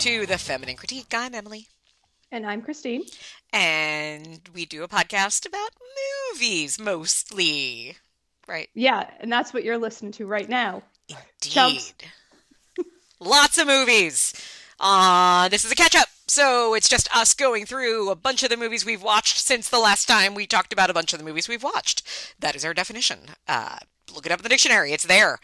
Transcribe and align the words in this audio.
To 0.00 0.24
the 0.24 0.38
Feminine 0.38 0.76
Critique. 0.76 1.12
I'm 1.12 1.34
Emily. 1.34 1.68
And 2.32 2.46
I'm 2.46 2.62
Christine. 2.62 3.02
And 3.52 4.40
we 4.54 4.64
do 4.64 4.82
a 4.82 4.88
podcast 4.88 5.46
about 5.46 5.72
movies 6.32 6.80
mostly. 6.80 7.98
Right. 8.48 8.70
Yeah, 8.72 9.10
and 9.20 9.30
that's 9.30 9.52
what 9.52 9.62
you're 9.62 9.76
listening 9.76 10.12
to 10.12 10.26
right 10.26 10.48
now. 10.48 10.82
Indeed. 11.44 11.82
Lots 13.20 13.58
of 13.58 13.66
movies. 13.66 14.32
Uh, 14.80 15.50
this 15.50 15.66
is 15.66 15.72
a 15.72 15.74
catch 15.74 15.94
up. 15.94 16.08
So 16.26 16.72
it's 16.72 16.88
just 16.88 17.14
us 17.14 17.34
going 17.34 17.66
through 17.66 18.08
a 18.08 18.16
bunch 18.16 18.42
of 18.42 18.48
the 18.48 18.56
movies 18.56 18.86
we've 18.86 19.02
watched 19.02 19.36
since 19.36 19.68
the 19.68 19.78
last 19.78 20.08
time 20.08 20.34
we 20.34 20.46
talked 20.46 20.72
about 20.72 20.88
a 20.88 20.94
bunch 20.94 21.12
of 21.12 21.18
the 21.18 21.26
movies 21.26 21.46
we've 21.46 21.62
watched. 21.62 22.34
That 22.38 22.56
is 22.56 22.64
our 22.64 22.72
definition. 22.72 23.18
Uh, 23.46 23.76
look 24.14 24.24
it 24.24 24.32
up 24.32 24.38
in 24.38 24.44
the 24.44 24.48
dictionary. 24.48 24.92
It's 24.92 25.04
there. 25.04 25.40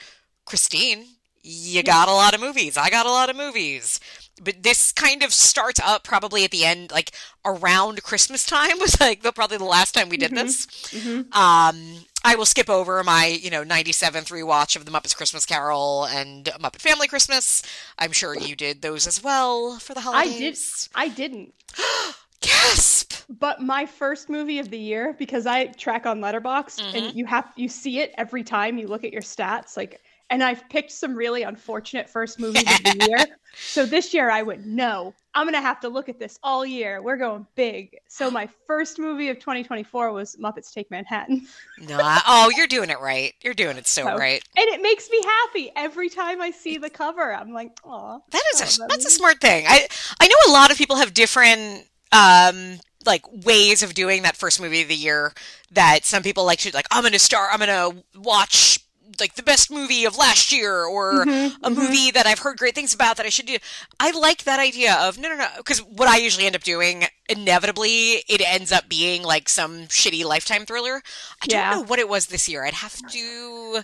Christine, 0.47 1.05
you 1.43 1.83
got 1.83 2.09
a 2.09 2.13
lot 2.13 2.35
of 2.35 2.41
movies. 2.41 2.79
I 2.79 2.89
got 2.89 3.05
a 3.05 3.11
lot 3.11 3.29
of 3.29 3.37
movies. 3.37 4.01
But 4.43 4.63
this 4.63 4.93
kind 4.93 5.23
of 5.23 5.33
starts 5.33 5.81
up 5.83 6.05
probably 6.05 6.45
at 6.45 6.51
the 6.51 6.65
end, 6.65 6.91
like 6.91 7.13
around 7.45 8.03
Christmas 8.03 8.45
time 8.45 8.79
was 8.81 9.01
like 9.01 9.23
the, 9.23 9.33
probably 9.33 9.57
the 9.57 9.65
last 9.65 9.93
time 9.93 10.09
we 10.09 10.17
did 10.17 10.31
Mm-hmm. 10.33 10.47
this. 10.47 10.67
Mhm. 10.67 11.35
Um, 11.35 12.05
I 12.25 12.35
will 12.35 12.45
skip 12.45 12.69
over 12.69 13.03
my, 13.05 13.27
you 13.27 13.51
know, 13.51 13.63
97th 13.65 14.29
rewatch 14.31 14.75
of 14.77 14.85
The 14.85 14.91
Muppets 14.91 15.17
Christmas 15.17 15.47
Carol 15.47 16.05
and 16.07 16.47
Muppet 16.61 16.81
Family 16.81 17.07
Christmas. 17.07 17.63
I'm 17.99 18.11
sure 18.13 18.37
you 18.37 18.57
did 18.57 18.83
those 18.83 19.07
as 19.07 19.23
well 19.23 19.79
for 19.79 19.95
the 19.95 20.01
holidays. 20.01 20.89
I 20.95 21.07
did. 21.09 21.13
I 21.13 21.15
didn't. 21.15 21.55
Gasp! 22.41 23.15
But 23.29 23.61
my 23.63 23.87
first 23.87 24.29
movie 24.29 24.59
of 24.59 24.71
the 24.71 24.79
year, 24.79 25.15
because 25.19 25.47
I 25.47 25.67
track 25.67 26.05
on 26.07 26.21
Letterboxd, 26.21 26.81
Mhm. 26.81 26.95
and 26.95 27.17
you 27.17 27.25
have 27.27 27.47
you 27.57 27.69
see 27.69 28.01
it 28.01 28.13
every 28.19 28.45
time 28.45 28.77
you 28.79 28.87
look 28.87 29.05
at 29.05 29.13
your 29.13 29.23
stats. 29.23 29.77
Like, 29.77 30.01
and 30.31 30.43
I've 30.43 30.69
picked 30.69 30.93
some 30.93 31.15
really 31.15 31.43
unfortunate 31.43 32.09
first 32.11 32.39
movies 32.41 32.63
of 32.63 32.83
the 32.85 33.07
year. 33.09 33.27
So 33.59 33.87
this 33.87 34.13
year 34.13 34.31
I 34.31 34.43
went, 34.43 34.67
no, 34.67 35.15
I'm 35.35 35.47
gonna 35.47 35.61
have 35.63 35.81
to 35.81 35.89
look 35.89 36.09
at 36.09 36.19
this 36.19 36.39
all 36.43 36.67
year. 36.67 37.01
We're 37.01 37.17
going 37.17 37.47
big. 37.55 37.97
So 38.09 38.31
my 38.31 38.49
first 38.67 38.99
movie 38.99 39.29
of 39.29 39.39
2024 39.39 40.13
was 40.13 40.37
Muppets 40.37 40.73
Take 40.73 40.91
Manhattan, 40.91 41.47
No, 41.79 41.99
oh, 42.27 42.51
you're 42.57 42.67
doing 42.67 42.91
it 42.91 43.01
right. 43.01 43.33
You're 43.43 43.55
doing 43.55 43.77
it 43.79 43.87
so 43.87 44.03
So- 44.05 44.17
right. 44.17 44.43
and 44.57 44.69
it 44.69 44.83
makes 44.83 45.09
me 45.11 45.23
happy 45.23 45.71
every 45.75 46.11
time 46.11 46.43
I 46.43 46.51
see 46.51 46.77
the 46.79 46.91
cover. 46.91 47.35
I'm 47.35 47.53
like, 47.53 47.79
oh, 47.85 48.23
That 48.31 48.43
is 48.55 48.61
a 48.81 48.83
Oh, 48.85 48.87
that's 48.89 49.07
a 49.07 49.11
smart 49.11 49.41
thing. 49.41 49.65
I 49.69 49.87
I 50.21 50.27
know 50.29 50.53
a 50.53 50.53
lot 50.53 50.71
of 50.71 50.77
people 50.77 50.97
have 50.97 51.15
different 51.15 51.87
um 52.13 52.79
like 53.05 53.23
ways 53.47 53.83
of 53.83 53.95
doing 53.95 54.23
that 54.23 54.37
first 54.37 54.61
movie 54.61 54.83
of 54.83 54.89
the 54.89 54.95
year 54.97 55.33
that 55.71 56.05
some 56.05 56.23
people 56.23 56.45
like 56.45 56.59
to 56.61 56.71
like 56.75 56.87
I'm 56.91 57.03
going 57.03 57.13
to 57.13 57.19
start 57.19 57.51
I'm 57.53 57.61
going 57.61 57.95
to 57.95 58.21
watch 58.21 58.81
like 59.21 59.35
the 59.35 59.43
best 59.43 59.71
movie 59.71 60.05
of 60.05 60.17
last 60.17 60.53
year 60.53 60.85
or 60.85 61.25
Mhm, 61.27 61.57
a 61.63 61.71
mhm. 61.71 61.75
movie 61.77 62.11
that 62.11 62.27
I've 62.27 62.41
heard 62.41 62.59
great 62.59 62.75
things 62.75 62.95
about 62.95 63.17
that 63.17 63.27
I 63.27 63.31
should 63.31 63.47
do. 63.47 63.57
I 64.01 64.11
like 64.11 64.45
that 64.45 64.61
idea 64.61 64.95
of 64.95 65.19
no 65.19 65.29
no 65.29 65.37
no 65.37 65.49
because 65.59 65.79
what 65.83 66.09
I 66.09 66.17
usually 66.19 66.47
end 66.47 66.57
up 66.57 66.63
doing 66.65 67.05
inevitably 67.29 68.23
it 68.29 68.41
ends 68.41 68.73
up 68.73 68.89
being 68.89 69.23
like 69.23 69.49
some 69.49 69.87
shitty 69.87 70.25
lifetime 70.25 70.67
thriller. 70.67 71.03
I 71.43 71.47
Yeah. 71.49 71.71
don't 71.71 71.81
know 71.81 71.87
what 71.87 71.99
it 71.99 72.09
was 72.09 72.27
this 72.27 72.49
year. 72.49 72.65
I'd 72.65 72.75
have 72.75 72.97
to 73.11 73.83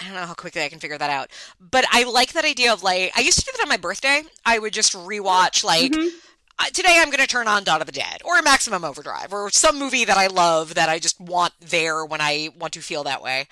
I 0.00 0.04
don't 0.04 0.14
know 0.14 0.26
how 0.26 0.34
quickly 0.34 0.62
I 0.62 0.68
can 0.68 0.78
figure 0.78 0.98
that 0.98 1.08
out. 1.10 1.30
But 1.58 1.86
I 1.90 2.02
like 2.04 2.32
that 2.34 2.44
idea 2.44 2.72
of 2.72 2.82
like 2.82 3.12
I 3.16 3.20
used 3.20 3.38
to 3.38 3.44
do 3.44 3.52
that 3.56 3.62
on 3.62 3.68
my 3.68 3.76
birthday. 3.78 4.22
I 4.44 4.58
would 4.58 4.72
just 4.72 4.92
rewatch 4.92 5.64
like 5.64 5.92
Mhm. 5.92 6.10
uh, 6.58 6.64
today 6.72 6.96
I'm 6.98 7.10
going 7.10 7.20
to 7.20 7.26
turn 7.26 7.48
on 7.48 7.64
Dawn 7.64 7.80
of 7.80 7.86
the 7.86 7.92
Dead 7.92 8.22
or 8.24 8.40
Maximum 8.42 8.84
Overdrive 8.84 9.32
or 9.32 9.50
some 9.50 9.78
movie 9.78 10.04
that 10.06 10.16
I 10.16 10.26
love 10.28 10.74
that 10.74 10.88
I 10.88 10.98
just 10.98 11.20
want 11.20 11.52
there 11.60 12.04
when 12.04 12.20
I 12.20 12.50
want 12.58 12.72
to 12.74 12.80
feel 12.80 13.04
that 13.04 13.22
way. 13.22 13.46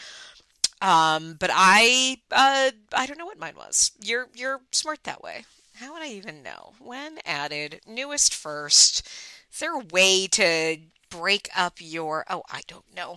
Um, 0.84 1.36
but 1.40 1.50
I 1.50 2.18
uh, 2.30 2.70
I 2.92 3.06
don't 3.06 3.18
know 3.18 3.24
what 3.24 3.38
mine 3.38 3.54
was. 3.56 3.92
You're 4.02 4.28
you're 4.34 4.60
smart 4.70 5.04
that 5.04 5.22
way. 5.22 5.46
How 5.76 5.94
would 5.94 6.02
I 6.02 6.08
even 6.08 6.42
know? 6.42 6.74
When 6.78 7.18
added, 7.24 7.80
newest 7.86 8.34
first. 8.34 9.08
Is 9.50 9.60
there 9.60 9.74
a 9.74 9.84
way 9.84 10.26
to 10.26 10.76
break 11.08 11.48
up 11.56 11.78
your? 11.80 12.26
Oh, 12.28 12.42
I 12.50 12.60
don't 12.66 12.94
know. 12.94 13.16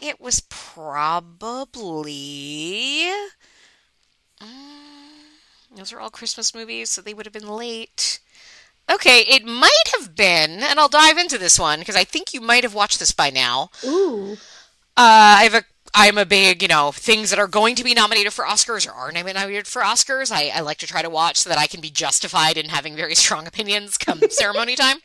It 0.00 0.22
was 0.22 0.40
probably. 0.48 1.50
Mm, 4.40 5.76
those 5.76 5.92
are 5.92 6.00
all 6.00 6.08
Christmas 6.08 6.54
movies, 6.54 6.88
so 6.88 7.02
they 7.02 7.12
would 7.12 7.26
have 7.26 7.32
been 7.34 7.48
late. 7.48 8.20
Okay, 8.90 9.20
it 9.28 9.44
might 9.44 9.70
have 9.98 10.16
been, 10.16 10.62
and 10.62 10.80
I'll 10.80 10.88
dive 10.88 11.18
into 11.18 11.36
this 11.36 11.58
one 11.58 11.80
because 11.80 11.94
I 11.94 12.04
think 12.04 12.32
you 12.32 12.40
might 12.40 12.64
have 12.64 12.74
watched 12.74 13.00
this 13.00 13.12
by 13.12 13.28
now. 13.28 13.70
Ooh. 13.84 14.38
Uh, 14.96 15.36
I 15.38 15.42
have 15.44 15.54
a 15.54 15.64
I'm 15.92 16.18
a 16.18 16.24
big, 16.26 16.62
you 16.62 16.68
know, 16.68 16.92
things 16.92 17.30
that 17.30 17.38
are 17.38 17.48
going 17.48 17.74
to 17.74 17.84
be 17.84 17.94
nominated 17.94 18.32
for 18.32 18.44
Oscars 18.44 18.86
or 18.88 18.92
are 18.92 19.10
nominated 19.12 19.66
for 19.66 19.82
Oscars. 19.82 20.30
I, 20.30 20.50
I 20.54 20.60
like 20.60 20.78
to 20.78 20.86
try 20.86 21.02
to 21.02 21.10
watch 21.10 21.38
so 21.38 21.48
that 21.50 21.58
I 21.58 21.66
can 21.66 21.80
be 21.80 21.90
justified 21.90 22.56
in 22.56 22.68
having 22.68 22.94
very 22.94 23.14
strong 23.16 23.46
opinions 23.46 23.98
come 23.98 24.20
ceremony 24.30 24.76
time. 24.76 24.98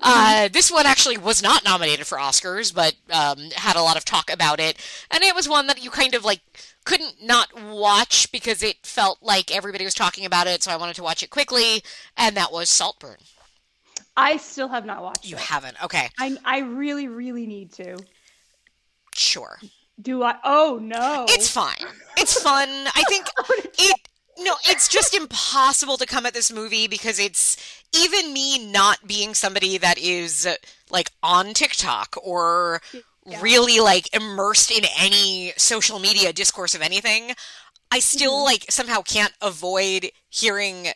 Uh, 0.00 0.48
this 0.48 0.70
one 0.70 0.86
actually 0.86 1.18
was 1.18 1.42
not 1.42 1.64
nominated 1.64 2.06
for 2.06 2.18
Oscars, 2.18 2.74
but 2.74 2.94
um, 3.10 3.50
had 3.56 3.76
a 3.76 3.82
lot 3.82 3.96
of 3.96 4.04
talk 4.04 4.32
about 4.32 4.58
it, 4.60 4.78
and 5.10 5.22
it 5.22 5.34
was 5.34 5.48
one 5.48 5.66
that 5.66 5.82
you 5.84 5.90
kind 5.90 6.14
of 6.14 6.24
like 6.24 6.40
couldn't 6.84 7.22
not 7.22 7.48
watch 7.54 8.30
because 8.32 8.62
it 8.62 8.76
felt 8.84 9.18
like 9.22 9.54
everybody 9.54 9.84
was 9.84 9.94
talking 9.94 10.24
about 10.24 10.46
it, 10.46 10.62
so 10.62 10.70
I 10.72 10.76
wanted 10.76 10.96
to 10.96 11.02
watch 11.02 11.22
it 11.22 11.30
quickly, 11.30 11.82
and 12.16 12.36
that 12.36 12.52
was 12.52 12.70
Saltburn. 12.70 13.18
I 14.16 14.36
still 14.38 14.68
have 14.68 14.84
not 14.86 15.02
watched 15.02 15.30
You 15.30 15.36
it. 15.36 15.38
haven't? 15.38 15.82
Okay, 15.82 16.10
I 16.18 16.36
I 16.44 16.58
really 16.60 17.08
really 17.08 17.46
need 17.46 17.72
to. 17.74 18.06
sure. 19.14 19.58
Do 20.00 20.22
I? 20.22 20.36
Oh 20.44 20.78
no! 20.82 21.26
It's 21.28 21.48
fine. 21.50 21.84
It's 22.16 22.40
fun. 22.42 22.68
I 22.68 23.02
think 23.08 23.26
it 23.78 23.96
no, 24.38 24.54
it's 24.64 24.88
just 24.88 25.14
impossible 25.14 25.96
to 25.98 26.06
come 26.06 26.24
at 26.26 26.34
this 26.34 26.50
movie 26.50 26.88
because 26.88 27.18
it's 27.18 27.56
even 27.94 28.32
me 28.32 28.58
not 28.72 29.06
being 29.06 29.34
somebody 29.34 29.76
that 29.78 29.98
is 29.98 30.48
like 30.90 31.10
on 31.22 31.52
TikTok 31.54 32.16
or 32.22 32.80
Yeah. 33.24 33.40
really 33.42 33.78
like 33.78 34.12
immersed 34.14 34.70
in 34.70 34.84
any 34.98 35.52
social 35.56 35.98
media 35.98 36.32
discourse 36.32 36.74
of 36.74 36.80
anything. 36.82 37.34
I 37.90 38.00
still 38.00 38.40
Mhm. 38.40 38.44
like 38.44 38.64
somehow 38.70 39.02
can't 39.02 39.34
avoid 39.42 40.10
hearing 40.30 40.92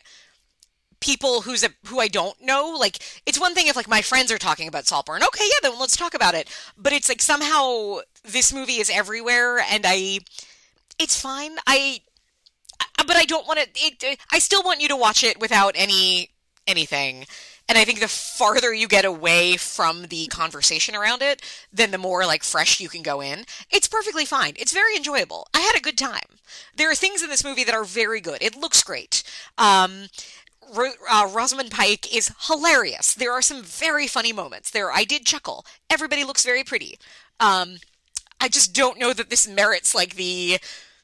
people 0.99 1.41
who's 1.41 1.63
a, 1.63 1.69
who 1.85 1.99
I 1.99 2.07
don't 2.07 2.41
know. 2.41 2.75
Like 2.77 2.97
it's 3.27 3.39
one 3.39 3.53
thing 3.53 3.67
if 3.67 3.75
like 3.75 3.87
my 3.87 4.01
friends 4.01 4.31
are 4.31 4.39
talking 4.39 4.67
about 4.67 4.87
Saltburn. 4.87 5.23
Okay, 5.23 5.45
yeah, 5.45 5.69
then 5.69 5.79
let's 5.79 5.95
talk 5.95 6.15
about 6.15 6.33
it. 6.33 6.49
But 6.75 6.91
it's 6.93 7.07
like 7.07 7.21
somehow 7.21 7.99
this 8.27 8.53
movie 8.53 8.79
is 8.79 8.89
everywhere, 8.89 9.59
and 9.59 9.85
I, 9.87 10.19
it's 10.99 11.19
fine. 11.19 11.57
I, 11.65 12.01
but 12.97 13.15
I 13.15 13.25
don't 13.25 13.47
want 13.47 13.59
to. 13.59 13.67
It, 13.75 14.19
I 14.31 14.39
still 14.39 14.63
want 14.63 14.81
you 14.81 14.87
to 14.89 14.95
watch 14.95 15.23
it 15.23 15.39
without 15.39 15.73
any 15.75 16.31
anything. 16.67 17.25
And 17.69 17.77
I 17.77 17.83
think 17.83 17.99
the 17.99 18.07
farther 18.07 18.73
you 18.73 18.87
get 18.87 19.03
away 19.03 19.57
from 19.57 20.03
the 20.03 20.27
conversation 20.27 20.95
around 20.95 21.21
it, 21.21 21.41
then 21.71 21.91
the 21.91 21.97
more 21.97 22.25
like 22.25 22.43
fresh 22.43 22.79
you 22.79 22.87
can 22.87 23.01
go 23.03 23.19
in. 23.19 23.43
It's 23.69 23.89
perfectly 23.89 24.23
fine. 24.23 24.53
It's 24.57 24.71
very 24.71 24.95
enjoyable. 24.95 25.47
I 25.53 25.59
had 25.59 25.75
a 25.75 25.81
good 25.81 25.97
time. 25.97 26.39
There 26.77 26.89
are 26.89 26.95
things 26.95 27.21
in 27.21 27.29
this 27.29 27.43
movie 27.43 27.65
that 27.65 27.75
are 27.75 27.83
very 27.83 28.21
good. 28.21 28.41
It 28.41 28.55
looks 28.55 28.83
great. 28.83 29.21
Um, 29.57 30.07
uh, 30.75 31.29
Rosamund 31.33 31.71
Pike 31.71 32.13
is 32.15 32.31
hilarious. 32.47 33.13
There 33.13 33.33
are 33.33 33.41
some 33.41 33.63
very 33.63 34.07
funny 34.07 34.31
moments. 34.31 34.71
There, 34.71 34.91
I 34.91 35.03
did 35.03 35.25
chuckle. 35.25 35.65
Everybody 35.89 36.23
looks 36.23 36.45
very 36.45 36.63
pretty. 36.63 36.97
Um, 37.39 37.77
I 38.39 38.47
just 38.49 38.73
don't 38.73 38.99
know 38.99 39.13
that 39.13 39.29
this 39.29 39.47
merits 39.47 39.95
like 39.95 40.15
the, 40.15 40.57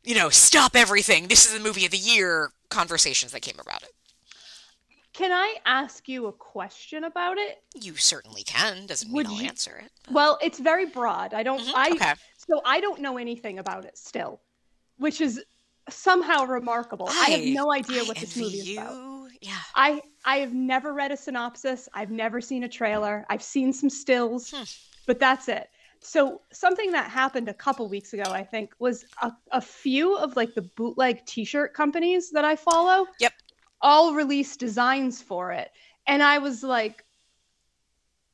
you 0.03 0.15
know, 0.15 0.29
stop 0.29 0.75
everything. 0.75 1.27
This 1.27 1.45
is 1.45 1.53
the 1.53 1.59
movie 1.59 1.85
of 1.85 1.91
the 1.91 1.97
year 1.97 2.51
conversations 2.69 3.31
that 3.31 3.41
came 3.41 3.59
about 3.59 3.83
it. 3.83 3.91
Can 5.13 5.31
I 5.31 5.57
ask 5.65 6.07
you 6.09 6.25
a 6.25 6.31
question 6.33 7.03
about 7.03 7.37
it? 7.37 7.61
You 7.79 7.95
certainly 7.95 8.41
can. 8.43 8.87
Doesn't 8.87 9.11
mean 9.11 9.27
I'll 9.27 9.33
you- 9.33 9.47
answer 9.47 9.77
it. 9.83 9.91
but- 10.05 10.13
Well, 10.13 10.39
it's 10.41 10.59
very 10.59 10.85
broad. 10.87 11.33
I 11.33 11.43
don't. 11.43 11.61
Mhm, 11.61 11.71
I 11.75 11.91
okay. 11.91 12.13
so 12.37 12.61
I 12.65 12.79
don't 12.79 12.99
know 12.99 13.17
anything 13.17 13.59
about 13.59 13.85
it 13.85 13.97
still, 13.97 14.41
which 14.97 15.21
is 15.21 15.43
somehow 15.89 16.45
remarkable. 16.45 17.07
I, 17.09 17.29
have 17.31 17.45
no 17.53 17.71
idea 17.71 18.03
what 18.05 18.17
this 18.17 18.35
movie 18.35 18.57
is 18.57 18.77
about. 18.77 19.29
Yeah. 19.41 19.57
I 19.75 20.01
I 20.25 20.37
have 20.37 20.53
never 20.53 20.93
read 20.93 21.11
a 21.11 21.17
synopsis. 21.17 21.87
I've 21.93 22.09
never 22.09 22.41
seen 22.41 22.63
a 22.63 22.69
trailer. 22.69 23.25
I've 23.29 23.43
seen 23.43 23.71
some 23.73 23.89
stills, 23.91 24.49
Hmm. 24.51 24.63
but 25.05 25.19
that's 25.19 25.47
it. 25.47 25.69
So 26.03 26.41
something 26.51 26.91
that 26.91 27.09
happened 27.09 27.47
a 27.47 27.53
couple 27.53 27.87
weeks 27.87 28.13
ago, 28.13 28.23
I 28.27 28.43
think, 28.43 28.73
was 28.79 29.05
a, 29.21 29.31
a 29.51 29.61
few 29.61 30.15
of 30.17 30.35
like 30.35 30.53
the 30.53 30.61
bootleg 30.61 31.25
T-shirt 31.25 31.73
companies 31.73 32.29
that 32.31 32.43
I 32.43 32.55
follow. 32.55 33.07
Yep. 33.19 33.33
All 33.81 34.13
released 34.13 34.59
designs 34.59 35.21
for 35.21 35.51
it, 35.51 35.71
and 36.07 36.23
I 36.23 36.37
was 36.37 36.63
like, 36.63 37.03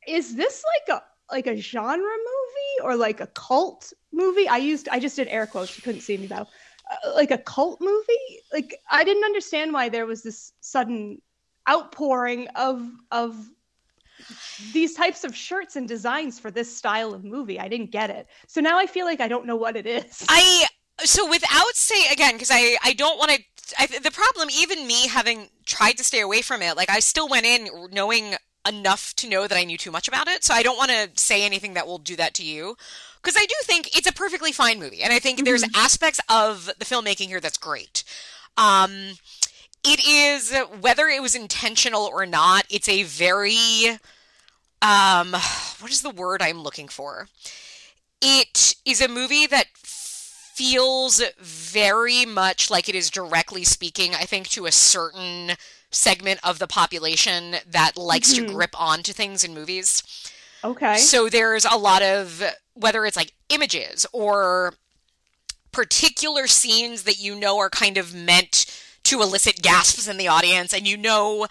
"Is 0.08 0.36
this 0.36 0.64
like 0.64 0.98
a 1.00 1.04
like 1.34 1.48
a 1.48 1.58
genre 1.58 1.98
movie 1.98 2.84
or 2.84 2.96
like 2.96 3.20
a 3.20 3.28
cult 3.28 3.92
movie?" 4.12 4.48
I 4.48 4.58
used 4.58 4.90
I 4.90 5.00
just 5.00 5.16
did 5.16 5.28
air 5.28 5.48
quotes. 5.48 5.76
You 5.76 5.82
couldn't 5.84 6.02
see 6.02 6.18
me 6.18 6.28
though. 6.28 6.46
Uh, 6.92 7.14
like 7.16 7.32
a 7.32 7.38
cult 7.40 7.82
movie? 7.82 8.42
Like 8.54 8.80
I 8.92 9.04
didn't 9.04 9.24
understand 9.24 9.74
why 9.74 9.90
there 9.90 10.06
was 10.06 10.22
this 10.22 10.54
sudden 10.62 11.22
outpouring 11.68 12.48
of 12.50 12.88
of 13.12 13.36
these 14.74 14.94
types 14.94 15.24
of 15.24 15.36
shirts 15.36 15.76
and 15.76 15.88
designs 15.88 16.40
for 16.40 16.52
this 16.52 16.76
style 16.76 17.14
of 17.14 17.24
movie. 17.24 17.60
I 17.60 17.68
didn't 17.68 17.92
get 17.92 18.10
it. 18.10 18.28
So 18.48 18.62
now 18.62 18.78
I 18.78 18.86
feel 18.86 19.06
like 19.06 19.22
I 19.22 19.28
don't 19.28 19.46
know 19.46 19.56
what 19.56 19.76
it 19.76 19.86
is. 19.86 20.26
I 20.30 20.66
so 21.04 21.30
without 21.30 21.76
say 21.76 22.12
again 22.12 22.34
because 22.34 22.52
I 22.52 22.78
I 22.84 22.94
don't 22.94 23.18
want 23.18 23.32
to 23.32 23.44
I, 23.78 23.88
the 23.88 24.12
problem, 24.12 24.50
even 24.52 24.88
me 24.88 25.08
having 25.08 25.50
tried 25.66 25.98
to 25.98 26.04
stay 26.04 26.22
away 26.22 26.42
from 26.42 26.62
it, 26.62 26.76
like 26.76 26.90
I 26.90 27.00
still 27.00 27.28
went 27.28 27.46
in 27.46 27.70
knowing 27.92 28.36
enough 28.68 29.14
to 29.16 29.30
know 29.30 29.48
that 29.48 29.58
I 29.58 29.64
knew 29.64 29.78
too 29.78 29.92
much 29.92 30.08
about 30.08 30.28
it. 30.28 30.44
So 30.44 30.54
I 30.54 30.64
don't 30.64 30.78
want 30.78 30.92
to 30.92 31.10
say 31.16 31.46
anything 31.46 31.74
that 31.74 31.88
will 31.88 31.98
do 31.98 32.16
that 32.16 32.34
to 32.36 32.44
you. 32.44 32.76
Because 33.22 33.36
I 33.38 33.46
do 33.46 33.56
think 33.64 33.96
it's 33.98 34.08
a 34.08 34.14
perfectly 34.14 34.52
fine 34.52 34.80
movie. 34.80 35.02
And 35.02 35.12
I 35.12 35.20
think 35.20 35.38
mm-hmm. 35.38 35.46
there's 35.46 35.64
aspects 35.76 36.20
of 36.30 36.70
the 36.80 36.86
filmmaking 36.86 37.28
here 37.28 37.40
that's 37.40 37.58
great. 37.58 38.04
Um, 38.58 39.14
it 39.84 40.06
is, 40.06 40.56
whether 40.82 41.08
it 41.08 41.22
was 41.22 41.36
intentional 41.36 42.10
or 42.12 42.26
not, 42.26 42.66
it's 42.70 42.90
a 42.90 43.04
very, 43.04 44.00
um, 44.82 45.32
what 45.80 45.92
is 45.92 46.02
the 46.02 46.10
word 46.10 46.42
I'm 46.42 46.62
looking 46.62 46.88
for? 46.88 47.28
It 48.22 48.76
is 48.86 49.02
a 49.02 49.08
movie 49.08 49.48
that 49.48 49.68
feels 49.76 51.22
very 51.40 52.26
much 52.26 52.70
like 52.70 52.90
it 52.90 52.96
is 52.96 53.10
directly 53.10 53.64
speaking, 53.64 54.14
I 54.14 54.26
think, 54.26 54.50
to 54.50 54.66
a 54.66 54.72
certain 54.72 55.52
segment 55.92 56.40
of 56.44 56.60
the 56.60 56.68
population 56.68 57.56
that 57.66 57.96
likes 57.96 58.34
mm-hmm. 58.34 58.48
to 58.48 58.54
grip 58.54 58.80
onto 58.80 59.14
things 59.14 59.44
in 59.44 59.54
movies. 59.54 60.04
Okay. 60.64 60.98
So 60.98 61.30
there's 61.30 61.64
a 61.64 61.78
lot 61.78 62.02
of 62.02 62.44
whether 62.74 63.06
it's 63.06 63.16
like 63.16 63.32
images 63.50 64.06
or 64.12 64.74
particular 65.72 66.48
scenes 66.48 67.04
that 67.04 67.20
you 67.20 67.36
know 67.36 67.58
are 67.60 67.70
kind 67.70 67.98
of 67.98 68.14
meant 68.14 68.66
to 69.04 69.22
elicit 69.22 69.62
gasps 69.62 70.08
in 70.08 70.18
the 70.18 70.28
audience 70.28 70.74
and 70.74 70.88
you 70.88 70.98
know 70.98 71.48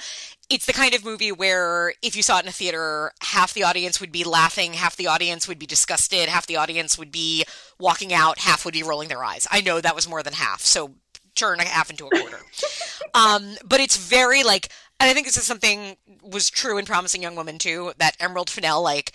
it's 0.50 0.66
the 0.66 0.72
kind 0.72 0.94
of 0.94 1.04
movie 1.04 1.30
where 1.30 1.92
if 2.02 2.16
you 2.16 2.22
saw 2.22 2.38
it 2.38 2.44
in 2.44 2.48
a 2.48 2.52
theater, 2.52 3.12
half 3.20 3.52
the 3.52 3.64
audience 3.64 4.00
would 4.00 4.10
be 4.10 4.24
laughing, 4.24 4.72
half 4.72 4.96
the 4.96 5.06
audience 5.06 5.46
would 5.46 5.58
be 5.58 5.66
disgusted, 5.66 6.28
half 6.28 6.46
the 6.46 6.56
audience 6.56 6.98
would 6.98 7.12
be 7.12 7.44
walking 7.78 8.14
out, 8.14 8.38
half 8.38 8.64
would 8.64 8.72
be 8.72 8.82
rolling 8.82 9.08
their 9.08 9.22
eyes. 9.22 9.46
I 9.50 9.60
know 9.60 9.80
that 9.80 9.94
was 9.94 10.08
more 10.08 10.22
than 10.22 10.32
half, 10.32 10.62
so 10.62 10.94
turn 11.34 11.60
a 11.60 11.64
half 11.64 11.90
into 11.90 12.06
a 12.06 12.10
quarter. 12.10 12.40
um, 13.14 13.56
but 13.64 13.80
it's 13.80 13.96
very 13.96 14.42
like, 14.42 14.72
and 14.98 15.10
I 15.10 15.14
think 15.14 15.26
this 15.26 15.36
is 15.36 15.44
something 15.44 15.96
was 16.22 16.48
true 16.50 16.78
in 16.78 16.86
Promising 16.86 17.22
Young 17.22 17.36
Woman 17.36 17.58
too. 17.58 17.92
That 17.98 18.16
Emerald 18.18 18.48
Fennell, 18.48 18.82
like, 18.82 19.12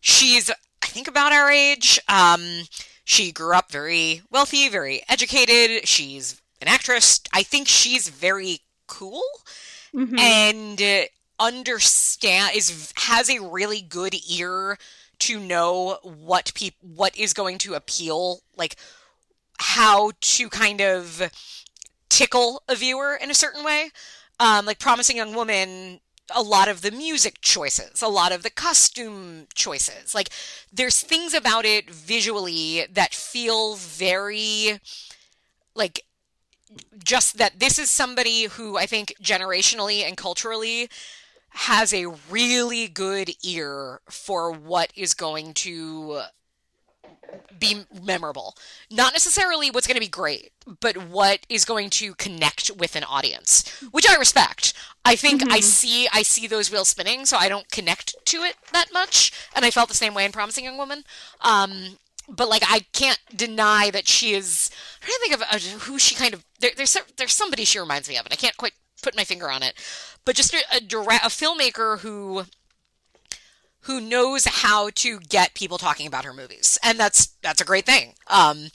she's 0.00 0.50
I 0.50 0.86
think 0.86 1.08
about 1.08 1.32
our 1.32 1.50
age. 1.50 1.98
Um, 2.08 2.62
she 3.04 3.32
grew 3.32 3.54
up 3.54 3.72
very 3.72 4.22
wealthy, 4.30 4.68
very 4.68 5.02
educated. 5.08 5.86
She's 5.88 6.40
an 6.60 6.68
actress. 6.68 7.20
I 7.32 7.42
think 7.42 7.68
she's 7.68 8.08
very 8.08 8.60
cool 8.86 9.22
mm-hmm. 9.94 10.18
and 10.18 10.80
uh, 10.80 11.02
understand 11.38 12.56
is 12.56 12.92
has 12.96 13.28
a 13.28 13.40
really 13.40 13.80
good 13.80 14.14
ear 14.30 14.78
to 15.18 15.40
know 15.40 15.98
what 16.02 16.52
people 16.54 16.88
what 16.94 17.16
is 17.16 17.32
going 17.32 17.58
to 17.58 17.74
appeal 17.74 18.40
like 18.56 18.76
how 19.58 20.12
to 20.20 20.48
kind 20.48 20.80
of 20.80 21.30
tickle 22.08 22.62
a 22.68 22.76
viewer 22.76 23.18
in 23.20 23.30
a 23.30 23.34
certain 23.34 23.64
way 23.64 23.90
um, 24.38 24.66
like 24.66 24.78
promising 24.78 25.16
young 25.16 25.34
woman 25.34 26.00
a 26.34 26.42
lot 26.42 26.68
of 26.68 26.82
the 26.82 26.90
music 26.90 27.40
choices, 27.40 28.02
a 28.02 28.08
lot 28.08 28.32
of 28.32 28.42
the 28.42 28.50
costume 28.50 29.46
choices. 29.54 30.14
Like 30.14 30.30
there's 30.72 31.00
things 31.00 31.34
about 31.34 31.64
it 31.64 31.88
visually 31.88 32.86
that 32.90 33.14
feel 33.14 33.76
very 33.76 34.80
like 35.74 36.00
just 37.02 37.38
that 37.38 37.60
this 37.60 37.78
is 37.78 37.90
somebody 37.90 38.44
who 38.44 38.76
I 38.76 38.86
think 38.86 39.14
generationally 39.22 40.06
and 40.06 40.16
culturally 40.16 40.88
has 41.50 41.94
a 41.94 42.06
really 42.30 42.88
good 42.88 43.30
ear 43.42 44.00
for 44.10 44.52
what 44.52 44.92
is 44.94 45.14
going 45.14 45.54
to 45.54 46.22
be 47.58 47.84
memorable. 48.02 48.56
Not 48.90 49.12
necessarily 49.12 49.70
what's 49.70 49.86
going 49.86 49.96
to 49.96 50.00
be 50.00 50.08
great, 50.08 50.52
but 50.80 50.96
what 50.96 51.40
is 51.48 51.64
going 51.64 51.90
to 51.90 52.14
connect 52.14 52.70
with 52.76 52.96
an 52.96 53.04
audience, 53.04 53.68
which 53.90 54.08
I 54.08 54.16
respect. 54.16 54.74
I 55.04 55.16
think 55.16 55.42
mm-hmm. 55.42 55.52
I 55.52 55.60
see 55.60 56.08
I 56.12 56.22
see 56.22 56.46
those 56.46 56.70
wheels 56.70 56.88
spinning, 56.88 57.24
so 57.26 57.36
I 57.36 57.48
don't 57.48 57.70
connect 57.70 58.14
to 58.26 58.38
it 58.38 58.56
that 58.72 58.92
much, 58.92 59.32
and 59.54 59.64
I 59.64 59.70
felt 59.70 59.88
the 59.88 59.94
same 59.94 60.14
way 60.14 60.24
in 60.24 60.32
Promising 60.32 60.64
Young 60.64 60.78
Woman. 60.78 61.04
Um, 61.40 61.98
but 62.28 62.48
like 62.48 62.62
I 62.66 62.80
can't 62.92 63.20
deny 63.34 63.90
that 63.90 64.08
she 64.08 64.34
is. 64.34 64.70
I'm 65.02 65.08
trying 65.08 65.16
to 65.16 65.20
think 65.20 65.34
of 65.34 65.42
uh, 65.42 65.84
who 65.84 65.98
she 65.98 66.14
kind 66.14 66.34
of. 66.34 66.44
There, 66.60 66.70
there's 66.76 66.96
there's 67.16 67.34
somebody 67.34 67.64
she 67.64 67.78
reminds 67.78 68.08
me 68.08 68.16
of, 68.16 68.26
and 68.26 68.32
I 68.32 68.36
can't 68.36 68.56
quite 68.56 68.74
put 69.02 69.16
my 69.16 69.24
finger 69.24 69.50
on 69.50 69.62
it. 69.62 69.74
But 70.24 70.36
just 70.36 70.54
a, 70.54 70.58
a, 70.72 70.76
a 70.76 71.28
filmmaker 71.30 72.00
who 72.00 72.44
who 73.82 74.00
knows 74.00 74.44
how 74.46 74.90
to 74.90 75.20
get 75.20 75.54
people 75.54 75.78
talking 75.78 76.06
about 76.06 76.24
her 76.24 76.34
movies, 76.34 76.78
and 76.82 76.98
that's 76.98 77.28
that's 77.42 77.60
a 77.60 77.64
great 77.64 77.86
thing. 77.86 78.14
Um, 78.26 78.68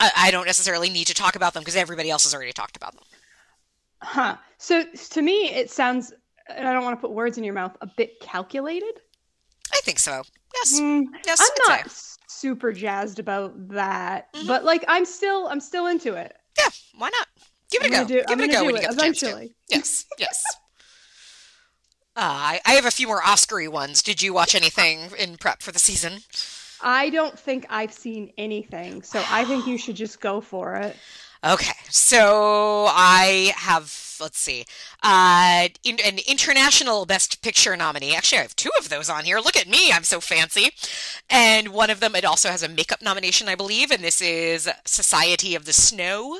I, 0.00 0.10
I 0.16 0.30
don't 0.30 0.46
necessarily 0.46 0.88
need 0.88 1.06
to 1.08 1.14
talk 1.14 1.36
about 1.36 1.54
them 1.54 1.60
because 1.62 1.76
everybody 1.76 2.10
else 2.10 2.24
has 2.24 2.34
already 2.34 2.52
talked 2.52 2.76
about 2.76 2.94
them. 2.94 3.04
Huh. 4.02 4.36
So 4.58 4.84
to 5.10 5.22
me, 5.22 5.50
it 5.50 5.70
sounds, 5.70 6.12
and 6.48 6.66
I 6.66 6.72
don't 6.72 6.84
want 6.84 6.96
to 6.96 7.00
put 7.00 7.12
words 7.12 7.38
in 7.38 7.44
your 7.44 7.54
mouth, 7.54 7.76
a 7.80 7.86
bit 7.86 8.20
calculated. 8.20 9.00
I 9.72 9.80
think 9.82 9.98
so. 9.98 10.22
Yes. 10.54 10.80
Mm, 10.80 11.04
yes. 11.26 11.40
I'm 11.40 11.68
not 11.68 11.90
say. 11.90 12.13
Super 12.34 12.72
jazzed 12.72 13.18
about 13.18 13.52
that, 13.68 14.32
mm-hmm. 14.32 14.46
but 14.46 14.64
like 14.64 14.84
I'm 14.88 15.04
still, 15.04 15.48
I'm 15.48 15.60
still 15.60 15.86
into 15.86 16.14
it. 16.14 16.36
Yeah. 16.58 16.68
Why 16.96 17.10
not? 17.10 17.28
Give 17.70 17.82
it 17.82 17.86
I'm 17.86 17.92
a 17.92 17.96
go. 18.04 18.08
Do, 18.08 18.14
Give 18.14 18.24
I'm 18.28 18.40
it 18.40 18.50
a 18.50 18.52
go 18.52 18.64
when 18.64 18.74
you 18.76 18.80
get 18.80 18.90
the 18.90 18.96
eventually. 18.96 19.54
chance 19.70 19.70
to. 19.70 19.76
Yes. 19.76 20.04
Yes. 20.18 20.44
Uh, 22.16 22.20
I, 22.22 22.60
I 22.64 22.74
have 22.74 22.86
a 22.86 22.92
few 22.92 23.08
more 23.08 23.20
Oscary 23.22 23.68
ones. 23.68 24.00
Did 24.00 24.22
you 24.22 24.32
watch 24.32 24.54
anything 24.54 25.10
in 25.18 25.36
prep 25.36 25.62
for 25.62 25.72
the 25.72 25.80
season? 25.80 26.20
I 26.80 27.10
don't 27.10 27.36
think 27.36 27.66
I've 27.70 27.92
seen 27.92 28.32
anything, 28.38 29.02
so 29.02 29.24
I 29.30 29.44
think 29.44 29.66
you 29.66 29.76
should 29.76 29.96
just 29.96 30.20
go 30.20 30.40
for 30.40 30.76
it. 30.76 30.94
Okay, 31.44 31.74
so 31.90 32.86
I 32.88 33.52
have 33.56 34.02
let's 34.20 34.38
see, 34.38 34.64
uh, 35.02 35.68
in, 35.82 35.98
an 36.00 36.18
international 36.26 37.04
Best 37.04 37.42
Picture 37.42 37.76
nominee. 37.76 38.14
Actually, 38.14 38.38
I 38.38 38.42
have 38.42 38.56
two 38.56 38.70
of 38.78 38.88
those 38.88 39.10
on 39.10 39.24
here. 39.24 39.38
Look 39.38 39.56
at 39.56 39.68
me, 39.68 39.90
I'm 39.92 40.04
so 40.04 40.20
fancy. 40.20 40.70
And 41.28 41.68
one 41.68 41.90
of 41.90 42.00
them, 42.00 42.14
it 42.14 42.24
also 42.24 42.48
has 42.48 42.62
a 42.62 42.68
makeup 42.68 43.02
nomination, 43.02 43.48
I 43.48 43.56
believe, 43.56 43.90
and 43.90 44.02
this 44.02 44.22
is 44.22 44.70
Society 44.84 45.54
of 45.54 45.64
the 45.64 45.72
Snow 45.72 46.38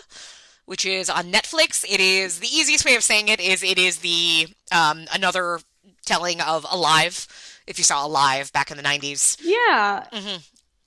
which 0.66 0.86
is 0.86 1.10
on 1.10 1.30
Netflix. 1.30 1.84
It 1.84 2.00
is 2.00 2.40
the 2.40 2.48
easiest 2.48 2.84
way 2.84 2.94
of 2.94 3.02
saying 3.02 3.28
it 3.28 3.40
is 3.40 3.62
it 3.62 3.78
is 3.78 3.98
the 3.98 4.46
um, 4.72 5.06
another 5.12 5.60
telling 6.06 6.40
of 6.40 6.66
Alive. 6.70 7.26
If 7.66 7.78
you 7.78 7.84
saw 7.84 8.06
Alive 8.06 8.52
back 8.52 8.70
in 8.70 8.76
the 8.76 8.82
nineties, 8.82 9.36
yeah. 9.42 10.06
Mm-hmm. 10.12 10.36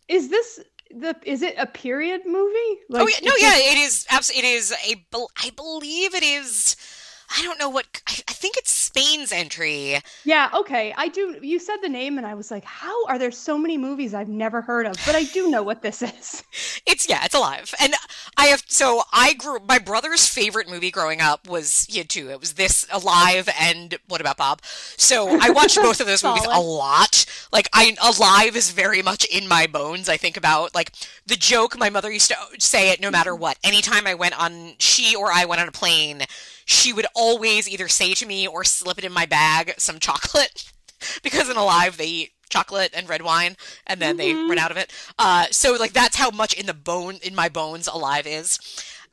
Is 0.08 0.30
this 0.30 0.60
the 0.92 1.16
is 1.24 1.42
it 1.42 1.56
a 1.58 1.66
period 1.66 2.22
movie? 2.26 2.56
Oh, 2.58 2.80
like, 2.90 3.04
oh 3.04 3.08
yeah, 3.08 3.30
no, 3.30 3.34
yeah, 3.38 3.72
it 3.72 3.78
is. 3.78 4.06
Absolutely, 4.10 4.50
it 4.50 4.56
is 4.56 4.72
a. 4.72 5.28
I 5.44 5.50
believe 5.52 6.16
it 6.16 6.24
is 6.24 6.76
I 7.30 7.44
don't 7.44 7.60
know 7.60 7.70
what 7.70 7.86
I, 8.08 8.14
I, 8.28 8.34
think 8.34 8.58
it's 8.58 8.72
Spain's 8.72 9.32
entry. 9.32 10.00
Yeah, 10.24 10.50
okay. 10.54 10.94
I 10.96 11.10
do 11.10 11.38
you 11.42 11.60
said 11.60 11.78
the 11.82 11.90
name 11.90 12.18
and 12.18 12.26
I 12.26 12.36
was 12.36 12.52
like, 12.52 12.64
how 12.64 13.06
are 13.08 13.20
there 13.20 13.32
so 13.32 13.58
many 13.58 13.78
movies 13.78 14.14
I've 14.14 14.30
never 14.30 14.62
heard 14.62 14.86
of? 14.86 14.96
But 15.06 15.16
I 15.16 15.24
do 15.24 15.50
know 15.50 15.64
what 15.64 15.82
this 15.82 16.02
is. 16.02 16.44
It's 16.86 17.08
yeah, 17.10 17.26
it's 17.26 17.36
alive. 17.36 17.74
And 17.82 17.94
I 18.38 18.46
have 18.48 18.64
so 18.68 19.04
I 19.12 19.34
grew 19.34 19.60
my 19.68 19.78
brother's 19.78 20.26
favorite 20.26 20.70
movie 20.70 20.90
growing 20.90 21.20
up 21.20 21.48
was 21.48 21.86
he 21.90 21.98
had 21.98 22.10
two. 22.10 22.30
It 22.30 22.40
was 22.40 22.54
this 22.54 22.88
Alive 22.92 23.50
and 23.60 23.98
What 24.08 24.22
About 24.22 24.38
Bob? 24.38 24.62
So 24.96 25.38
I 25.42 25.50
watched 25.50 25.76
both 25.76 26.00
of 26.00 26.08
those 26.08 26.24
movies 26.24 26.48
a 26.50 26.62
lot. 26.62 27.26
Like 27.52 27.68
I 27.74 27.96
Alive 28.02 28.56
is 28.56 28.72
very 28.72 29.02
much 29.02 29.26
in 29.26 29.50
my 29.50 29.68
bones. 29.68 30.08
I 30.08 30.16
think 30.16 30.38
about 30.38 30.74
like 30.74 30.94
the 31.26 31.36
joke 31.36 31.78
my 31.78 31.90
mother 31.90 32.10
used 32.10 32.30
to 32.30 32.38
say 32.58 32.92
it 32.92 33.02
no 33.02 33.12
matter 33.12 33.36
what. 33.36 33.58
Anytime 33.66 34.08
I 34.08 34.14
went 34.14 34.40
on 34.40 34.76
she 34.80 35.14
or 35.14 35.30
I 35.30 35.44
went 35.44 35.60
on 35.60 35.68
a 35.68 35.74
plane 35.74 36.22
she 36.68 36.92
would 36.92 37.08
always 37.16 37.68
either 37.68 37.88
say 37.88 38.14
to 38.14 38.26
me 38.26 38.46
or 38.46 38.64
slip 38.64 38.98
it 38.98 39.06
in 39.06 39.12
my 39.12 39.26
bag 39.26 39.74
some 39.78 40.00
chocolate 40.00 40.70
because 41.24 41.50
in 41.50 41.56
Alive 41.56 41.98
they 41.98 42.06
eat 42.06 42.32
chocolate 42.50 42.92
and 42.94 43.10
red 43.10 43.22
wine 43.22 43.56
and 43.88 44.02
then 44.02 44.18
mm-hmm. 44.18 44.36
they 44.36 44.50
run 44.50 44.60
out 44.60 44.72
of 44.72 44.78
it. 44.78 44.92
Uh, 45.18 45.46
so 45.50 45.74
like 45.74 45.94
that's 45.94 46.18
how 46.18 46.30
much 46.30 46.54
in 46.54 46.66
the 46.66 46.74
bone 46.74 47.16
in 47.24 47.34
my 47.34 47.48
bones 47.48 47.88
Alive 47.88 48.28
is. 48.28 48.60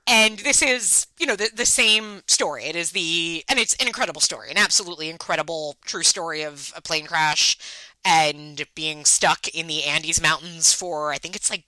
And 0.06 0.40
this 0.40 0.62
is, 0.62 1.06
you 1.18 1.26
know, 1.26 1.36
the, 1.36 1.48
the 1.54 1.64
same 1.64 2.22
story. 2.26 2.64
It 2.64 2.76
is 2.76 2.90
the, 2.90 3.44
and 3.48 3.58
it's 3.58 3.74
an 3.76 3.86
incredible 3.86 4.20
story, 4.20 4.50
an 4.50 4.58
absolutely 4.58 5.08
incredible 5.08 5.76
true 5.84 6.02
story 6.02 6.42
of 6.42 6.72
a 6.76 6.82
plane 6.82 7.06
crash 7.06 7.56
and 8.04 8.66
being 8.74 9.04
stuck 9.04 9.48
in 9.48 9.66
the 9.66 9.84
Andes 9.84 10.20
Mountains 10.20 10.74
for, 10.74 11.12
I 11.12 11.18
think 11.18 11.36
it's 11.36 11.48
like 11.48 11.64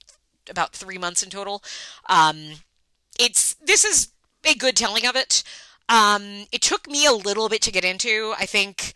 about 0.50 0.72
three 0.72 0.98
months 0.98 1.22
in 1.22 1.30
total. 1.30 1.62
Um, 2.08 2.56
it's, 3.18 3.54
this 3.54 3.84
is 3.84 4.08
a 4.44 4.54
good 4.54 4.76
telling 4.76 5.06
of 5.06 5.16
it. 5.16 5.42
Um, 5.88 6.46
it 6.52 6.62
took 6.62 6.88
me 6.88 7.06
a 7.06 7.12
little 7.12 7.48
bit 7.48 7.62
to 7.62 7.72
get 7.72 7.84
into. 7.84 8.34
I 8.38 8.46
think 8.46 8.94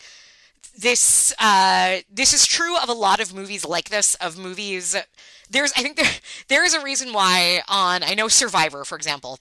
this 0.79 1.35
uh, 1.39 1.99
this 2.13 2.33
is 2.33 2.47
true 2.47 2.77
of 2.79 2.89
a 2.89 2.95
lot 2.95 3.21
of 3.21 3.35
movies 3.35 3.65
like 3.65 3.91
this. 3.91 4.15
Of 4.17 4.39
movies, 4.39 4.97
there's 5.49 5.73
I 5.77 5.83
think 5.83 5.97
there 5.97 6.11
there 6.49 6.65
is 6.65 6.75
a 6.75 6.83
reason 6.83 7.13
why 7.13 7.63
on 7.69 8.03
I 8.03 8.15
know 8.15 8.29
Survivor, 8.29 8.85
for 8.85 8.97
example, 8.97 9.39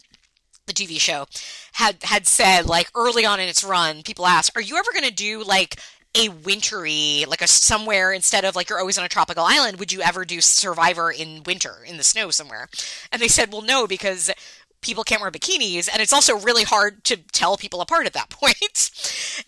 the 0.66 0.74
TV 0.74 1.00
show 1.00 1.26
had 1.74 1.98
had 2.04 2.28
said 2.28 2.66
like 2.68 2.90
early 2.96 3.26
on 3.26 3.40
in 3.40 3.50
its 3.50 3.64
run, 3.64 4.04
people 4.04 4.26
asked, 4.26 4.52
"Are 4.56 4.62
you 4.62 4.78
ever 4.78 4.92
going 4.94 5.08
to 5.08 5.14
do 5.14 5.44
like?" 5.44 5.80
a 6.16 6.28
wintry 6.30 7.24
like 7.28 7.42
a 7.42 7.48
somewhere 7.48 8.12
instead 8.12 8.44
of 8.44 8.56
like 8.56 8.68
you're 8.68 8.80
always 8.80 8.98
on 8.98 9.06
a 9.06 9.10
tropical 9.10 9.44
island 9.46 9.78
would 9.78 9.92
you 9.92 10.02
ever 10.02 10.26
do 10.26 10.42
survivor 10.42 11.12
in 11.12 11.44
winter 11.44 11.76
in 11.86 11.98
the 11.98 12.04
snow 12.04 12.32
somewhere 12.32 12.68
and 13.12 13.22
they 13.22 13.28
said 13.28 13.52
well 13.52 13.62
no 13.62 13.86
because 13.86 14.32
people 14.82 15.04
can't 15.04 15.22
wear 15.22 15.32
bikinis 15.32 15.90
and 15.92 16.02
it's 16.02 16.14
also 16.14 16.38
really 16.38 16.64
hard 16.64 17.04
to 17.04 17.18
tell 17.18 17.58
people 17.58 17.82
apart 17.82 18.06
at 18.06 18.14
that 18.14 18.30
point. 18.30 18.92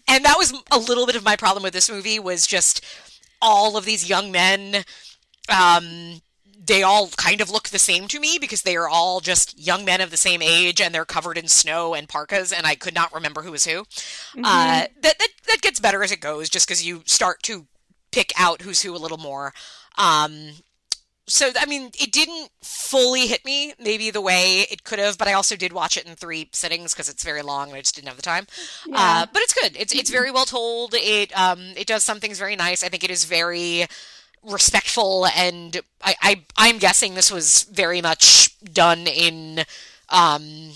and 0.08 0.26
that 0.26 0.38
was 0.38 0.54
a 0.72 0.80
little 0.80 1.06
bit 1.06 1.16
of 1.16 1.24
my 1.24 1.36
problem 1.36 1.64
with 1.64 1.74
this 1.74 1.90
movie 1.90 2.20
was 2.20 2.48
just 2.48 2.84
all 3.42 3.78
of 3.78 3.86
these 3.86 4.10
young 4.10 4.32
men 4.32 4.84
um, 5.50 6.22
they 6.64 6.84
all 6.84 7.10
kind 7.18 7.42
of 7.42 7.50
look 7.50 7.70
the 7.70 7.80
same 7.80 8.08
to 8.08 8.20
me 8.20 8.38
because 8.40 8.62
they 8.62 8.76
are 8.76 8.88
all 8.88 9.20
just 9.20 9.60
young 9.60 9.84
men 9.84 10.00
of 10.00 10.12
the 10.12 10.18
same 10.18 10.42
age 10.42 10.80
and 10.80 10.94
they're 10.94 11.06
covered 11.06 11.38
in 11.38 11.48
snow 11.48 11.94
and 11.94 12.08
parkas 12.08 12.52
and 12.52 12.68
I 12.68 12.76
could 12.76 12.94
not 12.94 13.14
remember 13.14 13.42
who 13.42 13.52
was 13.52 13.66
who. 13.66 13.82
Mm-hmm. 13.82 14.46
Uh, 14.46 14.86
that, 15.02 15.20
that 15.20 15.28
that 15.48 15.62
gets 15.62 15.80
better 15.80 16.04
as 16.04 16.12
it 16.12 16.22
goes 16.22 16.50
just 16.50 16.68
because 16.68 16.86
you 16.86 17.02
start 17.06 17.42
to 17.44 17.66
pick 18.12 18.32
out 18.38 18.62
who's 18.62 18.84
who 18.84 18.96
a 18.96 18.98
little 18.98 19.18
more. 19.18 19.54
Um, 19.98 20.52
so 21.28 21.52
I 21.60 21.66
mean, 21.66 21.92
it 22.00 22.12
didn't 22.12 22.50
fully 22.62 23.28
hit 23.28 23.46
me 23.46 23.74
maybe 23.80 24.12
the 24.12 24.22
way 24.22 24.66
it 24.72 24.84
could 24.84 25.00
have, 25.00 25.18
but 25.18 25.28
I 25.28 25.34
also 25.34 25.56
did 25.56 25.72
watch 25.72 25.98
it 25.98 26.06
in 26.06 26.16
three 26.16 26.50
sittings 26.52 26.94
because 26.94 27.10
it's 27.10 27.24
very 27.24 27.42
long 27.42 27.70
and 27.70 27.78
I 27.78 27.82
just 27.82 27.96
didn't 27.96 28.08
have 28.08 28.18
the 28.18 28.24
time. 28.24 28.48
Yeah. 28.86 28.98
Uh, 28.98 29.26
but 29.32 29.42
it's 29.42 29.54
good. 29.54 29.76
It's 29.80 29.94
it's 29.94 30.10
very 30.10 30.32
well 30.32 30.46
told. 30.46 30.94
It 30.94 31.38
um 31.40 31.60
it 31.78 31.88
does 31.88 32.04
some 32.04 32.20
things 32.20 32.40
very 32.40 32.56
nice. 32.56 32.84
I 32.84 32.90
think 32.90 33.04
it 33.04 33.12
is 33.12 33.26
very 33.26 33.86
respectful 34.44 35.28
and 35.28 35.80
I, 36.04 36.16
I 36.22 36.44
I'm 36.58 36.80
guessing 36.80 37.14
this 37.14 37.32
was 37.32 37.64
very 37.72 38.02
much 38.02 38.60
done 38.74 39.06
in 39.08 39.64
um 40.10 40.72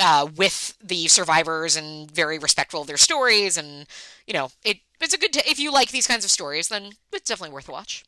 uh, 0.00 0.26
with 0.36 0.76
the 0.82 1.06
survivors 1.06 1.76
and 1.76 2.10
very 2.10 2.38
respectful 2.38 2.80
of 2.80 2.86
their 2.86 2.96
stories 2.96 3.56
and 3.56 3.86
you 4.26 4.32
know 4.32 4.50
it 4.64 4.78
it's 5.00 5.14
a 5.14 5.18
good 5.18 5.32
t- 5.32 5.42
if 5.48 5.60
you 5.60 5.70
like 5.72 5.90
these 5.90 6.06
kinds 6.06 6.24
of 6.24 6.30
stories 6.30 6.68
then 6.68 6.92
it's 7.12 7.28
definitely 7.28 7.54
worth 7.54 7.68
a 7.68 7.72
watch 7.72 8.04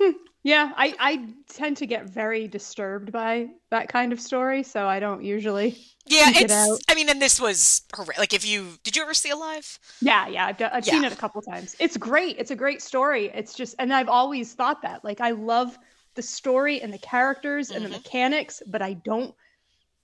hmm. 0.00 0.12
Yeah 0.44 0.72
I, 0.76 0.94
I 1.00 1.28
tend 1.48 1.78
to 1.78 1.86
get 1.86 2.08
very 2.08 2.46
disturbed 2.46 3.10
by 3.10 3.48
that 3.70 3.88
kind 3.88 4.12
of 4.12 4.20
story 4.20 4.62
so 4.62 4.86
i 4.86 5.00
don't 5.00 5.24
usually 5.24 5.76
yeah, 6.06 6.30
it's. 6.34 6.52
It 6.52 6.84
I 6.88 6.94
mean, 6.94 7.08
and 7.08 7.20
this 7.20 7.40
was 7.40 7.82
horrific. 7.94 8.18
like 8.18 8.34
if 8.34 8.46
you 8.46 8.78
did 8.82 8.94
you 8.94 9.02
ever 9.02 9.14
see 9.14 9.30
Alive? 9.30 9.78
Yeah, 10.00 10.28
yeah, 10.28 10.46
I've, 10.46 10.60
I've 10.60 10.86
yeah. 10.86 10.92
seen 10.92 11.04
it 11.04 11.12
a 11.12 11.16
couple 11.16 11.40
times. 11.40 11.74
It's 11.78 11.96
great. 11.96 12.36
It's 12.38 12.50
a 12.50 12.56
great 12.56 12.82
story. 12.82 13.30
It's 13.34 13.54
just, 13.54 13.74
and 13.78 13.92
I've 13.92 14.10
always 14.10 14.52
thought 14.52 14.82
that. 14.82 15.02
Like, 15.02 15.20
I 15.22 15.30
love 15.30 15.78
the 16.14 16.22
story 16.22 16.82
and 16.82 16.92
the 16.92 16.98
characters 16.98 17.70
and 17.70 17.82
mm-hmm. 17.82 17.92
the 17.92 17.98
mechanics, 17.98 18.62
but 18.66 18.82
I 18.82 18.94
don't, 18.94 19.34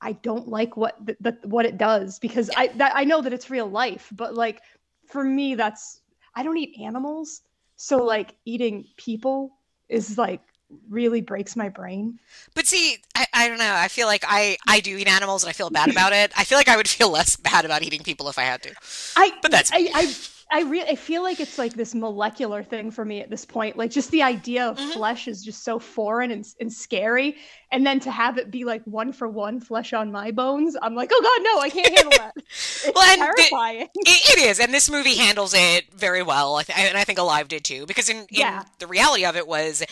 I 0.00 0.12
don't 0.12 0.48
like 0.48 0.76
what 0.76 0.96
the, 1.04 1.16
the 1.20 1.38
what 1.46 1.66
it 1.66 1.76
does 1.76 2.18
because 2.18 2.48
yeah. 2.52 2.60
I 2.60 2.66
that 2.68 2.92
I 2.94 3.04
know 3.04 3.20
that 3.20 3.34
it's 3.34 3.50
real 3.50 3.66
life, 3.66 4.08
but 4.12 4.34
like 4.34 4.62
for 5.06 5.22
me, 5.22 5.54
that's 5.54 6.00
I 6.34 6.42
don't 6.42 6.56
eat 6.56 6.80
animals, 6.80 7.42
so 7.76 7.98
like 7.98 8.34
eating 8.46 8.86
people 8.96 9.58
is 9.90 10.16
like 10.16 10.40
really 10.88 11.20
breaks 11.20 11.56
my 11.56 11.68
brain. 11.68 12.18
But 12.54 12.66
see, 12.66 12.98
I, 13.14 13.26
I 13.34 13.48
don't 13.48 13.58
know. 13.58 13.74
I 13.74 13.88
feel 13.88 14.06
like 14.06 14.24
I, 14.26 14.56
I 14.68 14.80
do 14.80 14.96
eat 14.96 15.08
animals 15.08 15.42
and 15.42 15.50
I 15.50 15.52
feel 15.52 15.70
bad 15.70 15.90
about 15.90 16.12
it. 16.12 16.32
I 16.36 16.44
feel 16.44 16.58
like 16.58 16.68
I 16.68 16.76
would 16.76 16.88
feel 16.88 17.10
less 17.10 17.36
bad 17.36 17.64
about 17.64 17.82
eating 17.82 18.00
people 18.00 18.28
if 18.28 18.38
I 18.38 18.42
had 18.42 18.62
to. 18.62 18.74
I 19.16 19.32
but 19.42 19.50
that's 19.50 19.70
I 19.72 19.90
I, 19.94 20.14
I 20.52 20.62
really 20.62 20.88
I 20.88 20.96
feel 20.96 21.22
like 21.22 21.38
it's 21.38 21.58
like 21.58 21.74
this 21.74 21.94
molecular 21.94 22.62
thing 22.62 22.90
for 22.90 23.04
me 23.04 23.20
at 23.20 23.30
this 23.30 23.44
point. 23.44 23.76
Like 23.76 23.90
just 23.90 24.10
the 24.10 24.22
idea 24.22 24.66
of 24.66 24.76
mm-hmm. 24.76 24.90
flesh 24.90 25.28
is 25.28 25.44
just 25.44 25.64
so 25.64 25.78
foreign 25.78 26.30
and, 26.30 26.46
and 26.60 26.72
scary. 26.72 27.36
And 27.72 27.86
then 27.86 28.00
to 28.00 28.10
have 28.10 28.36
it 28.36 28.50
be 28.50 28.64
like 28.64 28.82
one 28.84 29.12
for 29.12 29.28
one 29.28 29.60
flesh 29.60 29.92
on 29.92 30.10
my 30.10 30.32
bones, 30.32 30.76
I'm 30.82 30.96
like, 30.96 31.10
oh 31.12 31.20
god, 31.22 31.44
no, 31.44 31.60
I 31.60 31.70
can't 31.70 31.96
handle 31.96 32.18
that. 32.18 32.34
It's 32.82 32.92
well, 32.94 33.16
terrifying. 33.16 33.82
it, 33.94 34.38
it 34.38 34.50
is, 34.50 34.58
and 34.58 34.72
this 34.72 34.90
movie 34.90 35.14
handles 35.14 35.54
it 35.54 35.92
very 35.92 36.22
well. 36.22 36.56
I 36.56 36.62
th- 36.62 36.78
and 36.78 36.96
I 36.96 37.04
think 37.04 37.18
Alive 37.18 37.46
did 37.46 37.62
too, 37.62 37.84
because 37.86 38.08
in, 38.08 38.16
in 38.16 38.26
yeah. 38.30 38.64
the 38.78 38.86
reality 38.86 39.24
of 39.24 39.36
it 39.36 39.46
was 39.46 39.84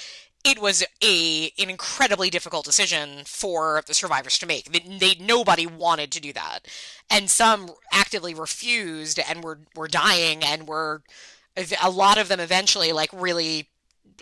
it 0.45 0.61
was 0.61 0.85
a 1.03 1.53
an 1.59 1.71
incredibly 1.71 2.31
difficult 2.31 2.65
decision 2.65 3.23
for 3.25 3.83
the 3.87 3.95
survivors 3.95 4.39
to 4.39 4.47
make. 4.47 4.73
They, 4.73 4.99
they, 4.99 5.25
nobody 5.25 5.67
wanted 5.67 6.13
to 6.13 6.21
do 6.21 6.33
that, 6.33 6.61
and 7.11 7.31
some 7.31 7.71
actively 7.93 8.35
refused 8.35 9.19
and 9.19 9.43
were 9.43 9.61
were 9.75 9.89
dying 9.89 10.43
and 10.43 10.67
were 10.67 11.03
a 11.83 11.91
lot 11.91 12.19
of 12.19 12.29
them 12.29 12.41
eventually 12.41 12.93
like 12.93 13.11
really 13.13 13.69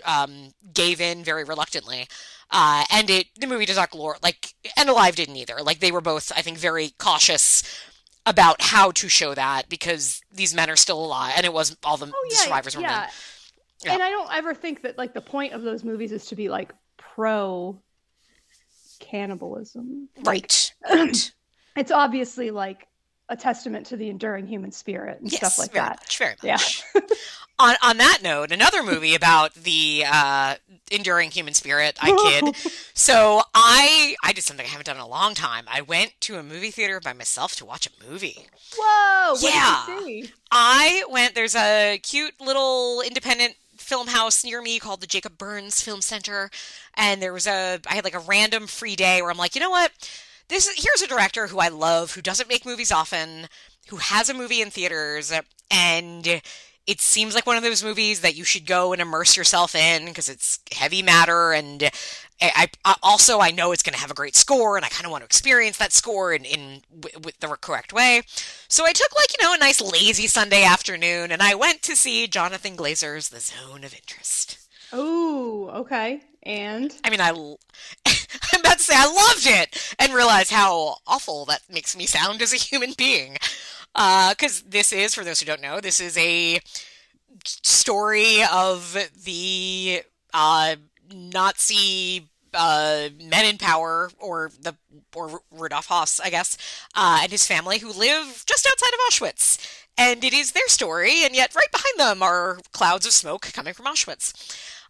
um, 0.04 0.54
gave 0.73 1.00
in 1.00 1.23
very 1.23 1.44
reluctantly. 1.44 2.08
Uh, 2.50 2.85
and 2.92 3.11
it 3.11 3.26
the 3.38 3.46
movie 3.46 3.66
does 3.66 3.76
not 3.76 3.90
glor 3.90 4.23
like 4.23 4.54
and 4.76 4.88
Alive 4.88 5.16
didn't 5.16 5.37
either. 5.37 5.58
Like 5.62 5.80
they 5.80 5.92
were 5.92 6.00
both 6.00 6.32
I 6.37 6.42
think 6.42 6.58
very 6.58 6.92
cautious 6.99 7.62
about 8.25 8.61
how 8.61 8.90
to 8.90 9.08
show 9.08 9.35
that 9.35 9.68
because 9.68 10.20
these 10.32 10.54
men 10.54 10.68
are 10.68 10.76
still 10.76 11.04
alive 11.04 11.32
and 11.37 11.46
it 11.46 11.52
was 11.52 11.76
all 11.85 11.96
the, 11.96 12.06
oh, 12.06 12.26
yeah, 12.28 12.30
the 12.30 12.37
survivors 12.37 12.75
were 12.75 12.82
yeah. 12.82 12.88
men. 12.88 13.08
Yeah. 13.85 13.95
And 13.95 14.02
I 14.02 14.11
don't 14.11 14.33
ever 14.33 14.54
think 14.54 14.83
that 14.83 14.97
like 14.99 15.14
the 15.14 15.21
point 15.21 15.52
of 15.52 15.62
those 15.62 15.85
movies 15.85 16.12
is 16.12 16.26
to 16.26 16.37
be 16.37 16.49
like 16.49 16.73
pro 16.97 17.78
cannibalism. 18.99 20.09
Right. 20.25 20.73
right. 20.90 21.33
it's 21.76 21.90
obviously 21.90 22.50
like 22.50 22.87
a 23.28 23.37
testament 23.37 23.87
to 23.87 23.97
the 23.97 24.09
enduring 24.09 24.47
human 24.47 24.73
spirit 24.73 25.21
and 25.21 25.30
yes, 25.30 25.38
stuff 25.38 25.59
like 25.59 25.73
that. 25.73 26.00
Much, 26.00 26.18
very 26.18 26.35
much. 26.42 26.85
Yeah. 26.95 27.00
on 27.59 27.75
on 27.83 27.97
that 27.97 28.21
note, 28.23 28.52
another 28.52 28.83
movie 28.83 29.14
about 29.14 29.54
the 29.54 30.04
uh, 30.06 30.54
enduring 30.90 31.30
human 31.30 31.54
spirit. 31.54 31.99
I 32.00 32.40
kid. 32.40 32.56
so 32.95 33.42
I 33.54 34.14
I 34.23 34.33
did 34.33 34.45
something 34.45 34.64
I 34.64 34.68
haven't 34.68 34.87
done 34.87 34.97
in 34.97 35.02
a 35.02 35.09
long 35.09 35.35
time. 35.35 35.64
I 35.68 35.80
went 35.80 36.14
to 36.23 36.38
a 36.38 36.42
movie 36.42 36.71
theater 36.71 37.00
by 37.00 37.12
myself 37.12 37.56
to 37.56 37.64
watch 37.64 37.87
a 37.87 38.09
movie. 38.09 38.47
Whoa! 38.78 39.37
yeah. 39.40 40.26
I 40.50 41.04
went. 41.11 41.35
There's 41.35 41.56
a 41.56 41.99
cute 42.02 42.40
little 42.40 43.00
independent 43.00 43.56
film 43.86 44.08
house 44.08 44.44
near 44.44 44.60
me 44.60 44.78
called 44.80 45.00
the 45.00 45.06
Jacob 45.06 45.38
Burns 45.38 45.80
Film 45.80 46.02
Center, 46.02 46.50
and 46.94 47.22
there 47.22 47.32
was 47.32 47.46
a 47.46 47.78
I 47.88 47.94
had 47.94 48.04
like 48.04 48.14
a 48.14 48.18
random 48.18 48.66
free 48.66 48.96
day 48.96 49.22
where 49.22 49.30
I'm 49.30 49.38
like, 49.38 49.54
you 49.54 49.60
know 49.60 49.70
what, 49.70 49.92
this 50.48 50.66
is 50.66 50.84
here's 50.84 51.02
a 51.02 51.08
director 51.08 51.46
who 51.46 51.60
I 51.60 51.68
love 51.68 52.14
who 52.14 52.20
doesn't 52.20 52.48
make 52.48 52.66
movies 52.66 52.90
often, 52.90 53.48
who 53.88 53.96
has 53.96 54.28
a 54.28 54.34
movie 54.34 54.60
in 54.60 54.70
theaters, 54.70 55.32
and 55.70 56.42
it 56.86 57.00
seems 57.00 57.34
like 57.34 57.46
one 57.46 57.56
of 57.56 57.62
those 57.62 57.82
movies 57.82 58.20
that 58.20 58.36
you 58.36 58.44
should 58.44 58.64
go 58.64 58.92
and 58.92 59.02
immerse 59.02 59.36
yourself 59.36 59.74
in 59.74 60.06
because 60.06 60.28
it's 60.28 60.60
heavy 60.72 61.02
matter 61.02 61.52
and 61.52 61.90
I, 62.40 62.68
I, 62.84 62.96
also 63.02 63.40
I 63.40 63.50
know 63.50 63.72
it's 63.72 63.82
going 63.82 63.94
to 63.94 64.00
have 64.00 64.10
a 64.10 64.14
great 64.14 64.36
score 64.36 64.76
and 64.76 64.84
I 64.84 64.88
kind 64.88 65.06
of 65.06 65.10
want 65.10 65.22
to 65.22 65.26
experience 65.26 65.78
that 65.78 65.92
score 65.92 66.32
in, 66.32 66.44
in 66.44 66.82
with 67.24 67.38
the 67.40 67.48
correct 67.60 67.92
way. 67.92 68.22
So 68.68 68.84
I 68.84 68.92
took 68.92 69.14
like, 69.16 69.32
you 69.32 69.44
know, 69.44 69.54
a 69.54 69.58
nice 69.58 69.80
lazy 69.80 70.26
Sunday 70.26 70.62
afternoon 70.62 71.32
and 71.32 71.42
I 71.42 71.54
went 71.54 71.82
to 71.82 71.96
see 71.96 72.26
Jonathan 72.26 72.76
Glazer's 72.76 73.30
The 73.30 73.40
Zone 73.40 73.84
of 73.84 73.94
Interest. 73.94 74.58
Oh, 74.92 75.70
okay. 75.74 76.22
And 76.42 76.94
I 77.02 77.10
mean, 77.10 77.20
I 77.20 77.30
I'm 78.52 78.60
about 78.60 78.78
to 78.78 78.84
say 78.84 78.94
I 78.96 79.06
loved 79.06 79.46
it 79.46 79.94
and 79.98 80.14
realize 80.14 80.50
how 80.50 80.96
awful 81.06 81.44
that 81.46 81.62
makes 81.68 81.96
me 81.96 82.06
sound 82.06 82.40
as 82.42 82.52
a 82.52 82.56
human 82.56 82.92
being 82.92 83.36
because 83.96 84.60
uh, 84.60 84.68
this 84.68 84.92
is, 84.92 85.14
for 85.14 85.24
those 85.24 85.40
who 85.40 85.46
don't 85.46 85.62
know, 85.62 85.80
this 85.80 86.00
is 86.00 86.18
a 86.18 86.60
story 87.44 88.42
of 88.52 88.96
the 89.24 90.02
uh, 90.34 90.76
Nazi 91.14 92.28
uh, 92.52 93.08
men 93.22 93.46
in 93.46 93.58
power, 93.58 94.10
or 94.18 94.50
the 94.60 94.74
or 95.14 95.40
Rudolf 95.50 95.88
Höss, 95.88 96.20
I 96.22 96.30
guess, 96.30 96.58
uh, 96.94 97.20
and 97.22 97.32
his 97.32 97.46
family 97.46 97.78
who 97.78 97.90
live 97.92 98.44
just 98.46 98.66
outside 98.66 98.92
of 98.92 99.00
Auschwitz. 99.10 99.84
And 99.98 100.22
it 100.22 100.34
is 100.34 100.52
their 100.52 100.68
story, 100.68 101.24
and 101.24 101.34
yet 101.34 101.54
right 101.54 101.72
behind 101.72 101.98
them 101.98 102.22
are 102.22 102.58
clouds 102.72 103.06
of 103.06 103.12
smoke 103.12 103.50
coming 103.54 103.72
from 103.72 103.86
Auschwitz. 103.86 104.34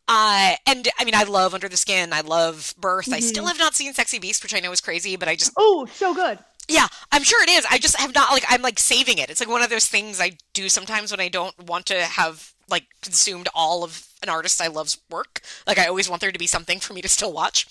Uh, 0.09 0.55
and 0.67 0.89
I 0.99 1.05
mean, 1.05 1.15
I 1.15 1.25
love 1.25 1.55
Under 1.55 1.69
the 1.69 1.77
Skin. 1.77 2.13
I 2.13 2.21
love 2.21 2.75
Birth. 2.79 3.07
Mm-hmm. 3.07 3.15
I 3.15 3.21
still 3.21 3.47
have 3.47 3.59
not 3.59 3.75
seen 3.75 3.93
Sexy 3.93 4.19
Beast, 4.19 4.43
which 4.43 4.55
I 4.55 4.61
know 4.61 4.73
is 4.73 4.81
crazy, 4.81 5.17
but 5.17 5.29
I 5.29 5.37
just 5.37 5.53
oh, 5.57 5.87
so 5.93 6.15
good. 6.15 6.39
Yeah, 6.69 6.89
I'm 7.13 7.23
sure 7.23 7.43
it 7.43 7.49
is. 7.51 7.65
I 7.71 7.79
just 7.79 7.97
have 7.97 8.15
not 8.15 8.33
like 8.33 8.45
I'm 8.49 8.63
like 8.63 8.79
saving 8.79 9.19
it. 9.19 9.31
It's 9.31 9.41
like 9.41 9.49
one 9.49 9.63
of 9.63 9.71
those 9.71 9.87
things 9.87 10.21
I 10.21 10.33
do 10.53 10.69
sometimes 10.69 11.11
when 11.13 11.21
I 11.21 11.29
don't 11.29 11.57
want 11.67 11.87
to 11.87 12.01
have 12.03 12.53
like 12.69 12.87
consumed 13.03 13.49
all 13.55 13.85
of 13.85 14.09
an 14.23 14.29
artist 14.29 14.61
I 14.61 14.67
love's 14.67 14.99
work. 15.09 15.41
Like 15.67 15.79
I 15.79 15.87
always 15.87 16.09
want 16.11 16.21
there 16.21 16.33
to 16.33 16.39
be 16.39 16.49
something 16.49 16.81
for 16.81 16.93
me 16.93 17.03
to 17.03 17.09
still 17.09 17.33
watch. 17.33 17.67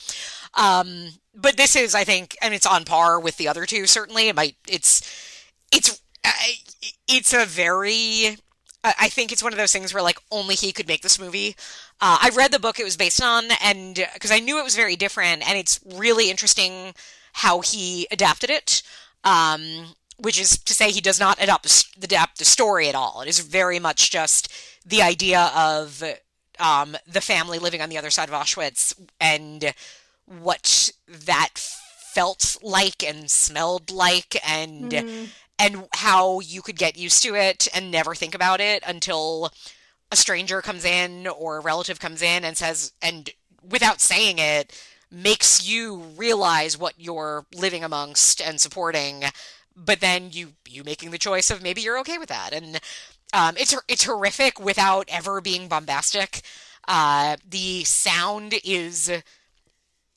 Um, 0.54 1.10
but 1.34 1.58
this 1.58 1.76
is, 1.76 1.94
I 1.94 2.06
think, 2.06 2.38
and 2.42 2.54
it's 2.54 2.66
on 2.66 2.86
par 2.86 3.20
with 3.20 3.36
the 3.36 3.50
other 3.50 3.66
two. 3.66 3.86
Certainly, 3.86 4.30
it 4.30 4.36
might. 4.36 4.56
It's 4.68 5.02
it's 5.74 6.02
it's 7.08 7.34
a 7.34 7.46
very. 7.46 8.38
I 8.84 9.10
think 9.10 9.32
it's 9.32 9.42
one 9.42 9.52
of 9.52 9.58
those 9.58 9.74
things 9.74 9.96
where 9.96 10.04
like 10.04 10.20
only 10.32 10.54
he 10.54 10.72
could 10.72 10.88
make 10.88 11.02
this 11.02 11.20
movie. 11.20 11.56
Uh, 12.00 12.20
I 12.22 12.30
read 12.36 12.52
the 12.52 12.60
book 12.60 12.80
it 12.80 12.84
was 12.84 12.96
based 12.98 13.22
on, 13.22 13.46
and 13.64 13.96
because 14.14 14.30
I 14.32 14.40
knew 14.40 14.60
it 14.60 14.64
was 14.64 14.76
very 14.76 14.96
different, 14.96 15.48
and 15.48 15.58
it's 15.58 15.80
really 15.96 16.30
interesting 16.30 16.94
how 17.36 17.60
he 17.60 18.08
adapted 18.12 18.50
it. 18.50 18.82
Um, 19.24 19.96
which 20.18 20.40
is 20.40 20.58
to 20.60 20.74
say, 20.74 20.92
he 20.92 21.02
does 21.02 21.20
not 21.20 21.42
adapt 21.44 21.64
the, 21.64 22.06
adapt 22.06 22.40
the 22.40 22.46
story 22.46 22.88
at 22.88 22.96
all. 22.96 23.22
It 23.22 23.28
is 23.28 23.40
very 23.40 23.80
much 23.80 24.10
just 24.10 24.50
the 24.86 25.02
idea 25.02 25.52
of 25.54 26.02
um, 26.58 26.96
the 27.06 27.20
family 27.20 27.60
living 27.60 27.82
on 27.82 27.90
the 27.90 27.98
other 27.98 28.10
side 28.10 28.30
of 28.30 28.36
Auschwitz 28.36 28.98
and 29.20 29.74
what 30.26 30.90
that 31.08 31.52
felt 31.56 32.58
like 32.62 33.04
and 33.04 33.30
smelled 33.30 33.92
like, 33.92 34.38
and 34.48 34.92
mm. 34.92 35.28
and 35.60 35.88
how 35.96 36.40
you 36.40 36.62
could 36.62 36.78
get 36.78 36.98
used 36.98 37.22
to 37.24 37.36
it 37.36 37.68
and 37.74 37.92
never 37.92 38.16
think 38.16 38.34
about 38.34 38.62
it 38.62 38.82
until 38.88 39.52
a 40.12 40.16
stranger 40.16 40.62
comes 40.62 40.86
in 40.86 41.28
or 41.28 41.58
a 41.58 41.62
relative 41.62 42.00
comes 42.00 42.22
in 42.22 42.46
and 42.46 42.56
says 42.56 42.94
and 43.02 43.32
without 43.70 44.00
saying 44.00 44.38
it 44.40 44.72
makes 45.16 45.68
you 45.68 45.96
realize 46.18 46.78
what 46.78 46.94
you're 46.98 47.46
living 47.56 47.84
amongst 47.84 48.42
and 48.42 48.60
supporting 48.60 49.24
but 49.76 50.00
then 50.00 50.30
you 50.32 50.54
you 50.68 50.84
making 50.84 51.12
the 51.12 51.18
choice 51.18 51.52
of 51.52 51.62
maybe 51.62 51.82
you're 51.82 52.00
okay 52.00 52.18
with 52.18 52.30
that. 52.30 52.54
And 52.54 52.80
um, 53.34 53.56
it's 53.58 53.76
it's 53.90 54.06
horrific 54.06 54.60
without 54.60 55.06
ever 55.10 55.42
being 55.42 55.68
bombastic. 55.68 56.42
Uh, 56.88 57.38
the 57.50 57.84
sound 57.84 58.56
is 58.64 59.10
it, 59.10 59.24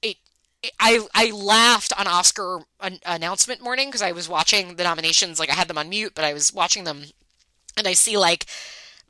it 0.02 0.72
I 0.80 1.06
I 1.14 1.30
laughed 1.30 1.92
on 1.98 2.06
Oscar 2.06 2.60
an- 2.80 3.00
announcement 3.06 3.62
morning 3.62 3.88
because 3.88 4.02
I 4.02 4.12
was 4.12 4.28
watching 4.28 4.76
the 4.76 4.84
nominations 4.84 5.38
like 5.38 5.50
I 5.50 5.54
had 5.54 5.68
them 5.68 5.78
on 5.78 5.88
mute 5.88 6.12
but 6.14 6.24
I 6.24 6.32
was 6.32 6.52
watching 6.52 6.84
them 6.84 7.04
and 7.76 7.86
I 7.86 7.94
see 7.94 8.18
like 8.18 8.46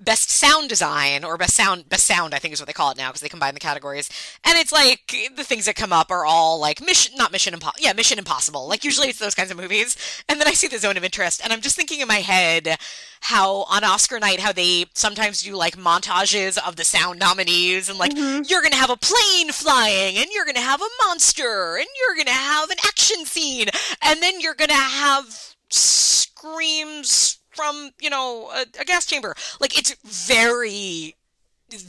best 0.00 0.30
sound 0.30 0.68
design 0.68 1.24
or 1.24 1.36
best 1.36 1.54
sound 1.54 1.88
best 1.88 2.06
sound 2.06 2.34
I 2.34 2.38
think 2.38 2.54
is 2.54 2.60
what 2.60 2.66
they 2.66 2.72
call 2.72 2.90
it 2.90 2.96
now 2.96 3.08
because 3.08 3.20
they 3.20 3.28
combine 3.28 3.54
the 3.54 3.60
categories. 3.60 4.08
And 4.44 4.56
it's 4.58 4.72
like 4.72 5.14
the 5.36 5.44
things 5.44 5.66
that 5.66 5.74
come 5.74 5.92
up 5.92 6.10
are 6.10 6.24
all 6.24 6.60
like 6.60 6.80
mission 6.80 7.16
not 7.16 7.32
mission 7.32 7.54
impossible 7.54 7.82
yeah 7.82 7.92
mission 7.92 8.18
impossible. 8.18 8.68
Like 8.68 8.84
usually 8.84 9.08
it's 9.08 9.18
those 9.18 9.34
kinds 9.34 9.50
of 9.50 9.56
movies. 9.56 9.96
And 10.28 10.40
then 10.40 10.48
I 10.48 10.52
see 10.52 10.68
the 10.68 10.78
zone 10.78 10.96
of 10.96 11.04
interest 11.04 11.40
and 11.42 11.52
I'm 11.52 11.60
just 11.60 11.76
thinking 11.76 12.00
in 12.00 12.08
my 12.08 12.20
head 12.20 12.76
how 13.20 13.64
on 13.64 13.84
Oscar 13.84 14.18
night 14.18 14.40
how 14.40 14.52
they 14.52 14.86
sometimes 14.94 15.42
do 15.42 15.54
like 15.56 15.76
montages 15.76 16.58
of 16.66 16.76
the 16.76 16.84
sound 16.84 17.18
nominees 17.18 17.88
and 17.88 17.98
like 17.98 18.12
mm-hmm. 18.12 18.42
you're 18.46 18.62
gonna 18.62 18.76
have 18.76 18.90
a 18.90 18.96
plane 18.96 19.50
flying 19.50 20.16
and 20.16 20.28
you're 20.32 20.46
gonna 20.46 20.60
have 20.60 20.80
a 20.80 21.04
monster 21.04 21.76
and 21.76 21.86
you're 21.98 22.16
gonna 22.16 22.36
have 22.36 22.70
an 22.70 22.76
action 22.86 23.24
scene 23.24 23.66
and 24.02 24.22
then 24.22 24.40
you're 24.40 24.54
gonna 24.54 24.72
have 24.72 25.54
screams 25.70 27.38
from 27.58 27.90
you 28.00 28.08
know 28.08 28.50
a, 28.54 28.64
a 28.80 28.84
gas 28.84 29.04
chamber. 29.04 29.34
Like 29.60 29.76
it's 29.76 29.94
very 30.04 31.16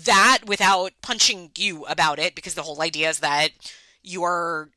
that 0.03 0.39
without 0.47 0.91
punching 1.03 1.51
you 1.57 1.85
about 1.85 2.17
it 2.17 2.33
because 2.33 2.55
the 2.55 2.63
whole 2.63 2.81
idea 2.81 3.07
is 3.09 3.19
that 3.19 3.49
you 4.01 4.23
are 4.23 4.69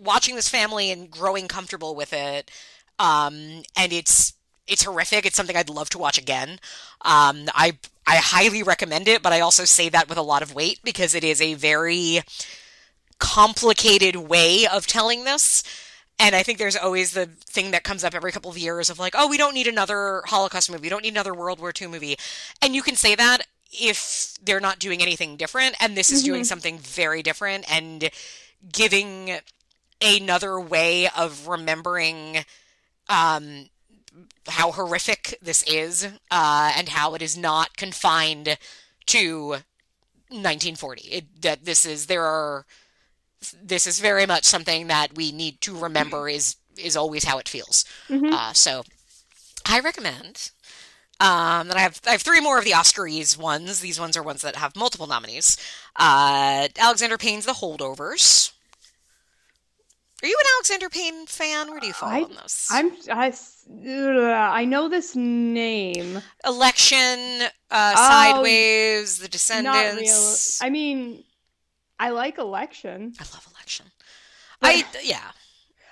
watching 0.00 0.36
this 0.36 0.48
family 0.48 0.90
and 0.92 1.10
growing 1.10 1.48
comfortable 1.48 1.96
with 1.96 2.12
it. 2.12 2.48
Um, 3.00 3.62
and 3.76 3.92
it's 3.92 4.34
it's 4.68 4.84
horrific. 4.84 5.26
It's 5.26 5.36
something 5.36 5.56
i'd 5.56 5.68
love 5.68 5.90
to 5.90 5.98
watch 5.98 6.16
again. 6.16 6.60
Um, 7.02 7.48
i 7.54 7.76
i 8.06 8.16
highly 8.16 8.62
recommend 8.62 9.06
it 9.06 9.22
but 9.22 9.34
i 9.34 9.40
also 9.40 9.64
say 9.66 9.90
that 9.90 10.08
with 10.08 10.16
a 10.16 10.22
lot 10.22 10.42
of 10.42 10.54
weight 10.54 10.80
because 10.82 11.14
it 11.14 11.22
is 11.22 11.42
a 11.42 11.54
very 11.54 12.20
complicated 13.18 14.16
way 14.16 14.66
of 14.66 14.86
telling 14.86 15.24
this 15.24 15.62
and 16.18 16.34
I 16.34 16.42
think 16.42 16.58
there's 16.58 16.76
always 16.76 17.12
the 17.12 17.26
thing 17.26 17.70
that 17.70 17.84
comes 17.84 18.02
up 18.02 18.14
every 18.14 18.32
couple 18.32 18.50
of 18.50 18.58
years 18.58 18.90
of 18.90 18.98
like, 18.98 19.14
oh, 19.16 19.28
we 19.28 19.36
don't 19.36 19.54
need 19.54 19.68
another 19.68 20.22
Holocaust 20.26 20.70
movie. 20.70 20.82
We 20.82 20.88
don't 20.88 21.02
need 21.02 21.12
another 21.12 21.34
World 21.34 21.60
War 21.60 21.72
II 21.80 21.88
movie. 21.88 22.16
And 22.60 22.74
you 22.74 22.82
can 22.82 22.96
say 22.96 23.14
that 23.14 23.46
if 23.72 24.34
they're 24.42 24.60
not 24.60 24.78
doing 24.78 25.00
anything 25.02 25.36
different. 25.36 25.76
And 25.80 25.96
this 25.96 26.10
is 26.10 26.22
mm-hmm. 26.22 26.32
doing 26.32 26.44
something 26.44 26.78
very 26.78 27.22
different 27.22 27.70
and 27.72 28.10
giving 28.72 29.38
another 30.02 30.58
way 30.58 31.08
of 31.08 31.46
remembering 31.46 32.38
um, 33.08 33.68
how 34.48 34.72
horrific 34.72 35.38
this 35.40 35.62
is 35.64 36.08
uh, 36.30 36.72
and 36.76 36.88
how 36.88 37.14
it 37.14 37.22
is 37.22 37.36
not 37.36 37.76
confined 37.76 38.58
to 39.06 39.48
1940. 40.30 41.02
It, 41.02 41.42
that 41.42 41.64
this 41.64 41.86
is, 41.86 42.06
there 42.06 42.24
are 42.24 42.64
this 43.62 43.86
is 43.86 44.00
very 44.00 44.26
much 44.26 44.44
something 44.44 44.88
that 44.88 45.14
we 45.14 45.32
need 45.32 45.60
to 45.62 45.76
remember 45.76 46.28
is 46.28 46.56
is 46.76 46.96
always 46.96 47.24
how 47.24 47.38
it 47.38 47.48
feels. 47.48 47.84
Mm-hmm. 48.08 48.32
Uh, 48.32 48.52
so 48.52 48.84
I 49.66 49.80
recommend. 49.80 50.50
Um, 51.20 51.68
and 51.68 51.72
I 51.72 51.80
have 51.80 52.00
I 52.06 52.12
have 52.12 52.22
three 52.22 52.40
more 52.40 52.58
of 52.58 52.64
the 52.64 52.70
Oscaries 52.72 53.36
ones. 53.36 53.80
These 53.80 53.98
ones 53.98 54.16
are 54.16 54.22
ones 54.22 54.42
that 54.42 54.56
have 54.56 54.76
multiple 54.76 55.06
nominees. 55.06 55.56
Uh, 55.96 56.68
Alexander 56.78 57.18
Payne's 57.18 57.44
The 57.44 57.54
Holdovers. 57.54 58.52
Are 60.22 60.26
you 60.26 60.36
an 60.40 60.46
Alexander 60.56 60.88
Payne 60.88 61.26
fan? 61.26 61.70
Where 61.70 61.78
do 61.78 61.86
you 61.86 61.92
fall 61.92 62.08
I, 62.08 62.22
on 62.22 62.30
this? 62.30 62.68
I'm 62.72 62.92
I, 63.08 63.32
I 64.60 64.64
know 64.64 64.88
this 64.88 65.14
name. 65.14 66.20
Election, 66.44 67.48
uh, 67.70 67.94
oh, 67.96 68.08
Sideways, 68.08 69.18
The 69.18 69.28
Descendants. 69.28 70.60
I 70.60 70.70
mean, 70.70 71.22
I 71.98 72.10
like 72.10 72.38
Election. 72.38 73.12
I 73.18 73.24
love 73.24 73.46
Election. 73.54 73.86
But, 74.60 74.70
I 74.70 74.84
yeah. 75.02 75.30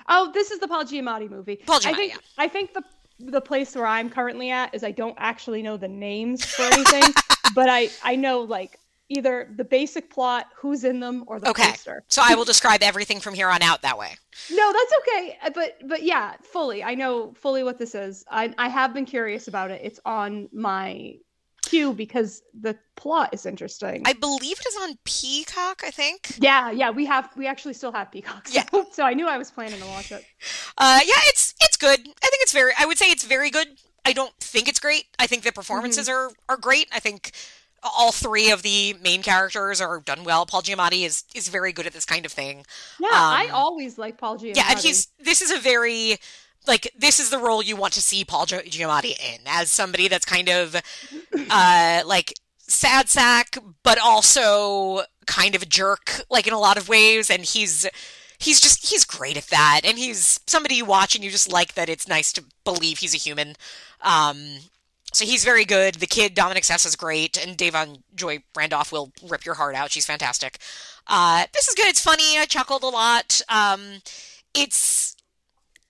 Oh, 0.08 0.30
this 0.32 0.50
is 0.50 0.60
the 0.60 0.68
Paul 0.68 0.84
Giamatti 0.84 1.28
movie. 1.28 1.56
Paul 1.56 1.80
Giamatti. 1.80 1.86
I 1.86 1.94
think 1.94 2.12
yeah. 2.12 2.18
I 2.38 2.48
think 2.48 2.74
the 2.74 2.82
the 3.18 3.40
place 3.40 3.74
where 3.74 3.86
I'm 3.86 4.10
currently 4.10 4.50
at 4.50 4.74
is 4.74 4.84
I 4.84 4.90
don't 4.90 5.16
actually 5.18 5.62
know 5.62 5.76
the 5.76 5.88
names 5.88 6.44
for 6.44 6.62
anything, 6.62 7.02
but 7.54 7.68
I 7.68 7.90
I 8.04 8.16
know 8.16 8.40
like 8.40 8.78
either 9.08 9.48
the 9.56 9.64
basic 9.64 10.10
plot, 10.10 10.48
who's 10.56 10.84
in 10.84 11.00
them, 11.00 11.24
or 11.26 11.38
the 11.38 11.50
okay. 11.50 11.70
poster. 11.70 12.04
So 12.08 12.22
I 12.24 12.34
will 12.34 12.44
describe 12.44 12.82
everything 12.82 13.20
from 13.20 13.34
here 13.34 13.48
on 13.48 13.62
out 13.62 13.82
that 13.82 13.98
way. 13.98 14.16
No, 14.50 14.72
that's 14.72 14.92
okay. 15.00 15.38
Uh, 15.42 15.50
but 15.50 15.78
but 15.88 16.02
yeah, 16.02 16.34
fully. 16.42 16.82
I 16.82 16.94
know 16.94 17.32
fully 17.34 17.64
what 17.64 17.78
this 17.78 17.94
is. 17.94 18.24
I 18.30 18.52
I 18.58 18.68
have 18.68 18.92
been 18.92 19.06
curious 19.06 19.48
about 19.48 19.70
it. 19.70 19.80
It's 19.82 20.00
on 20.04 20.48
my 20.52 21.16
queue 21.68 21.92
because 21.92 22.42
the 22.58 22.76
plot 22.96 23.30
is 23.32 23.46
interesting. 23.46 24.02
I 24.04 24.12
believe 24.12 24.58
it 24.58 24.66
is 24.66 24.76
on 24.82 24.98
Peacock, 25.04 25.82
I 25.84 25.90
think. 25.90 26.36
Yeah, 26.38 26.70
yeah, 26.70 26.90
we 26.90 27.04
have 27.06 27.28
we 27.36 27.46
actually 27.46 27.74
still 27.74 27.92
have 27.92 28.10
Peacock. 28.10 28.48
So, 28.48 28.54
yeah. 28.54 28.82
so 28.92 29.04
I 29.04 29.14
knew 29.14 29.28
I 29.28 29.38
was 29.38 29.50
planning 29.50 29.80
to 29.80 29.86
watch 29.86 30.12
it. 30.12 30.24
Uh 30.78 31.00
yeah, 31.04 31.20
it's 31.26 31.54
it's 31.60 31.76
good. 31.76 32.00
I 32.00 32.02
think 32.02 32.42
it's 32.42 32.52
very 32.52 32.72
I 32.78 32.86
would 32.86 32.98
say 32.98 33.10
it's 33.10 33.24
very 33.24 33.50
good. 33.50 33.68
I 34.04 34.12
don't 34.12 34.32
think 34.40 34.68
it's 34.68 34.80
great. 34.80 35.04
I 35.18 35.26
think 35.26 35.42
the 35.42 35.52
performances 35.52 36.08
mm-hmm. 36.08 36.34
are 36.50 36.54
are 36.54 36.56
great. 36.56 36.88
I 36.92 37.00
think 37.00 37.32
all 37.82 38.12
three 38.12 38.50
of 38.50 38.62
the 38.62 38.96
main 39.02 39.22
characters 39.22 39.80
are 39.80 40.00
done 40.00 40.24
well. 40.24 40.46
Paul 40.46 40.62
Giamatti 40.62 41.04
is 41.04 41.24
is 41.34 41.48
very 41.48 41.72
good 41.72 41.86
at 41.86 41.92
this 41.92 42.04
kind 42.04 42.26
of 42.26 42.32
thing. 42.32 42.64
Yeah, 42.98 43.08
um, 43.08 43.14
I 43.14 43.48
always 43.52 43.98
like 43.98 44.18
Paul 44.18 44.38
Giamatti. 44.38 44.56
Yeah, 44.56 44.66
and 44.70 44.78
he's 44.78 45.08
this 45.20 45.42
is 45.42 45.50
a 45.50 45.58
very 45.58 46.16
like 46.66 46.90
this 46.96 47.20
is 47.20 47.30
the 47.30 47.38
role 47.38 47.62
you 47.62 47.76
want 47.76 47.94
to 47.94 48.02
see 48.02 48.24
Paul 48.24 48.46
Giamatti 48.46 49.18
in 49.18 49.40
as 49.46 49.72
somebody 49.72 50.08
that's 50.08 50.24
kind 50.24 50.48
of 50.48 50.76
uh 51.50 52.02
like 52.06 52.34
sad 52.58 53.08
sack 53.08 53.56
but 53.82 53.98
also 53.98 55.02
kind 55.26 55.54
of 55.54 55.62
a 55.62 55.66
jerk 55.66 56.22
like 56.30 56.46
in 56.46 56.52
a 56.52 56.58
lot 56.58 56.76
of 56.78 56.88
ways. 56.88 57.30
And 57.30 57.44
he's 57.44 57.86
he's 58.38 58.60
just 58.60 58.88
he's 58.88 59.04
great 59.04 59.36
at 59.36 59.48
that. 59.48 59.82
And 59.84 59.98
he's 59.98 60.40
somebody 60.46 60.76
you 60.76 60.84
watch 60.84 61.14
and 61.14 61.24
you 61.24 61.30
just 61.30 61.52
like 61.52 61.74
that 61.74 61.88
it's 61.88 62.08
nice 62.08 62.32
to 62.34 62.44
believe 62.64 62.98
he's 62.98 63.14
a 63.14 63.18
human. 63.18 63.54
Um 64.00 64.58
so 65.12 65.24
he's 65.24 65.44
very 65.44 65.64
good. 65.64 65.96
The 65.96 66.06
kid 66.06 66.34
dominic 66.34 66.64
sessa 66.64 66.86
is 66.86 66.96
great. 66.96 67.38
And 67.42 67.56
Da'Vine 67.56 68.02
Joy 68.14 68.42
Randolph 68.56 68.92
will 68.92 69.12
rip 69.26 69.46
your 69.46 69.54
heart 69.54 69.74
out. 69.74 69.90
She's 69.90 70.06
fantastic. 70.06 70.58
Uh 71.06 71.46
this 71.52 71.68
is 71.68 71.74
good. 71.74 71.86
It's 71.86 72.02
funny. 72.02 72.38
I 72.38 72.46
chuckled 72.46 72.82
a 72.82 72.88
lot. 72.88 73.40
Um 73.48 74.00
it's 74.54 75.15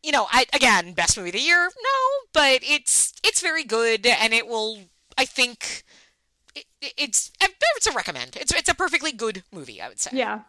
you 0.07 0.13
know, 0.13 0.29
I 0.31 0.47
again, 0.55 0.93
best 0.93 1.19
movie 1.19 1.31
of 1.31 1.35
the 1.35 1.41
year, 1.41 1.65
no, 1.65 2.29
but 2.33 2.61
it's 2.63 3.13
it's 3.25 3.43
very 3.43 3.65
good, 3.65 4.07
and 4.07 4.33
it 4.33 4.47
will, 4.47 4.79
I 5.19 5.25
think, 5.25 5.83
it, 6.55 6.65
it's 6.81 7.33
it's 7.41 7.87
a 7.89 7.93
recommend. 7.93 8.37
It's 8.37 8.55
it's 8.55 8.69
a 8.69 8.75
perfectly 8.75 9.11
good 9.11 9.43
movie, 9.53 9.83
I 9.83 9.89
would 9.89 9.99
say. 9.99 10.13
Yeah. 10.13 10.43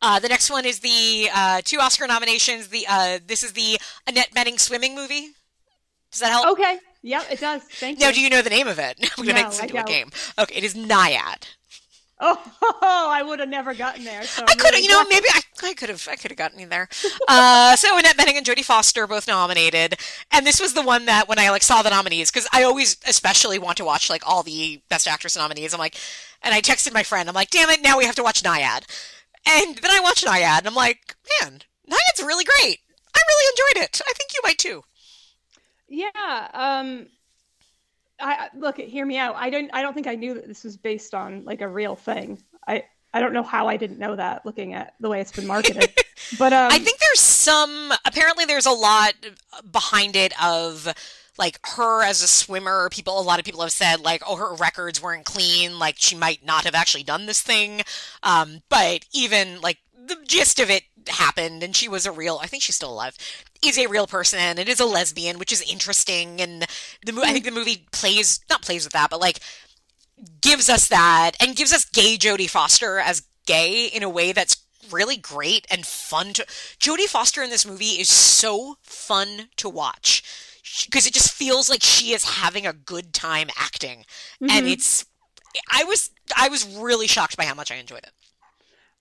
Uh, 0.00 0.20
the 0.20 0.28
next 0.28 0.50
one 0.50 0.64
is 0.64 0.78
the 0.80 1.28
uh, 1.34 1.62
two 1.64 1.78
Oscar 1.80 2.06
nominations. 2.06 2.68
The 2.68 2.86
uh, 2.88 3.18
this 3.26 3.42
is 3.42 3.54
the 3.54 3.76
Annette 4.06 4.30
Bening 4.30 4.60
swimming 4.60 4.94
movie. 4.94 5.30
Does 6.12 6.20
that 6.20 6.30
help? 6.30 6.46
Okay. 6.52 6.78
Yep, 7.02 7.24
it 7.32 7.40
does. 7.40 7.62
Thank 7.62 7.98
now, 7.98 8.06
you. 8.06 8.10
Now, 8.10 8.14
do 8.14 8.20
you 8.20 8.30
know 8.30 8.42
the 8.42 8.50
name 8.50 8.68
of 8.68 8.78
it? 8.78 9.10
We're 9.18 9.24
gonna 9.24 9.40
no, 9.40 9.42
make 9.42 9.50
this 9.50 9.60
into 9.60 9.80
a 9.80 9.84
game. 9.84 10.10
Okay, 10.38 10.54
it 10.54 10.62
is 10.62 10.74
Nyad. 10.74 11.48
Oh, 12.20 12.38
I 13.10 13.22
would 13.22 13.40
have 13.40 13.48
never 13.48 13.74
gotten 13.74 14.04
there. 14.04 14.22
So 14.22 14.44
I 14.48 14.54
could 14.54 14.74
have, 14.74 14.82
you 14.82 14.88
know, 14.88 15.04
maybe 15.08 15.26
I, 15.32 15.40
I 15.64 15.74
could 15.74 15.88
have, 15.88 16.06
I 16.10 16.14
could 16.14 16.30
have 16.30 16.38
gotten 16.38 16.58
you 16.60 16.66
there. 16.68 16.88
Uh, 17.26 17.74
so 17.76 17.98
Annette 17.98 18.16
Bening 18.16 18.36
and 18.36 18.46
Jodie 18.46 18.64
Foster 18.64 19.06
both 19.06 19.26
nominated, 19.26 19.96
and 20.30 20.46
this 20.46 20.60
was 20.60 20.74
the 20.74 20.82
one 20.82 21.06
that 21.06 21.28
when 21.28 21.38
I 21.38 21.50
like 21.50 21.62
saw 21.62 21.82
the 21.82 21.90
nominees, 21.90 22.30
because 22.30 22.48
I 22.52 22.62
always 22.62 22.96
especially 23.06 23.58
want 23.58 23.78
to 23.78 23.84
watch 23.84 24.08
like 24.08 24.22
all 24.26 24.42
the 24.42 24.80
Best 24.88 25.08
Actress 25.08 25.36
nominees. 25.36 25.74
I'm 25.74 25.80
like, 25.80 25.96
and 26.42 26.54
I 26.54 26.60
texted 26.60 26.92
my 26.92 27.02
friend, 27.02 27.28
I'm 27.28 27.34
like, 27.34 27.50
damn 27.50 27.70
it, 27.70 27.82
now 27.82 27.98
we 27.98 28.04
have 28.04 28.14
to 28.16 28.22
watch 28.22 28.42
Nyad, 28.42 28.84
and 29.46 29.76
then 29.76 29.90
I 29.90 30.00
watched 30.00 30.24
Nyad, 30.24 30.58
and 30.58 30.68
I'm 30.68 30.74
like, 30.74 31.16
man, 31.40 31.60
Nyad's 31.90 32.22
really 32.22 32.44
great. 32.44 32.78
I 33.14 33.20
really 33.28 33.52
enjoyed 33.52 33.84
it. 33.84 34.00
I 34.06 34.12
think 34.12 34.32
you 34.34 34.40
might 34.44 34.58
too. 34.58 34.82
Yeah. 35.88 36.48
Um, 36.52 37.06
I 38.24 38.48
look, 38.56 38.78
hear 38.78 39.04
me 39.04 39.18
out. 39.18 39.36
I 39.36 39.50
don't. 39.50 39.70
I 39.72 39.82
don't 39.82 39.92
think 39.92 40.06
I 40.06 40.14
knew 40.14 40.34
that 40.34 40.48
this 40.48 40.64
was 40.64 40.76
based 40.76 41.14
on 41.14 41.44
like 41.44 41.60
a 41.60 41.68
real 41.68 41.94
thing. 41.94 42.42
I 42.66 42.84
I 43.12 43.20
don't 43.20 43.34
know 43.34 43.42
how 43.42 43.68
I 43.68 43.76
didn't 43.76 43.98
know 43.98 44.16
that 44.16 44.46
looking 44.46 44.72
at 44.72 44.94
the 44.98 45.10
way 45.10 45.20
it's 45.20 45.30
been 45.30 45.46
marketed. 45.46 45.92
but 46.38 46.52
um, 46.52 46.72
I 46.72 46.78
think 46.78 46.98
there's 46.98 47.20
some. 47.20 47.92
Apparently, 48.06 48.46
there's 48.46 48.66
a 48.66 48.72
lot 48.72 49.12
behind 49.70 50.16
it 50.16 50.32
of 50.42 50.92
like 51.38 51.58
her 51.76 52.02
as 52.02 52.22
a 52.22 52.26
swimmer. 52.26 52.88
People, 52.88 53.20
a 53.20 53.22
lot 53.22 53.38
of 53.38 53.44
people 53.44 53.60
have 53.60 53.72
said 53.72 54.00
like, 54.00 54.22
oh, 54.26 54.36
her 54.36 54.54
records 54.54 55.02
weren't 55.02 55.26
clean. 55.26 55.78
Like 55.78 55.96
she 55.98 56.16
might 56.16 56.44
not 56.44 56.64
have 56.64 56.74
actually 56.74 57.04
done 57.04 57.26
this 57.26 57.42
thing. 57.42 57.82
Um, 58.22 58.62
but 58.70 59.04
even 59.12 59.60
like 59.60 59.78
the 59.94 60.16
gist 60.26 60.60
of 60.60 60.70
it 60.70 60.84
happened 61.08 61.62
and 61.62 61.74
she 61.76 61.88
was 61.88 62.06
a 62.06 62.12
real 62.12 62.38
i 62.42 62.46
think 62.46 62.62
she's 62.62 62.76
still 62.76 62.92
alive 62.92 63.16
is 63.64 63.78
a 63.78 63.86
real 63.86 64.06
person 64.06 64.38
and 64.38 64.58
is 64.68 64.80
a 64.80 64.84
lesbian 64.86 65.38
which 65.38 65.52
is 65.52 65.62
interesting 65.70 66.40
and 66.40 66.62
the 67.04 67.20
i 67.22 67.32
think 67.32 67.44
the 67.44 67.50
movie 67.50 67.86
plays 67.92 68.40
not 68.50 68.62
plays 68.62 68.84
with 68.84 68.92
that 68.92 69.10
but 69.10 69.20
like 69.20 69.40
gives 70.40 70.68
us 70.68 70.88
that 70.88 71.32
and 71.40 71.56
gives 71.56 71.72
us 71.72 71.84
gay 71.84 72.16
jodie 72.16 72.48
foster 72.48 72.98
as 72.98 73.22
gay 73.46 73.86
in 73.86 74.02
a 74.02 74.08
way 74.08 74.32
that's 74.32 74.56
really 74.90 75.16
great 75.16 75.66
and 75.70 75.86
fun 75.86 76.32
to. 76.34 76.44
Jodie 76.78 77.06
Foster 77.06 77.42
in 77.42 77.48
this 77.50 77.66
movie 77.66 77.98
is 78.00 78.08
so 78.08 78.76
fun 78.82 79.48
to 79.56 79.68
watch 79.68 80.22
because 80.84 81.06
it 81.06 81.14
just 81.14 81.32
feels 81.32 81.70
like 81.70 81.82
she 81.82 82.12
is 82.12 82.24
having 82.38 82.66
a 82.66 82.72
good 82.72 83.12
time 83.14 83.48
acting, 83.56 84.04
and 84.40 84.66
Mhm. 84.66 84.72
it's. 84.72 85.04
I 85.70 85.84
was 85.84 86.10
I 86.36 86.48
was 86.48 86.64
really 86.66 87.06
shocked 87.06 87.36
by 87.36 87.44
how 87.46 87.54
much 87.54 87.70
I 87.70 87.76
enjoyed 87.76 88.02
it. 88.04 88.12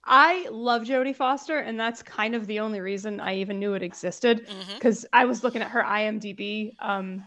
I 0.05 0.47
love 0.51 0.83
Jodie 0.83 1.15
Foster, 1.15 1.59
and 1.59 1.79
that's 1.79 2.03
kind 2.03 2.35
of 2.35 2.45
the 2.47 2.59
only 2.59 2.81
reason 2.81 3.19
I 3.19 3.35
even 3.35 3.59
knew 3.59 3.73
it 3.73 3.83
existed. 3.83 4.47
Because 4.73 5.05
I 5.13 5.25
was 5.25 5.43
looking 5.43 5.61
at 5.61 5.71
her 5.71 5.83
IMDb 5.83 6.75
um 6.79 7.23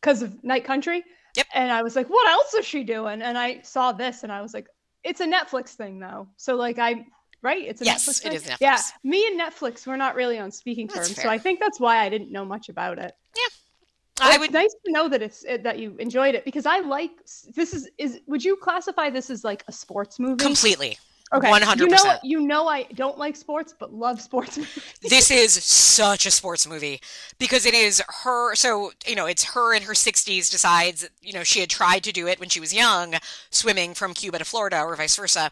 because 0.00 0.22
of 0.22 0.42
Night 0.44 0.64
Country. 0.64 1.02
Yep. 1.36 1.46
And 1.54 1.72
I 1.72 1.82
was 1.82 1.96
like, 1.96 2.08
what 2.08 2.28
else 2.28 2.54
is 2.54 2.64
she 2.66 2.84
doing? 2.84 3.22
And 3.22 3.36
I 3.36 3.60
saw 3.62 3.92
this 3.92 4.22
and 4.22 4.30
I 4.30 4.40
was 4.42 4.54
like, 4.54 4.68
it's 5.02 5.20
a 5.20 5.26
Netflix 5.26 5.70
thing 5.70 5.98
though. 5.98 6.28
So 6.36 6.56
like 6.56 6.78
I 6.78 7.06
right? 7.42 7.62
It's 7.62 7.82
a 7.82 7.84
Yes, 7.84 8.06
Netflix 8.06 8.18
it 8.18 8.22
thing? 8.22 8.32
is 8.32 8.44
Netflix. 8.44 8.56
Yeah. 8.60 8.78
Me 9.02 9.26
and 9.26 9.40
Netflix, 9.40 9.86
we're 9.86 9.96
not 9.96 10.14
really 10.14 10.38
on 10.38 10.50
speaking 10.50 10.86
That's 10.86 11.08
terms. 11.08 11.22
So. 11.22 11.28
I 11.28 11.38
think 11.38 11.60
that's 11.60 11.80
why 11.80 11.98
I 11.98 12.08
didn't 12.08 12.30
know 12.32 12.44
much 12.44 12.68
about 12.68 12.98
it. 12.98 13.12
Yeah. 13.36 14.26
I 14.26 14.30
It's 14.30 14.38
would 14.40 14.52
nice 14.52 14.74
to 14.86 14.92
know 14.92 15.08
that 15.08 15.22
it's 15.22 15.42
it, 15.44 15.64
that 15.64 15.78
you 15.78 15.96
enjoyed 15.98 16.34
it 16.34 16.44
because 16.44 16.66
I 16.66 16.78
like 16.80 17.10
this 17.54 17.74
is 17.74 17.90
is 17.98 18.20
would 18.26 18.44
you 18.44 18.56
classify 18.56 19.10
this 19.10 19.28
as 19.28 19.42
like 19.42 19.64
a 19.68 19.72
sports 19.72 20.20
movie? 20.20 20.44
completely. 20.44 20.98
Okay. 21.34 21.50
100%. 21.50 21.78
You 21.80 21.88
know, 21.88 22.18
you 22.22 22.40
know 22.40 22.68
I 22.68 22.84
don't 22.94 23.18
like 23.18 23.34
sports, 23.36 23.74
but 23.76 23.92
love 23.92 24.20
sports 24.20 24.56
movies. 24.58 24.94
this 25.02 25.30
is 25.30 25.52
such 25.52 26.26
a 26.26 26.30
sports 26.30 26.66
movie 26.66 27.00
because 27.38 27.66
it 27.66 27.74
is 27.74 28.02
her 28.22 28.54
so 28.54 28.92
you 29.06 29.14
know 29.14 29.26
it's 29.26 29.44
her 29.44 29.74
in 29.74 29.82
her 29.82 29.92
60s 29.92 30.50
decides 30.50 31.08
you 31.22 31.32
know 31.32 31.42
she 31.42 31.60
had 31.60 31.70
tried 31.70 32.04
to 32.04 32.12
do 32.12 32.26
it 32.26 32.40
when 32.40 32.48
she 32.48 32.60
was 32.60 32.72
young 32.74 33.14
swimming 33.50 33.94
from 33.94 34.14
cuba 34.14 34.38
to 34.38 34.44
florida 34.44 34.80
or 34.80 34.94
vice 34.96 35.16
versa 35.16 35.50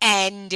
and 0.00 0.54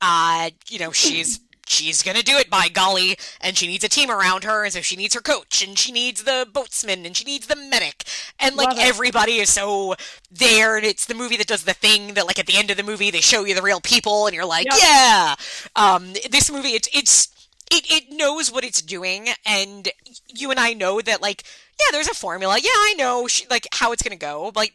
uh 0.00 0.50
you 0.68 0.78
know 0.78 0.90
she's 0.92 1.40
she's 1.68 2.02
gonna 2.02 2.22
do 2.22 2.36
it 2.36 2.48
by 2.50 2.68
golly. 2.68 3.16
And 3.40 3.56
she 3.56 3.66
needs 3.66 3.84
a 3.84 3.88
team 3.88 4.10
around 4.10 4.44
her 4.44 4.64
and 4.64 4.72
so 4.72 4.80
she 4.80 4.96
needs 4.96 5.14
her 5.14 5.20
coach 5.20 5.66
and 5.66 5.78
she 5.78 5.92
needs 5.92 6.24
the 6.24 6.46
boatsman 6.50 7.04
and 7.06 7.16
she 7.16 7.24
needs 7.24 7.46
the 7.46 7.56
medic. 7.56 8.04
And 8.38 8.56
like 8.56 8.78
everybody 8.78 9.36
is 9.38 9.52
so 9.52 9.94
there 10.30 10.76
and 10.76 10.84
it's 10.86 11.06
the 11.06 11.14
movie 11.14 11.36
that 11.36 11.46
does 11.46 11.64
the 11.64 11.72
thing 11.74 12.14
that 12.14 12.26
like 12.26 12.38
at 12.38 12.46
the 12.46 12.56
end 12.56 12.70
of 12.70 12.76
the 12.76 12.82
movie 12.82 13.10
they 13.10 13.20
show 13.20 13.44
you 13.44 13.54
the 13.54 13.62
real 13.62 13.80
people 13.80 14.26
and 14.26 14.34
you're 14.34 14.44
like 14.46 14.66
Yep. 14.66 14.74
yeah. 14.82 15.34
Um 15.74 16.12
this 16.30 16.50
movie 16.50 16.70
it's 16.70 16.88
it's 16.92 17.28
it, 17.70 17.84
it 17.90 18.04
knows 18.16 18.52
what 18.52 18.64
it's 18.64 18.80
doing 18.80 19.28
and 19.44 19.88
you 20.28 20.50
and 20.52 20.60
i 20.60 20.72
know 20.72 21.00
that 21.00 21.20
like 21.20 21.42
yeah 21.80 21.86
there's 21.90 22.08
a 22.08 22.14
formula. 22.14 22.56
Yeah 22.62 22.70
i 22.70 22.94
know 22.96 23.26
sh- 23.26 23.42
like 23.50 23.66
how 23.72 23.90
it's 23.92 24.02
gonna 24.02 24.16
go 24.16 24.52
like 24.54 24.74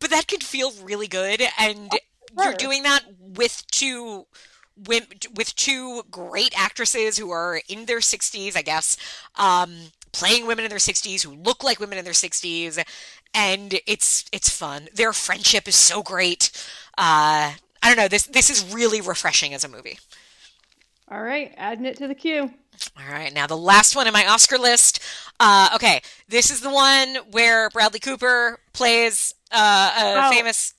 but 0.00 0.10
that 0.10 0.26
could 0.26 0.42
feel 0.42 0.72
really 0.82 1.06
good 1.06 1.40
and 1.58 1.92
you're 2.42 2.52
doing 2.54 2.82
that 2.82 3.02
with 3.20 3.62
two 3.70 4.26
with 4.76 5.54
two 5.56 6.02
great 6.10 6.52
actresses 6.58 7.16
who 7.18 7.30
are 7.30 7.60
in 7.68 7.86
their 7.86 8.00
60s 8.00 8.56
i 8.56 8.62
guess 8.62 8.96
um 9.36 9.72
playing 10.12 10.46
women 10.46 10.64
in 10.64 10.68
their 10.68 10.78
60s 10.78 11.22
who 11.24 11.32
look 11.32 11.62
like 11.64 11.78
women 11.80 11.98
in 11.98 12.04
their 12.04 12.12
60s 12.14 12.82
and 13.34 13.80
it's 13.86 14.24
it's 14.32 14.48
fun 14.48 14.88
their 14.94 15.12
friendship 15.12 15.66
is 15.68 15.76
so 15.76 16.02
great 16.02 16.50
uh 16.98 17.52
i 17.82 17.84
don't 17.84 17.96
know 17.96 18.08
this 18.08 18.24
this 18.26 18.50
is 18.50 18.74
really 18.74 19.00
refreshing 19.00 19.54
as 19.54 19.64
a 19.64 19.68
movie 19.68 19.98
All 21.10 21.22
right, 21.22 21.52
adding 21.56 21.84
it 21.84 21.96
to 21.98 22.08
the 22.08 22.14
queue. 22.14 22.50
all 22.98 23.12
right, 23.12 23.32
now 23.32 23.46
the 23.46 23.56
last 23.56 23.94
one 23.94 24.06
in 24.06 24.12
my 24.12 24.26
Oscar 24.26 24.56
list. 24.58 25.00
Uh, 25.38 25.68
okay, 25.74 26.00
this 26.28 26.50
is 26.50 26.60
the 26.62 26.70
one 26.70 27.16
where 27.30 27.68
Bradley 27.70 28.00
Cooper 28.00 28.58
plays 28.72 29.34
uh, 29.52 29.92
a 29.96 30.26
Oh. 30.26 30.30
famous. 30.30 30.74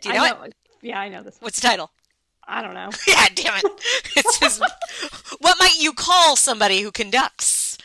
Do 0.00 0.08
you 0.08 0.14
know, 0.14 0.24
I 0.24 0.46
it? 0.46 0.54
Yeah, 0.82 0.98
I 0.98 1.08
know 1.08 1.22
this. 1.22 1.34
One. 1.34 1.46
What's 1.46 1.60
the 1.60 1.66
title? 1.68 1.90
I 2.46 2.62
don't 2.62 2.74
know. 2.74 2.90
Yeah, 3.06 3.26
damn 3.34 3.58
it! 3.58 3.64
It 4.16 4.26
says, 4.34 4.60
"What 5.40 5.56
might 5.58 5.76
you 5.80 5.92
call 5.92 6.36
somebody 6.36 6.80
who 6.80 6.90
conducts?" 6.92 7.76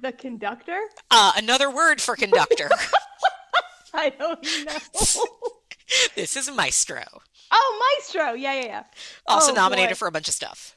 The 0.00 0.12
conductor? 0.12 0.78
Uh, 1.10 1.32
another 1.36 1.70
word 1.70 2.00
for 2.00 2.14
conductor. 2.16 2.68
I 3.94 4.10
don't 4.10 4.42
know. 4.64 5.24
this 6.14 6.36
is 6.36 6.50
Maestro, 6.50 7.02
oh, 7.50 7.96
Maestro. 7.98 8.32
Yeah, 8.34 8.54
yeah, 8.54 8.64
yeah. 8.66 8.82
also 9.26 9.52
Oh, 9.52 9.54
nominated 9.54 9.90
boy. 9.90 9.94
for 9.96 10.08
a 10.08 10.12
bunch 10.12 10.28
of 10.28 10.34
stuff. 10.34 10.76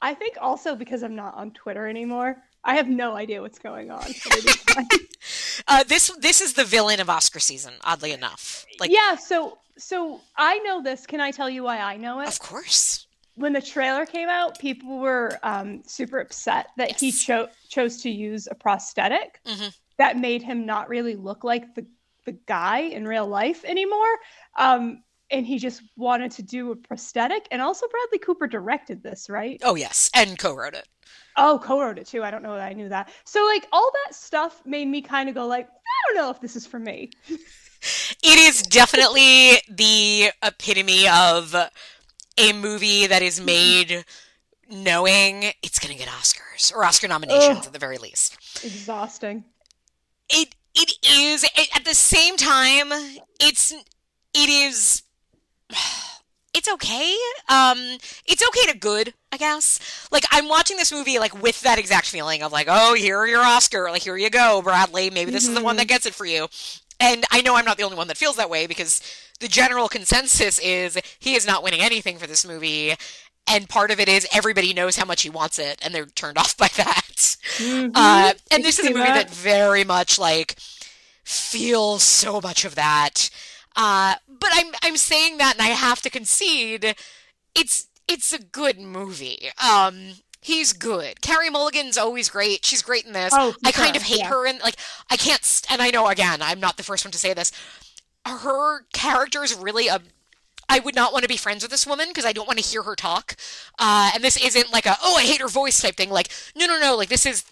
I 0.00 0.14
think 0.14 0.36
also 0.40 0.74
because 0.74 1.02
I'm 1.02 1.14
not 1.16 1.34
on 1.36 1.52
Twitter 1.52 1.86
anymore, 1.86 2.42
I 2.66 2.74
have 2.76 2.88
no 2.88 3.14
idea 3.16 3.40
what's 3.40 3.58
going 3.58 3.90
on. 3.90 4.00
but 4.02 4.36
it 4.38 4.44
is 4.46 4.56
fine. 4.56 4.88
Uh, 5.66 5.82
this 5.84 6.10
this 6.20 6.40
is 6.40 6.52
the 6.52 6.64
villain 6.64 7.00
of 7.00 7.08
Oscar 7.10 7.40
season. 7.40 7.72
Oddly 7.82 8.12
enough, 8.12 8.64
like 8.78 8.90
yeah, 8.92 9.16
so 9.16 9.58
so 9.76 10.20
I 10.36 10.58
know 10.60 10.82
this. 10.82 11.04
Can 11.06 11.20
I 11.20 11.30
tell 11.32 11.50
you 11.50 11.64
why 11.64 11.78
I 11.78 11.96
know 11.96 12.20
it? 12.20 12.28
of 12.28 12.38
course. 12.38 13.06
when 13.34 13.52
the 13.52 13.60
trailer 13.62 14.06
came 14.06 14.28
out, 14.28 14.58
people 14.60 14.98
were 14.98 15.38
um, 15.42 15.82
super 15.86 16.20
upset 16.20 16.68
that 16.76 17.00
he 17.00 17.06
Yes. 17.08 17.22
cho- 17.24 17.48
chose 17.68 18.02
to 18.02 18.10
use 18.10 18.46
a 18.48 18.54
prosthetic 18.54 19.40
Mhm. 19.46 19.74
that 19.98 20.16
made 20.18 20.42
him 20.42 20.64
not 20.66 20.88
really 20.88 21.16
look 21.16 21.42
like 21.42 21.74
the 21.74 21.84
the 22.26 22.32
guy 22.46 22.80
in 22.80 23.06
real 23.08 23.26
life 23.26 23.64
anymore. 23.64 24.12
Um, 24.56 25.02
and 25.30 25.46
he 25.46 25.58
just 25.58 25.82
wanted 25.96 26.30
to 26.32 26.42
do 26.42 26.72
a 26.72 26.76
prosthetic. 26.76 27.48
And 27.50 27.60
also, 27.60 27.86
Bradley 27.88 28.18
Cooper 28.18 28.46
directed 28.46 29.02
this, 29.02 29.28
right? 29.28 29.60
Oh 29.64 29.74
yes, 29.74 30.10
and 30.14 30.38
co-wrote 30.38 30.74
it. 30.74 30.88
Oh, 31.36 31.60
co-wrote 31.62 31.98
it 31.98 32.06
too. 32.06 32.22
I 32.22 32.30
don't 32.30 32.42
know 32.42 32.54
that 32.54 32.68
I 32.68 32.72
knew 32.72 32.88
that. 32.88 33.10
So, 33.24 33.44
like, 33.44 33.66
all 33.72 33.90
that 34.06 34.14
stuff 34.14 34.62
made 34.64 34.88
me 34.88 35.02
kind 35.02 35.28
of 35.28 35.34
go, 35.34 35.46
like, 35.46 35.68
I 35.68 36.14
don't 36.14 36.16
know 36.16 36.30
if 36.30 36.40
this 36.40 36.56
is 36.56 36.66
for 36.66 36.78
me. 36.78 37.10
It 38.22 38.38
is 38.38 38.62
definitely 38.62 39.52
the 39.68 40.30
epitome 40.42 41.06
of 41.08 41.54
a 41.54 42.52
movie 42.52 43.06
that 43.06 43.22
is 43.22 43.36
mm-hmm. 43.36 43.46
made 43.46 44.04
knowing 44.68 45.52
it's 45.62 45.78
going 45.78 45.96
to 45.96 45.98
get 45.98 46.08
Oscars 46.08 46.74
or 46.74 46.84
Oscar 46.84 47.08
nominations 47.08 47.58
Ugh. 47.58 47.66
at 47.66 47.72
the 47.72 47.78
very 47.78 47.98
least. 47.98 48.36
Exhausting. 48.64 49.44
It 50.28 50.54
it 50.74 50.92
is 51.08 51.44
it, 51.44 51.68
at 51.74 51.84
the 51.84 51.94
same 51.94 52.36
time 52.36 52.88
it's 53.40 53.70
it 53.70 54.48
is 54.48 55.02
it's 56.54 56.68
okay. 56.68 57.14
Um 57.48 57.98
it's 58.26 58.46
okay 58.46 58.72
to 58.72 58.78
good, 58.78 59.14
I 59.32 59.36
guess. 59.36 60.08
Like 60.10 60.24
I'm 60.30 60.48
watching 60.48 60.76
this 60.76 60.92
movie 60.92 61.18
like 61.18 61.40
with 61.42 61.60
that 61.62 61.78
exact 61.78 62.06
feeling 62.06 62.42
of 62.42 62.52
like, 62.52 62.66
"Oh, 62.70 62.94
here 62.94 63.18
are 63.18 63.26
your 63.26 63.42
Oscar. 63.42 63.90
Like 63.90 64.02
here 64.02 64.16
you 64.16 64.30
go, 64.30 64.62
Bradley. 64.62 65.10
Maybe 65.10 65.30
this 65.30 65.46
is 65.46 65.54
the 65.54 65.62
one 65.62 65.76
that 65.76 65.88
gets 65.88 66.06
it 66.06 66.14
for 66.14 66.26
you." 66.26 66.48
And 66.98 67.24
I 67.30 67.42
know 67.42 67.56
I'm 67.56 67.66
not 67.66 67.76
the 67.76 67.82
only 67.82 67.96
one 67.96 68.08
that 68.08 68.16
feels 68.16 68.36
that 68.36 68.48
way 68.48 68.66
because 68.66 69.02
the 69.40 69.48
general 69.48 69.88
consensus 69.88 70.58
is 70.58 70.98
he 71.18 71.34
is 71.34 71.46
not 71.46 71.62
winning 71.62 71.80
anything 71.80 72.16
for 72.18 72.26
this 72.26 72.46
movie. 72.46 72.94
And 73.48 73.68
part 73.68 73.90
of 73.90 74.00
it 74.00 74.08
is 74.08 74.26
everybody 74.32 74.72
knows 74.72 74.96
how 74.96 75.04
much 75.04 75.22
he 75.22 75.30
wants 75.30 75.58
it, 75.58 75.78
and 75.84 75.94
they're 75.94 76.06
turned 76.06 76.38
off 76.42 76.56
by 76.56 76.68
that. 76.76 77.36
Mhm. 77.58 77.92
Uh, 77.94 78.32
and 78.50 78.64
this 78.64 78.78
is 78.78 78.86
a 78.86 78.90
movie 78.90 79.04
that 79.04 79.28
that. 79.28 79.30
very 79.30 79.84
much 79.84 80.18
like 80.18 80.56
feels 81.22 82.02
so 82.02 82.40
much 82.40 82.64
of 82.64 82.74
that. 82.76 83.30
Uh, 83.76 84.14
but 84.38 84.50
I'm 84.52 84.72
I'm 84.82 84.96
saying 84.96 85.38
that, 85.38 85.54
and 85.54 85.62
I 85.62 85.70
have 85.70 86.00
to 86.02 86.10
concede, 86.10 86.94
it's 87.54 87.88
it's 88.08 88.32
a 88.32 88.38
good 88.38 88.78
movie. 88.78 89.50
Um, 89.62 90.14
he's 90.40 90.72
good. 90.72 91.20
Carey 91.20 91.50
Mulligan's 91.50 91.98
always 91.98 92.28
great. 92.28 92.64
She's 92.64 92.82
great 92.82 93.04
in 93.04 93.12
this. 93.12 93.32
Oh, 93.36 93.54
I 93.64 93.72
kind 93.72 93.96
of 93.96 94.02
hate 94.02 94.20
yeah. 94.20 94.28
her, 94.28 94.46
and 94.46 94.60
like 94.60 94.76
I 95.10 95.16
can't. 95.16 95.44
St- 95.44 95.72
and 95.72 95.82
I 95.82 95.90
know 95.90 96.06
again, 96.08 96.40
I'm 96.42 96.60
not 96.60 96.76
the 96.76 96.82
first 96.82 97.04
one 97.04 97.12
to 97.12 97.18
say 97.18 97.34
this. 97.34 97.52
Her 98.26 98.82
character 98.92 99.44
is 99.44 99.54
really 99.54 99.88
a 99.88 100.00
I 100.68 100.80
would 100.80 100.94
not 100.94 101.12
want 101.12 101.22
to 101.22 101.28
be 101.28 101.36
friends 101.36 101.62
with 101.62 101.70
this 101.70 101.86
woman 101.86 102.08
because 102.08 102.24
I 102.24 102.32
don't 102.32 102.46
want 102.46 102.58
to 102.58 102.64
hear 102.64 102.82
her 102.82 102.96
talk. 102.96 103.36
Uh, 103.78 104.10
and 104.14 104.22
this 104.22 104.36
isn't 104.36 104.72
like 104.72 104.86
a 104.86 104.96
oh 105.02 105.16
I 105.16 105.22
hate 105.22 105.40
her 105.40 105.48
voice 105.48 105.80
type 105.80 105.96
thing. 105.96 106.10
Like 106.10 106.28
no 106.56 106.66
no 106.66 106.78
no 106.80 106.96
like 106.96 107.08
this 107.08 107.26
is 107.26 107.44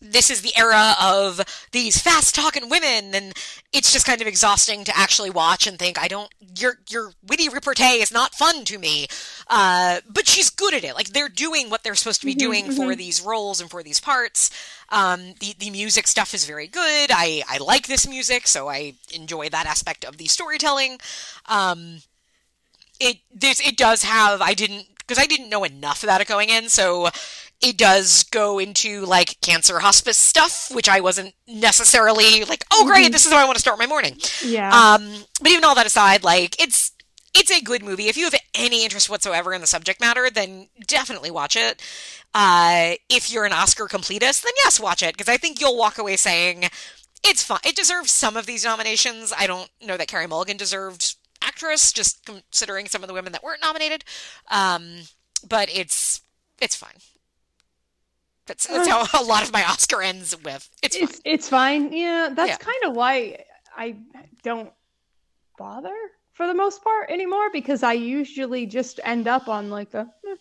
this 0.00 0.30
is 0.30 0.42
the 0.42 0.56
era 0.56 0.94
of 1.00 1.40
these 1.72 1.98
fast 2.00 2.34
talking 2.34 2.68
women 2.68 3.14
and 3.14 3.34
it's 3.72 3.92
just 3.92 4.06
kind 4.06 4.20
of 4.20 4.26
exhausting 4.26 4.84
to 4.84 4.96
actually 4.96 5.30
watch 5.30 5.66
and 5.66 5.78
think 5.78 5.98
I 6.00 6.08
don't 6.08 6.30
your 6.58 6.78
your 6.88 7.12
witty 7.26 7.48
repartee 7.48 8.00
is 8.02 8.12
not 8.12 8.34
fun 8.34 8.64
to 8.66 8.78
me. 8.78 9.06
Uh, 9.48 10.00
but 10.08 10.26
she's 10.26 10.50
good 10.50 10.74
at 10.74 10.84
it. 10.84 10.94
Like 10.94 11.08
they're 11.08 11.28
doing 11.28 11.70
what 11.70 11.82
they're 11.82 11.94
supposed 11.94 12.20
to 12.20 12.26
be 12.26 12.34
Mhm, 12.34 12.36
doing 12.36 12.70
for 12.70 12.94
mhm. 12.94 12.96
these 12.96 13.20
roles 13.20 13.60
and 13.60 13.70
for 13.70 13.82
these 13.82 14.00
parts. 14.00 14.50
Um, 14.90 15.34
the 15.40 15.54
the 15.58 15.70
music 15.70 16.06
stuff 16.06 16.34
is 16.34 16.44
very 16.44 16.66
good. 16.66 17.10
I 17.12 17.42
I 17.48 17.58
like 17.58 17.86
this 17.86 18.06
music, 18.08 18.46
so 18.46 18.68
I 18.68 18.94
enjoy 19.12 19.48
that 19.50 19.66
aspect 19.66 20.04
of 20.04 20.16
the 20.16 20.26
storytelling. 20.26 20.98
Um, 21.46 22.00
it 23.00 23.18
this 23.34 23.60
it 23.60 23.76
does 23.76 24.02
have 24.02 24.40
I 24.42 24.54
didn't 24.54 24.86
because 24.98 25.18
I 25.22 25.26
didn't 25.26 25.48
know 25.48 25.64
enough 25.64 26.02
about 26.02 26.20
it 26.20 26.28
going 26.28 26.50
in, 26.50 26.68
so 26.68 27.08
it 27.60 27.76
does 27.76 28.22
go 28.24 28.58
into 28.58 29.04
like 29.04 29.40
cancer 29.40 29.80
hospice 29.80 30.16
stuff, 30.18 30.70
which 30.72 30.88
I 30.88 31.00
wasn't 31.00 31.34
necessarily 31.46 32.44
like, 32.44 32.64
oh 32.72 32.84
great, 32.86 33.08
Mhm. 33.08 33.12
this 33.12 33.26
is 33.26 33.32
how 33.32 33.38
I 33.38 33.44
want 33.44 33.56
to 33.56 33.60
start 33.60 33.78
my 33.78 33.86
morning. 33.86 34.16
Yeah. 34.44 34.70
Um, 34.94 35.24
but 35.40 35.50
even 35.50 35.64
all 35.64 35.74
that 35.74 35.86
aside, 35.86 36.22
like 36.24 36.60
it's 36.62 36.92
it's 37.34 37.50
a 37.50 37.60
good 37.60 37.82
movie. 37.82 38.08
If 38.08 38.16
you 38.16 38.24
have 38.24 38.34
any 38.54 38.84
interest 38.84 39.10
whatsoever 39.10 39.52
in 39.52 39.60
the 39.60 39.66
subject 39.66 40.00
matter, 40.00 40.30
then 40.30 40.68
definitely 40.86 41.30
watch 41.30 41.56
it. 41.56 41.80
Uh, 42.34 42.94
if 43.08 43.30
you're 43.30 43.44
an 43.44 43.52
Oscar 43.52 43.86
completist, 43.86 44.42
then 44.42 44.52
yes, 44.64 44.80
watch 44.80 45.02
it 45.02 45.14
because 45.16 45.28
I 45.32 45.36
think 45.36 45.60
you'll 45.60 45.76
walk 45.76 45.98
away 45.98 46.16
saying 46.16 46.64
it's 47.24 47.42
fun. 47.42 47.60
It 47.64 47.76
deserves 47.76 48.10
some 48.12 48.36
of 48.36 48.46
these 48.46 48.64
nominations. 48.64 49.32
I 49.36 49.46
don't 49.46 49.68
know 49.80 49.96
that 49.96 50.08
Carey 50.08 50.26
Mulligan 50.26 50.56
deserved 50.56 51.16
actress, 51.42 51.92
just 51.92 52.24
considering 52.24 52.86
some 52.88 53.02
of 53.02 53.08
the 53.08 53.14
women 53.14 53.32
that 53.32 53.42
weren't 53.42 53.62
nominated. 53.62 54.04
Um, 54.48 55.02
but 55.46 55.68
it's 55.72 56.20
it's 56.60 56.76
fine. 56.76 56.96
That's 58.48 58.66
that's 58.66 58.88
how 58.88 59.06
a 59.20 59.22
lot 59.24 59.42
of 59.44 59.52
my 59.52 59.62
Oscar 59.64 60.02
ends 60.02 60.34
with. 60.42 60.68
It's 60.82 60.96
fine. 60.96 61.04
It's 61.08 61.20
it's 61.24 61.48
fine. 61.48 61.92
Yeah, 61.92 62.30
that's 62.34 62.50
Yeah. 62.50 62.56
kind 62.56 62.84
of 62.86 62.96
why 62.96 63.44
I 63.76 63.96
don't 64.42 64.72
bother 65.56 65.94
for 66.32 66.46
the 66.46 66.54
most 66.54 66.82
part 66.82 67.10
anymore 67.10 67.50
because 67.52 67.82
I 67.82 67.92
usually 67.92 68.66
just 68.66 69.00
end 69.04 69.28
up 69.28 69.48
on 69.48 69.70
like 69.70 69.90
the 69.90 70.08
eh, 70.28 70.34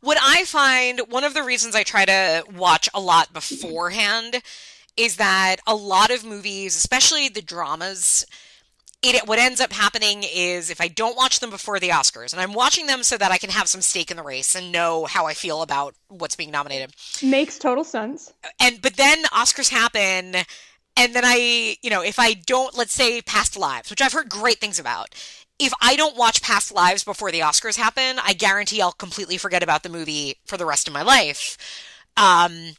What 0.00 0.18
I 0.20 0.44
find 0.44 1.00
one 1.08 1.24
of 1.24 1.34
the 1.34 1.42
reasons 1.42 1.74
I 1.74 1.82
try 1.84 2.04
to 2.04 2.44
watch 2.56 2.88
a 2.92 3.00
lot 3.00 3.32
beforehand 3.32 4.42
is 4.96 5.16
that 5.16 5.56
a 5.66 5.74
lot 5.74 6.10
of 6.10 6.24
movies, 6.24 6.76
especially 6.76 7.28
the 7.28 7.40
dramas, 7.42 8.26
it 9.02 9.26
what 9.26 9.38
ends 9.38 9.60
up 9.60 9.72
happening 9.72 10.22
is 10.22 10.70
if 10.70 10.80
I 10.80 10.88
don't 10.88 11.16
watch 11.16 11.40
them 11.40 11.50
before 11.50 11.80
the 11.80 11.90
Oscars, 11.90 12.32
and 12.32 12.40
I'm 12.40 12.52
watching 12.52 12.86
them 12.86 13.02
so 13.02 13.18
that 13.18 13.32
I 13.32 13.38
can 13.38 13.50
have 13.50 13.68
some 13.68 13.80
stake 13.80 14.10
in 14.10 14.16
the 14.16 14.22
race 14.22 14.54
and 14.54 14.70
know 14.70 15.06
how 15.06 15.26
I 15.26 15.34
feel 15.34 15.62
about 15.62 15.94
what's 16.08 16.36
being 16.36 16.50
nominated. 16.50 16.94
makes 17.22 17.58
total 17.58 17.84
sense. 17.84 18.32
And 18.60 18.80
but 18.80 18.96
then 18.96 19.24
Oscars 19.24 19.70
happen 19.70 20.44
and 20.96 21.14
then 21.14 21.24
I, 21.24 21.76
you 21.82 21.90
know, 21.90 22.02
if 22.02 22.18
I 22.18 22.34
don't 22.34 22.76
let's 22.76 22.92
say 22.92 23.20
Past 23.22 23.56
Lives, 23.58 23.90
which 23.90 24.00
I've 24.00 24.12
heard 24.12 24.28
great 24.28 24.58
things 24.58 24.78
about, 24.78 25.14
if 25.58 25.72
I 25.80 25.96
don't 25.96 26.16
watch 26.16 26.42
Past 26.42 26.72
Lives 26.72 27.04
before 27.04 27.32
the 27.32 27.40
Oscars 27.40 27.76
happen, 27.76 28.18
I 28.24 28.34
guarantee 28.34 28.80
I'll 28.80 28.92
completely 28.92 29.36
forget 29.36 29.62
about 29.62 29.82
the 29.82 29.88
movie 29.88 30.36
for 30.44 30.56
the 30.56 30.66
rest 30.66 30.86
of 30.86 30.94
my 30.94 31.02
life. 31.02 31.56
Um, 32.16 32.74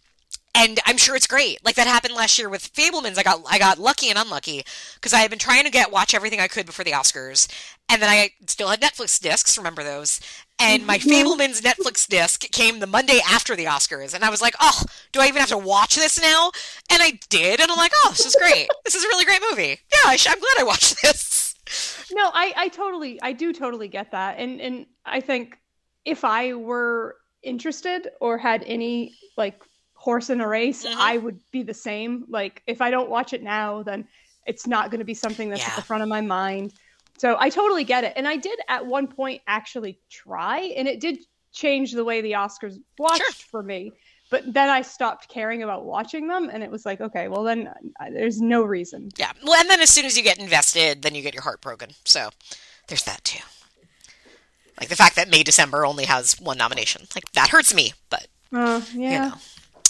and 0.55 0.79
I'm 0.85 0.97
sure 0.97 1.15
it's 1.15 1.27
great. 1.27 1.63
Like 1.65 1.75
that 1.75 1.87
happened 1.87 2.13
last 2.13 2.37
year 2.37 2.47
with 2.47 2.71
Fabelmans. 2.73 3.17
I 3.17 3.23
got 3.23 3.41
I 3.49 3.57
got 3.57 3.79
lucky 3.79 4.09
and 4.09 4.19
unlucky 4.19 4.63
because 4.95 5.13
I 5.13 5.19
had 5.19 5.29
been 5.29 5.39
trying 5.39 5.63
to 5.63 5.71
get 5.71 5.91
watch 5.91 6.13
everything 6.13 6.39
I 6.39 6.47
could 6.47 6.65
before 6.65 6.85
the 6.85 6.91
Oscars, 6.91 7.47
and 7.89 8.01
then 8.01 8.09
I 8.09 8.31
still 8.47 8.67
had 8.67 8.81
Netflix 8.81 9.19
discs. 9.19 9.57
Remember 9.57 9.83
those? 9.83 10.19
And 10.59 10.85
my 10.85 10.99
mm-hmm. 10.99 11.09
Fabelmans 11.09 11.61
Netflix 11.61 12.07
disc 12.07 12.41
came 12.51 12.79
the 12.79 12.87
Monday 12.87 13.19
after 13.27 13.55
the 13.55 13.65
Oscars, 13.65 14.13
and 14.13 14.23
I 14.23 14.29
was 14.29 14.41
like, 14.41 14.55
oh, 14.59 14.83
do 15.11 15.19
I 15.21 15.27
even 15.27 15.39
have 15.39 15.49
to 15.49 15.57
watch 15.57 15.95
this 15.95 16.21
now? 16.21 16.51
And 16.91 17.01
I 17.01 17.19
did, 17.29 17.59
and 17.59 17.71
I'm 17.71 17.77
like, 17.77 17.91
oh, 18.05 18.09
this 18.11 18.25
is 18.25 18.35
great. 18.35 18.67
this 18.85 18.95
is 18.95 19.03
a 19.03 19.07
really 19.07 19.25
great 19.25 19.41
movie. 19.49 19.79
Yeah, 19.91 20.09
I 20.09 20.15
sh- 20.17 20.27
I'm 20.29 20.39
glad 20.39 20.59
I 20.59 20.63
watched 20.63 20.97
this. 21.01 21.55
No, 22.13 22.29
I 22.31 22.53
I 22.55 22.67
totally 22.67 23.19
I 23.23 23.33
do 23.33 23.53
totally 23.53 23.87
get 23.87 24.11
that. 24.11 24.37
And 24.37 24.61
and 24.61 24.85
I 25.03 25.19
think 25.19 25.57
if 26.05 26.23
I 26.23 26.53
were 26.53 27.15
interested 27.41 28.09
or 28.21 28.37
had 28.37 28.63
any 28.65 29.13
like 29.35 29.59
horse 30.03 30.29
in 30.29 30.41
a 30.41 30.47
race, 30.47 30.85
Mhm. 30.85 30.95
I 30.97 31.17
would 31.17 31.39
be 31.51 31.63
the 31.63 31.73
same. 31.73 32.25
Like 32.27 32.61
if 32.67 32.81
I 32.81 32.89
don't 32.91 33.09
watch 33.09 33.31
it 33.31 33.41
now, 33.41 33.83
then 33.83 34.05
it's 34.45 34.67
not 34.67 34.91
going 34.91 34.99
to 34.99 35.05
be 35.05 35.13
something 35.13 35.49
that's 35.49 35.65
at 35.65 35.77
the 35.77 35.81
front 35.81 36.03
of 36.03 36.09
my 36.09 36.19
mind. 36.19 36.73
So 37.17 37.37
I 37.39 37.49
totally 37.49 37.85
get 37.85 38.03
it. 38.03 38.11
And 38.17 38.27
I 38.27 38.35
did 38.35 38.59
at 38.67 38.85
one 38.85 39.07
point 39.07 39.41
actually 39.47 39.97
try 40.09 40.59
and 40.75 40.89
it 40.89 40.99
did 40.99 41.19
change 41.53 41.93
the 41.93 42.03
way 42.03 42.19
the 42.19 42.33
Oscars 42.33 42.75
watched 42.97 43.21
Sure. 43.23 43.47
for 43.49 43.63
me. 43.63 43.93
But 44.29 44.51
then 44.51 44.67
I 44.69 44.81
stopped 44.81 45.29
caring 45.29 45.63
about 45.63 45.85
watching 45.85 46.27
them 46.27 46.49
and 46.51 46.63
it 46.63 46.69
was 46.71 46.85
like, 46.85 46.99
okay, 46.99 47.29
well 47.29 47.43
then 47.43 47.67
uh, 48.01 48.09
there's 48.11 48.41
no 48.41 48.63
reason. 48.63 49.09
Yeah. 49.15 49.31
Well, 49.41 49.53
and 49.61 49.69
then 49.69 49.79
as 49.79 49.89
soon 49.89 50.03
as 50.05 50.17
you 50.17 50.23
get 50.23 50.37
invested, 50.37 51.01
then 51.01 51.15
you 51.15 51.21
get 51.21 51.33
your 51.33 51.43
heart 51.43 51.61
broken. 51.61 51.91
So 52.03 52.31
there's 52.87 53.03
that 53.03 53.23
too. 53.23 53.43
Like 54.77 54.89
the 54.89 54.95
fact 54.97 55.15
that 55.15 55.29
May 55.29 55.43
December 55.43 55.85
only 55.85 56.03
has 56.05 56.41
one 56.41 56.57
nomination, 56.57 57.07
like 57.15 57.31
that 57.33 57.49
hurts 57.49 57.73
me. 57.73 57.93
But 58.09 58.27
Uh, 58.51 58.81
yeah. 58.93 59.11
you 59.13 59.19
know. 59.29 59.35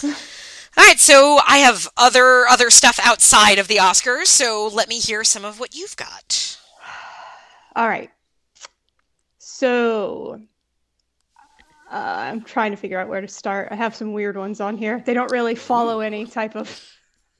All 0.76 0.84
right, 0.84 0.98
so 0.98 1.38
I 1.46 1.58
have 1.58 1.88
other 1.96 2.46
other 2.46 2.68
stuff 2.70 2.98
outside 3.02 3.58
of 3.58 3.68
the 3.68 3.76
Oscars. 3.76 4.26
So 4.26 4.68
let 4.72 4.88
me 4.88 4.98
hear 4.98 5.22
some 5.24 5.44
of 5.44 5.60
what 5.60 5.74
you've 5.74 5.96
got. 5.96 6.58
All 7.76 7.88
right. 7.88 8.10
So 9.38 10.40
uh, 11.92 11.94
I'm 11.94 12.42
trying 12.42 12.72
to 12.72 12.76
figure 12.76 12.98
out 12.98 13.08
where 13.08 13.20
to 13.20 13.28
start. 13.28 13.68
I 13.70 13.76
have 13.76 13.94
some 13.94 14.12
weird 14.12 14.36
ones 14.36 14.60
on 14.60 14.76
here. 14.76 15.02
They 15.04 15.14
don't 15.14 15.30
really 15.30 15.54
follow 15.54 16.00
any 16.00 16.26
type 16.26 16.56
of 16.56 16.82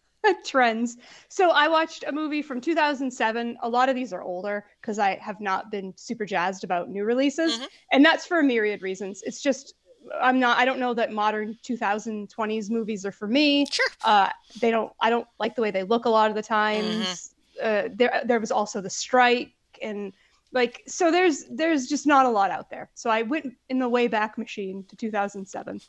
trends. 0.45 0.97
So 1.29 1.51
I 1.51 1.69
watched 1.69 2.05
a 2.07 2.13
movie 2.13 2.43
from 2.43 2.61
2007. 2.61 3.57
A 3.63 3.69
lot 3.69 3.89
of 3.89 3.97
these 3.97 4.13
are 4.13 4.23
older 4.23 4.65
because 4.81 4.99
I 4.99 5.17
have 5.21 5.41
not 5.41 5.71
been 5.71 5.93
super 5.97 6.25
jazzed 6.25 6.63
about 6.63 6.89
new 6.89 7.05
releases, 7.05 7.59
Mhm. 7.59 7.67
and 7.93 8.05
that's 8.05 8.27
for 8.27 8.39
a 8.39 8.45
myriad 8.45 8.83
reasons. 8.83 9.23
It's 9.25 9.43
just 9.43 9.75
I'm 10.21 10.39
not. 10.39 10.59
I 10.59 10.65
don't 10.65 10.79
know 10.79 10.95
that 10.95 11.13
modern 11.13 11.59
2020s 11.63 12.71
movies 12.71 13.05
are 13.07 13.13
for 13.13 13.27
me. 13.27 13.67
Sure. 13.71 13.87
Uh, 14.05 14.29
they 14.61 14.71
don't. 14.71 14.93
I 15.01 15.11
don't 15.11 15.27
like 15.39 15.55
the 15.57 15.63
way 15.63 15.71
they 15.71 15.83
look 15.83 16.05
a 16.05 16.11
lot 16.11 16.31
of 16.31 16.37
the 16.37 16.43
times. 16.43 17.35
Uh, 17.63 17.89
there, 17.93 18.23
there 18.25 18.41
was 18.41 18.51
also 18.51 18.81
the 18.81 18.91
strike, 18.91 19.53
and 19.83 20.13
like 20.53 20.83
so. 20.87 21.11
There's, 21.11 21.45
there's 21.51 21.87
just 21.87 22.07
not 22.07 22.27
a 22.27 22.31
lot 22.31 22.51
out 22.51 22.71
there. 22.71 22.91
So 22.95 23.11
I 23.11 23.23
went 23.23 23.55
in 23.69 23.79
the 23.79 23.89
way 23.89 24.09
back 24.09 24.39
machine 24.39 24.85
to 24.89 24.97
2007. 24.97 25.81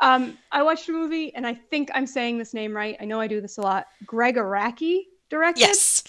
Um, 0.00 0.38
I 0.50 0.62
watched 0.62 0.88
a 0.88 0.92
movie, 0.92 1.34
and 1.34 1.46
I 1.46 1.54
think 1.54 1.90
I'm 1.94 2.06
saying 2.06 2.38
this 2.38 2.54
name 2.54 2.74
right. 2.74 2.96
I 3.00 3.04
know 3.04 3.20
I 3.20 3.26
do 3.26 3.40
this 3.40 3.58
a 3.58 3.60
lot. 3.60 3.86
Gregg 4.06 4.36
Araki 4.36 5.02
directed. 5.28 5.60
Yes. 5.60 6.02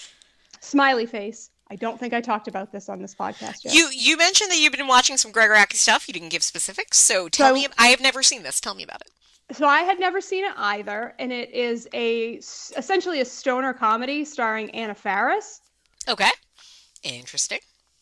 Smiley 0.61 1.05
face. 1.05 1.50
I 1.71 1.75
don't 1.77 1.97
think 1.97 2.13
I 2.13 2.19
talked 2.19 2.49
about 2.49 2.73
this 2.73 2.89
on 2.89 3.01
this 3.01 3.15
podcast 3.15 3.63
yet. 3.63 3.73
You 3.73 3.89
you 3.93 4.17
mentioned 4.17 4.51
that 4.51 4.57
you've 4.59 4.73
been 4.73 4.87
watching 4.87 5.15
some 5.15 5.31
Gregg 5.31 5.49
Araki 5.49 5.75
stuff. 5.75 6.05
You 6.07 6.13
didn't 6.13 6.29
give 6.29 6.43
specifics, 6.43 6.97
so 6.97 7.29
tell 7.29 7.49
So- 7.49 7.53
me. 7.53 7.67
I 7.77 7.87
have 7.87 8.01
never 8.01 8.21
seen 8.23 8.43
this. 8.43 8.59
Tell 8.59 8.75
me 8.75 8.83
about 8.83 9.01
it. 9.01 9.55
so 9.55 9.65
I 9.65 9.81
had 9.81 9.99
never 9.99 10.19
seen 10.21 10.43
it 10.45 10.53
either, 10.57 11.15
and 11.17 11.31
it 11.31 11.51
is 11.51 11.87
a 11.93 12.33
essentially 12.77 13.21
a 13.21 13.25
stoner 13.25 13.73
comedy 13.73 14.25
starring 14.25 14.69
Anna 14.71 14.93
Faris. 14.95 15.61
Okay. 16.09 16.29
Interesting. 17.03 17.59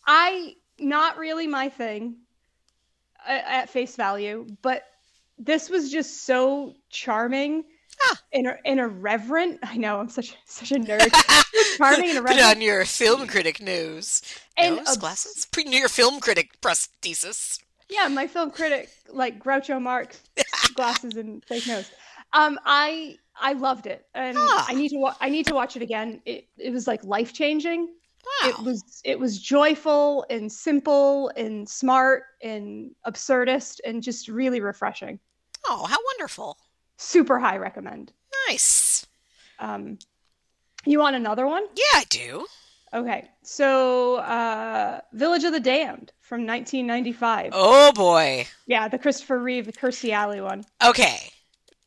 I 0.07 0.55
not 0.79 1.17
really 1.17 1.45
my 1.47 1.69
thing 1.69 2.17
uh, 3.27 3.31
at 3.45 3.69
face 3.69 3.95
value, 3.95 4.47
but 4.63 4.83
this 5.37 5.69
was 5.69 5.91
just 5.91 6.25
so 6.25 6.73
charming 6.89 7.63
And, 8.31 8.47
and 8.65 8.79
irreverent. 8.79 9.59
I 9.63 9.77
know 9.77 9.99
I'm 9.99 10.09
such 10.09 10.35
such 10.45 10.71
a 10.71 10.75
nerd. 10.75 11.11
charming 11.77 12.15
and 12.15 12.25
Put 12.25 12.39
on 12.39 12.61
your 12.61 12.85
film 12.85 13.27
critic 13.27 13.61
nose. 13.61 14.21
And 14.57 14.77
nose 14.77 14.97
glasses. 14.97 15.47
Put 15.51 15.65
your 15.67 15.89
film 15.89 16.19
critic 16.19 16.61
prosthesis. 16.61 17.59
Yeah, 17.89 18.07
my 18.07 18.27
film 18.27 18.51
critic 18.51 18.89
like 19.11 19.43
Groucho 19.43 19.81
Marx 19.81 20.21
glasses 20.75 21.15
and 21.15 21.43
fake 21.45 21.65
nose. 21.67 21.89
Um, 22.33 22.59
I 22.65 23.17
I 23.39 23.53
loved 23.53 23.87
it, 23.87 24.05
and. 24.13 24.37
I 24.37 24.73
need 24.73 24.89
to 24.89 24.97
wa- 24.97 25.15
I 25.19 25.29
need 25.29 25.47
to 25.47 25.53
watch 25.55 25.75
it 25.75 25.81
again. 25.81 26.21
It 26.25 26.47
it 26.57 26.71
was 26.71 26.85
like 26.87 27.03
life 27.03 27.33
changing. 27.33 27.87
Wow. 28.43 28.49
It 28.49 28.59
was 28.59 29.01
it 29.03 29.19
was 29.19 29.39
joyful 29.41 30.25
and 30.29 30.51
simple 30.51 31.29
and 31.35 31.67
smart 31.67 32.23
and 32.43 32.91
absurdist 33.07 33.79
and 33.85 34.03
just 34.03 34.27
really 34.27 34.61
refreshing. 34.61 35.19
oh, 35.67 35.85
how 35.87 35.97
wonderful. 36.13 36.57
Super 37.01 37.39
high 37.39 37.55
recommend. 37.57 38.11
Nice. 38.49 39.05
Um, 39.57 39.99
you 40.85 40.99
want 40.99 41.15
another 41.15 41.47
one? 41.47 41.63
Yeah, 41.75 41.99
I 41.99 42.03
do. 42.09 42.45
Okay, 42.93 43.29
so 43.41 44.17
uh, 44.17 44.99
Village 45.13 45.45
of 45.45 45.53
the 45.53 45.61
Damned 45.61 46.11
from 46.19 46.45
1995. 46.45 47.51
Oh 47.53 47.93
boy. 47.93 48.47
Yeah, 48.67 48.89
the 48.89 48.97
Christopher 48.99 49.39
Reeve, 49.39 49.65
the 49.65 49.71
Kirstie 49.71 50.11
Alley 50.11 50.41
one. 50.41 50.65
Okay. 50.83 51.31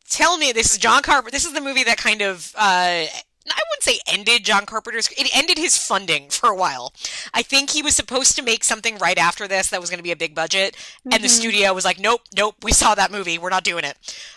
Tell 0.08 0.38
me, 0.38 0.52
this 0.52 0.72
is 0.72 0.78
John 0.78 1.02
Carpenter. 1.02 1.30
This 1.30 1.44
is 1.44 1.52
the 1.52 1.60
movie 1.60 1.84
that 1.84 1.98
kind 1.98 2.22
of, 2.22 2.54
uh, 2.56 3.04
I 3.50 3.60
wouldn't 3.70 3.82
say 3.82 3.98
ended 4.06 4.44
John 4.44 4.66
Carpenter's, 4.66 5.08
it 5.16 5.28
ended 5.36 5.58
his 5.58 5.76
funding 5.78 6.28
for 6.30 6.48
a 6.50 6.56
while. 6.56 6.92
I 7.34 7.42
think 7.42 7.70
he 7.70 7.82
was 7.82 7.96
supposed 7.96 8.36
to 8.36 8.42
make 8.42 8.62
something 8.64 8.98
right 8.98 9.18
after 9.18 9.48
this 9.48 9.68
that 9.70 9.80
was 9.80 9.90
going 9.90 9.98
to 9.98 10.04
be 10.04 10.12
a 10.12 10.16
big 10.16 10.34
budget, 10.34 10.76
and 11.10 11.22
the 11.22 11.28
Mhm. 11.28 11.30
studio 11.30 11.72
was 11.74 11.84
like, 11.84 11.98
nope, 11.98 12.22
nope, 12.36 12.56
we 12.62 12.72
saw 12.72 12.94
that 12.94 13.10
movie, 13.10 13.38
we're 13.38 13.50
not 13.50 13.64
doing 13.64 13.84
it. 13.84 13.96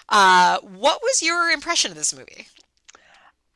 Uh, 0.10 0.60
what 0.62 1.02
was 1.04 1.22
your 1.22 1.50
impression 1.52 1.91
of 1.91 1.98
this 1.98 2.13
movie? 2.15 2.48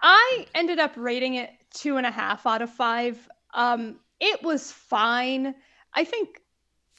I 0.01 0.47
ended 0.55 0.79
up 0.79 0.93
rating 0.95 1.35
it 1.35 1.51
two 1.73 1.97
and 1.97 2.05
a 2.05 2.11
half 2.11 2.45
out 2.45 2.61
of 2.61 2.69
five. 2.73 3.17
Um, 3.53 3.99
it 4.19 4.41
was 4.43 4.71
fine. 4.71 5.55
I 5.93 6.03
think 6.03 6.41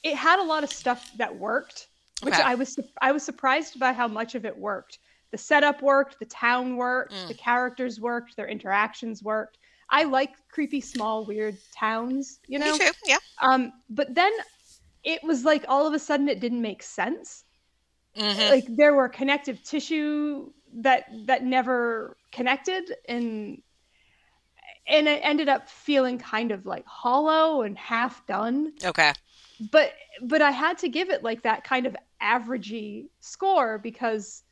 it 0.03 0.15
had 0.15 0.39
a 0.39 0.43
lot 0.43 0.63
of 0.63 0.71
stuff 0.71 1.09
that 1.17 1.35
worked, 1.35 1.87
which 2.21 2.33
Okay. 2.33 2.43
I 2.43 2.55
was 2.55 2.77
I 3.01 3.11
was 3.11 3.23
surprised 3.23 3.79
by 3.79 3.93
how 3.93 4.07
much 4.07 4.35
of 4.35 4.45
it 4.45 4.57
worked. 4.57 4.99
The 5.31 5.37
setup 5.37 5.81
worked, 5.81 6.19
the 6.19 6.25
town 6.25 6.77
worked, 6.77 7.13
Mm. 7.13 7.27
the 7.27 7.33
characters 7.33 7.99
worked, 7.99 8.35
their 8.35 8.47
interactions 8.47 9.23
worked. 9.23 9.57
I 9.89 10.03
like 10.03 10.31
creepy, 10.49 10.81
small, 10.81 11.25
weird 11.25 11.57
towns, 11.71 12.39
you 12.47 12.59
know. 12.59 12.73
Me 12.73 12.79
too, 12.79 12.91
yeah. 13.05 13.17
Um, 13.41 13.71
but 13.89 14.13
then 14.13 14.31
it 15.03 15.23
was 15.23 15.43
like 15.45 15.65
all 15.67 15.87
of 15.87 15.93
a 15.93 15.99
sudden 15.99 16.29
it 16.29 16.39
didn't 16.39 16.61
make 16.61 16.83
sense 16.83 17.43
hmm 18.15 18.49
like 18.49 18.65
there 18.75 18.93
were 18.93 19.09
connective 19.09 19.61
tissue 19.63 20.51
that 20.73 21.05
that 21.25 21.43
never 21.43 22.17
connected 22.31 22.83
and 23.07 23.61
and 24.87 25.07
it 25.07 25.21
ended 25.23 25.49
up 25.49 25.69
feeling 25.69 26.17
kind 26.17 26.51
of 26.51 26.65
like 26.65 26.85
hollow 26.85 27.61
and 27.61 27.77
half 27.77 28.25
done 28.27 28.71
Okay. 28.83 29.13
but 29.59 29.91
but 30.23 30.41
i 30.41 30.51
had 30.51 30.77
to 30.77 30.89
give 30.89 31.09
it 31.09 31.23
like 31.23 31.43
that 31.43 31.63
kind 31.63 31.85
of 31.85 31.95
averagey 32.21 33.05
score 33.19 33.77
because 33.79 34.43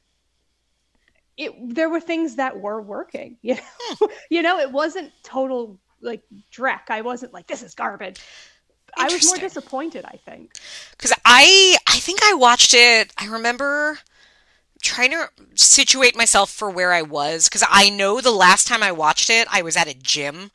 it 1.39 1.53
there 1.73 1.89
were 1.89 1.99
things 1.99 2.35
that 2.35 2.59
were 2.59 2.81
working 2.81 3.37
you 3.41 3.55
know 3.55 3.61
hmm. 3.79 4.05
you 4.29 4.41
know 4.41 4.59
it 4.59 4.71
wasn't 4.71 5.11
total 5.23 5.79
like 6.01 6.21
dreck 6.53 6.89
i 6.89 7.01
wasn't 7.01 7.33
like 7.33 7.47
this 7.47 7.63
is 7.63 7.73
garbage 7.73 8.19
I 8.97 9.05
was 9.05 9.25
more 9.25 9.37
disappointed. 9.37 10.05
I 10.05 10.17
think. 10.25 10.53
Because 10.91 11.13
I, 11.25 11.77
I 11.87 11.99
think 11.99 12.21
I 12.23 12.33
watched 12.33 12.73
it. 12.73 13.13
I 13.17 13.27
remember 13.27 13.99
trying 14.81 15.11
to 15.11 15.29
situate 15.55 16.15
myself 16.15 16.49
for 16.49 16.69
where 16.69 16.93
I 16.93 17.01
was 17.01 17.49
because 17.49 17.65
I 17.69 17.89
know 17.89 18.21
the 18.21 18.31
last 18.31 18.67
time 18.67 18.81
I 18.81 18.91
watched 18.91 19.29
it, 19.29 19.47
I 19.51 19.61
was 19.61 19.75
at 19.75 19.87
a 19.87 19.93
gym. 19.93 20.51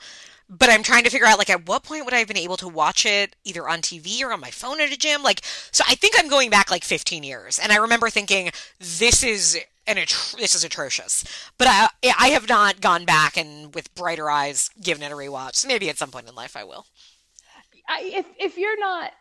But 0.47 0.69
I'm 0.69 0.83
trying 0.83 1.05
to 1.05 1.11
figure 1.11 1.27
out, 1.27 1.39
like, 1.39 1.49
at 1.49 1.67
what 1.67 1.85
point 1.85 2.05
would 2.05 2.13
I 2.13 2.19
have 2.19 2.29
been 2.29 2.37
able 2.37 2.59
to 2.59 2.69
watch 2.69 3.07
it 3.07 3.35
either 3.45 3.67
on 3.67 3.81
TV 3.81 4.23
or 4.23 4.31
on 4.31 4.41
my 4.41 4.51
phone 4.51 4.79
at 4.79 4.93
a 4.93 4.97
gym? 4.97 5.23
Like, 5.23 5.41
so 5.43 5.83
I 5.89 5.95
think 5.95 6.15
I'm 6.19 6.29
going 6.29 6.51
back 6.51 6.71
like 6.71 6.85
15 6.85 7.23
years, 7.23 7.59
and 7.59 7.73
I 7.73 7.77
remember 7.77 8.11
thinking, 8.11 8.51
this 8.79 9.25
is 9.25 9.59
an 9.87 9.97
atro- 9.97 10.37
this 10.39 10.55
is 10.55 10.65
atrocious. 10.65 11.25
But 11.59 11.69
I, 11.71 11.89
I 12.19 12.29
have 12.29 12.49
not 12.49 12.81
gone 12.81 13.05
back 13.05 13.37
and 13.37 13.75
with 13.75 13.95
brighter 13.95 14.31
eyes 14.31 14.71
given 14.81 15.03
it 15.03 15.13
a 15.13 15.15
rewatch. 15.17 15.67
Maybe 15.67 15.89
at 15.91 15.99
some 15.99 16.11
point 16.11 16.29
in 16.29 16.35
life 16.35 16.57
I 16.57 16.65
will. 16.65 16.87
I, 17.89 18.01
if 18.03 18.27
if 18.39 18.57
you're 18.59 18.81
not 18.81 19.13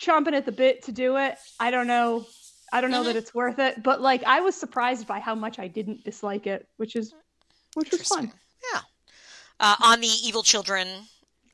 chomping 0.00 0.32
at 0.34 0.46
the 0.46 0.52
bit 0.52 0.82
to 0.84 0.92
do 0.92 1.16
it, 1.16 1.36
I 1.60 1.70
don't 1.70 1.86
know. 1.86 2.26
I 2.72 2.80
don't 2.80 2.90
know 2.90 2.98
Mm-hmm. 2.98 3.06
that 3.08 3.16
it's 3.16 3.34
worth 3.34 3.58
it. 3.58 3.82
But 3.82 4.00
like, 4.00 4.24
I 4.24 4.40
was 4.40 4.54
surprised 4.56 5.06
by 5.06 5.20
how 5.20 5.34
much 5.34 5.58
I 5.58 5.68
didn't 5.68 6.02
dislike 6.04 6.46
it, 6.46 6.66
which 6.78 6.96
is 6.96 7.14
which 7.74 7.90
was 7.90 8.02
fun. 8.02 8.32
Yeah. 8.72 8.80
Uh, 9.60 9.76
on 9.84 10.00
the 10.00 10.08
Evil 10.08 10.42
Children 10.42 10.88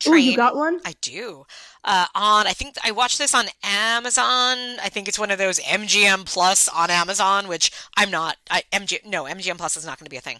Oh, 0.05 0.11
train. 0.11 0.31
you 0.31 0.35
got 0.35 0.55
one? 0.55 0.79
I 0.85 0.93
do. 1.01 1.45
Uh, 1.83 2.05
on, 2.15 2.47
I 2.47 2.53
think 2.53 2.75
I 2.83 2.91
watched 2.91 3.17
this 3.17 3.33
on 3.35 3.45
Amazon. 3.63 4.57
I 4.81 4.89
think 4.89 5.07
it's 5.07 5.19
one 5.19 5.31
of 5.31 5.37
those 5.37 5.59
MGM 5.59 6.25
Plus 6.25 6.69
on 6.69 6.89
Amazon, 6.89 7.47
which 7.47 7.71
I'm 7.97 8.09
not. 8.09 8.37
I 8.49 8.63
MG 8.71 9.05
no 9.05 9.23
MGM 9.23 9.57
Plus 9.57 9.75
is 9.75 9.85
not 9.85 9.99
going 9.99 10.05
to 10.05 10.11
be 10.11 10.17
a 10.17 10.21
thing. 10.21 10.39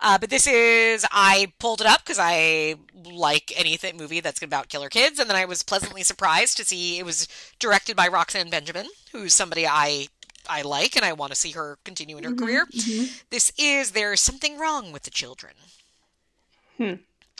Uh, 0.00 0.18
but 0.18 0.30
this 0.30 0.46
is. 0.46 1.04
I 1.10 1.52
pulled 1.58 1.80
it 1.80 1.86
up 1.86 2.04
because 2.04 2.18
I 2.20 2.76
like 3.04 3.52
anything 3.56 3.96
movie 3.96 4.20
that's 4.20 4.42
about 4.42 4.68
killer 4.68 4.88
kids, 4.88 5.18
and 5.18 5.28
then 5.28 5.36
I 5.36 5.44
was 5.44 5.62
pleasantly 5.62 6.02
surprised 6.02 6.56
to 6.58 6.64
see 6.64 6.98
it 6.98 7.04
was 7.04 7.26
directed 7.58 7.96
by 7.96 8.08
Roxanne 8.08 8.50
Benjamin, 8.50 8.86
who's 9.12 9.34
somebody 9.34 9.66
I 9.66 10.08
I 10.48 10.62
like, 10.62 10.94
and 10.96 11.04
I 11.04 11.12
want 11.12 11.32
to 11.32 11.36
see 11.38 11.52
her 11.52 11.78
continue 11.84 12.18
in 12.18 12.24
her 12.24 12.34
career. 12.34 12.66
This 13.30 13.50
is 13.58 13.92
There's 13.92 14.20
Something 14.20 14.58
Wrong 14.58 14.92
with 14.92 15.04
the 15.04 15.10
Children. 15.10 15.54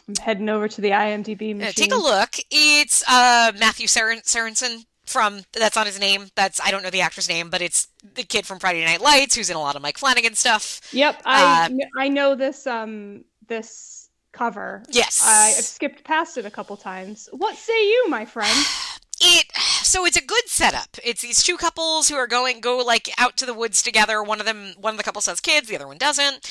I'm 0.08 0.16
heading 0.16 0.48
over 0.48 0.68
to 0.68 0.80
the 0.80 0.90
IMDb 0.90 1.56
machine. 1.56 1.60
Yeah, 1.60 1.70
take 1.70 1.92
a 1.92 1.96
look. 1.96 2.36
It's 2.50 3.02
uh, 3.08 3.52
Matthew 3.58 3.86
Sorensen 3.86 4.84
from 5.04 5.42
that's 5.52 5.76
not 5.76 5.86
his 5.86 6.00
name. 6.00 6.28
That's 6.34 6.60
I 6.60 6.70
don't 6.70 6.82
know 6.82 6.90
the 6.90 7.00
actor's 7.00 7.28
name, 7.28 7.50
but 7.50 7.62
it's 7.62 7.88
the 8.14 8.22
kid 8.22 8.46
from 8.46 8.58
Friday 8.58 8.84
Night 8.84 9.00
Lights 9.00 9.34
who's 9.34 9.50
in 9.50 9.56
a 9.56 9.60
lot 9.60 9.76
of 9.76 9.82
Mike 9.82 9.98
Flanagan 9.98 10.34
stuff. 10.34 10.80
Yep, 10.92 11.22
I 11.24 11.66
Uh, 11.66 12.00
I 12.00 12.08
know 12.08 12.34
this 12.34 12.66
um 12.66 13.24
this 13.46 14.08
cover. 14.32 14.82
Yes. 14.90 15.22
I've 15.24 15.64
skipped 15.64 16.04
past 16.04 16.36
it 16.36 16.44
a 16.44 16.50
couple 16.50 16.76
times. 16.76 17.28
What 17.32 17.56
say 17.56 17.88
you, 17.88 18.06
my 18.08 18.24
friend? 18.24 18.66
It 19.20 19.46
so 19.56 20.04
it's 20.04 20.16
a 20.16 20.26
good 20.26 20.48
setup. 20.48 20.98
It's 21.04 21.22
these 21.22 21.40
two 21.40 21.56
couples 21.56 22.08
who 22.08 22.16
are 22.16 22.26
going 22.26 22.60
go 22.60 22.78
like 22.78 23.08
out 23.16 23.36
to 23.36 23.46
the 23.46 23.54
woods 23.54 23.80
together. 23.80 24.20
One 24.24 24.40
of 24.40 24.44
them 24.44 24.74
one 24.76 24.92
of 24.92 24.98
the 24.98 25.04
couple 25.04 25.22
has 25.24 25.38
kids, 25.38 25.68
the 25.68 25.76
other 25.76 25.86
one 25.86 25.98
doesn't. 25.98 26.50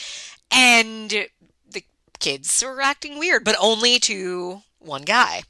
And 0.50 1.28
kids 2.24 2.64
are 2.64 2.80
acting 2.80 3.20
weird, 3.20 3.44
but 3.44 3.56
only 3.60 4.00
to 4.00 4.62
one 4.80 5.02
guy. 5.02 5.44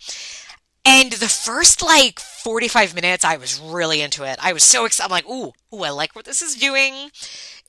And 0.83 1.13
the 1.13 1.29
first 1.29 1.81
like 1.81 2.19
45 2.19 2.95
minutes 2.95 3.23
I 3.23 3.37
was 3.37 3.59
really 3.59 4.01
into 4.01 4.23
it. 4.23 4.37
I 4.41 4.51
was 4.53 4.63
so 4.63 4.85
excited. 4.85 5.05
I'm 5.05 5.11
like, 5.11 5.29
"Ooh, 5.29 5.53
ooh, 5.73 5.83
I 5.83 5.91
like 5.91 6.15
what 6.15 6.25
this 6.25 6.41
is 6.41 6.55
doing." 6.55 7.11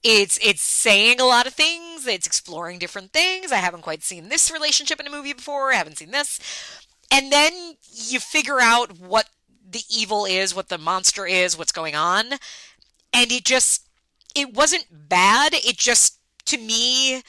It's 0.02 0.38
it's 0.42 0.62
saying 0.62 1.20
a 1.20 1.24
lot 1.24 1.46
of 1.46 1.52
things. 1.52 2.06
It's 2.06 2.26
exploring 2.26 2.78
different 2.78 3.12
things. 3.12 3.52
I 3.52 3.56
haven't 3.56 3.82
quite 3.82 4.02
seen 4.02 4.28
this 4.30 4.50
relationship 4.50 4.98
in 4.98 5.06
a 5.06 5.10
movie 5.10 5.32
before. 5.34 5.72
I 5.72 5.76
haven't 5.76 5.98
seen 5.98 6.10
this. 6.10 6.40
And 7.10 7.30
then 7.30 7.74
you 7.92 8.18
figure 8.20 8.60
out 8.60 8.98
what 8.98 9.28
the 9.68 9.82
evil 9.88 10.24
is, 10.24 10.54
what 10.54 10.68
the 10.68 10.78
monster 10.78 11.26
is, 11.26 11.56
what's 11.56 11.72
going 11.72 11.94
on. 11.94 12.32
And 13.12 13.30
it 13.30 13.44
just 13.44 13.86
it 14.34 14.54
wasn't 14.54 14.86
bad. 14.90 15.54
It 15.54 15.76
just 15.76 16.18
to 16.46 16.58
me 16.58 17.22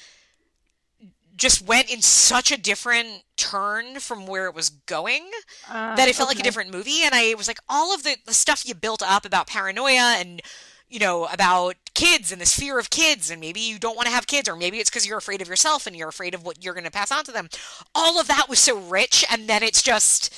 just 1.36 1.62
went 1.66 1.92
in 1.92 2.02
such 2.02 2.52
a 2.52 2.58
different 2.58 3.24
turn 3.38 4.00
from 4.00 4.26
where 4.26 4.46
it 4.48 4.56
was 4.56 4.70
going 4.70 5.30
Uh, 5.70 5.96
that 5.96 6.08
it 6.08 6.16
felt 6.16 6.30
like 6.30 6.40
a 6.40 6.44
different 6.44 6.72
movie. 6.72 7.02
And 7.04 7.14
i 7.14 7.34
was 7.36 7.48
like 7.48 7.60
all 7.68 7.94
of 7.94 8.04
the, 8.04 8.18
the 8.26 8.34
stuff 8.34 8.66
you 8.66 8.74
built 8.74 9.04
up 9.04 9.26
about 9.26 9.48
paranoia 9.48 10.16
and 10.18 10.42
you 10.88 11.00
know 11.00 11.26
about 11.26 11.76
kids 11.94 12.32
and 12.32 12.40
this 12.40 12.56
fear 12.58 12.78
of 12.80 12.90
kids 12.90 13.30
and 13.32 13.42
maybe 13.42 13.60
you 13.60 13.80
don't 13.80 13.96
want 13.96 14.08
to 14.08 14.14
have 14.14 14.28
kids 14.28 14.48
or 14.48 14.56
maybe 14.56 14.78
it's 14.80 14.90
because 14.90 15.06
you're 15.08 15.18
afraid 15.18 15.42
of 15.42 15.48
yourself 15.48 15.88
and 15.88 15.96
you're 15.96 16.10
afraid 16.10 16.34
of 16.34 16.46
what 16.46 16.64
you're 16.64 16.74
going 16.76 16.84
to 16.86 16.92
pass 16.92 17.12
on 17.12 17.24
to 17.26 17.32
them. 17.32 17.50
All 17.94 18.20
of 18.20 18.28
that 18.28 18.48
was 18.48 18.60
so 18.60 18.78
rich 18.78 19.26
and 19.30 19.48
then 19.48 19.64
it's 19.64 19.82
just 19.82 20.34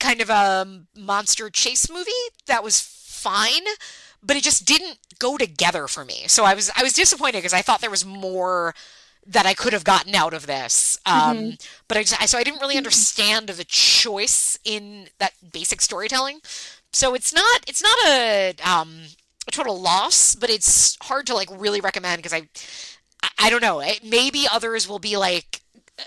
kind 0.00 0.20
of 0.20 0.30
a 0.30 0.84
monster 0.96 1.50
chase 1.50 1.90
movie 1.90 2.10
that 2.46 2.64
was 2.64 2.80
fine 2.80 3.64
but 4.22 4.36
it 4.36 4.42
just 4.42 4.64
didn't 4.66 4.98
go 5.18 5.36
together 5.38 5.86
for 5.86 6.04
me. 6.04 6.24
So 6.26 6.44
i 6.44 6.54
was 6.54 6.70
i 6.74 6.82
was 6.82 6.92
disappointed 6.94 7.38
because 7.38 7.52
i 7.54 7.62
thought 7.62 7.80
there 7.80 7.90
was 7.90 8.04
more 8.04 8.74
that 9.26 9.46
I 9.46 9.54
could 9.54 9.72
have 9.72 9.84
gotten 9.84 10.14
out 10.14 10.34
of 10.34 10.46
this. 10.46 10.98
Um, 11.06 11.56
But 11.88 11.98
I, 11.98 12.02
just, 12.02 12.20
I 12.20 12.26
so 12.26 12.38
I 12.38 12.44
didn't 12.44 12.60
really 12.60 12.76
understand 12.76 13.48
the 13.48 13.64
choice 13.64 14.58
in 14.64 15.08
that 15.18 15.32
basic 15.52 15.80
storytelling. 15.80 16.40
So 16.92 17.14
it's 17.14 17.32
not 17.32 17.62
it's 17.68 17.82
not 17.82 17.96
a 18.08 18.54
um, 18.64 19.02
a 19.46 19.50
total 19.50 19.80
loss, 19.80 20.34
but 20.34 20.50
it's 20.50 20.96
hard 21.02 21.26
to 21.28 21.34
like 21.34 21.48
really 21.52 21.80
recommend 21.80 22.18
because 22.22 22.34
I, 22.34 22.48
I 23.38 23.50
don't 23.50 23.62
know. 23.62 23.80
It, 23.80 24.00
maybe 24.04 24.46
others 24.50 24.88
will 24.88 24.98
be 24.98 25.16
like 25.16 25.60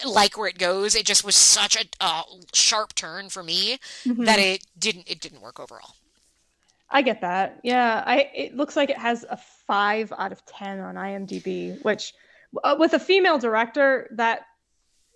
like 0.06 0.38
where 0.38 0.48
it 0.48 0.58
goes. 0.58 0.96
It 0.96 1.06
just 1.06 1.24
was 1.24 1.36
such 1.36 1.76
a 1.76 1.86
uh, 2.02 2.24
sharp 2.54 2.96
turn 2.96 3.30
for 3.30 3.44
me 3.44 3.80
Mm-hmm. 4.08 4.26
that 4.26 4.40
it 4.40 4.66
didn't 4.78 5.10
it 5.10 5.20
didn't 5.22 5.42
work 5.42 5.60
overall. 5.60 5.96
I 6.90 7.02
get 7.02 7.22
that. 7.22 7.60
Yeah, 7.64 8.04
I 8.06 8.30
it 8.34 8.56
looks 8.56 8.76
like 8.76 8.90
it 8.90 8.98
has 8.98 9.26
a 9.30 9.38
five 9.68 10.14
out 10.18 10.32
of 10.32 10.46
ten 10.46 10.80
on 10.80 10.96
IMDb, 10.96 11.78
which 11.82 12.14
uh, 12.64 12.76
with 12.78 12.94
a 12.94 13.00
female 13.00 13.38
director, 13.38 14.10
that 14.16 14.42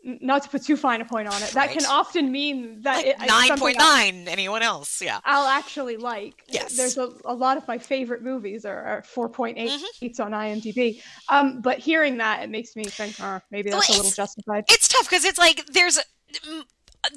not 0.03 0.43
to 0.43 0.49
put 0.49 0.63
too 0.63 0.77
fine 0.77 1.01
a 1.01 1.05
point 1.05 1.27
on 1.27 1.41
it, 1.43 1.49
that 1.51 1.71
can 1.71 1.85
often 1.85 2.31
mean 2.31 2.81
that 2.83 3.03
it, 3.03 3.19
Like 3.19 3.27
it's 3.29 3.49
nine 3.49 3.57
point 3.59 3.77
I'll- 3.79 4.03
Anyone 4.29 4.61
else? 4.61 5.01
Yeah. 5.01 5.19
I'll 5.25 5.47
actually 5.47 5.97
like. 5.97 6.43
Yes. 6.47 6.77
There's 6.77 6.97
a, 6.97 7.09
a 7.25 7.33
lot 7.33 7.57
of 7.57 7.67
my 7.67 7.77
favorite 7.77 8.21
movies 8.23 8.63
are, 8.63 8.79
are 8.85 9.01
4.8 9.01 9.57
Mm-hmm. 9.57 10.21
on 10.21 10.31
IMDb. 10.31 11.01
Um, 11.29 11.61
but 11.61 11.79
hearing 11.79 12.17
that, 12.17 12.43
it 12.43 12.49
makes 12.49 12.75
me 12.75 12.85
think, 12.85 13.15
oh, 13.21 13.41
maybe 13.51 13.69
Well, 13.69 13.79
that's 13.79 13.89
a 13.89 13.97
little 13.97 14.11
justified. 14.11 14.63
it's 14.69 14.87
tough 14.87 15.09
because 15.09 15.25
it's 15.25 15.39
like 15.39 15.65
there's 15.67 15.97
a, 15.97 16.01
mm, 16.45 16.63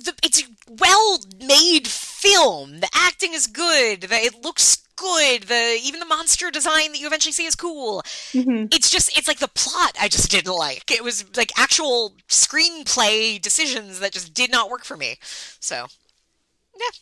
the, 0.05 0.15
it's 0.25 0.43
well 0.81 1.19
made 1.47 1.89
film. 2.21 2.81
The 2.81 2.89
acting 2.95 3.35
is 3.35 3.47
good. 3.47 4.03
The, 4.03 4.15
it 4.15 4.43
looks 4.43 4.77
good. 4.97 5.45
The 5.45 5.79
even 5.83 6.01
the 6.01 6.07
monster 6.07 6.51
design 6.51 6.93
that 6.93 6.99
you 7.01 7.07
eventually 7.07 7.33
see 7.33 7.47
is 7.47 7.55
cool. 7.55 8.03
Mhm. 8.33 8.73
It's 8.75 8.91
just 8.91 9.17
it's 9.17 9.29
like 9.29 9.39
the 9.39 9.49
plot 9.49 9.97
I 10.01 10.09
just 10.09 10.31
didn't 10.31 10.55
like. 10.55 10.91
It 10.91 11.03
was 11.03 11.25
like 11.37 11.53
actual 11.59 12.15
screenplay 12.29 13.41
decisions 13.41 14.01
that 14.01 14.13
just 14.13 14.35
did 14.35 14.51
not 14.51 14.71
work 14.71 14.85
for 14.85 14.97
me. 14.97 15.17
So 15.61 15.87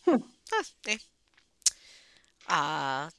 yeah. 0.06 0.18
Huh, 0.50 0.62
eh. 0.86 0.96
Uh 2.48 3.10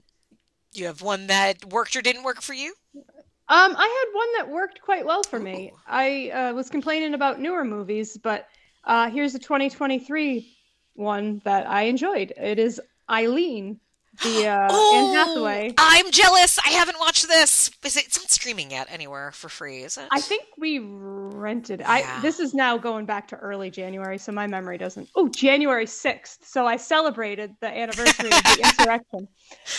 you 0.73 0.85
have 0.85 1.01
one 1.01 1.27
that 1.27 1.65
worked 1.65 1.95
or 1.95 2.01
didn't 2.01 2.23
work 2.23 2.41
for 2.41 2.53
you? 2.53 2.73
Um, 2.95 3.75
I 3.75 4.03
had 4.05 4.15
one 4.15 4.27
that 4.37 4.49
worked 4.53 4.79
quite 4.81 5.05
well 5.05 5.23
for 5.23 5.39
me. 5.39 5.73
I 5.87 6.29
uh, 6.29 6.53
was 6.53 6.69
complaining 6.69 7.15
about 7.15 7.39
newer 7.39 7.65
movies, 7.65 8.15
but 8.15 8.47
uh, 8.83 9.09
here's 9.09 9.33
a 9.33 9.39
2023 9.39 10.55
one 10.99 11.41
that 11.45 11.67
I 11.67 11.83
enjoyed. 11.83 12.33
It 12.37 12.59
is 12.59 12.79
Eileen, 13.09 13.79
the 14.21 14.47
uh, 14.47 14.93
Anne 14.93 15.15
Hathaway. 15.15 15.73
I'm 15.77 16.11
jealous. 16.11 16.59
I 16.65 16.71
haven't 16.71 16.99
watched 16.99 17.27
this. 17.27 17.71
Is 17.85 17.95
it, 17.97 18.05
it's 18.05 18.19
not 18.19 18.29
streaming 18.29 18.71
yet 18.71 18.87
anywhere 18.91 19.31
for 19.31 19.47
free, 19.49 19.83
is 19.83 19.97
it? 19.97 20.07
I 20.11 20.19
think 20.19 20.43
we 20.57 20.79
rented. 20.79 21.79
Yeah. 21.79 21.89
I 22.17 22.21
this 22.21 22.39
is 22.39 22.53
now 22.53 22.77
going 22.77 23.05
back 23.05 23.29
to 23.29 23.37
early 23.37 23.71
January, 23.71 24.17
so 24.17 24.31
my 24.31 24.45
memory 24.45 24.77
doesn't. 24.77 25.09
Oh, 25.15 25.29
January 25.29 25.85
6th. 25.85 26.39
So 26.43 26.67
I 26.67 26.75
celebrated 26.75 27.55
the 27.61 27.67
anniversary 27.67 28.29
of 28.31 28.43
the 28.43 28.59
insurrection. 28.79 29.27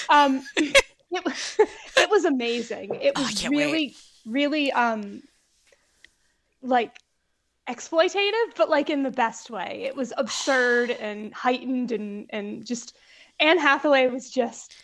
Um, 0.09 0.43
it, 0.57 1.25
was- 1.25 1.57
it 1.99 2.11
was 2.11 2.25
amazing. 2.25 2.95
It 2.95 3.12
Oh, 3.16 3.23
was 3.23 3.43
wait. 3.43 3.51
really, 3.51 3.95
really 4.27 4.73
um, 4.73 5.23
like 6.62 6.97
exploitative, 7.71 8.57
but 8.57 8.68
like 8.71 8.91
in 8.91 9.03
the 9.05 9.11
best 9.11 9.51
way. 9.51 9.85
It 9.87 9.97
was 9.97 10.12
absurd 10.18 10.91
and 11.01 11.33
heightened, 11.35 11.93
and 11.93 12.27
and 12.31 12.66
just 12.66 12.97
Anne 13.41 13.59
Hathaway 13.59 14.09
was 14.09 14.31
just 14.31 14.77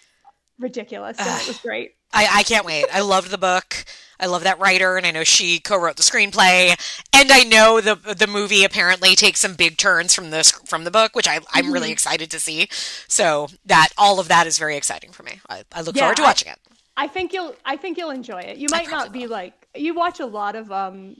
ridiculous, 0.58 1.26
and 1.26 1.38
it 1.38 1.46
was 1.46 1.58
great. 1.60 1.92
I, 2.12 2.28
I 2.36 2.42
can't 2.44 2.64
wait. 2.64 2.86
I 2.92 3.00
loved 3.00 3.30
the 3.30 3.38
book. 3.38 3.84
I 4.18 4.26
love 4.26 4.44
that 4.44 4.58
writer, 4.60 4.96
and 4.96 5.06
I 5.06 5.10
know 5.10 5.24
she 5.24 5.60
co-wrote 5.60 5.96
the 5.96 6.02
screenplay. 6.02 6.74
And 7.12 7.30
I 7.32 7.42
know 7.42 7.80
the 7.80 7.96
the 7.96 8.26
movie 8.26 8.64
apparently 8.64 9.14
takes 9.14 9.40
some 9.40 9.54
big 9.54 9.76
turns 9.76 10.14
from 10.14 10.30
the 10.30 10.44
from 10.66 10.84
the 10.84 10.90
book, 10.90 11.14
which 11.14 11.28
I, 11.28 11.40
I'm 11.52 11.70
Mm-hmm. 11.70 11.72
really 11.72 11.90
excited 11.90 12.30
to 12.30 12.40
see. 12.40 12.68
So 13.08 13.48
that 13.66 13.90
all 13.98 14.20
of 14.20 14.28
that 14.28 14.46
is 14.46 14.58
very 14.58 14.76
exciting 14.76 15.12
for 15.12 15.22
me. 15.24 15.40
I, 15.50 15.64
I 15.72 15.82
look 15.82 15.96
Yeah, 15.96 16.02
forward 16.02 16.16
to 16.18 16.22
I- 16.22 16.24
watching 16.24 16.50
it. 16.52 16.58
I 16.96 17.08
think 17.08 17.32
you'll 17.32 17.56
I 17.64 17.76
think 17.76 17.98
you'll 17.98 18.10
enjoy 18.10 18.40
it. 18.40 18.58
You 18.58 18.70
might 18.70 18.90
not 18.90 19.12
be 19.12 19.26
like 19.26 19.68
you 19.74 19.94
watch 19.94 20.20
a 20.20 20.26
lot 20.26 20.56
of 20.56 20.72
um 20.72 21.16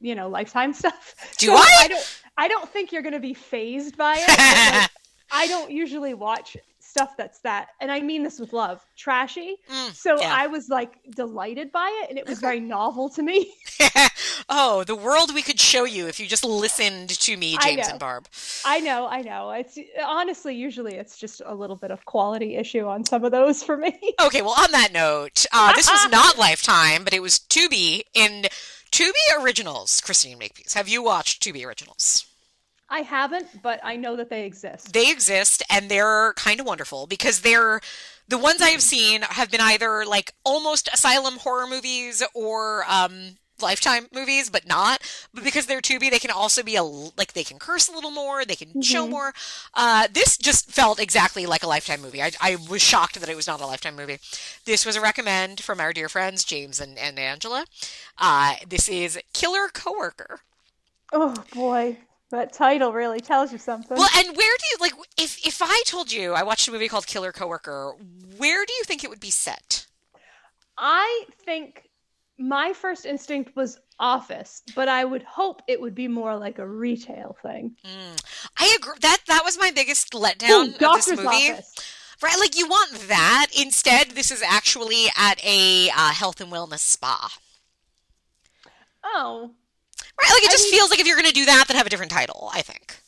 you 0.00 0.14
know 0.14 0.28
lifetime 0.28 0.72
stuff. 0.82 1.14
Do 1.38 1.46
So 1.46 1.54
I? 1.54 1.76
I 1.80 1.88
don't 1.88 2.20
I 2.38 2.48
don't 2.48 2.68
think 2.68 2.92
you're 2.92 3.02
gonna 3.02 3.20
be 3.20 3.34
fazed 3.34 3.96
by 3.96 4.14
it. 4.18 4.28
like, 4.28 4.90
I 5.32 5.46
don't 5.46 5.70
usually 5.70 6.14
watch 6.14 6.56
stuff 6.80 7.16
that's 7.16 7.38
that, 7.40 7.68
and 7.80 7.92
I 7.92 8.00
mean 8.00 8.24
this 8.24 8.40
with 8.40 8.52
love, 8.52 8.84
trashy. 8.96 9.56
Mm, 9.70 9.94
So 9.94 10.20
yeah. 10.20 10.34
I 10.34 10.48
was 10.48 10.68
like 10.68 10.98
delighted 11.14 11.70
by 11.70 11.88
it, 12.02 12.10
and 12.10 12.18
it 12.18 12.26
was 12.26 12.40
very 12.40 12.58
novel 12.58 13.08
to 13.10 13.22
me. 13.22 13.52
oh, 14.48 14.82
the 14.84 14.96
world 14.96 15.32
we 15.32 15.42
could 15.42 15.60
show 15.60 15.84
you 15.84 16.08
if 16.08 16.18
you 16.18 16.26
just 16.26 16.44
listened 16.44 17.10
to 17.10 17.36
me, 17.36 17.56
James 17.62 17.86
and 17.86 18.00
Barb. 18.00 18.26
I 18.64 18.80
know, 18.80 19.06
I 19.06 19.20
know. 19.22 19.50
It's 19.52 19.78
honestly 20.04 20.56
usually 20.56 20.96
it's 20.96 21.16
just 21.16 21.40
a 21.46 21.54
little 21.54 21.76
bit 21.76 21.92
of 21.92 22.04
quality 22.06 22.56
issue 22.56 22.86
on 22.88 23.04
some 23.04 23.24
of 23.24 23.30
those 23.30 23.62
for 23.62 23.76
me. 23.76 23.96
Okay, 24.24 24.42
well, 24.42 24.56
on 24.58 24.72
that 24.72 24.90
note, 24.92 25.46
uh, 25.52 25.72
this 25.74 25.88
was 25.88 26.10
not 26.10 26.38
Lifetime, 26.38 27.04
but 27.04 27.14
it 27.14 27.22
was 27.22 27.38
Tubi 27.38 28.02
in 28.14 28.46
Tubi 28.90 29.12
Originals. 29.40 30.00
Christine 30.00 30.38
Makepeace, 30.38 30.74
have 30.74 30.88
you 30.88 31.02
watched 31.02 31.42
Tubi 31.42 31.64
Originals? 31.64 32.26
I 32.88 33.00
haven't, 33.00 33.62
but 33.62 33.80
I 33.84 33.96
know 33.96 34.16
that 34.16 34.30
they 34.30 34.44
exist. 34.44 34.92
They 34.92 35.10
exist, 35.10 35.62
and 35.70 35.88
they're 35.88 36.32
kind 36.34 36.58
of 36.58 36.66
wonderful 36.66 37.06
because 37.06 37.40
they're 37.40 37.80
the 38.26 38.38
ones 38.38 38.60
I 38.60 38.70
have 38.70 38.82
seen 38.82 39.22
have 39.22 39.50
been 39.50 39.60
either 39.60 40.04
like 40.04 40.32
almost 40.44 40.88
asylum 40.92 41.36
horror 41.36 41.66
movies 41.66 42.22
or 42.34 42.84
um, 42.88 43.36
Lifetime 43.62 44.06
movies, 44.12 44.50
but 44.50 44.66
not. 44.66 45.00
But 45.34 45.44
because 45.44 45.66
they're 45.66 45.80
Tubi, 45.80 46.10
they 46.10 46.18
can 46.18 46.30
also 46.30 46.62
be 46.62 46.76
a 46.76 46.82
like 46.82 47.32
they 47.32 47.44
can 47.44 47.58
curse 47.58 47.88
a 47.88 47.92
little 47.92 48.10
more, 48.10 48.44
they 48.44 48.56
can 48.56 48.80
show 48.82 49.06
Mhm. 49.06 49.10
more. 49.10 49.32
Uh, 49.74 50.08
this 50.12 50.36
just 50.36 50.70
felt 50.70 50.98
exactly 51.00 51.46
like 51.46 51.62
a 51.62 51.66
Lifetime 51.68 52.00
movie. 52.00 52.22
I, 52.22 52.32
I 52.40 52.56
was 52.68 52.82
shocked 52.82 53.18
that 53.20 53.28
it 53.28 53.36
was 53.36 53.46
not 53.46 53.60
a 53.60 53.66
Lifetime 53.66 53.96
movie. 53.96 54.18
This 54.64 54.84
was 54.86 54.96
a 54.96 55.00
recommend 55.00 55.60
from 55.62 55.80
our 55.80 55.92
dear 55.92 56.08
friends 56.08 56.44
James 56.44 56.80
and, 56.80 56.98
and 56.98 57.18
Angela. 57.18 57.64
Uh, 58.18 58.54
this 58.68 58.88
is 58.88 59.18
Killer 59.32 59.68
Coworker. 59.72 60.40
Oh 61.12 61.34
boy, 61.54 61.98
that 62.30 62.52
title 62.52 62.92
really 62.92 63.20
tells 63.20 63.50
you 63.52 63.58
something. 63.58 63.96
Well, 63.96 64.08
and 64.16 64.28
where 64.36 64.56
do 64.58 64.64
you 64.70 64.76
like 64.80 64.92
if 65.18 65.44
if 65.44 65.60
I 65.60 65.82
told 65.86 66.12
you 66.12 66.34
I 66.34 66.42
watched 66.44 66.68
a 66.68 66.70
movie 66.72 66.88
called 66.88 67.06
Killer 67.06 67.32
Coworker, 67.32 67.94
where 68.36 68.64
do 68.64 68.72
you 68.72 68.84
think 68.84 69.02
it 69.02 69.10
would 69.10 69.18
be 69.20 69.30
set? 69.30 69.86
I 70.78 71.24
think 71.44 71.89
my 72.40 72.72
first 72.72 73.04
instinct 73.06 73.54
was 73.54 73.78
office, 73.98 74.62
but 74.74 74.88
I 74.88 75.04
would 75.04 75.22
hope 75.22 75.60
it 75.68 75.80
would 75.80 75.94
be 75.94 76.08
more 76.08 76.36
like 76.36 76.58
a 76.58 76.66
retail 76.66 77.36
thing. 77.42 77.76
Mm. 77.84 78.22
I 78.58 78.76
agree. 78.80 78.94
That 79.00 79.18
that 79.28 79.42
was 79.44 79.58
my 79.58 79.70
biggest 79.70 80.14
Ooh, 80.14 80.18
letdown 80.18 80.72
of 80.74 80.78
this 80.96 81.08
movie. 81.10 81.26
office. 81.26 81.74
Right, 82.22 82.38
like 82.38 82.58
you 82.58 82.66
want 82.66 82.92
that. 83.08 83.46
Instead, 83.58 84.10
this 84.10 84.30
is 84.30 84.42
actually 84.42 85.06
at 85.16 85.42
a 85.44 85.90
uh, 85.90 86.10
health 86.12 86.40
and 86.40 86.50
wellness 86.52 86.80
spa. 86.80 87.30
Oh, 89.04 89.52
Right, 90.20 90.30
like 90.30 90.42
it 90.42 90.48
I 90.48 90.52
just 90.52 90.64
mean- 90.64 90.78
feels 90.80 90.90
like 90.90 91.00
if 91.00 91.06
you're 91.06 91.16
going 91.16 91.28
to 91.28 91.32
do 91.32 91.46
that, 91.46 91.64
then 91.68 91.76
have 91.76 91.86
a 91.86 91.90
different 91.90 92.12
title. 92.12 92.50
I 92.52 92.60
think. 92.62 93.00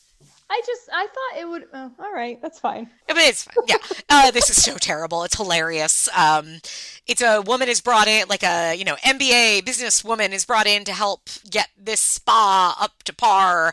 I 0.55 0.61
just 0.67 0.83
I 0.93 1.07
thought 1.07 1.41
it 1.41 1.49
would. 1.49 1.65
Oh, 1.73 1.91
all 1.99 2.13
right, 2.13 2.41
that's 2.43 2.59
fine. 2.59 2.91
But 3.09 3.17
it's 3.19 3.45
fine. 3.45 3.55
Yeah. 3.67 3.77
Uh, 4.15 4.31
this 4.31 4.51
is 4.51 4.63
so 4.63 4.77
terrible. 4.77 5.25
It's 5.25 5.37
hilarious. 5.39 6.07
Um, 6.15 6.59
it's 7.07 7.23
a 7.23 7.41
woman 7.41 7.71
is 7.71 7.81
brought 7.81 8.09
in, 8.09 8.29
like 8.29 8.43
a 8.43 8.75
you 8.75 8.85
know 8.85 8.97
MBA 8.97 9.65
business 9.65 10.05
woman 10.05 10.35
is 10.35 10.45
brought 10.45 10.67
in 10.67 10.85
to 10.85 10.93
help 10.93 11.31
get 11.51 11.69
this 11.79 12.01
spa 12.01 12.77
up 12.79 13.03
to 13.05 13.15
par, 13.15 13.73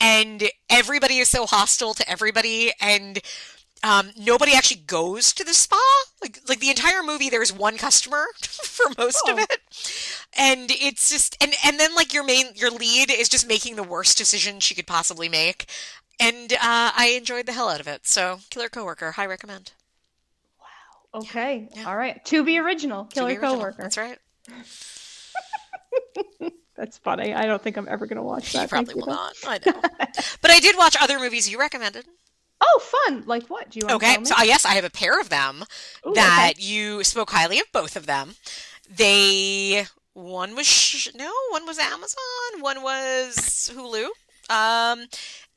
and 0.00 0.44
everybody 0.70 1.18
is 1.18 1.28
so 1.28 1.44
hostile 1.44 1.92
to 1.94 2.10
everybody, 2.10 2.72
and 2.80 3.18
um, 3.82 4.12
nobody 4.16 4.54
actually 4.54 4.80
goes 4.86 5.34
to 5.34 5.44
the 5.44 5.52
spa. 5.52 5.78
Like 6.22 6.38
like 6.48 6.60
the 6.60 6.70
entire 6.70 7.02
movie, 7.02 7.28
there's 7.28 7.52
one 7.52 7.76
customer 7.76 8.24
for 8.40 8.86
most 8.96 9.28
of 9.28 9.36
Oh. 9.38 9.42
it, 9.50 9.60
and 10.38 10.70
it's 10.70 11.10
just 11.10 11.36
and 11.42 11.52
and 11.66 11.78
then 11.78 11.94
like 11.94 12.14
your 12.14 12.24
main 12.24 12.46
your 12.54 12.70
lead 12.70 13.10
is 13.10 13.28
just 13.28 13.46
making 13.46 13.76
the 13.76 13.82
worst 13.82 14.16
decision 14.16 14.60
she 14.60 14.74
could 14.74 14.86
possibly 14.86 15.28
make. 15.28 15.66
And 16.20 16.52
uh, 16.52 16.56
I 16.62 17.14
enjoyed 17.16 17.46
the 17.46 17.52
hell 17.52 17.68
out 17.68 17.80
of 17.80 17.88
it. 17.88 18.06
So, 18.06 18.38
Killer 18.50 18.68
Coworker, 18.68 19.12
high 19.12 19.26
recommend. 19.26 19.72
Wow. 20.60 21.20
Okay, 21.22 21.68
Yeah. 21.74 21.86
all 21.88 21.96
right. 21.96 22.24
To 22.26 22.44
be 22.44 22.58
original, 22.58 23.06
killer 23.06 23.28
be 23.28 23.34
original. 23.34 23.54
coworker. 23.56 23.82
That's 23.82 23.96
right. 23.96 24.18
That's 26.76 26.98
funny. 26.98 27.32
I 27.34 27.46
don't 27.46 27.62
think 27.62 27.76
I'm 27.76 27.86
ever 27.88 28.06
gonna 28.06 28.22
watch 28.22 28.52
that. 28.52 28.62
You 28.62 28.68
probably 28.68 28.94
will 28.94 29.06
not. 29.06 29.34
I 29.46 29.58
know. 29.64 29.80
but 30.40 30.50
I 30.50 30.58
did 30.60 30.76
watch 30.76 30.96
other 31.00 31.18
movies 31.20 31.48
you 31.48 31.58
recommended. 31.58 32.04
Oh, 32.60 32.80
fun! 33.06 33.22
Like 33.26 33.46
what? 33.48 33.70
Do 33.70 33.78
you 33.80 33.86
want 33.86 34.00
to 34.02 34.06
Okay, 34.08 34.24
so 34.24 34.34
uh, 34.36 34.42
yes, 34.42 34.64
I 34.64 34.74
have 34.74 34.84
a 34.84 34.90
pair 34.90 35.20
of 35.20 35.28
them 35.28 35.64
Ooh, 36.06 36.14
that 36.14 36.54
okay. 36.56 36.62
you 36.62 37.04
spoke 37.04 37.30
highly 37.30 37.58
of 37.60 37.66
both 37.72 37.94
of 37.96 38.06
them. 38.06 38.34
They 38.90 39.86
one 40.14 40.56
was 40.56 40.66
sh- 40.66 41.08
no, 41.14 41.32
one 41.50 41.64
was 41.66 41.78
Amazon, 41.78 42.60
one 42.60 42.82
was 42.82 43.70
Hulu. 43.72 44.06
Um, 44.50 45.06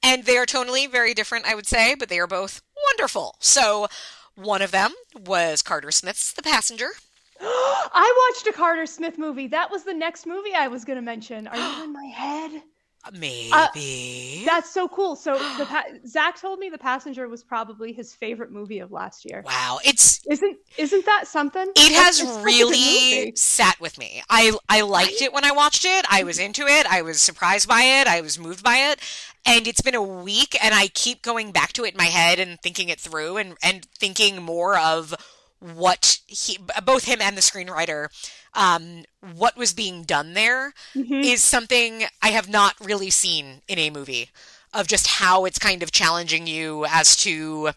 and 0.03 0.25
they 0.25 0.37
are 0.37 0.45
tonally 0.45 0.89
very 0.89 1.13
different, 1.13 1.45
I 1.45 1.55
would 1.55 1.67
say, 1.67 1.95
but 1.95 2.09
they 2.09 2.19
are 2.19 2.27
both 2.27 2.61
wonderful. 2.91 3.35
So 3.39 3.87
one 4.35 4.61
of 4.61 4.71
them 4.71 4.93
was 5.25 5.61
Carter 5.61 5.91
Smith's 5.91 6.33
The 6.33 6.43
Passenger. 6.43 6.89
I 7.41 8.29
watched 8.33 8.47
a 8.47 8.53
Carter 8.53 8.85
Smith 8.85 9.17
movie. 9.17 9.47
That 9.47 9.71
was 9.71 9.83
the 9.83 9.93
next 9.93 10.25
movie 10.25 10.53
I 10.53 10.67
was 10.67 10.85
gonna 10.85 11.01
mention. 11.01 11.47
Are 11.47 11.57
you 11.57 11.83
in 11.83 11.93
my 11.93 12.05
head? 12.05 12.63
Uh, 13.07 13.67
Maybe. 13.73 14.43
That's 14.45 14.69
so 14.69 14.87
cool. 14.87 15.15
So 15.15 15.33
the 15.57 15.65
pa- 15.69 15.85
Zach 16.05 16.39
told 16.39 16.59
me 16.59 16.69
the 16.69 16.77
passenger 16.77 17.27
was 17.27 17.43
probably 17.43 17.93
his 17.93 18.13
favorite 18.13 18.51
movie 18.51 18.79
of 18.79 18.91
last 18.91 19.25
year. 19.25 19.43
wow, 19.45 19.79
it's 19.85 20.25
Isn't 20.27 20.57
isn't 20.77 21.05
that 21.05 21.27
something? 21.27 21.67
It 21.75 21.91
has 21.93 22.19
it's 22.19 22.29
really 22.43 23.33
sat 23.35 23.79
with 23.79 23.97
me. 23.97 24.21
I 24.29 24.55
I 24.69 24.81
liked 24.81 25.21
it 25.21 25.33
when 25.33 25.45
I 25.45 25.51
watched 25.51 25.85
it. 25.85 26.05
I 26.09 26.23
was 26.23 26.39
into 26.39 26.65
it. 26.67 26.85
I 26.85 27.01
was 27.01 27.21
surprised 27.21 27.67
by 27.67 27.81
it. 27.81 28.07
I 28.07 28.21
was 28.21 28.37
moved 28.39 28.63
by 28.63 28.77
it. 28.91 28.99
And 29.45 29.65
it's 29.67 29.81
been 29.81 29.95
a 29.95 30.03
week 30.03 30.57
and 30.61 30.75
I 30.75 30.87
keep 30.87 31.21
going 31.21 31.51
back 31.51 31.71
to 31.73 31.85
it 31.85 31.93
in 31.93 31.97
my 31.97 32.05
head 32.05 32.39
and 32.39 32.59
thinking 32.61 32.89
it 32.89 32.99
through 32.99 33.37
and 33.37 33.55
and 33.63 33.85
thinking 33.97 34.41
more 34.41 34.77
of 34.77 35.15
what 35.59 36.19
he 36.27 36.57
both 36.85 37.05
him 37.05 37.21
and 37.21 37.37
the 37.37 37.41
screenwriter 37.41 38.07
um 38.53 39.03
what 39.35 39.57
was 39.57 39.73
being 39.73 40.03
done 40.03 40.33
there 40.33 40.73
Mhm. 40.95 41.23
is 41.23 41.43
something 41.43 42.03
I 42.21 42.29
have 42.29 42.49
not 42.49 42.75
really 42.81 43.09
seen 43.09 43.61
in 43.67 43.79
a 43.79 43.89
movie 43.89 44.29
of 44.73 44.87
just 44.87 45.07
how 45.07 45.45
it's 45.45 45.59
kind 45.59 45.81
of 45.83 45.91
challenging 45.91 46.47
you 46.47 46.85
as 46.89 47.15
to 47.17 47.71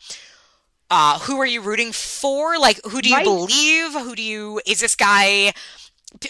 uh, 0.90 1.18
who 1.20 1.40
are 1.40 1.46
you 1.46 1.60
rooting 1.60 1.92
for? 1.92 2.58
Like, 2.58 2.80
who 2.86 3.00
do 3.00 3.08
you 3.08 3.20
Right. 3.20 3.22
believe? 3.22 3.92
Who 3.92 4.14
do 4.14 4.22
you, 4.22 4.60
is 4.66 4.80
this 4.80 4.94
guy 4.96 5.52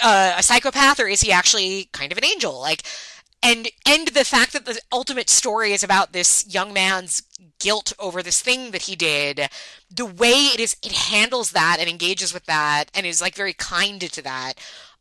uh, 0.03 0.35
a 0.39 0.43
psychopath 0.43 1.01
or 1.01 1.07
is 1.09 1.21
he 1.21 1.33
actually 1.33 1.89
kind 1.93 2.13
of 2.13 2.19
an 2.19 2.25
angel? 2.25 2.61
Like, 2.61 2.83
and, 3.43 3.69
and 3.87 4.09
the 4.09 4.25
fact 4.25 4.53
that 4.53 4.65
the 4.67 4.81
ultimate 4.93 5.31
story 5.31 5.73
is 5.73 5.83
about 5.83 6.13
this 6.13 6.45
young 6.53 6.73
man's 6.73 7.23
guilt 7.59 7.93
over 7.99 8.23
this 8.23 8.41
thing 8.43 8.71
that 8.73 8.83
he 8.83 8.97
did, 8.97 9.49
the 9.91 10.07
way 10.07 10.31
it 10.55 10.61
is, 10.61 10.77
it 10.83 10.93
handles 10.93 11.53
that 11.53 11.79
and 11.81 11.89
engages 11.89 12.33
with 12.35 12.45
that 12.47 12.87
and 12.95 13.07
is 13.07 13.21
like 13.21 13.35
very 13.35 13.53
kind 13.55 14.01
to 14.01 14.23
that. 14.23 14.55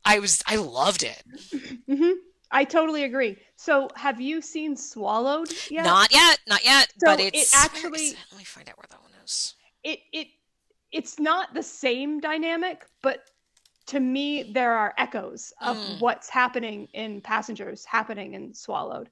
I 0.05 0.19
was, 0.19 0.41
I 0.47 0.55
loved 0.55 1.03
it. 1.03 1.23
Mhm. 1.87 2.13
I 2.51 2.63
totally 2.63 3.03
agree. 3.03 3.37
So, 3.57 3.89
have 3.95 4.19
you 4.19 4.41
seen 4.41 4.75
Swallowed 4.75 5.49
yet? 5.69 5.83
Not 5.85 6.11
yet, 6.11 6.39
not 6.47 6.63
yet, 6.65 6.91
So 6.97 7.05
but 7.05 7.19
it 7.19 7.35
it's 7.35 7.53
actually- 7.53 8.07
it? 8.07 8.17
Let 8.31 8.37
me 8.39 8.43
find 8.43 8.67
out 8.69 8.77
where 8.77 8.87
that 8.89 9.01
one 9.01 9.11
is. 9.23 9.53
it 9.83 9.99
it 10.11 10.27
it's 10.91 11.19
not 11.19 11.53
the 11.53 11.61
same 11.61 12.19
dynamic, 12.19 12.85
but 13.03 13.23
to 13.89 13.99
me 13.99 14.43
there 14.43 14.73
are 14.73 14.93
echoes 14.97 15.53
of 15.61 15.77
Mm. 15.77 15.99
what's 15.99 16.29
happening 16.29 16.87
in 16.93 17.21
Passengers 17.21 17.85
happening 17.85 18.33
in 18.33 18.53
Swallowed. 18.53 19.09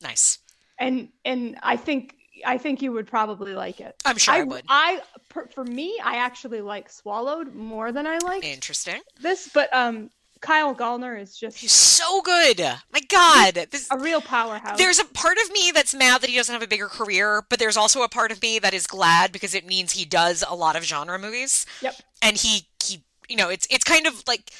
Nice. 0.00 0.38
And 0.78 1.08
and 1.24 1.58
I 1.62 1.76
think 1.76 2.14
I 2.46 2.56
think 2.58 2.82
you 2.82 2.92
would 2.92 3.08
probably 3.08 3.54
like 3.54 3.80
it. 3.80 3.96
I'm 4.04 4.16
sure 4.16 4.34
I, 4.34 4.38
I, 4.38 4.42
would. 4.44 4.64
I 4.68 5.00
per, 5.28 5.48
for 5.48 5.64
me, 5.64 5.98
I 6.04 6.16
actually 6.18 6.60
like 6.60 6.88
Swallowed 6.88 7.54
more 7.54 7.90
than 7.90 8.06
I 8.06 8.18
like 8.18 8.44
Interesting. 8.44 9.00
this, 9.20 9.48
but 9.52 9.68
um, 9.74 10.10
Kyle 10.40 10.72
Gallner 10.72 11.20
is 11.20 11.36
just 11.36 11.58
He's 11.58 11.72
so 11.72 12.22
good. 12.22 12.60
My 12.60 13.00
God, 13.08 13.66
this, 13.72 13.88
a 13.90 13.98
real 13.98 14.20
powerhouse. 14.20 14.78
there's 14.78 15.00
a 15.00 15.04
part 15.04 15.36
of 15.44 15.50
me 15.50 15.72
that's 15.74 15.92
mad 15.94 16.20
that 16.20 16.30
he 16.30 16.36
doesn't 16.36 16.52
have 16.52 16.62
a 16.62 16.68
bigger 16.68 16.86
career, 16.86 17.42
but 17.48 17.58
there's 17.58 17.76
also 17.76 18.02
a 18.02 18.08
part 18.08 18.30
of 18.30 18.40
me 18.40 18.60
that 18.60 18.72
is 18.72 18.86
glad 18.86 19.32
because 19.32 19.52
it 19.52 19.66
means 19.66 19.92
he 19.92 20.04
does 20.04 20.44
a 20.48 20.54
lot 20.54 20.76
of 20.76 20.84
genre 20.84 21.18
movies. 21.18 21.66
Yep. 21.82 21.96
And 22.22 22.36
he, 22.36 22.68
he, 22.84 23.02
you 23.28 23.36
know, 23.36 23.48
it's 23.48 23.66
it's 23.70 23.84
kind 23.84 24.06
of 24.06 24.22
like, 24.26 24.50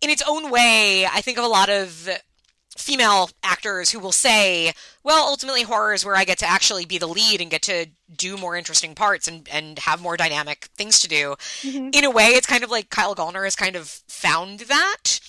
in 0.00 0.10
its 0.10 0.22
own 0.28 0.50
way, 0.50 1.06
I 1.06 1.20
think 1.20 1.38
of 1.38 1.44
a 1.44 1.48
lot 1.48 1.68
of 1.68 2.08
female 2.76 3.30
actors 3.42 3.90
who 3.90 3.98
will 3.98 4.12
say, 4.12 4.74
well, 5.02 5.26
ultimately 5.26 5.62
horror 5.62 5.94
is 5.94 6.04
where 6.04 6.14
I 6.14 6.24
get 6.24 6.38
to 6.38 6.46
actually 6.46 6.84
be 6.84 6.98
the 6.98 7.06
lead 7.06 7.40
and 7.40 7.50
get 7.50 7.62
to 7.62 7.86
do 8.14 8.36
more 8.36 8.54
interesting 8.54 8.94
parts 8.94 9.26
and, 9.26 9.48
and 9.50 9.78
have 9.78 10.02
more 10.02 10.16
dynamic 10.16 10.66
things 10.76 10.98
to 11.00 11.08
do. 11.08 11.36
Mhm. 11.62 11.94
in 11.94 12.04
a 12.04 12.10
way, 12.10 12.26
it's 12.28 12.46
kind 12.46 12.62
of 12.62 12.70
like 12.70 12.90
Kyle 12.90 13.14
Gallner 13.14 13.44
has 13.44 13.56
kind 13.56 13.76
of 13.76 13.88
found 14.08 14.60
that, 14.60 15.20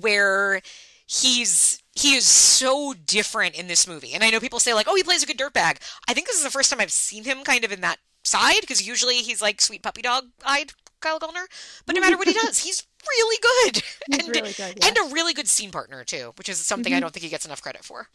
where 0.00 0.62
he's 1.06 1.82
he 1.94 2.14
is 2.14 2.24
so 2.24 2.94
different 2.94 3.54
in 3.56 3.66
this 3.66 3.86
movie. 3.88 4.14
And 4.14 4.22
I 4.22 4.30
know 4.30 4.40
people 4.40 4.60
say 4.60 4.72
like, 4.72 4.86
"Oh, 4.88 4.94
he 4.94 5.02
plays 5.02 5.22
a 5.22 5.26
good 5.26 5.38
dirtbag." 5.38 5.78
I 6.06 6.14
think 6.14 6.26
this 6.26 6.36
is 6.36 6.44
the 6.44 6.50
first 6.50 6.70
time 6.70 6.80
I've 6.80 6.92
seen 6.92 7.24
him 7.24 7.42
kind 7.44 7.64
of 7.64 7.72
in 7.72 7.80
that 7.80 7.98
side 8.24 8.60
because 8.60 8.86
usually 8.86 9.16
he's 9.16 9.42
like 9.42 9.60
sweet 9.60 9.82
puppy 9.82 10.02
dog 10.02 10.24
eyed 10.44 10.72
Kyle 11.00 11.18
Gallner. 11.20 11.44
But 11.86 11.94
no 11.94 12.00
matter 12.04 12.16
what 12.16 12.28
he 12.28 12.34
does, 12.34 12.58
he's 12.58 12.86
really 13.06 13.38
good 13.42 13.82
He's 14.08 14.18
and 14.26 14.28
really 14.28 14.52
good. 14.52 14.78
yeah. 14.80 14.88
and 14.88 14.96
a 14.98 15.14
really 15.14 15.34
good 15.34 15.48
scene 15.48 15.70
partner 15.70 16.04
too, 16.04 16.32
which 16.36 16.48
is 16.48 16.58
something 16.58 16.92
I 16.92 16.98
Mhm. 16.98 17.00
don't 17.02 17.12
think 17.14 17.24
he 17.24 17.30
gets 17.30 17.46
enough 17.46 17.62
credit 17.62 17.84
for. 17.84 18.08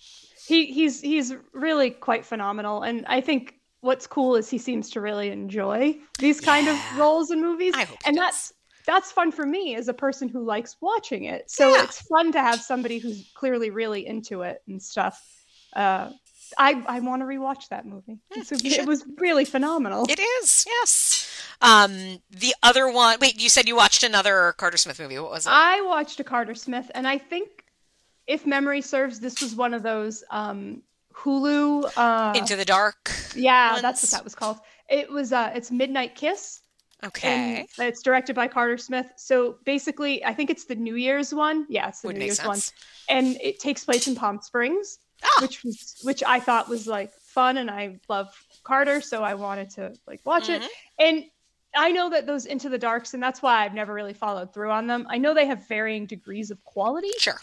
he 0.45 0.65
he's 0.67 0.99
he's 1.01 1.33
really 1.53 1.89
quite 1.89 2.25
phenomenal 2.25 2.83
and 2.83 3.05
i 3.07 3.21
think 3.21 3.55
what's 3.79 4.05
cool 4.07 4.35
is 4.35 4.49
he 4.49 4.57
seems 4.57 4.89
to 4.89 4.99
really 5.01 5.29
enjoy 5.29 5.97
these 6.19 6.39
kind 6.41 6.67
Yeah. 6.67 6.93
of 6.93 6.99
roles 6.99 7.31
in 7.31 7.41
movies, 7.41 7.73
I 7.75 7.85
hope 7.85 7.97
and 8.05 8.15
does. 8.17 8.23
that's 8.25 8.53
that's 8.85 9.11
fun 9.13 9.31
for 9.31 9.45
me 9.45 9.75
as 9.75 9.87
a 9.87 9.93
person 9.93 10.27
who 10.27 10.43
likes 10.43 10.75
watching 10.81 11.23
it. 11.23 11.49
So 11.49 11.73
Yeah. 11.75 11.83
it's 11.83 12.01
fun 12.01 12.33
to 12.33 12.41
have 12.41 12.61
somebody 12.61 12.97
who's 12.99 13.29
clearly 13.33 13.69
really 13.69 14.05
into 14.05 14.41
it 14.41 14.61
and 14.67 14.81
stuff. 14.83 15.21
Uh, 15.73 16.09
I 16.57 16.83
I 16.87 16.99
want 16.99 17.21
to 17.21 17.25
rewatch 17.25 17.69
that 17.69 17.85
movie. 17.85 18.19
A- 18.31 18.35
Hmm, 18.35 18.41
should. 18.43 18.65
it 18.65 18.85
was 18.87 19.03
really 19.17 19.45
phenomenal. 19.45 20.05
It 20.09 20.19
is, 20.19 20.65
yes. 20.67 21.29
Um, 21.61 22.19
the 22.31 22.53
other 22.61 22.91
one. 22.91 23.17
Wait, 23.21 23.39
you 23.41 23.49
said 23.49 23.67
you 23.67 23.75
watched 23.75 24.03
another 24.03 24.53
Carter 24.57 24.77
Smith 24.77 24.99
movie. 24.99 25.17
What 25.19 25.31
was 25.31 25.45
it? 25.45 25.51
I 25.51 25.81
watched 25.81 26.19
a 26.19 26.23
Carter 26.23 26.55
Smith, 26.55 26.91
and 26.93 27.07
I 27.07 27.17
think, 27.17 27.49
if 28.27 28.45
memory 28.45 28.81
serves, 28.81 29.19
this 29.19 29.41
was 29.41 29.55
one 29.55 29.73
of 29.73 29.83
those 29.83 30.23
um, 30.29 30.81
Hulu. 31.15 31.91
Uh, 31.95 32.33
Into 32.35 32.55
the 32.55 32.65
Dark. 32.65 33.11
yeah, 33.35 33.79
that's 33.81 34.03
what 34.03 34.11
that 34.11 34.23
was 34.23 34.35
called. 34.35 34.57
It 34.89 35.09
was. 35.11 35.31
Uh, 35.31 35.51
it's 35.55 35.71
Midnight 35.71 36.15
Kiss. 36.15 36.59
Okay. 37.05 37.67
And 37.77 37.87
it's 37.89 38.01
directed 38.01 38.33
by 38.33 38.47
Carter 38.47 38.77
Smith. 38.77 39.11
So 39.17 39.57
basically, 39.65 40.23
I 40.23 40.33
think 40.33 40.49
it's 40.49 40.65
the 40.65 40.75
New 40.75 40.95
Year's 40.95 41.33
one. 41.33 41.65
Yeah, 41.69 41.89
it's 41.89 41.99
the 41.99 42.07
Would 42.07 42.17
New 42.17 42.23
Year's 42.25 42.37
sense. 42.37 42.47
one, 43.09 43.17
and 43.17 43.37
it 43.41 43.59
takes 43.59 43.83
place 43.83 44.07
in 44.07 44.15
Palm 44.15 44.39
Springs, 44.41 44.99
Ah. 45.23 45.41
which 45.41 45.63
was 45.63 45.95
which 46.03 46.23
I 46.23 46.39
thought 46.39 46.67
was 46.69 46.87
like 46.87 47.13
fun, 47.13 47.57
and 47.57 47.69
I 47.71 47.99
love 48.09 48.33
Carter, 48.63 49.01
so 49.01 49.23
I 49.23 49.33
wanted 49.35 49.69
to 49.71 49.93
like 50.07 50.21
watch 50.25 50.47
Mhm. 50.47 50.61
it. 50.61 50.69
And 50.99 51.25
I 51.75 51.91
know 51.91 52.09
that 52.11 52.27
those 52.27 52.45
Into 52.45 52.69
the 52.69 52.77
Darks, 52.77 53.13
and 53.13 53.23
that's 53.23 53.41
why 53.41 53.63
I've 53.65 53.73
never 53.73 53.93
really 53.93 54.13
followed 54.13 54.53
through 54.53 54.69
on 54.71 54.85
them. 54.87 55.07
I 55.09 55.17
know 55.17 55.33
they 55.33 55.47
have 55.47 55.67
varying 55.67 56.05
degrees 56.05 56.51
of 56.51 56.63
quality. 56.63 57.09
Sure. 57.17 57.39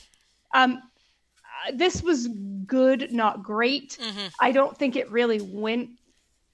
Um, 0.55 0.81
uh, 1.67 1.73
this 1.75 2.03
was 2.03 2.29
good, 2.67 3.13
not 3.13 3.43
great. 3.43 3.99
hmm 4.01 4.27
I 4.41 4.53
don't 4.53 4.77
think 4.79 4.95
it 4.97 5.11
really 5.11 5.41
went 5.41 5.91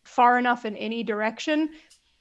far 0.05 0.39
enough 0.39 0.65
in 0.65 0.77
any 0.77 1.03
direction. 1.03 1.71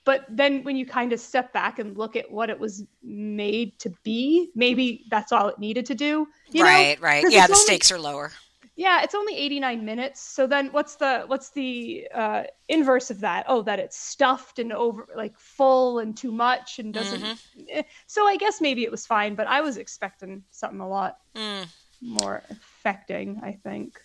But 0.04 0.26
then 0.30 0.64
when 0.64 0.76
you 0.76 0.86
kind 0.86 1.14
of 1.14 1.20
step 1.20 1.52
back 1.52 1.80
and 1.80 1.98
look 1.98 2.16
at 2.16 2.30
what 2.30 2.52
it 2.52 2.60
was 2.60 2.84
made 3.02 3.80
to 3.80 3.90
be, 4.04 4.52
maybe 4.54 5.06
that's 5.10 5.32
all 5.32 5.48
it 5.48 5.58
needed 5.58 5.86
to 5.88 5.96
do. 5.96 6.28
You 6.52 6.64
know? 6.64 6.70
right, 6.70 7.00
right. 7.02 7.24
Yeah, 7.28 7.48
the 7.48 7.54
only- 7.54 7.64
stakes 7.64 7.92
are 7.92 7.98
lower. 8.00 8.32
Yeah, 8.78 9.04
it's 9.04 9.16
only 9.16 9.38
89 9.38 9.86
minutes. 9.86 10.20
So 10.22 10.48
then 10.48 10.68
what's 10.74 10.96
the 10.98 11.24
what's 11.28 11.52
the 11.52 12.08
uh 12.14 12.44
inverse 12.68 13.10
of 13.10 13.22
that? 13.22 13.46
Oh, 13.48 13.62
that 13.64 13.80
it's 13.80 13.98
stuffed 13.98 14.60
and 14.60 14.74
over 14.74 15.08
like 15.16 15.38
full 15.40 16.00
and 16.00 16.16
too 16.16 16.32
much 16.32 16.80
and 16.80 16.94
doesn't 16.94 17.32
Mm-hmm. 17.32 17.64
eh, 17.70 17.84
So 18.08 18.28
I 18.28 18.36
guess 18.38 18.60
maybe 18.62 18.84
it 18.84 18.92
was 18.92 19.06
fine, 19.06 19.36
but 19.36 19.48
I 19.48 19.62
was 19.62 19.78
expecting 19.78 20.44
something 20.52 20.82
a 20.82 20.88
lot 20.90 21.18
Mm. 21.36 21.66
more 22.02 22.46
affecting, 22.52 23.42
I 23.44 23.54
think. 23.54 24.00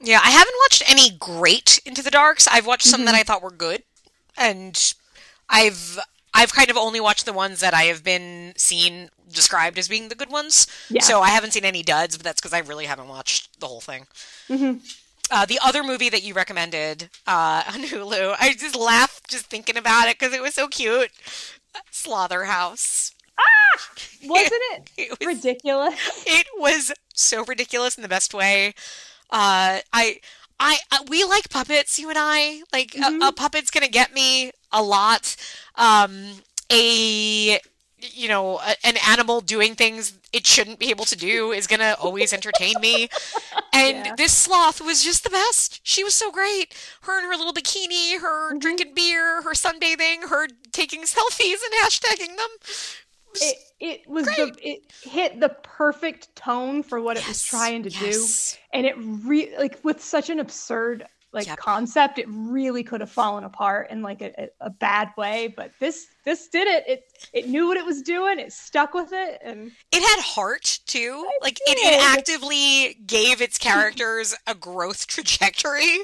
Yeah, 0.00 0.20
I 0.22 0.30
haven't 0.30 0.54
watched 0.64 0.82
any 0.90 1.10
great 1.16 1.80
Into 1.86 2.02
the 2.02 2.10
Darks. 2.10 2.48
I've 2.48 2.66
watched 2.66 2.86
some 2.86 3.04
Mm-hmm. 3.04 3.04
that 3.04 3.14
I 3.14 3.22
thought 3.22 3.42
were 3.42 3.50
good, 3.52 3.84
and 4.36 4.94
I've 5.48 5.98
I've 6.34 6.52
kind 6.52 6.70
of 6.70 6.76
only 6.76 7.00
watched 7.00 7.26
the 7.26 7.32
ones 7.32 7.60
that 7.60 7.74
I 7.74 7.84
have 7.84 8.02
been 8.02 8.54
seen 8.56 9.10
described 9.30 9.78
as 9.78 9.88
being 9.88 10.08
the 10.08 10.14
good 10.14 10.30
ones. 10.30 10.66
Yeah. 10.90 11.02
So 11.02 11.20
I 11.20 11.28
haven't 11.30 11.52
seen 11.52 11.64
any 11.64 11.82
duds, 11.82 12.16
but 12.16 12.24
that's 12.24 12.40
because 12.40 12.52
I 12.52 12.58
really 12.60 12.86
haven't 12.86 13.08
watched 13.08 13.60
the 13.60 13.66
whole 13.66 13.80
thing. 13.80 14.06
Mhm. 14.48 14.80
Uh, 15.30 15.46
the 15.46 15.58
other 15.64 15.82
movie 15.82 16.10
that 16.10 16.22
you 16.22 16.34
recommended 16.34 17.08
uh, 17.26 17.62
on 17.68 17.82
Hulu, 17.84 18.34
I 18.38 18.52
just 18.54 18.76
laughed 18.76 19.30
just 19.30 19.46
thinking 19.46 19.76
about 19.76 20.08
it 20.08 20.18
because 20.18 20.34
it 20.34 20.42
was 20.42 20.54
so 20.54 20.68
cute. 20.68 21.10
Slotherhouse. 21.90 23.12
Ah! 23.38 23.80
Wasn't 24.24 24.52
it 24.52 24.90
It 24.98 25.10
was 25.26 25.36
ridiculous? 25.36 25.94
it 26.26 26.46
was 26.58 26.92
so 27.14 27.44
ridiculous 27.44 27.96
in 27.96 28.02
the 28.02 28.08
best 28.08 28.34
way. 28.34 28.68
Uh, 29.30 29.80
I, 29.92 30.18
I, 30.60 30.78
I, 30.90 31.04
we 31.08 31.24
like 31.24 31.48
puppets. 31.48 31.98
You 31.98 32.08
and 32.10 32.18
I 32.20 32.62
like 32.72 32.92
Mhm. 32.92 33.22
a, 33.22 33.28
a 33.28 33.32
puppet's 33.32 33.70
gonna 33.70 33.88
get 33.88 34.12
me 34.12 34.52
a 34.72 34.82
lot. 34.82 35.36
Um, 35.76 36.42
a, 36.70 37.60
you 37.98 38.28
know, 38.28 38.60
an 38.84 38.96
animal 39.08 39.40
doing 39.40 39.74
things 39.74 40.18
it 40.32 40.46
shouldn't 40.46 40.78
be 40.78 40.90
able 40.90 41.04
to 41.04 41.16
do 41.16 41.52
is 41.52 41.66
gonna 41.66 41.94
always 42.00 42.32
entertain 42.32 42.80
me. 42.80 43.08
And 43.74 44.04
Yeah. 44.04 44.14
this 44.16 44.34
sloth 44.34 44.82
was 44.82 45.02
just 45.02 45.24
the 45.24 45.30
best. 45.30 45.80
She 45.82 46.04
was 46.04 46.12
so 46.12 46.30
great. 46.30 46.74
Her 47.02 47.18
in 47.18 47.24
her 47.24 47.34
little 47.36 47.54
bikini, 47.54 48.20
her 48.20 48.52
Mhm. 48.52 48.60
drinking 48.60 48.92
beer, 48.94 49.40
her 49.42 49.52
sunbathing, 49.54 50.28
her 50.28 50.46
taking 50.72 51.02
selfies 51.04 51.56
and 51.64 51.72
hashtagging 51.82 52.36
them. 52.36 52.50
It 53.40 53.56
it 53.80 54.06
was 54.06 54.26
the 54.26 54.34
Great. 54.34 54.58
it 54.62 54.82
hit 55.02 55.40
the 55.40 55.48
perfect 55.62 56.36
tone 56.36 56.82
for 56.82 57.00
what 57.00 57.16
it 57.16 57.26
was 57.26 57.42
trying 57.42 57.82
to 57.84 57.90
do. 57.90 58.26
and 58.74 58.84
it 58.86 58.94
re 58.98 59.54
like 59.58 59.82
with 59.82 60.02
such 60.02 60.28
an 60.28 60.38
absurd 60.38 61.06
like 61.32 61.46
Yep. 61.46 61.58
concept 61.58 62.18
it 62.18 62.26
really 62.28 62.82
could 62.82 63.00
have 63.00 63.10
fallen 63.10 63.44
apart 63.44 63.90
in 63.90 64.02
like 64.02 64.20
a, 64.20 64.48
a, 64.60 64.70
bad 64.70 65.08
way 65.16 65.52
but 65.56 65.70
this 65.80 66.06
this 66.24 66.48
did 66.48 66.68
it 66.68 66.84
it 66.86 67.04
it 67.32 67.48
knew 67.48 67.66
what 67.66 67.76
it 67.76 67.84
was 67.86 68.02
doing 68.02 68.38
it 68.38 68.52
stuck 68.52 68.92
with 68.94 69.12
it 69.12 69.40
and 69.42 69.70
It 69.90 70.02
had 70.02 70.20
heart 70.22 70.80
too. 70.86 71.26
Like 71.40 71.58
it, 71.66 71.78
it 71.78 72.02
actively 72.16 72.96
gave 73.06 73.40
its 73.40 73.58
characters 73.58 74.34
a 74.46 74.54
growth 74.54 75.06
trajectory 75.06 75.98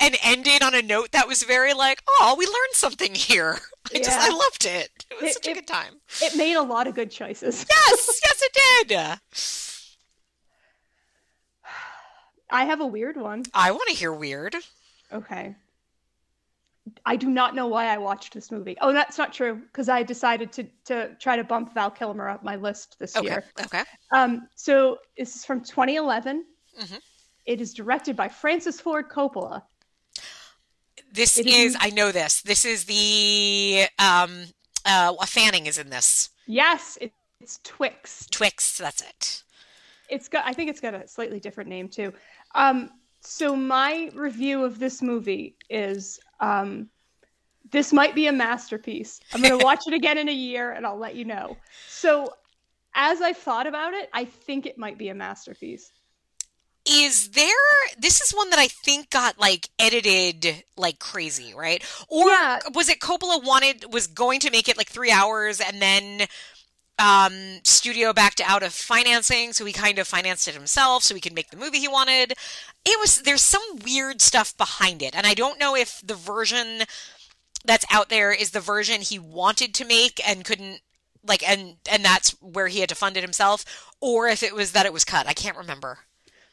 and 0.00 0.16
ended 0.22 0.62
on 0.62 0.74
a 0.74 0.82
note 0.82 1.12
that 1.12 1.28
was 1.28 1.42
very 1.44 1.72
like, 1.72 2.02
oh, 2.18 2.34
we 2.38 2.44
learned 2.46 2.74
something 2.74 3.14
here. 3.14 3.58
I 3.94 3.98
just 3.98 4.18
I 4.18 4.30
loved 4.30 4.64
it. 4.66 4.90
It 5.10 5.20
was 5.20 5.30
It- 5.30 5.34
such 5.34 5.48
a 5.48 5.54
good 5.54 5.66
time. 5.66 5.94
it 6.22 6.36
made 6.36 6.54
a 6.54 6.62
lot 6.62 6.86
of 6.86 6.94
good 6.94 7.10
choices 7.10 7.64
Yes, 7.68 8.20
yes 8.24 8.42
it 8.42 8.88
did. 8.88 9.18
i 12.54 12.64
have 12.64 12.80
a 12.80 12.86
weird 12.86 13.16
one 13.16 13.42
I 13.52 13.70
want 13.72 13.88
to 13.88 13.94
hear 13.94 14.12
weird. 14.12 14.54
okay 15.12 15.54
i 17.06 17.16
do 17.16 17.28
not 17.30 17.54
know 17.54 17.66
why 17.66 17.86
i 17.86 17.96
watched 17.98 18.32
this 18.34 18.50
movie 18.50 18.76
oh 18.80 18.92
that's 18.92 19.16
not 19.18 19.32
true 19.32 19.54
because 19.56 19.88
i 19.88 20.02
decided 20.02 20.52
to 20.52 20.64
to 20.84 21.14
try 21.18 21.34
to 21.36 21.44
bump 21.44 21.72
val 21.74 21.90
kilmer 21.90 22.28
up 22.28 22.42
my 22.44 22.56
list 22.56 22.96
this 22.98 23.16
Okay. 23.16 23.26
year 23.26 23.44
Okay. 23.64 23.82
Um, 24.12 24.48
so 24.54 24.98
this 25.18 25.34
is 25.36 25.44
from 25.44 25.60
2011. 25.62 26.44
Mhm. 26.80 27.00
It 27.46 27.60
is 27.60 27.74
directed 27.74 28.16
by 28.16 28.28
Francis 28.28 28.80
Ford 28.80 29.08
Coppola. 29.08 29.62
This 31.12 31.38
is- 31.38 31.76
I 31.78 31.90
know 31.90 32.10
this. 32.12 32.42
This 32.42 32.64
is 32.64 32.84
the 32.86 33.86
um 33.98 34.46
uh 34.84 35.14
Fanning 35.26 35.66
is 35.66 35.78
in 35.78 35.88
this. 35.90 36.30
Yes, 36.46 36.98
it, 37.00 37.12
it's 37.40 37.58
Twixt. 37.62 38.30
Twixt, 38.32 38.78
that's 38.78 39.00
it. 39.02 39.42
It's 40.10 40.28
got. 40.28 40.44
I 40.46 40.52
think 40.52 40.68
it's 40.70 40.80
got 40.80 40.94
a 40.94 41.06
slightly 41.08 41.40
different 41.40 41.70
name 41.70 41.88
too. 41.88 42.12
Um, 42.54 42.90
so 43.20 43.56
my 43.56 44.10
review 44.14 44.64
of 44.64 44.78
this 44.78 45.02
movie 45.02 45.56
is 45.70 46.20
um, 46.40 46.88
this 47.70 47.92
might 47.92 48.14
be 48.14 48.26
a 48.26 48.32
masterpiece. 48.32 49.20
I'm 49.32 49.42
gonna 49.42 49.58
watch 49.64 49.86
it 49.86 49.94
again 49.94 50.18
in 50.18 50.28
a 50.28 50.32
year, 50.32 50.72
and 50.72 50.86
I'll 50.86 50.98
let 50.98 51.14
you 51.16 51.24
know. 51.24 51.56
So 51.86 52.34
as 52.94 53.20
I've 53.20 53.36
thought 53.38 53.66
about 53.66 53.94
it, 53.94 54.08
I 54.12 54.24
think 54.24 54.66
it 54.66 54.78
might 54.78 54.98
be 54.98 55.08
a 55.08 55.14
masterpiece. 55.14 55.90
is 56.86 57.30
there 57.30 57.48
this 57.98 58.20
is 58.20 58.32
one 58.32 58.50
that 58.50 58.58
i 58.58 58.68
think 58.68 59.08
got 59.08 59.38
like 59.40 59.70
edited 59.78 60.62
like 60.76 60.98
crazy 60.98 61.54
right 61.54 61.82
or 62.08 62.28
Yeah. 62.28 62.58
was 62.74 62.90
it 62.90 63.00
coppola 63.00 63.42
wanted 63.42 63.90
was 63.90 64.06
going 64.06 64.38
to 64.40 64.50
make 64.50 64.68
it 64.68 64.76
like 64.76 64.88
three 64.90 65.10
hours 65.10 65.60
and 65.60 65.80
then 65.80 66.26
um 66.98 67.60
studio 67.64 68.12
backed 68.12 68.40
out 68.40 68.62
of 68.62 68.72
financing 68.72 69.52
so 69.52 69.64
he 69.64 69.72
kind 69.72 69.98
of 69.98 70.06
financed 70.06 70.46
it 70.46 70.54
himself 70.54 71.02
so 71.02 71.14
he 71.14 71.20
could 71.20 71.34
make 71.34 71.50
the 71.50 71.56
movie 71.56 71.78
he 71.80 71.88
wanted 71.88 72.32
it 72.84 73.00
was 73.00 73.22
there's 73.22 73.42
some 73.42 73.62
weird 73.84 74.20
stuff 74.20 74.56
behind 74.56 75.02
it 75.02 75.14
and 75.14 75.26
i 75.26 75.34
don't 75.34 75.58
know 75.58 75.74
if 75.74 76.00
the 76.04 76.14
version 76.14 76.82
that's 77.64 77.86
out 77.90 78.10
there 78.10 78.30
is 78.32 78.50
the 78.50 78.60
version 78.60 79.00
he 79.00 79.18
wanted 79.18 79.74
to 79.74 79.84
make 79.84 80.20
and 80.28 80.44
couldn't 80.44 80.80
like 81.26 81.42
and 81.48 81.76
and 81.90 82.04
that's 82.04 82.30
where 82.40 82.68
he 82.68 82.80
had 82.80 82.88
to 82.88 82.94
fund 82.94 83.16
it 83.16 83.22
himself 83.22 83.64
or 84.00 84.28
if 84.28 84.42
it 84.42 84.54
was 84.54 84.72
that 84.72 84.86
it 84.86 84.92
was 84.92 85.04
cut 85.04 85.26
i 85.26 85.32
can't 85.32 85.56
remember 85.56 85.98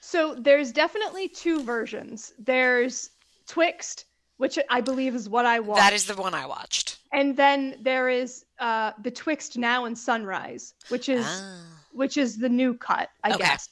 So 0.03 0.33
there's 0.35 0.71
definitely 0.71 1.29
two 1.29 1.63
versions. 1.63 2.33
There's 2.39 3.11
Twixt, 3.47 4.05
which 4.37 4.57
I 4.69 4.81
believe 4.81 5.13
is 5.15 5.29
what 5.29 5.45
I 5.45 5.59
watched. 5.59 5.79
That 5.79 5.93
is 5.93 6.05
the 6.07 6.15
one 6.15 6.33
I 6.33 6.47
watched. 6.47 6.97
And 7.11 7.35
then 7.35 7.77
there 7.81 8.09
is 8.09 8.45
uh, 8.59 8.91
Betwixt 9.01 9.57
Now 9.57 9.85
and 9.85 9.97
Sunrise, 9.97 10.73
which 10.89 11.09
is 11.09 11.25
Ah. 11.25 11.57
which 11.93 12.17
is 12.17 12.37
the 12.37 12.49
new 12.49 12.73
cut, 12.73 13.09
I 13.23 13.29
Okay. 13.31 13.39
guess. 13.39 13.67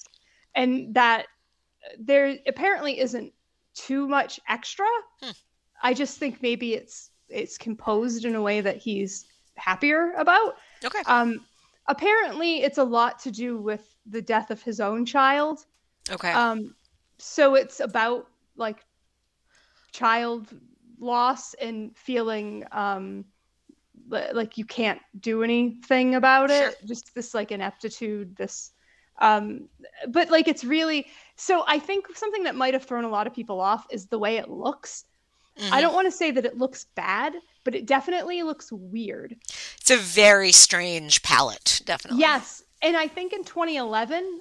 And 0.55 0.93
that 0.95 1.27
there 1.97 2.37
apparently 2.47 2.99
isn't 2.99 3.33
too 3.73 4.07
much 4.07 4.39
extra. 4.49 4.87
Hmm. 5.21 5.31
I 5.81 5.93
just 5.93 6.17
think 6.17 6.41
maybe 6.41 6.73
it's 6.73 7.11
it's 7.29 7.57
composed 7.57 8.25
in 8.25 8.35
a 8.35 8.41
way 8.41 8.59
that 8.61 8.77
he's 8.77 9.25
happier 9.55 10.13
about. 10.17 10.55
Okay. 10.83 11.01
Um, 11.05 11.45
apparently, 11.87 12.63
it's 12.63 12.77
a 12.79 12.83
lot 12.83 13.19
to 13.19 13.31
do 13.31 13.57
with 13.57 13.85
the 14.05 14.21
death 14.21 14.51
of 14.51 14.61
his 14.61 14.79
own 14.79 15.05
child. 15.05 15.65
Okay. 16.09 16.31
Um, 16.31 16.75
so 17.19 17.55
it's 17.55 17.79
about 17.79 18.27
like 18.55 18.83
child 19.91 20.47
loss 21.00 21.54
and 21.56 21.95
feeling 21.97 22.66
um, 22.72 23.26
like 24.10 24.58
you 24.58 24.66
can't 24.66 25.00
do 25.20 25.43
anything 25.43 26.16
about 26.16 26.52
it. 26.52 26.78
Just 26.86 27.14
this 27.16 27.34
like 27.34 27.52
ineptitude, 27.52 28.36
this. 28.36 28.72
Um, 29.20 29.68
but 30.08 30.30
like 30.30 30.47
it's 30.47 30.64
really 30.64 31.08
so. 31.36 31.64
I 31.68 31.80
think 31.80 32.16
something 32.16 32.43
that 32.43 32.56
might 32.56 32.74
have 32.74 32.84
thrown 32.84 33.04
a 33.04 33.10
lot 33.10 33.28
of 33.28 33.34
people 33.34 33.60
off 33.60 33.86
is 33.91 34.08
the 34.08 34.20
way 34.20 34.38
it 34.38 34.50
looks. 34.50 35.06
Mm-hmm. 35.60 35.74
I 35.74 35.82
don't 35.82 35.93
want 35.93 36.08
to 36.08 36.12
say 36.12 36.32
that 36.32 36.45
it 36.45 36.58
looks 36.58 36.86
bad, 36.95 37.34
but 37.66 37.76
it 37.76 37.86
definitely 37.86 38.43
looks 38.43 38.72
weird. 38.72 39.36
It's 39.82 39.91
a 39.91 39.97
very 39.97 40.52
strange 40.54 41.22
palette, 41.22 41.82
definitely. 41.86 42.22
Yes. 42.22 42.64
And 42.82 42.95
I 42.95 43.08
think 43.08 43.34
in 43.34 43.43
2011, 43.43 44.39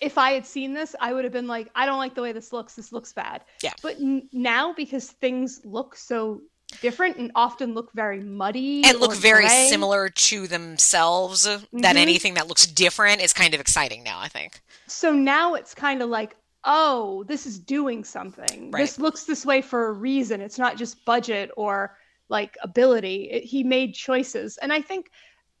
if 0.00 0.18
I 0.18 0.32
had 0.32 0.46
seen 0.46 0.72
this, 0.74 0.94
I 1.00 1.12
would 1.12 1.24
have 1.24 1.32
been 1.32 1.46
like, 1.46 1.68
I 1.74 1.86
don't 1.86 1.98
like 1.98 2.14
the 2.14 2.22
way 2.22 2.32
this 2.32 2.52
looks. 2.52 2.74
This 2.74 2.92
looks 2.92 3.12
bad. 3.12 3.42
Yeah. 3.62 3.72
But 3.82 3.96
n- 3.96 4.28
now, 4.32 4.72
because 4.72 5.10
things 5.10 5.60
look 5.64 5.96
so 5.96 6.40
different 6.82 7.16
and 7.16 7.32
often 7.34 7.72
look 7.74 7.90
very 7.94 8.20
muddy 8.20 8.82
and 8.84 9.00
look 9.00 9.14
very 9.14 9.46
gray, 9.46 9.68
similar 9.70 10.10
to 10.10 10.46
themselves, 10.46 11.44
that 11.44 11.62
Mhm. 11.72 11.96
anything 11.96 12.34
that 12.34 12.46
looks 12.46 12.66
different 12.66 13.22
is 13.22 13.32
kind 13.32 13.54
of 13.54 13.60
exciting 13.60 14.02
now, 14.02 14.18
I 14.20 14.28
think. 14.28 14.60
So 14.86 15.12
now 15.12 15.54
it's 15.54 15.74
kind 15.74 16.02
of 16.02 16.10
like, 16.10 16.36
oh, 16.64 17.24
this 17.24 17.46
is 17.46 17.58
doing 17.58 18.04
something. 18.04 18.70
Right. 18.70 18.80
This 18.80 18.98
looks 18.98 19.24
this 19.24 19.46
way 19.46 19.62
for 19.62 19.88
a 19.88 19.92
reason. 19.92 20.40
It's 20.40 20.58
not 20.58 20.76
just 20.76 21.04
budget 21.04 21.50
or 21.56 21.96
like 22.28 22.56
ability. 22.62 23.30
It, 23.30 23.44
he 23.44 23.64
made 23.64 23.94
choices, 23.94 24.58
and 24.58 24.70
I 24.72 24.82
think, 24.82 25.10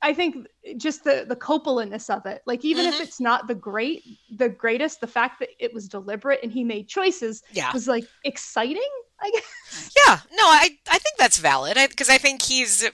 I 0.00 0.14
think 0.14 0.46
just 0.76 1.02
the 1.04 1.24
the 1.28 1.34
Coppola-ness 1.36 2.08
of 2.10 2.24
it. 2.26 2.42
Like 2.46 2.64
even 2.64 2.84
Mhm. 2.86 2.88
if 2.90 3.00
it's 3.00 3.20
not 3.20 3.48
the 3.48 3.54
great, 3.54 4.04
the 4.36 4.48
greatest, 4.48 5.00
the 5.00 5.06
fact 5.08 5.40
that 5.40 5.48
it 5.58 5.74
was 5.74 5.88
deliberate 5.88 6.40
and 6.42 6.52
he 6.52 6.62
made 6.64 6.88
choices 6.88 7.42
Yeah. 7.52 7.72
was 7.72 7.88
like 7.88 8.04
exciting. 8.24 8.88
I 9.20 9.30
guess. 9.32 9.90
Yeah, 10.06 10.20
no, 10.30 10.44
I 10.44 10.70
I 10.88 10.98
think 10.98 11.16
that's 11.18 11.38
valid 11.38 11.76
because 11.90 12.08
I, 12.08 12.18
think 12.18 12.42
he's 12.42 12.88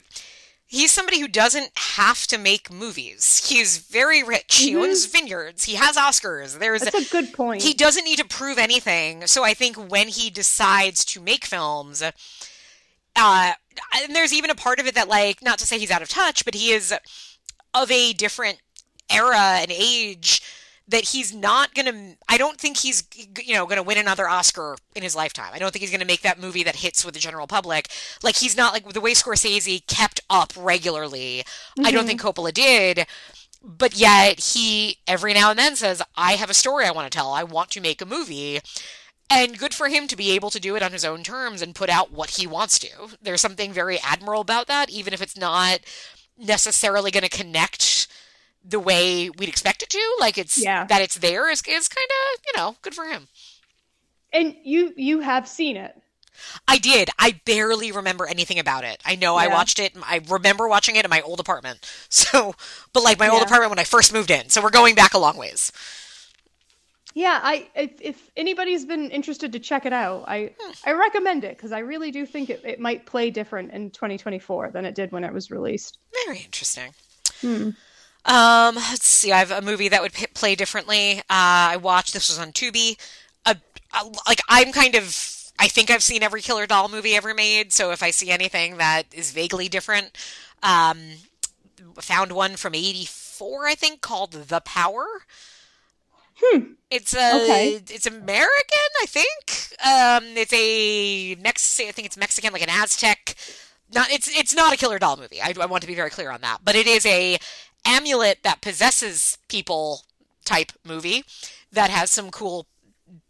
he's 0.67 0.91
somebody 0.91 1.21
who 1.21 1.29
doesn't 1.29 1.71
have 1.77 2.27
to 2.29 2.39
make 2.39 2.73
movies. 2.73 3.47
He's 3.47 3.77
very 3.79 4.23
rich. 4.23 4.57
He 4.57 4.73
Mhm. 4.73 4.85
owns 4.85 5.05
vineyards. 5.05 5.65
He 5.65 5.75
has 5.75 5.97
Oscars. 5.97 6.59
There's 6.59 6.81
That's 6.81 7.07
a 7.09 7.13
good 7.13 7.33
point. 7.35 7.63
he 7.63 7.75
doesn't 7.75 8.05
need 8.05 8.19
to 8.19 8.25
prove 8.25 8.57
anything. 8.59 9.27
So 9.27 9.45
I 9.45 9.53
think 9.53 9.77
when 9.77 10.09
he 10.09 10.31
decides 10.31 11.05
to 11.07 11.21
make 11.21 11.45
films, 11.45 12.03
uh, 13.17 13.53
and 14.03 14.15
there's 14.15 14.33
even 14.33 14.51
a 14.51 14.55
part 14.55 14.79
of 14.81 14.87
it 14.87 14.95
that 14.95 15.09
like 15.09 15.43
not 15.43 15.59
to 15.59 15.67
say 15.67 15.79
he's 15.79 15.91
out 15.91 16.03
of 16.03 16.09
touch, 16.09 16.45
but 16.45 16.55
he 16.55 16.71
is 16.71 16.95
of 17.75 17.91
a 17.91 18.13
different 18.13 18.61
era 19.11 19.59
and 19.61 19.71
age 19.71 20.43
that 20.87 21.05
he's 21.09 21.35
not 21.35 21.75
gonna 21.75 22.15
i 22.29 22.37
don't 22.37 22.59
think 22.59 22.77
he's 22.79 23.05
you 23.43 23.55
know 23.55 23.65
gonna 23.67 23.83
win 23.83 23.97
another 23.99 24.29
oscar 24.29 24.77
in 24.95 25.03
his 25.03 25.17
lifetime. 25.17 25.51
I 25.55 25.59
don't 25.59 25.73
think 25.73 25.81
he's 25.83 25.91
gonna 25.91 26.05
make 26.05 26.23
that 26.23 26.39
movie 26.41 26.63
that 26.63 26.77
hits 26.77 27.05
with 27.05 27.15
the 27.15 27.21
general 27.21 27.47
public. 27.47 27.89
Like 28.23 28.37
he's 28.37 28.57
not 28.57 28.73
like 28.75 28.87
the 28.93 29.01
way 29.01 29.13
scorsese 29.13 29.87
kept 29.87 30.21
up 30.31 30.53
regularly 30.57 31.43
i 31.83 31.91
don't 31.91 32.05
Mhm. 32.05 32.09
think 32.09 32.21
coppola 32.23 32.53
did 32.53 33.07
but 33.63 33.95
yet 33.97 34.39
he 34.41 34.99
every 35.07 35.33
now 35.33 35.49
and 35.51 35.59
then 35.59 35.75
says 35.75 36.03
i 36.17 36.33
have 36.35 36.51
a 36.51 36.55
story 36.55 36.85
i 36.87 36.91
want 36.91 37.11
to 37.11 37.17
tell. 37.17 37.33
I 37.33 37.45
want 37.45 37.71
to 37.71 37.81
make 37.81 38.03
a 38.03 38.07
movie 38.07 38.61
and 39.31 39.59
good 39.59 39.75
for 39.75 39.89
him 39.89 40.07
to 40.09 40.17
be 40.17 40.33
able 40.33 40.51
to 40.51 40.61
do 40.61 40.77
it 40.77 40.83
on 40.83 40.93
his 40.93 41.05
own 41.05 41.23
terms 41.23 41.63
and 41.63 41.75
put 41.75 41.91
out 41.91 42.13
what 42.13 42.31
he 42.31 42.47
wants 42.47 42.79
to. 42.81 42.89
There's 43.23 43.41
something 43.41 43.73
very 43.73 43.99
admirable 44.01 44.41
about 44.43 44.67
that 44.69 44.91
even 44.91 45.13
if 45.13 45.23
it's 45.23 45.37
not 45.37 45.81
necessarily 46.39 47.11
going 47.11 47.23
to 47.25 47.29
connect 47.31 48.07
the 48.65 48.81
way 48.81 49.31
we'd 49.31 49.49
expect 49.49 49.83
it 49.83 49.91
to. 49.91 50.17
Like 50.21 50.39
it's 50.39 50.63
Yeah. 50.63 50.85
that 50.85 51.03
it's 51.03 51.17
there 51.17 51.51
is, 51.51 51.61
is 51.67 51.89
kind 51.89 52.09
of 52.35 52.41
you 52.47 52.53
know 52.61 52.77
good 52.83 52.95
for 52.95 53.05
him. 53.07 53.29
And 54.33 54.57
you 54.63 54.93
you 54.97 55.21
have 55.21 55.47
seen 55.49 55.77
it. 55.77 55.95
i 56.67 56.79
did. 56.79 57.11
I 57.19 57.41
barely 57.45 57.93
remember 57.93 58.27
anything 58.27 58.59
about 58.59 58.85
it. 58.85 59.01
I 59.05 59.15
know 59.17 59.37
i 59.37 59.47
watched 59.49 59.79
it 59.79 59.95
i 60.03 60.21
remember 60.29 60.67
watching 60.69 60.97
it 60.97 61.05
in 61.05 61.11
my 61.11 61.21
old 61.23 61.41
apartment. 61.41 61.81
So 62.11 62.55
but 62.93 63.03
like 63.03 63.19
my 63.19 63.29
old 63.29 63.43
apartment 63.43 63.71
when 63.71 63.79
i 63.79 63.85
first 63.85 64.13
moved 64.13 64.31
in. 64.31 64.49
So 64.49 64.63
we're 64.63 64.71
going 64.71 64.95
back 64.95 65.15
a 65.15 65.19
long 65.19 65.37
ways 65.37 65.71
Yeah, 67.15 67.39
I 67.43 67.71
if, 67.75 68.01
if 68.01 68.31
anybody's 68.37 68.85
been 68.85 69.11
interested 69.11 69.53
to 69.53 69.61
check 69.61 69.87
it 69.87 69.93
out, 69.93 70.25
I 70.29 70.57
Hmm. 70.61 70.73
I 70.85 70.93
recommend 70.93 71.45
it 71.45 71.57
because 71.57 71.73
I 71.73 71.79
really 71.81 72.11
do 72.11 72.27
think 72.27 72.51
it, 72.51 72.63
it 72.65 72.81
might 72.81 73.07
play 73.07 73.31
different 73.31 73.73
in 73.73 73.91
2024 73.91 74.71
than 74.73 74.85
it 74.85 74.95
did 74.95 75.13
when 75.13 75.25
it 75.25 75.33
was 75.33 75.51
released. 75.51 75.99
very 76.27 76.41
interesting 76.41 76.95
Hmm. 77.43 77.71
Um, 78.25 78.77
let's 78.77 79.07
see. 79.07 79.33
I 79.33 79.39
have 79.39 79.51
a 79.51 79.61
movie 79.61 79.89
that 79.89 80.01
would 80.03 80.13
p- 80.15 80.27
play 80.29 80.55
differently. 80.55 81.19
Uh, 81.21 81.23
I 81.29 81.77
watched. 81.77 82.15
This 82.15 82.31
was 82.31 82.39
on 82.39 82.53
Tubi. 82.53 82.97
Uh, 83.45 83.55
uh, 83.93 84.09
like 84.27 84.41
I'm 84.49 84.73
kind 84.73 84.95
of. 84.95 85.33
I 85.59 85.69
think 85.69 85.91
I've 85.91 86.03
seen 86.03 86.23
every 86.23 86.41
Killer 86.43 86.67
Doll 86.67 86.89
movie 86.89 87.15
ever 87.15 87.35
made. 87.35 87.73
So 87.73 87.93
if 87.93 88.03
I 88.03 88.11
see 88.11 88.31
anything 88.31 88.79
that 88.79 89.05
is 89.13 89.31
vaguely 89.31 89.69
different, 89.69 90.17
um, 90.63 90.99
found 92.01 92.33
one 92.33 92.57
from 92.57 92.75
'84, 92.75 93.67
I 93.67 93.75
think, 93.75 94.01
called 94.01 94.33
The 94.33 94.61
Power. 94.61 95.07
Hmm. 96.37 96.73
It's 96.91 97.15
a. 97.15 97.43
Okay. 97.43 97.81
It's 97.89 98.07
American, 98.07 98.91
I 99.03 99.07
think. 99.07 99.77
Um, 99.85 100.37
it's 100.37 100.53
a 100.53 101.35
Mex. 101.37 101.81
I 101.81 101.91
think 101.91 102.07
it's 102.07 102.17
Mexican, 102.17 102.53
like 102.53 102.63
an 102.63 102.71
Aztec. 102.71 103.35
Not. 103.95 104.11
It's. 104.11 104.29
It's 104.29 104.55
not 104.55 104.73
a 104.73 104.77
Killer 104.77 104.99
Doll 104.99 105.17
movie. 105.17 105.41
I, 105.41 105.55
I 105.61 105.67
want 105.67 105.83
to 105.83 105.87
be 105.87 105.95
very 105.95 106.11
clear 106.11 106.31
on 106.31 106.41
that. 106.43 106.59
But 106.65 106.75
it 106.75 106.87
is 106.87 107.07
a 107.07 107.39
amulet 107.87 108.39
that 108.43 108.61
possesses 108.61 109.39
people 109.49 110.03
type 110.45 110.73
movie 110.85 111.25
that 111.73 111.91
has 111.91 112.11
some 112.11 112.31
cool 112.31 112.67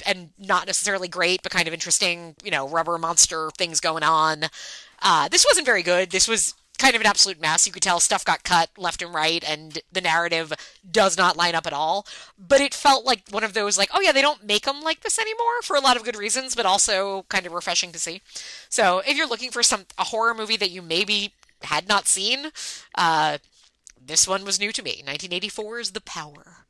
and 0.06 0.30
not 0.38 0.66
necessarily 0.66 1.08
great 1.08 1.42
but 1.42 1.52
kind 1.52 1.68
of 1.68 1.74
interesting 1.74 2.34
you 2.44 2.50
know 2.50 2.68
rubber 2.68 2.98
monster 2.98 3.50
things 3.56 3.80
going 3.80 4.02
on 4.02 4.44
uh, 5.02 5.28
this 5.28 5.44
wasn't 5.48 5.66
very 5.66 5.82
good 5.82 6.10
this 6.10 6.28
was 6.28 6.54
kind 6.78 6.94
of 6.94 7.00
an 7.00 7.06
absolute 7.06 7.40
mess 7.40 7.66
you 7.66 7.72
could 7.72 7.82
tell 7.82 8.00
stuff 8.00 8.24
got 8.24 8.42
cut 8.42 8.68
left 8.76 9.00
and 9.00 9.14
right 9.14 9.44
and 9.48 9.78
the 9.92 10.00
narrative 10.00 10.52
does 10.90 11.16
not 11.16 11.36
line 11.36 11.54
up 11.54 11.66
at 11.66 11.72
all 11.72 12.06
but 12.36 12.60
it 12.60 12.74
felt 12.74 13.04
like 13.04 13.22
one 13.30 13.44
of 13.44 13.54
those 13.54 13.78
like 13.78 13.90
oh 13.94 14.00
yeah 14.00 14.12
they 14.12 14.22
don't 14.22 14.44
make 14.44 14.64
them 14.64 14.80
like 14.80 15.00
this 15.00 15.18
anymore 15.18 15.62
for 15.62 15.76
a 15.76 15.80
lot 15.80 15.96
of 15.96 16.04
good 16.04 16.16
reasons 16.16 16.54
but 16.54 16.66
also 16.66 17.24
kind 17.28 17.46
of 17.46 17.52
refreshing 17.52 17.92
to 17.92 17.98
see 17.98 18.20
so 18.68 19.02
if 19.06 19.16
you're 19.16 19.28
looking 19.28 19.50
for 19.50 19.62
some 19.62 19.84
a 19.98 20.04
horror 20.04 20.34
movie 20.34 20.56
that 20.56 20.70
you 20.70 20.82
maybe 20.82 21.32
had 21.62 21.88
not 21.88 22.06
seen 22.06 22.50
uh, 22.96 23.38
this 24.06 24.28
one 24.28 24.44
was 24.44 24.60
new 24.60 24.72
to 24.72 24.82
me. 24.82 24.90
1984 24.90 25.80
is 25.80 25.90
The 25.92 26.00
Power. 26.02 26.66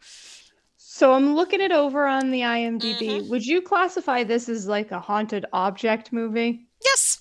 So 0.77 1.13
I'm 1.13 1.35
looking 1.35 1.61
it 1.61 1.73
over 1.73 2.07
on 2.07 2.31
the 2.31 2.41
IMDb. 2.41 3.01
Mm-hmm. 3.01 3.31
Would 3.31 3.45
you 3.45 3.61
classify 3.61 4.23
this 4.23 4.49
as 4.49 4.69
like 4.69 4.93
a 4.93 5.01
haunted 5.01 5.45
object 5.53 6.13
movie? 6.13 6.67
Yes. 6.85 7.21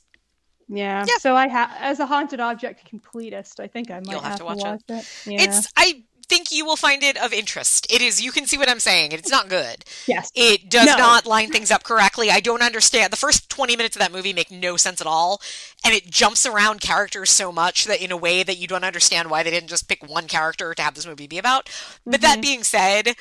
Yeah. 0.68 1.05
Yeah. 1.07 1.18
So 1.20 1.36
I 1.36 1.47
have 1.47 1.72
as 1.80 1.99
a 1.99 2.05
haunted 2.05 2.39
object 2.39 2.89
completist, 2.91 3.59
I 3.59 3.68
think 3.68 3.91
I 3.91 3.99
might 3.99 4.07
You'll 4.11 4.22
have 4.22 4.32
have, 4.32 4.39
to 4.39 4.45
watch 4.45 4.64
it. 4.64 4.82
it. 4.89 5.09
Yeah. 5.26 5.41
It's 5.41 5.68
I 5.78 6.03
think 6.30 6.51
you 6.53 6.66
will 6.66 6.78
find 6.78 7.03
it 7.03 7.18
of 7.22 7.34
interest. 7.34 7.86
It 7.91 8.01
is 8.01 8.22
you 8.22 8.32
can 8.32 8.47
see 8.47 8.57
what 8.57 8.70
I'm 8.70 8.80
saying. 8.80 9.11
It's 9.11 9.30
not 9.30 9.49
good. 9.49 9.84
yes. 10.07 10.32
It 10.34 10.70
does 10.70 10.88
No. 10.88 10.95
not 10.97 11.26
line 11.26 11.49
things 11.51 11.70
up 11.70 11.84
correctly. 11.84 12.32
I 12.32 12.39
don't 12.39 12.61
understand. 12.64 13.11
The 13.11 13.18
first 13.18 13.49
20 13.49 13.76
minutes 13.76 13.95
of 13.97 13.99
that 13.99 14.11
movie 14.11 14.32
make 14.34 14.49
no 14.49 14.78
sense 14.78 15.01
at 15.01 15.05
all, 15.05 15.41
and 15.84 15.93
it 15.93 16.09
jumps 16.09 16.45
around 16.45 16.80
characters 16.82 17.30
so 17.30 17.51
much 17.51 17.86
that 17.86 18.01
in 18.01 18.11
a 18.11 18.18
way 18.18 18.41
that 18.41 18.57
you 18.57 18.68
don't 18.68 18.86
understand 18.86 19.30
why 19.30 19.43
they 19.43 19.51
didn't 19.51 19.70
just 19.70 19.89
pick 19.89 20.01
one 20.09 20.28
character 20.28 20.74
to 20.74 20.82
have 20.82 20.95
this 20.95 21.05
movie 21.05 21.28
be 21.28 21.38
about. 21.38 21.70
But 22.05 22.22
that 22.22 22.38
Mhm. 22.39 22.41
being 22.41 22.64
said, 22.64 23.16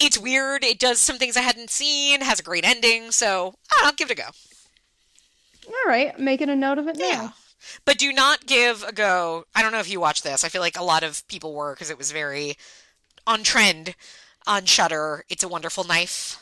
it's 0.00 0.18
weird. 0.18 0.64
It 0.64 0.80
does 0.80 1.00
some 1.00 1.18
things 1.18 1.36
I 1.36 1.42
hadn't 1.42 1.70
seen, 1.70 2.20
has 2.20 2.40
a 2.40 2.42
great 2.42 2.64
ending, 2.66 3.12
so 3.12 3.54
I 3.78 3.84
don't 3.84 3.96
give 3.96 4.10
it 4.10 4.18
a 4.18 4.22
go. 4.22 4.28
All 5.66 5.88
right, 5.88 6.18
making 6.18 6.48
a 6.48 6.56
note 6.56 6.78
of 6.78 6.88
it 6.88 6.96
now. 6.98 7.06
Yeah. 7.06 7.28
But 7.84 7.98
do 7.98 8.12
not 8.12 8.46
give 8.46 8.82
a 8.82 8.92
go. 8.92 9.44
I 9.54 9.62
don't 9.62 9.72
know 9.72 9.80
if 9.80 9.90
you 9.90 10.00
watched 10.00 10.22
this. 10.22 10.44
I 10.44 10.48
feel 10.48 10.60
like 10.60 10.78
a 10.78 10.84
lot 10.84 11.02
of 11.02 11.26
people 11.28 11.54
were 11.54 11.72
because 11.74 11.90
it 11.90 11.96
was 11.96 12.12
very 12.12 12.56
on 13.26 13.42
trend 13.42 13.94
on 14.46 14.66
Shudder. 14.66 15.24
It's 15.30 15.42
a 15.42 15.48
Wonderful 15.48 15.84
Knife. 15.84 16.38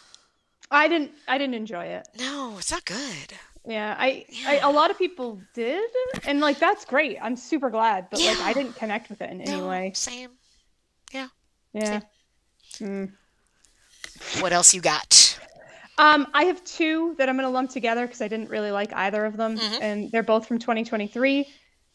I 0.71 0.89
didn't 0.89 1.13
I 1.29 1.39
didn't 1.39 1.55
enjoy 1.55 1.85
it. 1.85 2.09
No, 2.19 2.57
it's 2.59 2.73
not 2.73 2.85
good. 2.85 3.35
Yeah, 3.65 3.95
I, 3.97 4.27
I 4.45 4.59
a 4.59 4.71
lot 4.71 4.91
of 4.91 4.99
people 4.99 5.41
did, 5.55 5.89
and 6.25 6.41
like 6.41 6.59
that's 6.59 6.85
great. 6.85 7.19
I'm 7.23 7.37
super 7.37 7.71
glad, 7.71 8.09
but 8.11 8.21
like 8.21 8.41
I 8.41 8.53
didn't 8.53 8.75
connect 8.75 9.09
with 9.09 9.21
it 9.21 9.31
in 9.31 9.41
any 9.43 9.61
No, 9.61 9.69
way. 9.69 9.93
Same. 9.95 10.31
Yeah. 11.13 11.29
yeah 11.73 12.01
Mm. 12.81 13.13
What 14.41 14.53
else 14.53 14.73
you 14.75 14.81
got? 14.81 15.32
Um, 15.99 16.27
I 16.33 16.45
have 16.45 16.65
two 16.65 17.15
that 17.19 17.29
I'm 17.29 17.37
going 17.37 17.47
to 17.47 17.53
lump 17.53 17.71
together 17.71 18.07
because 18.07 18.23
I 18.23 18.29
didn't 18.29 18.49
really 18.49 18.71
like 18.71 18.93
either 18.93 19.25
of 19.25 19.37
them, 19.37 19.59
Mhm. 19.59 19.79
and 19.81 20.11
they're 20.11 20.23
both 20.23 20.47
from 20.47 20.59
2023. 20.59 21.47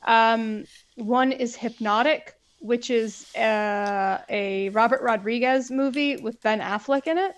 Um, 0.03 0.65
one 0.95 1.31
is 1.31 1.55
Hypnotic, 1.55 2.33
which 2.59 2.89
is 2.89 3.25
uh, 3.35 4.19
a 4.29 4.69
Robert 4.69 5.01
Rodriguez 5.01 5.71
movie 5.71 6.17
with 6.17 6.41
Ben 6.41 6.59
Affleck 6.59 7.07
in 7.07 7.17
it. 7.17 7.35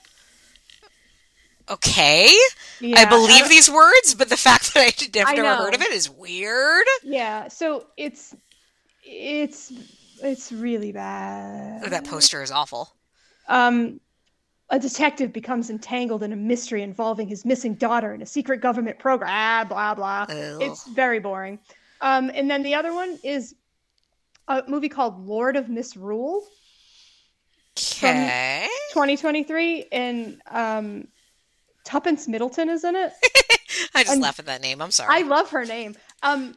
Okay. 1.70 2.32
Yeah, 2.80 2.99
I 2.99 3.05
believe 3.05 3.45
uh, 3.45 3.47
these 3.47 3.70
words, 3.70 4.16
but 4.16 4.30
the 4.30 4.38
fact 4.38 4.74
that 4.74 4.82
I 4.82 5.20
have 5.20 5.30
I 5.30 5.36
never 5.36 5.55
heard 5.55 5.76
of 5.76 5.82
it 5.82 5.91
is 5.91 6.10
weird. 6.10 6.86
Yeah, 7.03 7.47
so 7.47 7.86
it's 7.95 8.36
it's 9.03 9.72
it's 10.22 10.51
really 10.51 10.91
bad. 10.91 11.84
That 11.91 12.05
poster 12.05 12.41
is 12.41 12.51
awful. 12.51 12.89
Um, 13.47 13.99
a 14.72 14.80
detective 14.80 15.34
becomes 15.34 15.70
entangled 15.70 16.22
in 16.24 16.32
a 16.32 16.36
mystery 16.36 16.84
involving 16.84 17.28
his 17.28 17.43
missing 17.45 17.74
daughter 17.76 18.13
and 18.13 18.22
a 18.22 18.26
secret 18.26 18.61
government 18.61 18.99
program. 18.99 19.30
Ah, 19.32 19.65
blah 19.67 19.95
blah. 19.95 20.26
Ugh. 20.30 20.61
It's 20.61 20.88
very 20.89 21.20
boring. 21.20 21.59
Um, 22.01 22.30
and 22.34 22.49
then 22.49 22.63
the 22.63 22.76
other 22.76 22.93
one 22.93 23.17
is 23.24 23.55
a 24.47 24.63
movie 24.67 24.89
called 24.89 25.26
Lord 25.28 25.55
of 25.55 25.70
Misrule, 25.70 26.43
Okay. 27.78 28.67
2023, 28.93 29.86
and 29.91 30.41
um, 30.49 31.07
Tuppence 31.86 32.28
Middleton 32.28 32.70
is 32.70 32.84
in 32.84 32.95
it. 32.95 33.13
I 33.95 34.03
just 34.03 34.13
And- 34.13 34.22
laugh 34.22 34.39
at 34.39 34.45
that 34.47 34.61
name. 34.61 34.82
I'm 34.82 34.91
sorry. 34.91 35.09
I 35.15 35.22
love 35.28 35.49
her 35.51 35.65
name. 35.65 35.95
Um, 36.24 36.55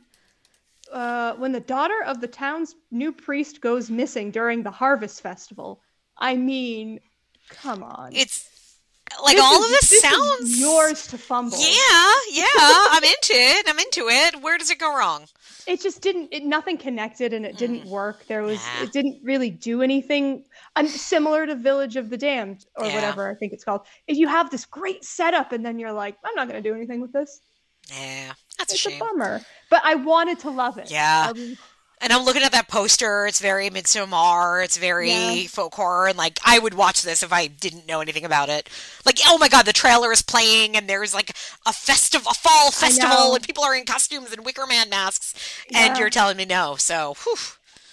uh, 0.92 1.34
when 1.34 1.52
the 1.52 1.60
daughter 1.60 2.02
of 2.06 2.20
the 2.20 2.26
town's 2.26 2.74
new 2.90 3.12
priest 3.12 3.60
goes 3.60 3.90
missing 3.90 4.30
during 4.30 4.62
the 4.62 4.70
harvest 4.70 5.20
festival, 5.22 5.80
I 6.18 6.36
mean, 6.36 7.00
come 7.48 7.82
on. 7.82 8.10
it's 8.14 8.48
like 9.22 9.36
This 9.36 9.44
all 9.44 9.58
is- 9.60 9.64
of 9.64 9.70
this, 9.70 9.92
is 9.92 10.00
sounds 10.02 10.58
yours 10.60 11.06
to 11.08 11.18
fumble. 11.18 11.58
Yeah, 11.58 12.14
yeah. 12.30 12.46
I'm 12.56 13.04
into 13.04 13.32
it. 13.34 13.68
I'm 13.68 13.78
into 13.78 14.08
it. 14.08 14.40
Where 14.42 14.56
does 14.58 14.70
it 14.70 14.78
go 14.78 14.96
wrong? 14.96 15.26
It 15.66 15.80
just 15.80 16.00
didn't. 16.00 16.30
It 16.32 16.44
nothing 16.44 16.76
connected, 16.76 17.32
and 17.32 17.44
it 17.46 17.56
didn't 17.56 17.84
work. 17.86 18.26
There 18.26 18.42
was. 18.42 18.58
Mm. 18.58 18.78
Nah. 18.78 18.84
It 18.84 18.92
didn't 18.92 19.20
really 19.22 19.50
do 19.50 19.82
anything. 19.82 20.44
I'm 20.74 20.88
similar 20.88 21.46
to 21.46 21.54
Village 21.54 21.96
of 21.96 22.10
the 22.10 22.16
Damned 22.16 22.64
or 22.76 22.86
Yeah. 22.86 22.94
whatever 22.94 23.30
I 23.30 23.34
think 23.34 23.52
it's 23.52 23.62
called. 23.64 23.82
If 24.08 24.16
you 24.16 24.26
have 24.28 24.50
this 24.50 24.64
great 24.64 25.04
setup, 25.04 25.52
and 25.52 25.64
then 25.64 25.78
you're 25.78 25.92
like, 25.92 26.16
I'm 26.24 26.34
not 26.34 26.48
going 26.48 26.60
to 26.60 26.68
do 26.68 26.74
anything 26.74 27.00
with 27.00 27.12
this. 27.12 27.40
Yeah, 27.90 28.32
that's 28.58 28.72
a 28.72 28.74
It's 28.74 28.80
shame. 28.82 29.00
a 29.00 29.04
bummer. 29.04 29.40
But 29.70 29.82
I 29.84 29.96
wanted 29.96 30.38
to 30.40 30.50
love 30.50 30.78
it. 30.78 30.90
Yeah. 30.90 31.32
I 31.34 31.56
And 32.02 32.12
I'm 32.12 32.24
looking 32.24 32.42
at 32.42 32.50
that 32.50 32.66
poster. 32.66 33.26
It's 33.26 33.40
very 33.40 33.70
Midsommar. 33.70 34.64
It's 34.64 34.76
very 34.76 35.10
Yeah. 35.10 35.46
folk 35.46 35.74
horror. 35.74 36.08
And 36.08 36.18
like, 36.18 36.40
I 36.44 36.58
would 36.58 36.74
watch 36.74 37.02
this 37.02 37.22
if 37.22 37.32
I 37.32 37.46
didn't 37.46 37.86
know 37.86 38.00
anything 38.00 38.24
about 38.24 38.48
it. 38.48 38.68
Like, 39.06 39.20
oh 39.26 39.38
my 39.38 39.48
god, 39.48 39.66
the 39.66 39.72
trailer 39.72 40.10
is 40.12 40.20
playing, 40.20 40.76
and 40.76 40.88
there's 40.88 41.14
like 41.14 41.30
a 41.64 41.72
festival, 41.72 42.32
a 42.32 42.34
fall 42.34 42.72
festival, 42.72 43.34
and 43.36 43.44
people 43.44 43.62
are 43.62 43.74
in 43.74 43.84
costumes 43.84 44.32
and 44.32 44.44
Wicker 44.44 44.66
Man 44.66 44.90
masks. 44.90 45.34
And 45.72 45.94
Yeah. 45.94 45.98
you're 46.00 46.10
telling 46.10 46.36
me 46.36 46.44
no. 46.44 46.74
So, 46.76 47.14
whew. 47.22 47.36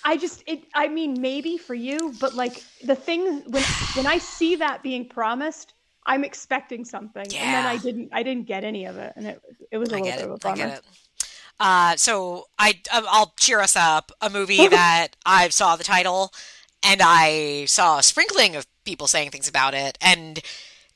I 0.04 0.18
just 0.18 0.44
it 0.48 0.64
I 0.74 0.88
mean 0.88 1.22
maybe 1.22 1.58
for 1.58 1.76
you, 1.76 2.16
but 2.20 2.34
like 2.34 2.64
the 2.84 2.96
thing 2.96 3.44
when 3.48 3.64
when 3.94 4.08
I 4.08 4.18
see 4.18 4.56
that 4.56 4.82
being 4.82 5.08
promised, 5.08 5.74
I'm 6.06 6.24
expecting 6.24 6.84
something. 6.86 7.36
And 7.36 7.54
then 7.54 7.66
I 7.66 7.78
didn't 7.78 8.10
I 8.12 8.24
didn't 8.24 8.48
get 8.48 8.64
any 8.64 8.86
of 8.86 8.98
it 8.98 9.14
and 9.16 9.28
it 9.28 9.42
it 9.72 9.78
was 9.78 9.92
a 9.92 9.98
I 9.98 10.00
little 10.00 10.18
bit 10.18 10.26
of 10.26 10.32
a 10.32 10.38
bummer. 10.38 10.80
Uh, 11.60 11.96
so 11.98 12.48
I 12.58 12.80
I'll 12.92 13.34
cheer 13.38 13.60
us 13.60 13.76
up. 13.76 14.12
A 14.22 14.30
movie 14.30 14.68
that 14.68 15.10
I 15.26 15.50
saw 15.50 15.76
the 15.76 15.84
title, 15.84 16.34
and 16.84 17.02
I 17.04 17.66
saw 17.66 17.98
a 18.00 18.04
sprinkling 18.04 18.56
of 18.56 18.66
people 18.86 19.08
saying 19.08 19.32
things 19.32 19.50
about 19.50 19.74
it, 19.74 19.98
and 20.02 20.40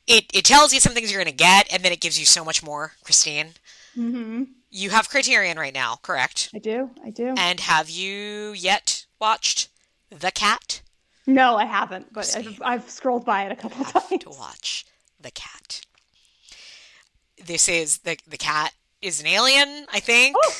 it 0.07 0.25
it 0.33 0.45
tells 0.45 0.73
you 0.73 0.79
some 0.79 0.93
things 0.93 1.11
you're 1.11 1.21
gonna 1.23 1.31
get, 1.35 1.71
and 1.73 1.83
then 1.83 1.91
it 1.91 2.01
gives 2.01 2.19
you 2.19 2.25
so 2.25 2.45
much 2.45 2.63
more. 2.63 2.93
Christine, 3.03 3.49
hmm 3.93 4.43
you 4.75 4.89
have 4.89 5.07
Criterion 5.07 5.57
right 5.59 5.73
now, 5.73 5.99
correct? 6.01 6.49
I 6.53 6.57
do. 6.57 6.89
I 7.05 7.11
do. 7.11 7.35
And 7.37 7.59
have 7.59 7.91
you 7.91 8.53
yet 8.53 9.05
watched 9.19 9.69
The 10.09 10.31
Cat? 10.31 10.81
no, 11.27 11.55
I 11.55 11.65
haven't, 11.65 12.11
but 12.11 12.35
I've, 12.35 12.61
I've 12.61 12.89
scrolled 12.89 13.23
by 13.23 13.43
it 13.43 13.51
a 13.51 13.55
couple 13.55 13.85
times. 13.85 14.23
to 14.23 14.29
watch 14.29 14.85
The 15.21 15.31
Cat. 15.31 15.85
This 17.45 17.67
is 17.69 17.99
the 17.99 18.17
the 18.27 18.37
cat 18.37 18.73
is 19.03 19.19
an 19.19 19.27
alien, 19.27 19.85
I 19.91 19.99
think. 19.99 20.35
Oh. 20.39 20.53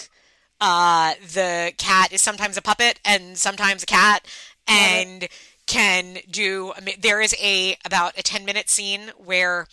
Uh, 0.61 1.13
the 1.33 1.73
cat 1.77 2.11
is 2.13 2.21
sometimes 2.21 2.57
a 2.57 2.61
puppet 2.61 2.99
and 3.03 3.37
sometimes 3.37 3.83
a 3.83 3.85
cat, 3.85 4.25
and 4.67 5.27
can 5.65 6.17
do. 6.29 6.73
There 6.99 7.21
is 7.21 7.35
a 7.41 7.77
about 7.85 8.17
a 8.17 8.23
ten 8.23 8.45
minute 8.45 8.69
scene 8.69 9.11
where 9.17 9.67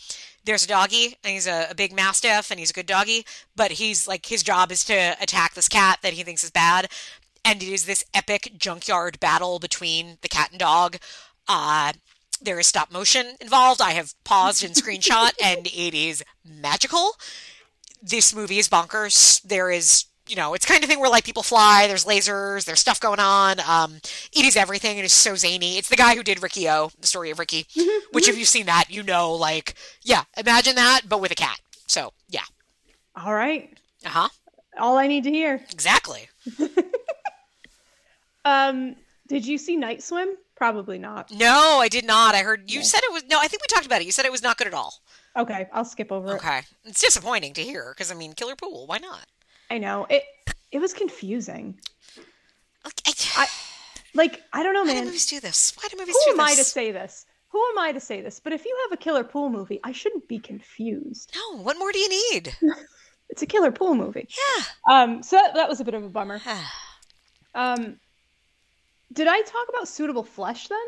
there's 0.44 0.64
a 0.64 0.68
doggy 0.68 1.16
and 1.22 1.34
he's 1.34 1.46
a, 1.46 1.68
a 1.70 1.74
big 1.74 1.92
mastiff 1.92 2.50
and 2.50 2.58
he's 2.58 2.70
a 2.70 2.74
good 2.74 2.86
doggy, 2.86 3.24
but 3.54 3.72
he's 3.72 4.08
like 4.08 4.26
his 4.26 4.42
job 4.42 4.72
is 4.72 4.84
to 4.84 5.16
attack 5.20 5.54
this 5.54 5.68
cat 5.68 5.98
that 6.02 6.14
he 6.14 6.22
thinks 6.22 6.42
is 6.42 6.50
bad, 6.50 6.88
and 7.44 7.62
it 7.62 7.68
is 7.68 7.84
this 7.84 8.04
epic 8.14 8.52
junkyard 8.56 9.20
battle 9.20 9.58
between 9.58 10.18
the 10.22 10.28
cat 10.28 10.50
and 10.50 10.60
dog. 10.60 10.96
Uh, 11.46 11.92
there 12.42 12.58
is 12.58 12.66
stop 12.66 12.90
motion 12.90 13.34
involved. 13.40 13.80
I 13.80 13.92
have 13.92 14.14
paused 14.24 14.64
and 14.64 14.74
screenshot, 14.74 15.32
and 15.42 15.66
it 15.66 15.94
is 15.94 16.24
magical. 16.44 17.12
This 18.02 18.34
movie 18.34 18.58
is 18.58 18.68
bonkers. 18.68 19.42
There 19.42 19.70
is, 19.70 20.06
you 20.26 20.36
know, 20.36 20.54
it's 20.54 20.64
kind 20.66 20.82
of 20.82 20.88
thing 20.88 21.00
where 21.00 21.10
like 21.10 21.24
people 21.24 21.42
fly. 21.42 21.86
There's 21.86 22.04
lasers. 22.04 22.64
There's 22.64 22.80
stuff 22.80 23.00
going 23.00 23.20
on. 23.20 23.60
Um, 23.60 23.96
it 24.32 24.44
is 24.44 24.56
everything. 24.56 24.98
It 24.98 25.04
is 25.04 25.12
so 25.12 25.34
zany. 25.34 25.76
It's 25.78 25.88
the 25.88 25.96
guy 25.96 26.14
who 26.14 26.22
did 26.22 26.42
Riki-Oh, 26.42 26.90
the 27.00 27.06
story 27.06 27.30
of 27.30 27.38
Ricky. 27.38 27.66
Which, 28.12 28.28
if 28.28 28.38
you've 28.38 28.48
seen 28.48 28.66
that, 28.66 28.84
you 28.90 29.02
know, 29.02 29.32
like, 29.34 29.74
yeah, 30.02 30.22
imagine 30.36 30.76
that, 30.76 31.02
but 31.08 31.20
with 31.20 31.30
a 31.32 31.34
cat. 31.36 31.60
So, 31.86 32.12
yeah, 32.28 32.40
All 33.16 33.34
right. 33.34 33.76
uh 34.06 34.08
huh, 34.10 34.28
All 34.78 34.96
I 34.96 35.06
need 35.08 35.24
to 35.24 35.30
hear. 35.30 35.60
exactly. 35.72 36.28
Um, 38.44 38.96
did 39.28 39.46
you 39.46 39.58
see 39.58 39.76
Night 39.76 40.02
Swim? 40.02 40.28
Probably 40.56 40.98
not. 40.98 41.30
No, 41.30 41.78
I 41.80 41.88
did 41.88 42.04
not. 42.06 42.34
I 42.34 42.38
heard 42.42 42.70
you 42.70 42.78
No. 42.78 42.84
said 42.84 43.00
it 43.04 43.12
was. 43.12 43.24
No, 43.30 43.38
I 43.38 43.48
think 43.48 43.62
we 43.62 43.66
talked 43.68 43.86
about 43.86 44.00
it. 44.00 44.06
You 44.06 44.12
said 44.12 44.24
it 44.24 44.32
was 44.32 44.42
not 44.42 44.56
good 44.56 44.66
at 44.66 44.74
all. 44.74 44.94
Okay, 45.36 45.68
I'll 45.72 45.84
skip 45.84 46.10
over 46.10 46.32
it. 46.32 46.34
Okay, 46.36 46.60
it's 46.84 47.00
disappointing 47.00 47.52
to 47.54 47.62
hear 47.62 47.92
because 47.94 48.10
I 48.10 48.14
mean, 48.14 48.32
Killer 48.32 48.56
Pool. 48.56 48.86
Why 48.86 48.98
not? 48.98 49.26
I 49.70 49.78
know 49.78 50.06
it. 50.10 50.24
It 50.72 50.78
was 50.80 50.92
confusing. 50.92 51.78
Like, 52.84 53.00
I, 53.36 53.46
Like 54.14 54.42
I 54.52 54.62
don't 54.62 54.74
know, 54.74 54.84
man. 54.84 54.94
why 54.96 55.00
do 55.00 55.06
movies 55.06 55.26
do 55.26 55.40
this? 55.40 55.72
Why 55.80 55.88
do 55.88 55.96
movies 55.96 56.14
do 56.14 56.32
this? 56.32 56.34
Who 56.34 56.40
am 56.40 56.40
I 56.40 56.54
to 56.54 56.64
say 56.64 56.90
this? 56.92 57.26
Who 57.48 57.64
am 57.70 57.78
I 57.78 57.92
to 57.92 58.00
say 58.00 58.20
this? 58.20 58.40
But 58.40 58.52
if 58.52 58.64
you 58.64 58.76
have 58.84 58.92
a 58.92 58.96
killer 59.02 59.24
pool 59.24 59.50
movie, 59.50 59.80
I 59.82 59.92
shouldn't 59.92 60.28
be 60.28 60.38
confused. 60.38 61.32
No, 61.34 61.58
what 61.62 61.78
more 61.78 61.92
do 61.92 61.98
you 61.98 62.08
need? 62.32 62.56
It's 63.32 63.42
a 63.42 63.46
killer 63.46 63.70
pool 63.70 63.94
movie. 63.94 64.26
Yeah. 64.28 64.64
Um, 64.92 65.22
so 65.22 65.36
that, 65.36 65.54
that 65.54 65.68
was 65.68 65.78
a 65.78 65.84
bit 65.84 65.94
of 65.94 66.02
a 66.02 66.08
bummer. 66.08 66.40
Um, 67.54 67.98
did 69.12 69.26
I 69.26 69.40
talk 69.42 69.68
about 69.68 69.88
suitable 69.88 70.22
flesh 70.22 70.68
then? 70.68 70.78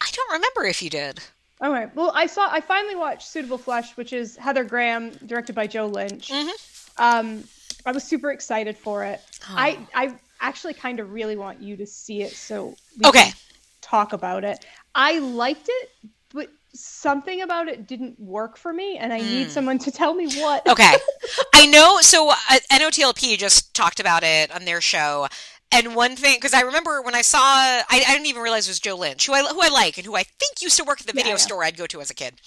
I 0.00 0.08
don't 0.12 0.32
remember 0.32 0.64
if 0.64 0.82
you 0.82 0.90
did. 0.90 1.20
All 1.60 1.70
right. 1.72 1.94
Well, 1.94 2.12
I 2.14 2.26
saw. 2.26 2.48
I 2.50 2.60
finally 2.60 2.94
watched 2.96 3.28
Suitable 3.28 3.58
Flesh, 3.58 3.96
which 3.96 4.12
is 4.12 4.36
Heather 4.36 4.64
Graham, 4.64 5.10
directed 5.26 5.54
by 5.54 5.66
Joe 5.66 5.86
Lynch. 5.86 6.28
Mhm. 6.28 6.50
Um, 6.98 7.44
I 7.84 7.92
was 7.92 8.04
super 8.04 8.30
excited 8.30 8.76
for 8.76 9.04
it. 9.04 9.20
Oh. 9.50 9.54
I 9.56 9.78
I 9.94 10.14
actually 10.40 10.74
kind 10.74 11.00
of 11.00 11.12
really 11.12 11.36
want 11.36 11.60
you 11.60 11.76
to 11.78 11.86
see 11.86 12.22
it, 12.22 12.32
so 12.32 12.76
we 12.98 13.06
Okay. 13.08 13.24
can 13.24 13.32
talk 13.80 14.12
about 14.12 14.44
it. 14.44 14.64
I 14.94 15.18
liked 15.18 15.68
it, 15.68 15.90
but 16.32 16.48
something 16.74 17.42
about 17.42 17.66
it 17.68 17.86
didn't 17.88 18.20
work 18.20 18.56
for 18.56 18.72
me, 18.72 18.96
and 18.98 19.12
I 19.12 19.18
need 19.18 19.48
Mm. 19.48 19.50
someone 19.50 19.78
to 19.80 19.90
tell 19.90 20.14
me 20.14 20.28
what. 20.40 20.64
Okay. 20.68 20.94
I 21.54 21.66
know. 21.66 22.00
So 22.02 22.30
uh, 22.30 22.34
NOTLP 22.70 23.36
just 23.36 23.74
talked 23.74 23.98
about 23.98 24.22
it 24.22 24.52
on 24.54 24.64
their 24.64 24.80
show. 24.80 25.26
And 25.70 25.94
one 25.94 26.16
thing, 26.16 26.36
because 26.36 26.54
I 26.54 26.62
remember 26.62 27.02
when 27.02 27.14
I 27.14 27.20
saw, 27.20 27.40
I, 27.40 27.84
I 27.90 28.12
didn't 28.12 28.26
even 28.26 28.42
realize 28.42 28.66
it 28.66 28.70
was 28.70 28.80
Joe 28.80 28.96
Lynch, 28.96 29.26
who 29.26 29.34
I 29.34 29.42
who 29.42 29.60
I 29.62 29.68
like 29.68 29.98
and 29.98 30.06
who 30.06 30.16
I 30.16 30.22
think 30.22 30.62
used 30.62 30.78
to 30.78 30.84
work 30.84 31.00
at 31.00 31.06
the 31.06 31.12
video 31.12 31.32
yeah. 31.32 31.36
store 31.36 31.62
I'd 31.62 31.76
go 31.76 31.86
to 31.86 32.00
as 32.00 32.10
a 32.10 32.14
kid. 32.14 32.40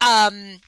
Um, 0.00 0.60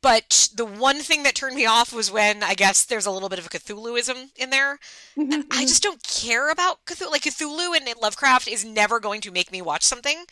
but 0.00 0.48
the 0.54 0.64
one 0.64 1.00
thing 1.00 1.22
that 1.24 1.34
turned 1.34 1.56
me 1.56 1.66
off 1.66 1.92
was 1.92 2.10
when 2.10 2.42
I 2.42 2.54
guess 2.54 2.84
there's 2.84 3.06
a 3.06 3.10
little 3.10 3.28
bit 3.28 3.38
of 3.38 3.46
a 3.46 3.48
Cthulhuism 3.48 4.30
in 4.36 4.50
there. 4.50 4.78
Mhm, 5.16 5.44
I 5.50 5.64
mhm. 5.64 5.68
just 5.68 5.82
don't 5.82 6.02
care 6.02 6.50
about 6.50 6.84
Cthulhu. 6.86 7.10
Like 7.10 7.22
Cthulhu 7.22 7.76
and 7.76 7.88
Lovecraft 8.00 8.48
is 8.48 8.64
never 8.64 9.00
going 9.00 9.20
to 9.22 9.32
make 9.32 9.50
me 9.50 9.62
watch 9.62 9.82
something. 9.82 10.24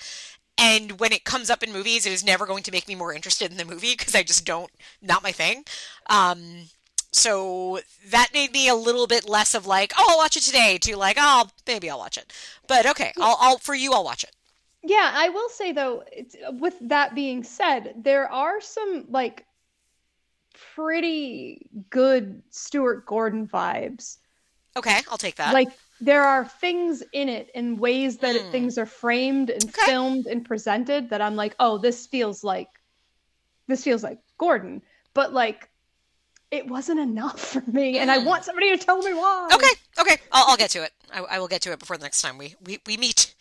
And 0.58 1.00
when 1.00 1.12
it 1.12 1.24
comes 1.24 1.50
up 1.50 1.62
in 1.62 1.72
movies, 1.72 2.04
it 2.04 2.12
is 2.12 2.22
never 2.22 2.46
going 2.46 2.62
to 2.64 2.72
make 2.72 2.86
me 2.86 2.94
more 2.94 3.14
interested 3.14 3.50
in 3.50 3.56
the 3.56 3.64
movie 3.64 3.94
because 3.96 4.14
I 4.14 4.22
just 4.22 4.44
don't, 4.44 4.70
not 5.00 5.22
my 5.22 5.32
thing. 5.32 5.64
Um, 6.08 6.68
so 7.12 7.80
that 8.08 8.28
made 8.32 8.52
me 8.52 8.68
a 8.68 8.74
little 8.74 9.06
bit 9.06 9.28
less 9.28 9.54
of 9.54 9.66
like, 9.66 9.92
oh, 9.98 10.06
I'll 10.10 10.18
watch 10.18 10.36
it 10.36 10.42
today 10.42 10.78
to 10.78 10.96
like, 10.96 11.16
oh, 11.18 11.48
maybe 11.66 11.90
I'll 11.90 11.98
watch 11.98 12.16
it. 12.18 12.32
But 12.66 12.86
okay, 12.86 13.12
I'll, 13.18 13.36
I'll 13.40 13.58
for 13.58 13.74
you, 13.74 13.92
I'll 13.92 14.04
watch 14.04 14.24
it. 14.24 14.32
Yeah, 14.82 15.10
I 15.14 15.30
will 15.30 15.48
say 15.48 15.72
though, 15.72 16.04
it's, 16.12 16.36
with 16.52 16.78
that 16.82 17.14
being 17.14 17.44
said, 17.44 17.94
there 17.96 18.30
are 18.30 18.60
some 18.60 19.06
like 19.08 19.46
pretty 20.74 21.68
good 21.90 22.42
Stuart 22.50 23.06
Gordon 23.06 23.46
vibes. 23.48 24.18
Okay, 24.76 25.02
I'll 25.10 25.18
take 25.18 25.36
that. 25.36 25.56
Like 25.56 25.78
there 26.00 26.24
are 26.24 26.46
things 26.48 27.02
in 27.12 27.28
it 27.28 27.50
and 27.54 27.78
ways 27.78 28.18
that 28.18 28.36
it, 28.36 28.46
Hmm. 28.46 28.50
things 28.50 28.78
are 28.78 28.86
framed 28.86 29.50
and 29.50 29.70
Okay. 29.74 29.82
filmed 29.84 30.26
and 30.26 30.44
presented 30.44 31.10
that 31.10 31.20
I'm 31.20 31.36
like, 31.36 31.54
oh, 31.58 31.76
this 31.78 32.06
feels 32.06 32.42
like 32.42 32.68
this 33.68 33.84
feels 33.84 34.02
like 34.04 34.20
Gordon, 34.38 34.82
but 35.14 35.32
like 35.32 35.69
it 36.50 36.66
wasn't 36.66 37.00
enough 37.00 37.38
for 37.40 37.62
me, 37.70 37.98
and 37.98 38.10
I 38.10 38.18
Hmm. 38.20 38.26
want 38.26 38.44
somebody 38.44 38.76
to 38.76 38.84
tell 38.84 38.98
me 39.02 39.12
why. 39.14 39.48
okay, 39.52 39.68
okay, 40.00 40.16
I'll, 40.32 40.50
I'll 40.50 40.56
get 40.56 40.70
to 40.70 40.82
it. 40.82 40.92
I, 41.12 41.20
I 41.20 41.38
will 41.38 41.48
get 41.48 41.62
to 41.62 41.72
it 41.72 41.78
before 41.78 41.96
the 41.96 42.02
next 42.04 42.22
time 42.22 42.38
we 42.38 42.54
we, 42.64 42.78
we 42.86 42.96
meet. 42.96 43.34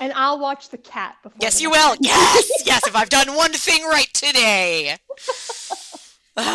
and 0.00 0.12
I'll 0.14 0.38
watch 0.38 0.70
the 0.70 0.78
cat 0.78 1.16
before. 1.22 1.38
Yes, 1.40 1.60
you 1.60 1.70
will. 1.70 1.96
Yes, 2.00 2.50
yes. 2.66 2.86
If 2.86 2.96
I've 2.96 3.10
done 3.10 3.34
one 3.36 3.52
thing 3.52 3.84
right 3.84 4.12
today. 4.12 4.96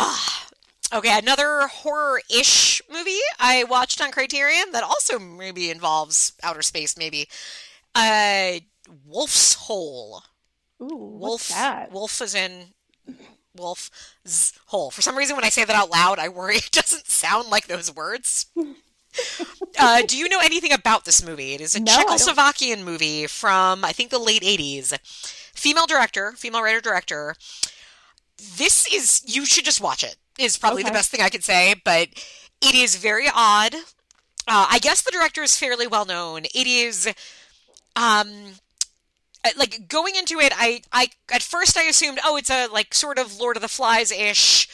Okay, 0.92 1.16
another 1.16 1.68
horror-ish 1.68 2.82
movie 2.90 3.16
I 3.38 3.62
watched 3.62 4.00
on 4.02 4.10
Criterion 4.10 4.72
that 4.72 4.82
also 4.82 5.20
maybe 5.20 5.70
involves 5.70 6.32
outer 6.42 6.62
space. 6.62 6.98
Maybe, 6.98 7.28
uh, 7.94 8.54
Wolf's 9.06 9.54
Hole. 9.54 10.24
Ooh, 10.82 10.88
Wolf. 10.88 11.20
what's 11.20 11.48
that? 11.50 11.92
Wolf 11.92 12.20
is 12.20 12.34
in 12.34 12.74
Wolf's 13.56 14.52
Hole. 14.66 14.90
For 14.90 15.02
some 15.02 15.16
reason, 15.16 15.36
when 15.36 15.44
I 15.44 15.48
say 15.48 15.64
that 15.64 15.76
out 15.76 15.90
loud, 15.90 16.18
I 16.18 16.28
worry 16.28 16.56
it 16.58 16.70
doesn't 16.70 17.06
sound 17.06 17.48
like 17.50 17.66
those 17.66 17.94
words. 17.94 18.46
uh, 19.78 20.02
do 20.06 20.16
you 20.16 20.28
know 20.28 20.38
anything 20.42 20.72
about 20.72 21.04
this 21.04 21.24
movie? 21.24 21.54
It 21.54 21.60
is 21.60 21.74
a 21.74 21.80
No, 21.80 21.92
Czechoslovakian 21.92 22.84
movie 22.84 23.26
from 23.26 23.84
I 23.84 23.92
think 23.92 24.10
the 24.10 24.18
late 24.18 24.42
'80s. 24.42 24.96
Female 25.54 25.86
director, 25.86 26.32
female 26.36 26.62
writer 26.62 26.80
director. 26.80 27.34
This 28.56 28.86
is 28.92 29.22
you 29.26 29.44
should 29.44 29.64
just 29.64 29.80
watch 29.80 30.02
it. 30.04 30.16
is 30.38 30.56
probably 30.56 30.82
Okay. 30.82 30.90
the 30.90 30.94
best 30.94 31.10
thing 31.10 31.20
I 31.20 31.28
could 31.28 31.44
say, 31.44 31.74
but 31.84 32.08
it 32.62 32.74
is 32.74 32.96
very 32.96 33.26
odd. 33.32 33.74
Uh, 34.48 34.66
I 34.70 34.78
guess 34.78 35.02
the 35.02 35.10
director 35.10 35.42
is 35.42 35.56
fairly 35.58 35.86
well 35.86 36.06
known. 36.06 36.44
It 36.54 36.66
is, 36.66 37.06
um, 37.94 38.54
like 39.56 39.88
going 39.88 40.16
into 40.16 40.38
it, 40.38 40.52
I, 40.56 40.82
I 40.92 41.08
at 41.32 41.42
first 41.42 41.76
I 41.76 41.84
assumed, 41.84 42.18
oh, 42.24 42.36
it's 42.36 42.50
a 42.50 42.66
like 42.68 42.94
sort 42.94 43.18
of 43.18 43.38
Lord 43.38 43.56
of 43.56 43.62
the 43.62 43.68
Flies 43.68 44.12
ish. 44.12 44.68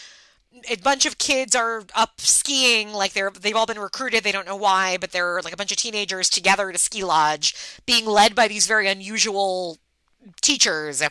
A 0.70 0.76
bunch 0.76 1.04
of 1.04 1.18
kids 1.18 1.54
are 1.54 1.84
up 1.94 2.20
skiing, 2.20 2.92
like 2.92 3.12
they're 3.12 3.30
they've 3.30 3.54
all 3.54 3.66
been 3.66 3.78
recruited. 3.78 4.24
They 4.24 4.32
don't 4.32 4.46
know 4.46 4.56
why, 4.56 4.96
but 4.96 5.12
they're 5.12 5.42
like 5.42 5.52
a 5.52 5.56
bunch 5.56 5.70
of 5.70 5.78
teenagers 5.78 6.30
together 6.30 6.68
at 6.70 6.74
a 6.74 6.78
ski 6.78 7.04
lodge, 7.04 7.54
being 7.84 8.06
led 8.06 8.34
by 8.34 8.48
these 8.48 8.66
very 8.66 8.88
unusual 8.88 9.78
teachers. 10.40 11.02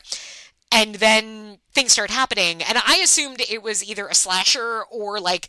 And 0.72 0.96
then 0.96 1.60
things 1.74 1.92
start 1.94 2.10
happening, 2.10 2.62
and 2.64 2.80
I 2.86 3.00
assumed 3.04 3.40
it 3.40 3.62
was 3.62 3.84
either 3.88 4.08
a 4.08 4.16
slasher 4.16 4.84
or 4.90 5.20
like 5.20 5.48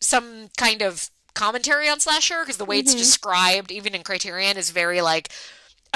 some 0.00 0.48
kind 0.56 0.82
of 0.82 1.10
commentary 1.34 1.88
on 1.88 2.00
slasher 2.00 2.40
because 2.40 2.56
the 2.56 2.64
way 2.64 2.78
it's 2.78 2.94
Mhm. 2.94 2.98
described, 2.98 3.70
even 3.70 3.94
in 3.94 4.02
Criterion, 4.02 4.56
is 4.56 4.70
very 4.70 5.02
like, 5.02 5.28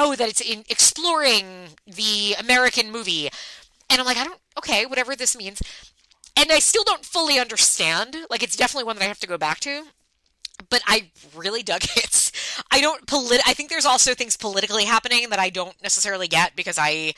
oh, 0.01 0.17
that 0.17 0.29
it's 0.29 0.41
in 0.41 0.65
exploring 0.69 1.69
the 1.87 2.35
American 2.41 2.91
movie. 2.91 3.29
And 3.91 4.01
I'm 4.01 4.07
like, 4.07 4.17
I 4.17 4.25
don't, 4.25 4.41
okay, 4.59 4.87
whatever 4.87 5.15
this 5.15 5.37
means. 5.37 5.63
And 6.37 6.51
I 6.51 6.59
still 6.59 6.85
don't 6.85 7.05
fully 7.05 7.39
understand. 7.39 8.17
Like, 8.31 8.43
it's 8.43 8.57
definitely 8.57 8.85
one 8.85 8.97
that 8.97 9.05
I 9.05 9.09
have 9.09 9.21
to 9.21 9.27
go 9.27 9.37
back 9.37 9.61
to. 9.61 9.85
But 10.71 10.83
I 10.87 11.11
really 11.37 11.63
dug 11.63 11.83
it. 11.97 12.33
I 12.71 12.81
don't 12.81 13.07
polit. 13.07 13.43
I 13.47 13.53
think 13.53 13.69
there's 13.69 13.87
also 13.87 14.15
things 14.15 14.37
politically 14.37 14.85
happening 14.85 15.29
that 15.31 15.39
I 15.39 15.51
don't 15.51 15.81
necessarily 15.83 16.29
get 16.29 16.57
because 16.57 16.79
I, 16.79 17.13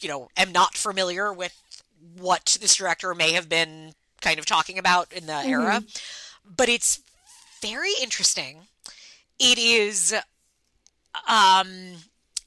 you 0.00 0.08
know, 0.08 0.28
am 0.36 0.52
not 0.52 0.74
familiar 0.74 1.32
with 1.32 1.60
what 2.18 2.56
this 2.60 2.76
director 2.76 3.14
may 3.14 3.32
have 3.32 3.48
been 3.48 3.92
kind 4.22 4.38
of 4.38 4.46
talking 4.46 4.78
about 4.78 5.12
in 5.12 5.26
the 5.26 5.44
era. 5.44 5.80
Mm-hmm. 5.80 6.54
But 6.56 6.68
it's 6.68 7.02
very 7.60 7.92
interesting. 8.00 8.68
It 9.38 9.58
is 9.58 10.14
um 11.28 11.96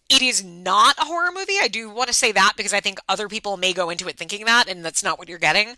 it 0.10 0.24
is 0.24 0.44
not 0.44 0.98
a 0.98 1.06
horror 1.06 1.30
movie. 1.32 1.58
I 1.62 1.68
do 1.68 1.88
want 1.88 2.08
to 2.08 2.14
say 2.16 2.32
that 2.32 2.54
because 2.58 2.74
I 2.74 2.80
think 2.80 3.00
other 3.08 3.28
people 3.28 3.58
may 3.58 3.74
go 3.74 3.92
into 3.92 4.08
it 4.08 4.18
thinking 4.18 4.44
that 4.46 4.68
and 4.68 4.84
that's 4.84 5.04
not 5.04 5.20
what 5.20 5.30
you're 5.30 5.38
getting. 5.38 5.76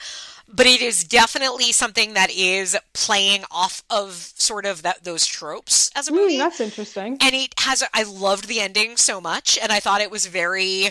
But 0.48 0.68
it 0.68 0.82
is 0.82 1.04
definitely 1.04 1.74
something 1.74 2.14
that 2.14 2.32
is 2.32 2.78
playing 2.94 3.44
off 3.52 3.84
of 3.90 4.14
sort 4.38 4.66
of 4.66 4.84
that 4.84 5.04
those 5.04 5.26
tropes 5.26 5.92
as 5.96 6.08
a 6.08 6.14
movie 6.14 6.36
Mm, 6.36 6.40
that's 6.40 6.62
interesting. 6.62 7.18
and 7.22 7.36
it 7.36 7.54
has 7.60 7.84
i 7.94 8.04
loved 8.04 8.48
the 8.48 8.60
ending 8.62 8.96
so 8.98 9.20
much 9.20 9.58
and 9.62 9.72
i 9.72 9.80
thought 9.80 10.02
it 10.02 10.12
was 10.12 10.26
very 10.28 10.90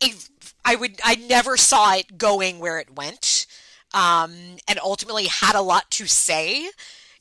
it, 0.00 0.28
i 0.64 0.74
would 0.74 1.00
i 1.04 1.14
never 1.16 1.56
saw 1.56 1.94
it 1.94 2.18
going 2.18 2.58
where 2.58 2.78
it 2.78 2.94
went 2.96 3.46
um, 3.92 4.32
and 4.66 4.78
ultimately 4.82 5.26
had 5.26 5.54
a 5.54 5.62
lot 5.62 5.88
to 5.92 6.06
say 6.06 6.68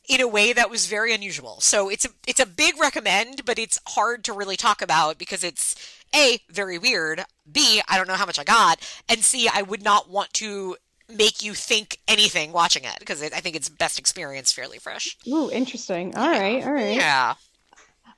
in 0.09 0.19
a 0.21 0.27
way 0.27 0.51
that 0.53 0.69
was 0.69 0.87
very 0.87 1.13
unusual 1.13 1.59
so 1.61 1.89
it's 1.89 2.05
a 2.05 2.09
it's 2.27 2.39
a 2.39 2.45
big 2.45 2.77
recommend 2.79 3.45
but 3.45 3.57
it's 3.57 3.79
hard 3.87 4.23
to 4.23 4.33
really 4.33 4.57
talk 4.57 4.81
about 4.81 5.17
because 5.17 5.43
it's 5.43 5.75
a 6.15 6.39
very 6.49 6.77
weird 6.77 7.23
b 7.51 7.81
i 7.87 7.97
don't 7.97 8.07
know 8.07 8.13
how 8.15 8.25
much 8.25 8.37
i 8.39 8.43
got 8.43 8.79
and 9.09 9.19
c 9.23 9.49
i 9.53 9.61
would 9.61 9.83
not 9.83 10.09
want 10.09 10.31
to 10.33 10.75
make 11.15 11.43
you 11.43 11.53
think 11.53 11.99
anything 12.07 12.51
watching 12.51 12.83
it 12.83 12.97
because 12.99 13.21
i 13.23 13.27
think 13.29 13.55
it's 13.55 13.69
best 13.69 13.97
experience 13.99 14.51
fairly 14.51 14.77
fresh 14.77 15.17
Ooh, 15.27 15.49
interesting. 15.51 16.15
All 16.15 16.29
right, 16.29 16.63
all 16.65 16.71
right. 16.73 16.95
yeah 16.95 17.35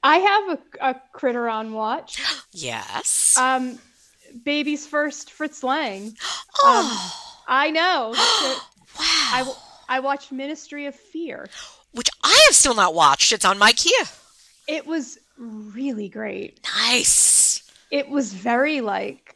I 0.03 0.17
have 0.17 0.59
a, 0.81 0.89
a 0.89 1.01
Criterion 1.13 1.73
watch. 1.73 2.21
yes 2.51 3.35
Um, 3.39 3.79
baby's 4.43 4.85
first 4.85 5.31
Fritz 5.31 5.63
Lang. 5.63 6.15
oh 6.63 7.21
I 7.47 7.71
know. 7.71 8.13
Wow. 8.97 9.03
I, 9.03 9.53
I 9.87 9.99
watched 9.99 10.31
Ministry 10.31 10.85
of 10.85 10.95
Fear. 10.95 11.49
Which 11.91 12.09
I 12.23 12.43
have 12.47 12.55
still 12.55 12.75
not 12.75 12.93
watched. 12.93 13.31
It's 13.31 13.45
on 13.45 13.57
my 13.57 13.71
queue. 13.71 14.03
It 14.67 14.85
was 14.85 15.17
really 15.37 16.09
great. 16.09 16.59
Nice. 16.75 17.63
It 17.91 18.09
was 18.09 18.33
very 18.33 18.81
like 18.81 19.35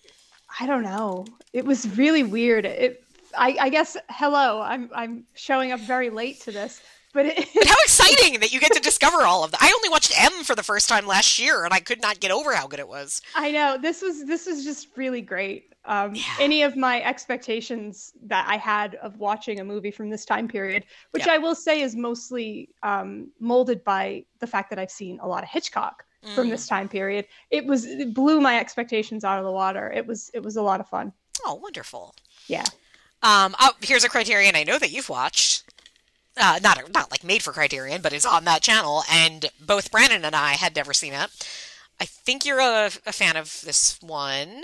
I 0.59 0.65
don't 0.65 0.83
know. 0.83 1.25
It 1.53 1.65
was 1.65 1.87
really 1.97 2.23
weird. 2.23 2.65
It 2.65 3.03
I, 3.37 3.55
I 3.59 3.69
guess 3.69 3.95
hello. 4.09 4.61
I'm 4.61 4.89
I'm 4.93 5.25
showing 5.35 5.71
up 5.71 5.79
very 5.81 6.09
late 6.09 6.41
to 6.41 6.51
this, 6.51 6.81
but 7.13 7.27
it, 7.27 7.35
But 7.53 7.67
how 7.67 7.75
exciting 7.83 8.39
that 8.39 8.51
you 8.51 8.59
get 8.59 8.73
to 8.73 8.79
discover 8.81 9.21
all 9.21 9.43
of 9.43 9.51
that. 9.51 9.61
I 9.61 9.71
only 9.75 9.89
watched 9.89 10.13
M 10.19 10.43
for 10.43 10.55
the 10.55 10.63
first 10.63 10.89
time 10.89 11.05
last 11.05 11.39
year 11.39 11.63
and 11.63 11.73
I 11.73 11.79
could 11.79 12.01
not 12.01 12.19
get 12.19 12.31
over 12.31 12.53
how 12.53 12.67
good 12.67 12.79
it 12.79 12.87
was. 12.87 13.21
I 13.35 13.51
know 13.51 13.77
this 13.79 14.01
was 14.01 14.25
this 14.25 14.47
was 14.47 14.63
just 14.63 14.87
really 14.97 15.21
great. 15.21 15.73
Um, 15.85 16.13
Yeah. 16.15 16.23
Any 16.39 16.61
of 16.63 16.75
my 16.75 17.01
expectations 17.01 18.11
that 18.23 18.45
I 18.47 18.57
had 18.57 18.95
of 18.95 19.17
watching 19.17 19.59
a 19.59 19.63
movie 19.63 19.91
from 19.91 20.09
this 20.09 20.25
time 20.25 20.47
period, 20.47 20.85
which 21.11 21.25
Yeah. 21.25 21.33
I 21.33 21.37
will 21.37 21.55
say 21.55 21.81
is 21.81 21.95
mostly 21.95 22.69
um, 22.83 23.31
molded 23.39 23.83
by 23.83 24.25
the 24.39 24.47
fact 24.47 24.69
that 24.71 24.79
I've 24.79 24.91
seen 24.91 25.19
a 25.21 25.27
lot 25.27 25.43
of 25.43 25.49
Hitchcock 25.49 26.03
from 26.35 26.47
Mm. 26.47 26.49
this 26.51 26.67
time 26.67 26.89
period. 26.89 27.25
It 27.49 27.65
was 27.65 27.85
it 27.85 28.13
blew 28.13 28.41
my 28.41 28.59
expectations 28.59 29.23
out 29.23 29.39
of 29.39 29.45
the 29.45 29.51
water. 29.51 29.89
It 29.91 30.05
was 30.05 30.29
it 30.33 30.43
was 30.43 30.57
a 30.57 30.61
lot 30.61 30.81
of 30.81 30.89
fun. 30.89 31.13
Oh, 31.45 31.55
wonderful. 31.55 32.13
Yeah. 32.47 32.65
Um, 33.21 33.55
oh, 33.59 33.71
here's 33.81 34.03
a 34.03 34.09
Criterion 34.09 34.55
I 34.55 34.63
know 34.63 34.77
that 34.79 34.91
you've 34.91 35.09
watched. 35.09 35.63
Uh, 36.35 36.59
not 36.61 36.91
not 36.93 37.09
like 37.11 37.23
made 37.23 37.41
for 37.41 37.53
Criterion, 37.53 38.01
but 38.01 38.11
it's 38.13 38.25
on 38.25 38.43
that 38.45 38.61
channel, 38.61 39.03
and 39.09 39.45
both 39.61 39.91
Brandon 39.91 40.25
and 40.25 40.35
I 40.35 40.53
had 40.53 40.75
never 40.75 40.93
seen 40.93 41.13
it. 41.13 41.29
I 42.01 42.05
think 42.05 42.45
you're 42.45 42.59
a, 42.59 42.85
a 43.05 43.11
fan 43.13 43.35
of 43.37 43.61
this 43.61 43.97
one, 44.01 44.61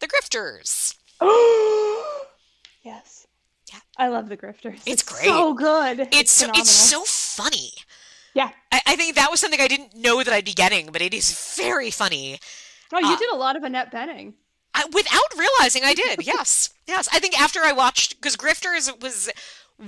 The 0.00 0.08
Grifters. 0.08 0.96
yes. 2.82 3.26
Yeah. 3.72 3.78
I 3.96 4.08
love 4.08 4.28
the 4.28 4.36
Grifters. 4.36 4.80
It's 4.86 5.02
great. 5.02 5.24
So 5.24 5.54
good. 5.54 6.08
It's 6.12 6.30
so, 6.30 6.50
it's 6.54 6.70
so 6.70 7.02
funny. 7.04 7.72
Yeah. 8.34 8.50
I, 8.72 8.80
I 8.86 8.96
think 8.96 9.16
that 9.16 9.30
was 9.30 9.40
something 9.40 9.60
I 9.60 9.68
didn't 9.68 9.94
know 9.94 10.22
that 10.22 10.32
I'd 10.32 10.44
be 10.44 10.52
getting, 10.52 10.90
but 10.92 11.02
it 11.02 11.14
is 11.14 11.54
very 11.56 11.90
funny. 11.90 12.38
Oh, 12.92 12.98
you 12.98 13.14
uh, 13.14 13.18
did 13.18 13.30
a 13.30 13.36
lot 13.36 13.56
of 13.56 13.62
Annette 13.62 13.92
Bening. 13.92 14.34
I, 14.74 14.84
without 14.92 15.36
realizing 15.36 15.82
I 15.84 15.94
did. 15.94 16.24
Yes, 16.24 16.70
yes. 16.86 17.08
I 17.12 17.18
think 17.18 17.40
after 17.40 17.60
I 17.60 17.72
watched 17.72 18.16
because 18.16 18.36
Grifters 18.36 19.00
was 19.02 19.30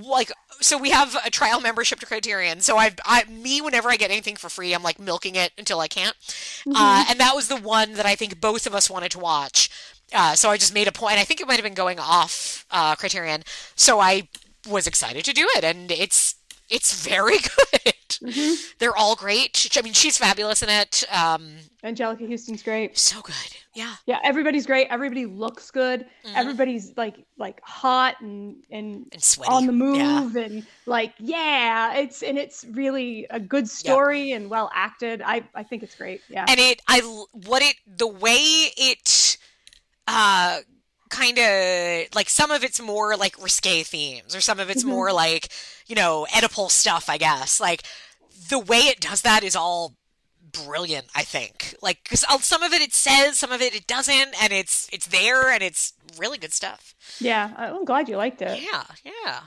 like 0.00 0.32
so 0.60 0.78
we 0.78 0.90
have 0.90 1.16
a 1.24 1.30
trial 1.30 1.60
membership 1.60 2.00
to 2.00 2.06
Criterion. 2.06 2.60
So 2.60 2.76
I've 2.76 2.96
I 3.04 3.24
me 3.24 3.60
whenever 3.60 3.90
I 3.90 3.96
get 3.96 4.10
anything 4.10 4.36
for 4.36 4.48
free, 4.48 4.74
I'm 4.74 4.82
like 4.82 4.98
milking 4.98 5.36
it 5.36 5.52
until 5.58 5.80
I 5.80 5.88
can't. 5.88 6.16
Uh, 6.66 7.04
and 7.08 7.20
that 7.20 7.34
was 7.34 7.48
the 7.48 7.56
one 7.56 7.94
that 7.94 8.06
I 8.06 8.14
think 8.14 8.40
both 8.40 8.66
of 8.66 8.74
us 8.74 8.88
wanted 8.88 9.10
to 9.12 9.18
watch. 9.18 9.70
Uh, 10.14 10.34
so 10.34 10.50
I 10.50 10.56
just 10.56 10.74
made 10.74 10.88
a 10.88 10.92
point. 10.92 11.18
I 11.18 11.24
think 11.24 11.40
it 11.40 11.46
might 11.46 11.56
have 11.56 11.64
been 11.64 11.74
going 11.74 11.98
off 11.98 12.66
uh, 12.70 12.94
Criterion. 12.96 13.42
So 13.74 14.00
I 14.00 14.28
was 14.68 14.86
excited 14.86 15.24
to 15.24 15.32
do 15.32 15.46
it, 15.56 15.64
and 15.64 15.90
it's 15.90 16.36
it's 16.68 17.06
very 17.06 17.36
good. 17.84 17.94
They're 18.78 18.96
all 18.96 19.16
great. 19.16 19.68
I 19.76 19.82
mean, 19.82 19.94
she's 19.94 20.16
fabulous 20.18 20.62
in 20.62 20.68
it. 20.68 21.04
Um, 21.12 21.54
Anjelica 21.82 22.28
Huston's 22.30 22.62
great. 22.62 22.96
so 22.96 23.20
good. 23.20 23.34
Yeah. 23.74 23.94
Yeah, 24.06 24.18
everybody's 24.22 24.66
great. 24.66 24.86
Everybody 24.90 25.24
looks 25.26 25.70
good. 25.70 26.06
Mhm. 26.26 26.34
Everybody's 26.36 26.92
like 26.96 27.16
like 27.38 27.60
hot 27.64 28.20
and 28.20 28.56
and 28.70 29.06
And 29.12 29.22
sweaty. 29.22 29.50
on 29.52 29.66
the 29.66 29.72
Yeah. 29.72 30.20
move 30.20 30.36
and 30.36 30.66
like 30.86 31.14
yeah, 31.18 31.96
it's 31.96 32.22
and 32.22 32.36
it's 32.38 32.64
really 32.70 33.26
a 33.30 33.40
good 33.40 33.68
story 33.68 34.32
and 34.32 34.50
well 34.50 34.70
acted. 34.74 35.22
I 35.24 35.42
I 35.54 35.62
think 35.62 35.82
it's 35.82 35.94
great. 35.94 36.20
Yeah. 36.28 36.44
and 36.48 36.60
it 36.60 36.80
I 36.86 37.00
what 37.32 37.62
it 37.62 37.76
the 37.86 38.06
way 38.06 38.36
it 38.76 39.38
uh 40.06 40.60
kind 41.10 41.38
of 41.38 42.06
like 42.14 42.28
some 42.30 42.50
of 42.50 42.64
it's 42.64 42.80
more 42.80 43.16
like 43.16 43.40
risque 43.42 43.82
themes 43.82 44.34
or 44.34 44.40
some 44.40 44.58
of 44.58 44.70
it's 44.70 44.82
Mhm. 44.84 44.88
more 44.88 45.12
like 45.12 45.48
you 45.86 45.94
know 45.94 46.26
oedipal 46.30 46.70
stuff 46.70 47.08
i 47.08 47.18
guess. 47.18 47.60
Like 47.60 47.82
the 48.48 48.58
way 48.58 48.78
it 48.78 49.00
does 49.00 49.22
that 49.22 49.42
is 49.44 49.54
all 49.54 49.94
brilliant 50.64 51.06
i 51.14 51.22
think. 51.22 51.74
Like 51.82 52.02
because 52.02 52.24
some 52.44 52.62
of 52.62 52.72
it 52.72 52.80
it 52.82 52.94
says 52.94 53.38
some 53.38 53.52
of 53.52 53.60
it 53.62 53.74
it 53.74 53.86
doesn't 53.86 54.34
and 54.42 54.52
it's 54.52 54.88
it's 54.92 55.06
there 55.06 55.50
and 55.50 55.62
it's 55.62 55.92
really 56.18 56.38
good 56.38 56.52
stuff. 56.52 56.94
Yeah, 57.20 57.52
I'm 57.56 57.84
glad 57.84 58.08
you 58.08 58.16
liked 58.16 58.42
it. 58.42 58.60
yeah 58.62 58.84
yeah. 59.04 59.40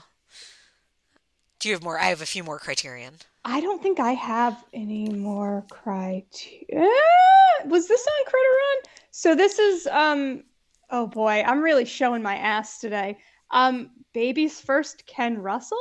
Do 1.58 1.68
you 1.68 1.74
have 1.74 1.82
more? 1.82 1.98
I 1.98 2.06
have 2.06 2.20
a 2.20 2.26
few 2.26 2.44
more 2.44 2.58
criterion 2.58 3.14
I 3.48 3.60
don't 3.60 3.80
think 3.80 4.00
I 4.00 4.12
have 4.12 4.62
any 4.74 5.08
more 5.08 5.64
criteria. 5.70 6.90
Was 7.66 7.86
this 7.86 8.04
on 8.06 8.24
Criterion? 8.26 8.82
So 9.12 9.34
this 9.36 9.58
is 9.60 9.86
um 9.86 10.42
oh 10.90 11.06
boy, 11.06 11.42
I'm 11.46 11.62
really 11.62 11.84
showing 11.84 12.22
my 12.22 12.36
ass 12.36 12.80
today. 12.80 13.18
Um 13.52 13.90
baby's 14.12 14.60
first 14.60 15.06
Ken 15.06 15.38
Russell? 15.38 15.78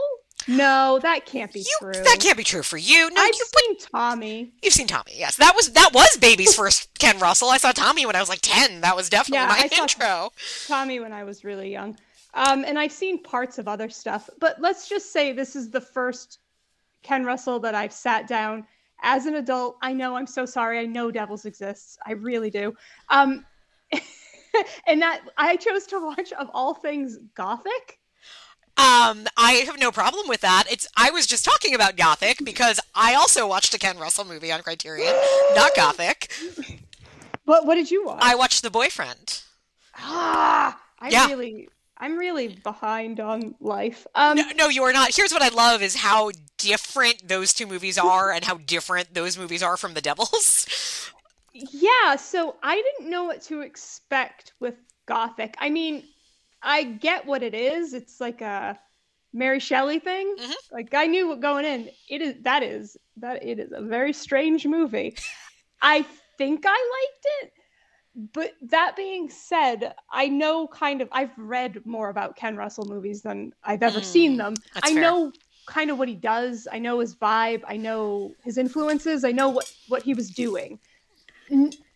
No, 0.47 0.99
that 1.01 1.26
can't 1.26 1.51
be 1.51 1.61
you 1.61 1.76
true. 1.80 1.91
that 1.93 2.18
can't 2.20 2.38
be 2.38 2.43
true 2.43 2.61
for 2.61 2.78
you 2.78 3.09
no 3.09 3.20
I've 3.22 3.34
you 3.34 3.45
seen 3.57 3.78
Tommy. 3.80 4.53
You've 4.61 4.74
seen 4.74 4.86
Tommy, 4.88 5.13
yes. 5.16 5.38
That 5.38 5.53
was 5.55 5.72
that 5.72 5.89
was 5.91 6.18
baby's 6.18 6.53
first 6.55 6.88
Ken 6.99 7.18
Russell. 7.20 7.49
I 7.49 7.57
saw 7.57 7.72
Tommy 7.72 8.05
when 8.05 8.16
I 8.16 8.20
was 8.20 8.30
like 8.30 8.39
ten. 8.43 8.82
That 8.82 8.95
was 8.95 9.09
definitely 9.09 9.39
Yeah, 9.43 9.47
my 9.47 9.61
I 9.63 9.68
saw- 9.70 9.82
intro. 9.82 10.32
Tommy 10.68 10.99
when 10.99 11.13
I 11.13 11.24
was 11.24 11.43
really 11.43 11.72
young. 11.72 11.97
Um, 12.36 12.63
and 12.66 12.78
I've 12.78 12.91
seen 12.91 13.24
parts 13.24 13.57
of 13.57 13.68
other 13.68 13.89
stuff, 13.89 14.30
but 14.39 14.57
let's 14.59 14.88
just 14.89 15.11
say 15.13 15.32
this 15.32 15.55
is 15.55 15.72
the 15.72 15.80
first 15.82 16.39
Ken 17.05 17.23
Russell 17.23 17.59
that 17.59 17.75
I've 17.75 17.93
sat 17.93 18.27
down 18.27 18.65
as 19.01 19.25
an 19.27 19.35
adult. 19.35 19.77
I 19.81 19.93
know 19.93 20.15
I'm 20.15 20.27
so 20.27 20.45
sorry. 20.45 20.79
I 20.79 20.85
know 20.85 21.11
Devils 21.11 21.45
exists. 21.45 21.97
I 22.05 22.13
really 22.13 22.49
do. 22.49 22.73
Um, 23.09 23.45
and 24.87 25.01
that 25.01 25.21
I 25.37 25.55
chose 25.55 25.85
to 25.87 25.99
watch 25.99 26.31
of 26.33 26.49
all 26.53 26.73
things 26.73 27.17
Gothic. 27.35 27.99
Um, 28.77 29.25
I 29.37 29.63
have 29.65 29.79
no 29.79 29.89
problem 29.91 30.27
with 30.27 30.41
that. 30.41 30.65
It's 30.69 30.85
I 30.97 31.09
was 31.11 31.25
just 31.27 31.45
talking 31.45 31.73
about 31.73 31.95
Gothic 31.95 32.43
because 32.43 32.79
I 32.93 33.13
also 33.15 33.47
watched 33.47 33.73
a 33.73 33.77
Ken 33.79 33.97
Russell 33.97 34.25
movie 34.25 34.51
on 34.51 34.61
Criterion, 34.63 35.13
not 35.55 35.73
Gothic. 35.75 36.31
What 37.45 37.65
What 37.65 37.75
did 37.75 37.89
you 37.91 38.05
watch? 38.05 38.19
I 38.21 38.35
watched 38.35 38.63
The 38.63 38.71
Boyfriend. 38.71 39.41
ah, 39.95 40.77
I 40.99 41.09
Yeah. 41.09 41.27
really, 41.27 41.69
I'm 41.97 42.17
really 42.17 42.49
behind 42.49 43.19
on 43.19 43.55
life. 43.59 44.05
Um, 44.15 44.37
No, 44.37 44.43
no, 44.55 44.67
you 44.69 44.83
are 44.83 44.93
not. 44.93 45.15
Here's 45.15 45.31
what 45.31 45.41
I 45.41 45.49
love 45.49 45.81
is 45.81 45.95
how 45.95 46.31
different 46.57 47.27
those 47.27 47.53
two 47.53 47.67
movies 47.67 47.97
are 48.11 48.31
and 48.31 48.43
how 48.43 48.57
different 48.57 49.13
those 49.13 49.37
movies 49.37 49.63
are 49.63 49.77
from 49.77 49.93
The 49.93 50.01
Devils. 50.01 51.11
Yeah, 51.53 52.17
so 52.17 52.57
I 52.61 52.75
didn't 52.75 53.09
know 53.09 53.23
what 53.23 53.41
to 53.43 53.61
expect 53.61 54.53
with 54.59 54.75
Gothic. 55.05 55.55
I 55.59 55.69
mean, 55.69 56.03
I 56.61 56.83
get 56.83 57.25
what 57.25 57.43
it 57.43 57.53
is. 57.53 57.93
It's 57.93 58.19
like 58.19 58.41
a 58.41 58.77
Mary 59.33 59.59
Shelley 59.59 59.99
thing. 59.99 60.35
Mhm. 60.37 60.53
Like 60.71 60.93
I 60.93 61.07
knew 61.07 61.27
what 61.29 61.39
going 61.39 61.63
in. 61.65 61.89
It 62.09 62.21
is 62.21 62.35
that 62.43 62.63
is 62.63 62.97
that 63.17 63.43
it 63.45 63.59
is 63.59 63.71
a 63.71 63.81
very 63.81 64.11
strange 64.13 64.65
movie. 64.65 65.15
I 65.81 66.05
think 66.37 66.65
I 66.65 66.69
liked 66.71 67.25
it. 67.43 67.53
But 68.16 68.53
that 68.61 68.95
being 68.95 69.30
said, 69.30 69.93
I 70.09 70.28
know 70.30 70.68
kind 70.68 71.01
of 71.01 71.09
I've 71.11 71.38
read 71.38 71.86
more 71.86 72.09
about 72.09 72.38
Ken 72.38 72.55
Russell 72.55 72.86
movies 72.86 73.22
than 73.24 73.51
I've 73.63 73.84
ever 73.84 73.99
Mm, 73.99 74.05
seen 74.05 74.38
them. 74.38 74.61
I 74.82 74.93
fair. 74.93 75.01
know 75.01 75.34
kind 75.68 75.91
of 75.91 75.97
what 75.97 76.07
he 76.07 76.16
does. 76.16 76.68
I 76.72 76.80
know 76.80 76.99
his 76.99 77.16
vibe. 77.16 77.63
I 77.68 77.76
know 77.76 78.36
his 78.43 78.57
influences. 78.57 79.24
I 79.26 79.32
know 79.32 79.49
what 79.49 79.66
what 79.88 80.03
he 80.03 80.13
was 80.13 80.30
doing. 80.30 80.80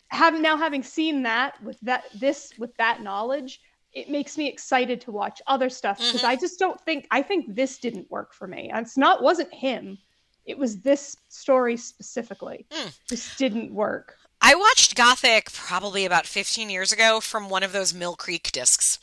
Having 0.09 0.41
now 0.41 0.57
having 0.57 0.83
seen 0.83 1.23
that 1.23 1.61
with 1.63 1.79
that 1.81 2.05
this 2.13 2.53
with 2.57 2.75
that 2.77 3.01
knowledge, 3.01 3.61
it 3.93 4.09
makes 4.09 4.37
me 4.37 4.47
excited 4.47 4.99
to 5.01 5.11
watch 5.11 5.41
other 5.47 5.69
stuff 5.69 5.99
because 5.99 6.23
Mhm. 6.23 6.29
I 6.29 6.35
just 6.35 6.59
don't 6.59 6.81
think 6.81 7.07
I 7.11 7.21
think 7.21 7.55
this 7.55 7.77
didn't 7.77 8.09
work 8.11 8.33
for 8.33 8.47
me. 8.47 8.71
It's 8.73 8.97
not 8.97 9.21
wasn't 9.21 9.53
him. 9.53 9.99
It 10.45 10.57
was 10.57 10.81
this 10.81 11.15
story 11.29 11.77
specifically. 11.77 12.65
Mm. 12.71 12.91
Just 13.07 13.37
didn't 13.37 13.73
work. 13.73 14.15
I 14.41 14.55
watched 14.55 14.95
Gothic 14.95 15.51
probably 15.51 16.05
about 16.05 16.25
15 16.25 16.69
years 16.69 16.91
ago 16.91 17.19
from 17.19 17.49
one 17.49 17.63
of 17.63 17.71
those 17.71 17.93
Mill 17.93 18.15
Creek 18.15 18.51
discs. 18.51 18.99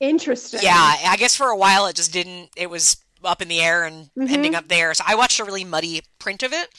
Interesting. 0.00 0.60
Yeah, 0.62 0.96
I 1.06 1.16
guess 1.16 1.34
for 1.34 1.48
a 1.48 1.56
while 1.56 1.86
it 1.86 1.96
just 1.96 2.12
didn't. 2.12 2.50
It 2.56 2.70
was 2.70 2.96
up 3.24 3.42
in 3.42 3.48
the 3.48 3.60
air 3.60 3.84
and 3.84 4.10
Mhm. 4.16 4.30
ending 4.30 4.54
up 4.54 4.68
there. 4.68 4.94
So 4.94 5.04
I 5.06 5.14
watched 5.16 5.40
a 5.40 5.44
really 5.44 5.64
muddy 5.64 6.02
print 6.18 6.42
of 6.42 6.52
it, 6.52 6.70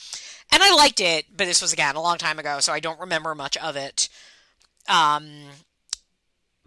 and 0.50 0.62
I 0.62 0.74
liked 0.74 1.00
it. 1.00 1.36
But 1.36 1.44
this 1.46 1.60
was 1.60 1.72
again 1.72 1.96
a 1.96 2.02
long 2.02 2.16
time 2.18 2.38
ago, 2.38 2.60
so 2.60 2.72
I 2.72 2.80
don't 2.80 3.00
remember 3.00 3.34
much 3.34 3.56
of 3.58 3.76
it. 3.76 4.08
Um, 4.88 5.50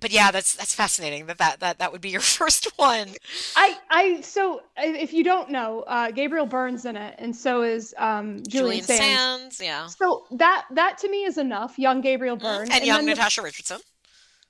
but 0.03 0.11
yeah, 0.11 0.29
that's 0.29 0.53
that's 0.55 0.75
fascinating. 0.75 1.25
That 1.25 1.39
that 1.39 1.59
that, 1.61 1.79
that 1.79 1.91
would 1.91 2.01
be 2.01 2.09
your 2.09 2.21
first 2.39 2.67
one. 2.75 3.07
I, 3.55 3.77
I, 3.89 4.21
so 4.21 4.61
if 4.77 5.13
you 5.13 5.23
don't 5.23 5.49
know, 5.49 5.81
uh, 5.87 6.11
Gabriel 6.11 6.45
Byrne's 6.45 6.85
in 6.85 6.95
it, 6.95 7.15
and 7.17 7.35
so 7.35 7.63
is 7.63 7.95
um, 7.97 8.43
Julian, 8.47 8.83
Julian 8.83 8.83
Sands. 8.83 9.57
Sands, 9.57 9.61
yeah, 9.63 9.87
So 9.87 10.25
that 10.31 10.65
that 10.71 10.99
to 10.99 11.09
me 11.09 11.23
is 11.23 11.37
enough. 11.39 11.79
Young 11.79 12.01
Gabriel 12.01 12.35
Byrne 12.35 12.69
and 12.71 12.85
young 12.85 12.97
then 12.97 13.05
the- 13.05 13.11
Natasha 13.15 13.41
Richardson. 13.41 13.79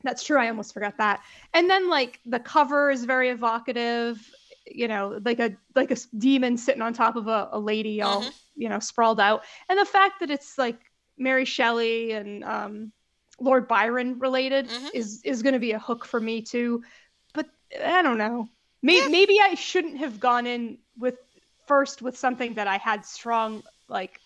that's 0.03 0.23
true. 0.23 0.37
I 0.39 0.49
almost 0.49 0.73
forgot 0.73 0.97
that. 0.97 1.21
And 1.53 1.69
then 1.69 1.89
like 1.89 2.19
the 2.25 2.39
cover 2.39 2.91
is 2.91 3.05
very 3.05 3.29
evocative. 3.29 4.19
You 4.65 4.87
know, 4.87 5.19
like 5.23 5.39
a 5.39 5.55
like 5.75 5.91
a 5.91 5.97
demon 6.17 6.57
sitting 6.57 6.81
on 6.81 6.93
top 6.93 7.15
of 7.15 7.27
a, 7.27 7.49
a 7.51 7.59
lady, 7.59 8.01
all 8.01 8.23
Mhm. 8.23 8.31
you 8.55 8.69
know, 8.69 8.79
sprawled 8.79 9.19
out. 9.19 9.43
And 9.69 9.77
the 9.77 9.85
fact 9.85 10.19
that 10.21 10.31
it's 10.31 10.57
like 10.57 10.79
Mary 11.17 11.45
Shelley 11.45 12.13
and 12.13 12.43
um, 12.43 12.91
Lord 13.39 13.67
Byron 13.67 14.19
related 14.19 14.69
Mhm. 14.69 14.89
is 14.93 15.21
is 15.23 15.41
going 15.41 15.53
to 15.53 15.59
be 15.59 15.71
a 15.71 15.79
hook 15.79 16.05
for 16.05 16.19
me 16.19 16.41
too. 16.41 16.83
But 17.33 17.47
I 17.83 18.01
don't 18.01 18.17
know. 18.17 18.47
Maybe 18.81 18.99
Yeah. 18.99 19.07
maybe 19.07 19.39
I 19.41 19.55
shouldn't 19.55 19.97
have 19.97 20.19
gone 20.19 20.45
in 20.45 20.77
with 20.97 21.15
first 21.67 22.01
with 22.01 22.17
something 22.17 22.55
that 22.55 22.67
I 22.67 22.77
had 22.77 23.05
strong 23.05 23.63
like 23.87 24.19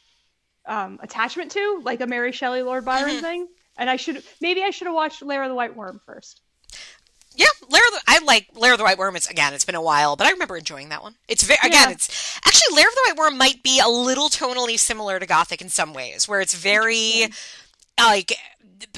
um, 0.66 1.00
attachment 1.02 1.52
to, 1.52 1.80
like 1.86 2.02
a 2.02 2.08
Mary 2.08 2.34
Shelley 2.34 2.62
Lord 2.62 2.84
Byron 2.84 3.16
Mhm. 3.18 3.22
thing. 3.22 3.48
And 3.78 3.90
I 3.90 3.96
should 3.96 4.22
maybe 4.42 4.64
I 4.64 4.72
should 4.72 4.88
have 4.88 4.96
watched 4.96 5.22
Lair 5.22 5.44
of 5.44 5.50
the 5.50 5.56
White 5.56 5.76
Worm 5.76 6.02
first. 6.06 6.42
Yeah, 7.36 7.46
Lair 7.70 7.84
of 7.88 7.94
the, 7.94 8.02
I 8.08 8.18
like 8.26 8.48
Lair 8.56 8.74
of 8.74 8.80
the 8.80 8.84
White 8.84 8.98
Worm. 8.98 9.16
It's 9.16 9.30
again, 9.30 9.54
it's 9.54 9.64
been 9.64 9.76
a 9.76 9.82
while, 9.82 10.16
but 10.18 10.28
I 10.28 10.32
remember 10.32 10.58
enjoying 10.58 10.90
that 10.90 11.04
one. 11.04 11.16
It's 11.30 11.44
very 11.44 11.60
again, 11.64 11.90
Yeah. 11.90 11.92
it's 11.92 12.10
actually 12.44 12.76
Lair 12.76 12.88
of 12.88 12.94
the 12.96 13.02
White 13.06 13.18
Worm 13.18 13.38
might 13.38 13.64
be 13.64 13.80
a 13.80 13.88
little 13.88 14.28
tonally 14.30 14.78
similar 14.78 15.20
to 15.20 15.26
Gothic 15.26 15.62
in 15.62 15.70
some 15.70 15.94
ways, 15.94 16.28
where 16.28 16.42
it's 16.42 16.56
very 16.56 17.32
like 18.00 18.34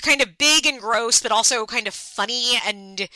kind 0.01 0.21
of 0.21 0.37
big 0.37 0.65
and 0.65 0.79
gross, 0.79 1.21
but 1.21 1.31
also 1.31 1.65
kind 1.65 1.87
of 1.87 1.93
funny 1.93 2.57
and 2.65 3.07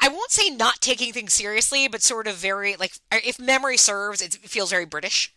I 0.00 0.08
won't 0.08 0.30
say 0.30 0.50
not 0.50 0.80
taking 0.80 1.12
things 1.12 1.32
seriously, 1.32 1.88
but 1.88 2.02
sort 2.02 2.26
of 2.26 2.34
very 2.36 2.76
like 2.76 2.94
if 3.12 3.38
memory 3.38 3.76
serves, 3.76 4.20
it 4.22 4.34
feels 4.34 4.70
very 4.70 4.86
British. 4.86 5.32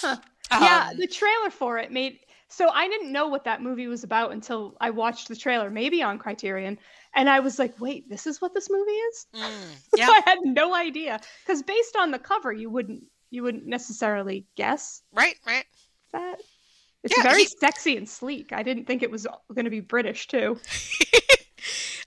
Huh. 0.00 0.16
yeah, 0.50 0.88
Um, 0.90 0.98
the 0.98 1.06
trailer 1.06 1.50
for 1.50 1.78
it 1.78 1.92
made 1.92 2.18
so 2.48 2.70
I 2.70 2.88
didn't 2.88 3.12
know 3.12 3.28
what 3.28 3.44
that 3.44 3.62
movie 3.62 3.86
was 3.86 4.04
about 4.04 4.32
until 4.32 4.74
I 4.80 4.90
watched 4.90 5.28
the 5.28 5.36
trailer, 5.36 5.70
maybe 5.70 6.02
on 6.02 6.18
Criterion, 6.18 6.78
and 7.14 7.28
I 7.28 7.40
was 7.40 7.58
like, 7.58 7.78
"Wait, 7.78 8.08
this 8.08 8.26
is 8.26 8.40
what 8.40 8.54
this 8.54 8.70
movie 8.70 8.90
is?" 8.90 9.26
mm, 9.34 9.76
yeah, 9.96 10.08
I 10.08 10.22
had 10.24 10.38
no 10.42 10.74
idea 10.74 11.20
because 11.44 11.62
based 11.62 11.96
on 11.96 12.10
the 12.10 12.18
cover, 12.18 12.52
you 12.52 12.70
wouldn't 12.70 13.04
you 13.30 13.42
wouldn't 13.42 13.66
necessarily 13.66 14.46
guess 14.56 15.02
right, 15.12 15.36
right. 15.46 15.64
that. 16.12 16.40
It's 17.10 17.16
Yeah, 17.16 17.22
very 17.22 17.42
he- 17.42 17.48
sexy 17.48 17.96
and 17.96 18.08
sleek. 18.08 18.52
I 18.52 18.62
didn't 18.62 18.86
think 18.86 19.02
it 19.02 19.10
was 19.10 19.26
going 19.54 19.64
to 19.64 19.70
be 19.70 19.80
British 19.80 20.26
too. 20.28 20.58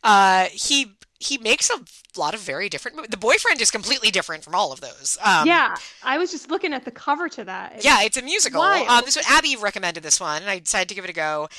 Uh, 0.04 0.45
he 0.52 0.93
he 1.20 1.38
makes 1.38 1.70
a 1.70 1.78
lot 2.20 2.34
of 2.34 2.39
very 2.39 2.70
different. 2.70 3.12
The 3.12 3.18
boyfriend 3.18 3.62
is 3.62 3.70
completely 3.70 4.10
different 4.10 4.43
from 4.43 4.56
all 4.56 4.72
of 4.72 4.82
those. 4.82 5.16
Um, 5.24 5.45
yeah, 5.47 5.76
I 6.04 6.18
was 6.18 6.32
just 6.32 6.49
looking 6.49 6.74
at 6.74 6.86
the 6.86 6.89
cover 6.91 7.30
to 7.30 7.43
that. 7.43 7.74
It- 7.78 7.86
Yeah, 7.86 8.02
it's 8.02 8.18
a 8.18 8.24
musical. 8.24 8.62
Um, 8.64 9.04
this 9.06 9.16
one, 9.16 9.26
Abby 9.28 9.56
recommended 9.58 10.02
this 10.02 10.20
one, 10.20 10.41
and 10.41 10.49
I 10.49 10.58
decided 10.58 10.89
to 10.89 10.95
give 10.95 11.04
it 11.04 11.12
a 11.12 11.14
go. 11.14 11.49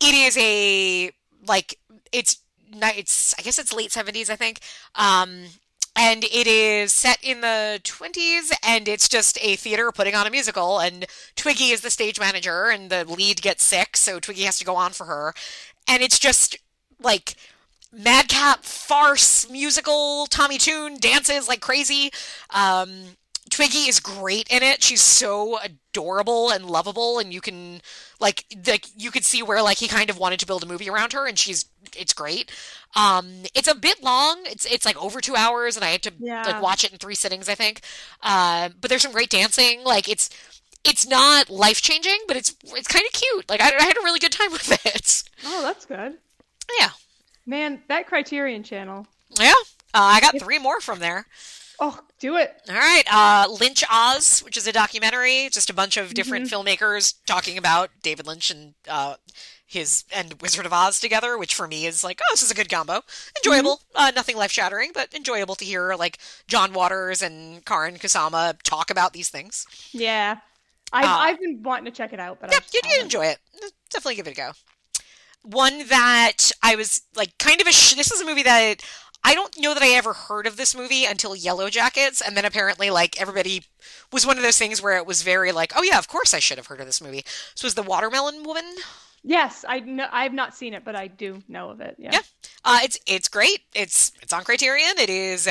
It 0.00 0.14
is 0.14 0.36
a 0.36 1.10
like 1.46 1.78
it's 2.12 2.36
it's 2.70 3.34
I 3.38 3.42
guess 3.42 3.58
it's 3.58 3.72
late 3.72 3.92
seventies, 3.92 4.28
I 4.28 4.36
think. 4.36 4.60
Um, 4.94 5.44
and 5.96 6.24
it 6.24 6.46
is 6.46 6.92
set 6.92 7.18
in 7.22 7.40
the 7.40 7.80
twenties, 7.82 8.52
and 8.62 8.86
it's 8.86 9.08
just 9.08 9.38
a 9.42 9.56
theater 9.56 9.90
putting 9.90 10.14
on 10.14 10.26
a 10.26 10.30
musical. 10.30 10.78
And 10.78 11.06
Twiggy 11.34 11.70
is 11.70 11.80
the 11.80 11.90
stage 11.90 12.20
manager, 12.20 12.66
and 12.66 12.90
the 12.90 13.04
lead 13.04 13.40
gets 13.40 13.64
sick, 13.64 13.96
so 13.96 14.20
Twiggy 14.20 14.42
has 14.42 14.58
to 14.58 14.64
go 14.64 14.76
on 14.76 14.92
for 14.92 15.04
her. 15.04 15.34
And 15.88 16.02
it's 16.02 16.18
just 16.18 16.58
like 17.02 17.34
madcap 17.92 18.64
farce 18.64 19.48
musical. 19.50 20.26
Tommy 20.26 20.58
Tune 20.58 20.98
dances 20.98 21.48
like 21.48 21.60
crazy. 21.60 22.10
Um, 22.50 23.16
Twiggy 23.48 23.88
is 23.88 24.00
great 24.00 24.48
in 24.50 24.62
it. 24.62 24.82
She's 24.82 25.00
so 25.00 25.58
adorable 25.60 26.50
and 26.50 26.66
lovable, 26.66 27.18
and 27.18 27.32
you 27.32 27.40
can 27.40 27.80
like 28.20 28.44
like 28.66 28.86
you 28.96 29.10
could 29.10 29.24
see 29.24 29.42
where 29.42 29.62
like 29.62 29.78
he 29.78 29.88
kind 29.88 30.10
of 30.10 30.18
wanted 30.18 30.40
to 30.40 30.46
build 30.46 30.62
a 30.62 30.66
movie 30.66 30.90
around 30.90 31.12
her, 31.12 31.26
and 31.26 31.38
she's 31.38 31.64
it's 31.96 32.12
great. 32.12 32.50
Um, 32.96 33.42
it's 33.54 33.68
a 33.68 33.74
bit 33.74 34.02
long. 34.02 34.38
It's 34.46 34.64
it's 34.66 34.84
like 34.86 34.96
over 34.96 35.20
two 35.20 35.36
hours, 35.36 35.76
and 35.76 35.84
I 35.84 35.90
had 35.90 36.02
to 36.04 36.12
Yeah. 36.18 36.42
like 36.44 36.62
watch 36.62 36.82
it 36.82 36.92
in 36.92 36.98
three 36.98 37.14
sittings, 37.14 37.48
I 37.48 37.54
think. 37.54 37.82
Uh, 38.22 38.70
but 38.80 38.88
there's 38.88 39.02
some 39.02 39.12
great 39.12 39.30
dancing. 39.30 39.84
Like 39.84 40.08
it's 40.08 40.30
it's 40.84 41.06
not 41.06 41.50
life 41.50 41.82
changing, 41.82 42.18
but 42.26 42.36
it's 42.36 42.54
it's 42.64 42.88
kind 42.88 43.04
of 43.06 43.12
cute. 43.12 43.48
Like 43.50 43.60
I, 43.60 43.66
I 43.76 43.82
had 43.84 43.96
a 43.96 44.02
really 44.04 44.18
good 44.18 44.32
time 44.32 44.50
with 44.52 44.72
it. 44.86 45.22
Oh, 45.44 45.62
that's 45.62 45.84
good. 45.84 46.14
Yeah, 46.80 46.88
Man, 47.46 47.82
that 47.88 48.06
Criterion 48.06 48.62
channel. 48.64 49.06
yeah. 49.38 49.52
Uh, 49.94 50.16
I 50.16 50.20
got 50.20 50.38
three 50.40 50.58
more 50.58 50.80
from 50.80 50.98
there. 50.98 51.26
Oh, 51.78 52.00
do 52.18 52.36
it. 52.36 52.54
All 52.68 52.74
right, 52.74 53.02
uh, 53.12 53.46
Lynch 53.60 53.84
Oz, 53.90 54.40
which 54.40 54.56
is 54.56 54.66
a 54.66 54.72
documentary, 54.72 55.48
just 55.52 55.68
a 55.70 55.74
bunch 55.74 55.96
of 55.98 56.14
different 56.14 56.48
filmmakers 56.48 57.14
talking 57.26 57.58
about 57.58 57.90
David 58.02 58.26
Lynch 58.26 58.50
and 58.50 58.74
uh, 58.88 59.16
his 59.66 60.04
and 60.14 60.40
Wizard 60.40 60.64
of 60.64 60.72
Oz 60.72 61.00
together, 61.00 61.36
which 61.36 61.54
for 61.54 61.66
me 61.66 61.86
is 61.86 62.04
like, 62.04 62.20
oh, 62.22 62.32
this 62.32 62.42
is 62.42 62.50
a 62.50 62.54
good 62.54 62.70
combo, 62.70 63.02
enjoyable. 63.44 63.80
Uh, 63.94 64.12
nothing 64.14 64.36
life 64.36 64.52
shattering, 64.52 64.92
but 64.94 65.12
enjoyable 65.12 65.56
to 65.56 65.64
hear 65.64 65.94
like 65.96 66.18
John 66.46 66.72
Waters 66.72 67.20
and 67.20 67.64
Karyn 67.64 67.98
Kusama 67.98 68.60
talk 68.62 68.90
about 68.90 69.12
these 69.12 69.28
things. 69.28 69.66
Yeah. 69.92 70.36
I've, 70.92 71.04
Uh, 71.04 71.08
I've 71.08 71.40
been 71.40 71.62
wanting 71.64 71.86
to 71.86 71.90
check 71.90 72.12
it 72.12 72.20
out, 72.20 72.38
but 72.40 72.52
Yep, 72.52 72.62
you'd, 72.72 72.86
you'd 72.86 73.02
enjoy 73.02 73.26
it. 73.26 73.38
Definitely 73.90 74.14
give 74.14 74.28
it 74.28 74.32
a 74.32 74.34
go. 74.34 74.52
One 75.42 75.86
that 75.88 76.52
I 76.62 76.76
was 76.76 77.02
like 77.16 77.36
kind 77.38 77.60
of 77.60 77.66
a. 77.66 77.72
Sh- 77.72 77.94
this 77.94 78.12
is 78.12 78.20
a 78.20 78.24
movie 78.26 78.42
that 78.44 78.76
I 79.24 79.34
don't 79.34 79.58
know 79.58 79.74
that 79.74 79.82
I 79.82 79.90
ever 79.90 80.12
heard 80.12 80.46
of 80.46 80.56
this 80.56 80.76
movie 80.76 81.04
until 81.04 81.34
Yellow 81.34 81.70
Jackets, 81.70 82.20
and 82.20 82.36
then 82.36 82.44
apparently 82.44 82.90
like 82.90 83.20
everybody 83.20 83.64
was 84.12 84.24
one 84.24 84.36
of 84.36 84.42
those 84.44 84.58
things 84.58 84.80
where 84.80 84.96
it 84.96 85.06
was 85.06 85.22
very 85.22 85.50
like, 85.52 85.72
oh 85.74 85.82
yeah, 85.82 85.98
of 85.98 86.06
course 86.08 86.32
I 86.34 86.38
should 86.38 86.58
have 86.58 86.68
heard 86.68 86.80
of 86.80 86.86
this 86.86 87.00
movie. 87.00 87.24
So 87.54 87.64
it 87.64 87.68
was 87.68 87.74
the 87.74 87.82
Watermelon 87.82 88.44
Woman. 88.44 88.64
Yes, 89.28 89.64
I 89.68 89.80
know. 89.80 90.06
I've 90.12 90.32
not 90.32 90.54
seen 90.54 90.72
it, 90.72 90.84
but 90.84 90.94
I 90.94 91.08
do 91.08 91.42
know 91.48 91.70
of 91.70 91.80
it. 91.80 91.96
Yeah. 91.98 92.10
Yeah. 92.12 92.20
Uh, 92.64 92.78
it's 92.84 92.98
it's 93.06 93.28
great. 93.28 93.60
It's 93.74 94.12
it's 94.22 94.32
on 94.32 94.44
Criterion. 94.44 94.98
It 94.98 95.10
is, 95.10 95.48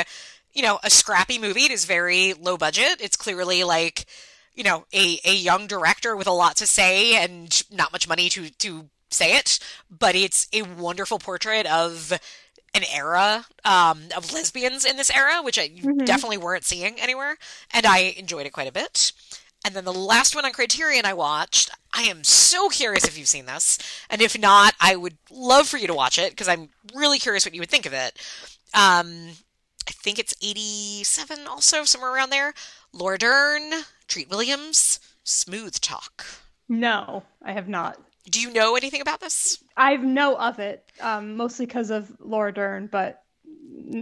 you 0.53 0.61
know, 0.63 0.79
a 0.83 0.89
scrappy 0.89 1.37
movie. 1.37 1.65
It 1.65 1.71
is 1.71 1.83
very 1.85 2.33
low 2.33 2.55
budget. 2.57 3.01
It's 3.01 3.17
clearly 3.17 3.65
like, 3.65 4.05
you 4.53 4.63
know, 4.63 4.85
a, 4.93 5.19
a 5.25 5.35
young 5.35 5.67
director 5.67 6.15
with 6.15 6.27
a 6.27 6.31
lot 6.31 6.55
to 6.57 6.67
say 6.67 7.15
and 7.21 7.61
not 7.69 7.91
much 7.91 8.07
money 8.07 8.29
to 8.29 8.49
to 8.49 8.89
say 9.11 9.35
it. 9.37 9.59
But 9.89 10.15
it's 10.15 10.47
a 10.53 10.61
wonderful 10.61 11.19
portrait 11.19 11.65
of 11.65 12.13
an 12.73 12.83
era 12.93 13.45
um, 13.65 14.03
of 14.15 14.31
lesbians 14.33 14.85
in 14.85 14.97
this 14.97 15.09
era, 15.09 15.41
which 15.41 15.59
I 15.59 15.69
Mhm. 15.69 16.05
definitely 16.05 16.37
weren't 16.37 16.65
seeing 16.65 16.99
anywhere, 16.99 17.37
and 17.71 17.85
I 17.85 17.99
enjoyed 18.17 18.45
it 18.45 18.51
quite 18.53 18.67
a 18.67 18.71
bit. 18.71 19.11
And 19.65 19.73
then 19.73 19.83
the 19.83 19.91
last 19.91 20.35
one 20.35 20.45
on 20.45 20.51
Criterion 20.51 21.05
I 21.05 21.13
watched, 21.15 21.71
I 21.91 22.03
am 22.03 22.23
so 22.23 22.69
curious 22.69 23.03
if 23.03 23.17
you've 23.17 23.27
seen 23.27 23.47
this, 23.47 23.79
and 24.11 24.21
if 24.21 24.37
not, 24.37 24.75
I 24.79 24.95
would 24.95 25.17
love 25.31 25.67
for 25.67 25.77
you 25.77 25.87
to 25.87 25.93
watch 25.95 26.19
it 26.19 26.29
because 26.29 26.47
I'm 26.47 26.69
really 26.93 27.17
curious 27.17 27.47
what 27.47 27.55
you 27.55 27.61
would 27.61 27.71
think 27.71 27.87
of 27.87 27.93
it. 27.93 28.13
Um, 28.75 29.31
I 29.87 29.91
think 29.91 30.19
it's 30.19 30.35
87 30.39 31.47
also, 31.47 31.83
somewhere 31.83 32.13
around 32.13 32.29
there. 32.29 32.53
Laura 32.93 33.17
Dern, 33.17 33.71
Treat 34.07 34.29
Williams, 34.29 34.99
Smooth 35.23 35.81
Talk. 35.81 36.27
No, 36.69 37.23
I 37.43 37.53
have 37.53 37.67
not. 37.67 37.97
Do 38.29 38.39
you 38.39 38.53
know 38.53 38.75
anything 38.75 39.01
about 39.01 39.19
this? 39.19 39.63
I 39.75 39.95
know 39.97 40.35
of 40.35 40.59
it, 40.59 40.87
um, 41.01 41.37
mostly 41.37 41.65
because 41.65 41.89
of 41.89 42.15
Laura 42.19 42.53
Dern, 42.53 42.85
but 42.85 43.23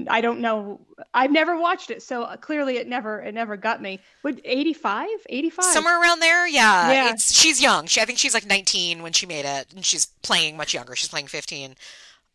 I 0.10 0.22
don't 0.22 0.40
know. 0.40 0.80
I've 1.14 1.32
never 1.32 1.60
watched 1.60 1.92
it, 1.92 2.02
so 2.02 2.26
clearly 2.42 2.78
it 2.78 2.88
never 2.88 3.22
it 3.22 3.34
never 3.34 3.58
got 3.58 3.82
me. 3.82 4.00
Would 4.24 4.42
85? 4.46 5.08
85? 5.30 5.66
Somewhere 5.66 6.02
around 6.02 6.20
there, 6.22 6.48
yeah. 6.48 6.92
Yeah. 6.92 7.10
It's 7.12 7.34
she's 7.34 7.62
young. 7.62 7.86
She 7.88 8.00
I 8.02 8.06
think 8.06 8.18
she's 8.20 8.34
like 8.34 8.46
19 8.46 9.02
when 9.04 9.12
she 9.14 9.26
made 9.26 9.46
it, 9.46 9.68
and 9.76 9.86
she's 9.86 10.06
playing 10.22 10.56
much 10.58 10.74
younger. 10.74 10.96
She's 10.96 11.10
playing 11.10 11.28
15. 11.28 11.76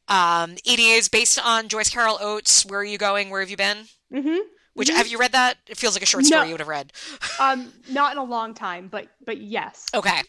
Um, 0.08 0.52
it 0.64 0.78
is 0.78 1.08
based 1.08 1.38
on 1.44 1.68
Joyce 1.68 1.90
Carol 1.90 2.18
Oates' 2.20 2.64
"Where 2.66 2.80
Are 2.80 2.84
You 2.84 2.98
Going? 2.98 3.30
Where 3.30 3.40
Have 3.40 3.50
You 3.50 3.56
Been?" 3.56 3.86
Mm-hmm. 4.12 4.38
Which 4.74 4.88
Mhm. 4.88 4.96
have 4.96 5.08
you 5.08 5.18
read 5.18 5.32
that? 5.32 5.56
It 5.66 5.76
feels 5.76 5.94
like 5.94 6.02
a 6.02 6.06
short 6.06 6.24
story 6.24 6.42
No. 6.42 6.46
you 6.46 6.52
would 6.54 6.60
have 6.60 6.68
read. 6.68 6.92
Um, 7.40 7.72
not 7.90 8.12
in 8.12 8.18
a 8.18 8.24
long 8.24 8.54
time, 8.54 8.88
but 8.88 9.08
but 9.24 9.38
yes. 9.38 9.86
Okay. 9.94 10.20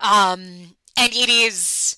Um, 0.00 0.74
and 0.96 1.12
it 1.12 1.28
is. 1.28 1.96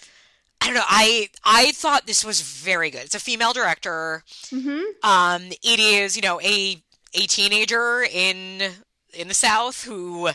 I 0.67 0.69
don't 0.69 0.75
know. 0.75 0.83
I 0.89 1.29
I 1.45 1.71
thought 1.71 2.07
this 2.07 2.25
was 2.25 2.41
very 2.41 2.91
good. 2.91 3.05
It's 3.05 3.15
a 3.15 3.21
female 3.21 3.53
director. 3.53 4.25
Mm-hmm. 4.47 5.09
Um, 5.09 5.53
it 5.63 5.79
is, 5.79 6.17
you 6.17 6.23
know, 6.23 6.41
a 6.41 6.83
a 7.15 7.27
teenager 7.29 8.03
in 8.03 8.73
in 9.15 9.29
the 9.29 9.35
South 9.35 9.85
who, 9.85 10.31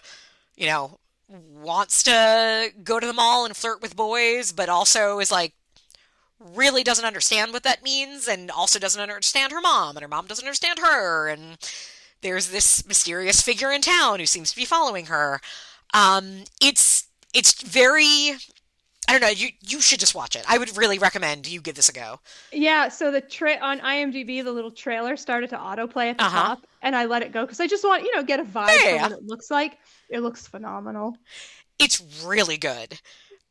you 0.56 0.68
know, 0.68 1.00
wants 1.28 2.04
to 2.04 2.72
go 2.82 2.98
to 2.98 3.06
the 3.06 3.12
mall 3.12 3.44
and 3.44 3.58
flirt 3.58 3.82
with 3.82 3.98
boys, 3.98 4.54
but 4.54 4.70
also 4.70 5.20
is 5.20 5.32
like 5.32 5.54
really 6.40 6.82
doesn't 6.82 7.06
understand 7.06 7.52
what 7.52 7.64
that 7.64 7.84
means 7.84 8.26
and 8.26 8.50
also 8.50 8.80
doesn't 8.80 9.02
understand 9.02 9.52
her 9.52 9.62
mom 9.62 9.98
and 9.98 10.02
her 10.02 10.08
mom 10.08 10.28
doesn't 10.28 10.46
understand 10.46 10.80
her 10.80 11.28
and 11.28 11.58
there's 12.22 12.50
this 12.50 12.88
mysterious 12.88 13.42
figure 13.42 13.72
in 13.72 13.82
town 13.82 14.20
who 14.20 14.26
seems 14.26 14.50
to 14.50 14.56
be 14.56 14.66
following 14.66 15.08
her. 15.08 15.42
Um, 15.94 16.46
it's 16.62 17.10
it's 17.34 17.62
very 17.62 18.38
I 19.12 19.20
don't 19.20 19.22
know, 19.24 19.28
you 19.28 19.50
you 19.60 19.82
should 19.82 20.00
just 20.00 20.16
watch 20.16 20.38
it. 20.38 20.46
I 20.48 20.58
would 20.58 20.78
really 20.78 20.98
recommend 20.98 21.46
you 21.46 21.60
give 21.60 21.76
this 21.76 21.90
a 21.90 21.92
go. 21.92 22.22
Yeah, 22.54 22.88
so 22.88 23.12
the 23.12 23.20
tra- 23.20 23.58
on 23.62 23.82
IMDb, 23.82 24.42
the 24.42 24.54
little 24.54 24.72
trailer 24.72 25.18
started 25.18 25.50
to 25.50 25.58
autoplay 25.58 26.12
at 26.12 26.18
the 26.18 26.24
Uh-huh. 26.24 26.44
top, 26.56 26.68
and 26.82 26.96
I 26.96 27.04
let 27.06 27.22
it 27.22 27.34
go 27.34 27.42
because 27.42 27.60
I 27.60 27.68
just 27.68 27.84
want 27.84 28.04
you 28.04 28.16
know 28.16 28.24
get 28.24 28.40
a 28.40 28.44
vibe 28.46 28.70
Yeah. 28.82 28.96
for 29.00 29.10
what 29.10 29.12
it 29.20 29.26
looks 29.26 29.52
like. 29.52 29.78
It 30.10 30.22
looks 30.22 30.48
phenomenal, 30.48 31.18
It's 31.78 32.02
really 32.24 32.56
good. 32.58 33.00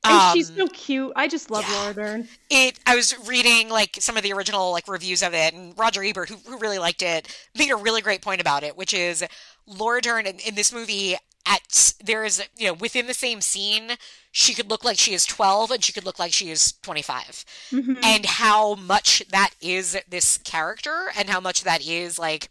and 0.03 0.33
she's 0.33 0.49
Um, 0.49 0.57
so 0.57 0.69
cute. 0.69 1.13
I 1.15 1.29
just 1.29 1.51
love 1.51 1.67
yeah. 1.69 1.75
Laura 1.83 1.93
Dern. 1.95 2.29
it 2.49 2.79
i 2.87 2.97
was 2.97 3.15
reading 3.29 3.69
like 3.69 3.99
some 4.01 4.17
of 4.17 4.23
the 4.23 4.33
original 4.33 4.73
like 4.73 4.89
reviews 4.89 5.23
of 5.23 5.35
it 5.35 5.53
and 5.53 5.79
roger 5.79 6.03
ebert 6.03 6.31
who, 6.31 6.37
who 6.47 6.57
really 6.57 6.79
liked 6.79 7.03
it 7.03 7.29
made 7.55 7.71
a 7.71 7.77
really 7.77 8.01
great 8.01 8.23
point 8.23 8.41
about 8.41 8.63
it 8.63 8.79
which 8.79 8.95
is 8.95 9.23
laura 9.67 10.01
dern 10.01 10.27
in, 10.27 10.39
in 10.39 10.55
this 10.55 10.73
movie 10.73 11.17
at 11.47 11.95
there 12.05 12.25
is 12.25 12.43
you 12.57 12.67
know 12.67 12.75
within 12.75 13.07
the 13.07 13.15
same 13.15 13.41
scene 13.41 13.93
she 14.31 14.55
could 14.55 14.69
look 14.69 14.85
like 14.85 14.99
she 14.99 15.15
is 15.15 15.25
12 15.27 15.71
and 15.71 15.83
she 15.85 15.93
could 15.93 16.05
look 16.05 16.19
like 16.19 16.33
she 16.33 16.51
is 16.51 16.75
25 16.83 17.45
Mhm. 17.73 17.99
and 18.05 18.27
how 18.27 18.75
much 18.75 19.23
that 19.31 19.51
is 19.61 19.97
this 20.09 20.39
character 20.39 21.11
and 21.17 21.31
how 21.31 21.41
much 21.41 21.63
that 21.65 21.85
is 21.85 22.19
like 22.19 22.49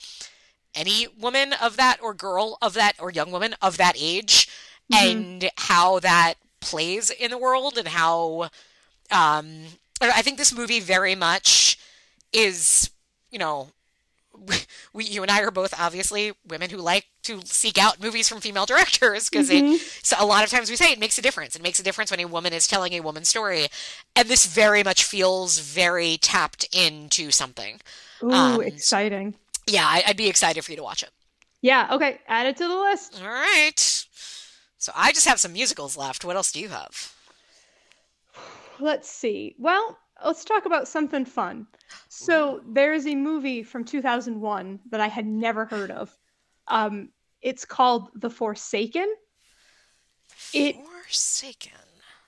any 0.75 1.07
woman 1.07 1.53
of 1.53 1.77
that 1.77 1.97
or 2.01 2.13
girl 2.13 2.57
of 2.61 2.73
that 2.73 2.95
or 2.99 3.11
young 3.11 3.31
woman 3.31 3.55
of 3.61 3.77
that 3.77 3.95
age 3.97 4.47
Mhm. 4.91 4.97
and 5.07 5.51
how 5.57 5.99
that 5.99 6.35
plays 6.59 7.09
in 7.09 7.31
the 7.31 7.37
world 7.37 7.77
and 7.77 7.89
how 7.89 8.49
um 9.11 9.65
I 10.01 10.21
think 10.21 10.37
this 10.37 10.53
movie 10.53 10.79
very 10.79 11.15
much 11.15 11.77
is 12.33 12.89
you 13.31 13.39
know 13.39 13.71
we 14.93 15.05
you 15.05 15.21
and 15.21 15.31
I 15.31 15.41
are 15.41 15.51
both 15.51 15.73
obviously 15.79 16.33
women 16.47 16.69
who 16.69 16.77
like 16.77 17.05
to 17.23 17.41
seek 17.45 17.77
out 17.77 18.01
movies 18.01 18.27
from 18.29 18.39
female 18.39 18.65
directors 18.65 19.29
because 19.29 19.49
Mhm. 19.49 19.79
so 20.05 20.15
a 20.19 20.25
lot 20.25 20.43
of 20.43 20.49
times 20.49 20.69
we 20.69 20.75
say 20.75 20.91
it 20.91 20.99
makes 20.99 21.17
a 21.17 21.21
difference. 21.21 21.55
It 21.55 21.61
makes 21.61 21.79
a 21.79 21.83
difference 21.83 22.11
when 22.11 22.19
a 22.19 22.25
woman 22.25 22.53
is 22.53 22.67
telling 22.67 22.93
a 22.93 23.01
woman's 23.01 23.29
story, 23.29 23.67
and 24.15 24.27
this 24.27 24.45
very 24.45 24.83
much 24.83 25.03
feels 25.03 25.59
very 25.59 26.17
tapped 26.17 26.65
into 26.75 27.31
something. 27.31 27.79
Ooh, 28.23 28.31
um, 28.31 28.61
exciting. 28.61 29.35
Yeah, 29.67 29.85
I, 29.85 30.03
I'd 30.07 30.17
be 30.17 30.27
excited 30.29 30.63
for 30.65 30.71
you 30.71 30.77
to 30.77 30.83
watch 30.83 31.03
it. 31.03 31.11
Yeah. 31.61 31.89
Okay, 31.91 32.19
add 32.27 32.47
it 32.47 32.57
to 32.57 32.67
the 32.67 32.75
list. 32.77 33.21
All 33.21 33.27
right. 33.29 34.05
So 34.77 34.91
I 34.95 35.11
just 35.11 35.27
have 35.27 35.39
some 35.39 35.53
musicals 35.53 35.97
left. 35.97 36.23
What 36.23 36.35
else 36.37 36.51
do 36.51 36.59
you 36.59 36.69
have? 36.69 37.13
Let's 38.79 39.09
see. 39.09 39.55
Well, 39.59 39.97
let's 40.25 40.43
talk 40.45 40.65
about 40.65 40.87
something 40.87 41.25
fun. 41.25 41.67
So 42.07 42.61
there 42.67 42.93
is 42.93 43.07
a 43.07 43.15
movie 43.15 43.63
from 43.63 43.83
2001 43.83 44.79
that 44.91 44.99
I 45.01 45.07
had 45.07 45.25
never 45.25 45.65
heard 45.65 45.91
of. 45.91 46.15
Um, 46.67 47.09
it's 47.41 47.65
called 47.65 48.09
The 48.15 48.29
Forsaken. 48.29 49.07
It 50.53 50.75
Forsaken. 50.75 51.71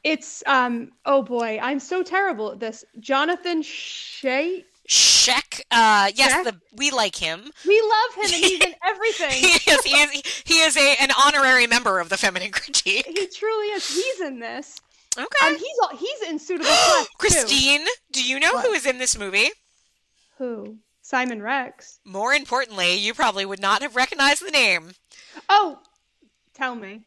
it's 0.04 0.44
um 0.48 0.92
oh 1.06 1.22
boy, 1.22 1.60
I'm 1.62 1.80
so 1.80 2.04
terrible 2.04 2.52
at 2.54 2.60
this. 2.60 2.84
Jonathan 3.00 3.62
Shay. 3.62 4.66
Schaech. 4.90 5.62
Uh, 5.70 6.12
yes, 6.16 6.34
Schaech? 6.34 6.44
the 6.44 6.60
we 6.74 6.92
like 6.92 7.16
him. 7.16 7.52
We 7.68 7.82
love 7.82 8.16
him 8.26 8.34
and 8.34 8.44
he's 8.44 8.62
in 8.66 8.74
everything. 8.84 9.32
He 9.32 9.72
is. 9.72 9.84
He 9.84 9.92
is. 9.92 10.44
He 10.46 10.54
is 10.56 10.76
a 10.78 10.96
an 11.02 11.12
honorary 11.26 11.68
member 11.68 12.00
of 12.00 12.10
the 12.10 12.18
Feminine 12.18 12.52
Critique. 12.52 13.06
He 13.06 13.28
truly 13.28 13.68
is. 13.68 13.88
He's 13.88 14.22
in 14.22 14.40
this. 14.40 14.81
Okay. 15.18 15.48
Um, 15.48 15.56
he's 15.58 15.78
all, 15.84 15.98
he's 15.98 16.22
in 16.30 16.40
suitable 16.40 16.70
too. 16.98 17.06
Christine, 17.18 17.86
do 18.12 18.24
you 18.24 18.40
know 18.40 18.54
What? 18.54 18.66
who 18.66 18.72
is 18.74 18.86
in 18.86 18.98
this 18.98 19.18
movie? 19.18 19.50
Who? 20.38 20.78
Simon 21.02 21.42
Rex. 21.42 22.00
More 22.06 22.34
importantly, 22.34 22.96
you 22.96 23.14
probably 23.14 23.46
would 23.46 23.60
not 23.60 23.82
have 23.82 23.96
recognized 23.96 24.46
the 24.46 24.52
name. 24.52 24.92
Oh, 25.50 25.80
tell 26.54 26.76
me. 26.76 27.02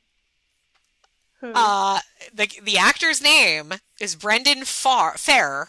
Who? 1.41 1.53
Uh, 1.55 2.01
the 2.35 2.49
the 2.63 2.77
actor's 2.79 3.23
name 3.23 3.75
is 4.01 4.15
Brendan 4.17 4.65
Far- 4.65 5.15
Fehr. 5.15 5.67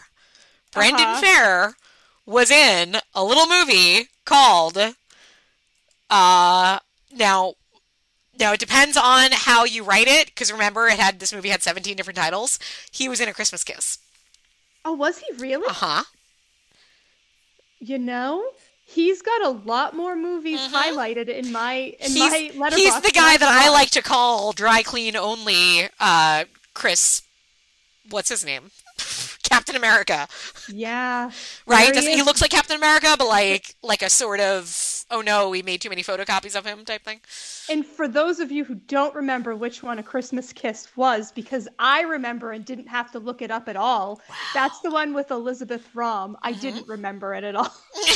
Brendan 0.72 1.06
Uh-huh. 1.06 1.22
Fehr 1.22 1.72
was 2.26 2.50
in 2.50 2.96
a 3.14 3.24
little 3.24 3.46
movie 3.46 4.08
called. 4.24 4.76
Uh, 6.10 6.78
now, 7.12 7.54
now 8.38 8.52
it 8.52 8.60
depends 8.60 8.96
on 8.96 9.30
how 9.32 9.64
you 9.64 9.82
write 9.84 10.08
it, 10.08 10.26
because 10.26 10.52
remember, 10.52 10.86
it 10.88 10.98
had 10.98 11.20
this 11.20 11.32
movie 11.32 11.48
had 11.48 11.62
seventeen 11.62 11.96
different 11.96 12.16
titles. 12.18 12.58
He 12.90 13.08
was 13.08 13.20
in 13.20 13.28
A 13.28 13.32
Christmas 13.34 13.64
Kiss. 13.64 13.98
oh, 14.84 14.92
was 14.92 15.18
he 15.18 15.26
really? 15.36 15.66
Uh 15.68 15.72
huh. 15.72 16.04
You 17.78 17.98
know, 17.98 18.44
he's 18.84 19.20
got 19.22 19.42
a 19.44 19.50
lot 19.50 19.94
more 19.94 20.16
movies 20.16 20.60
Mhm. 20.60 20.70
highlighted 20.72 21.28
in 21.28 21.52
my 21.52 21.94
in 22.00 22.10
He's, 22.12 22.18
my 22.18 22.50
Letterboxd. 22.54 22.76
he's 22.76 23.00
the 23.02 23.10
guy 23.10 23.36
that 23.36 23.48
I 23.48 23.68
like 23.70 23.90
to 23.90 24.02
call 24.02 24.52
dry 24.52 24.82
clean 24.82 25.14
only. 25.16 25.88
Uh, 26.00 26.44
Chris, 26.72 27.22
what's 28.08 28.28
his 28.30 28.44
name? 28.44 28.70
Captain 29.42 29.76
America. 29.76 30.26
Yeah. 30.68 31.30
right? 31.66 31.94
He 31.94 32.16
he 32.16 32.22
looks 32.22 32.40
like 32.40 32.50
Captain 32.50 32.76
America, 32.76 33.14
but 33.18 33.26
like 33.28 33.74
like 33.82 34.02
a 34.02 34.10
sort 34.10 34.40
of 34.40 34.95
oh 35.10 35.20
no, 35.20 35.48
we 35.50 35.62
made 35.62 35.80
too 35.80 35.88
many 35.88 36.02
photocopies 36.02 36.56
of 36.56 36.66
him 36.66 36.84
type 36.84 37.04
thing. 37.04 37.20
And 37.70 37.84
for 37.86 38.08
those 38.08 38.40
of 38.40 38.50
you 38.50 38.64
who 38.64 38.74
don't 38.74 39.14
remember 39.14 39.54
which 39.56 39.82
one 39.82 39.98
A 39.98 40.02
Christmas 40.02 40.52
Kiss 40.52 40.88
was, 40.96 41.32
because 41.32 41.68
I 41.78 42.02
remember 42.02 42.52
and 42.52 42.64
didn't 42.64 42.88
have 42.88 43.10
to 43.12 43.18
look 43.18 43.42
it 43.42 43.50
up 43.50 43.68
at 43.68 43.76
all, 43.76 44.20
that's 44.54 44.80
the 44.80 44.90
one 44.90 45.14
with 45.14 45.30
Elisabeth 45.30 45.86
Röhm. 45.94 46.34
I 46.42 46.52
Mhm. 46.52 46.60
didn't 46.60 46.88
remember 46.88 47.34
it 47.34 47.44
at 47.44 47.54
all. 47.56 47.72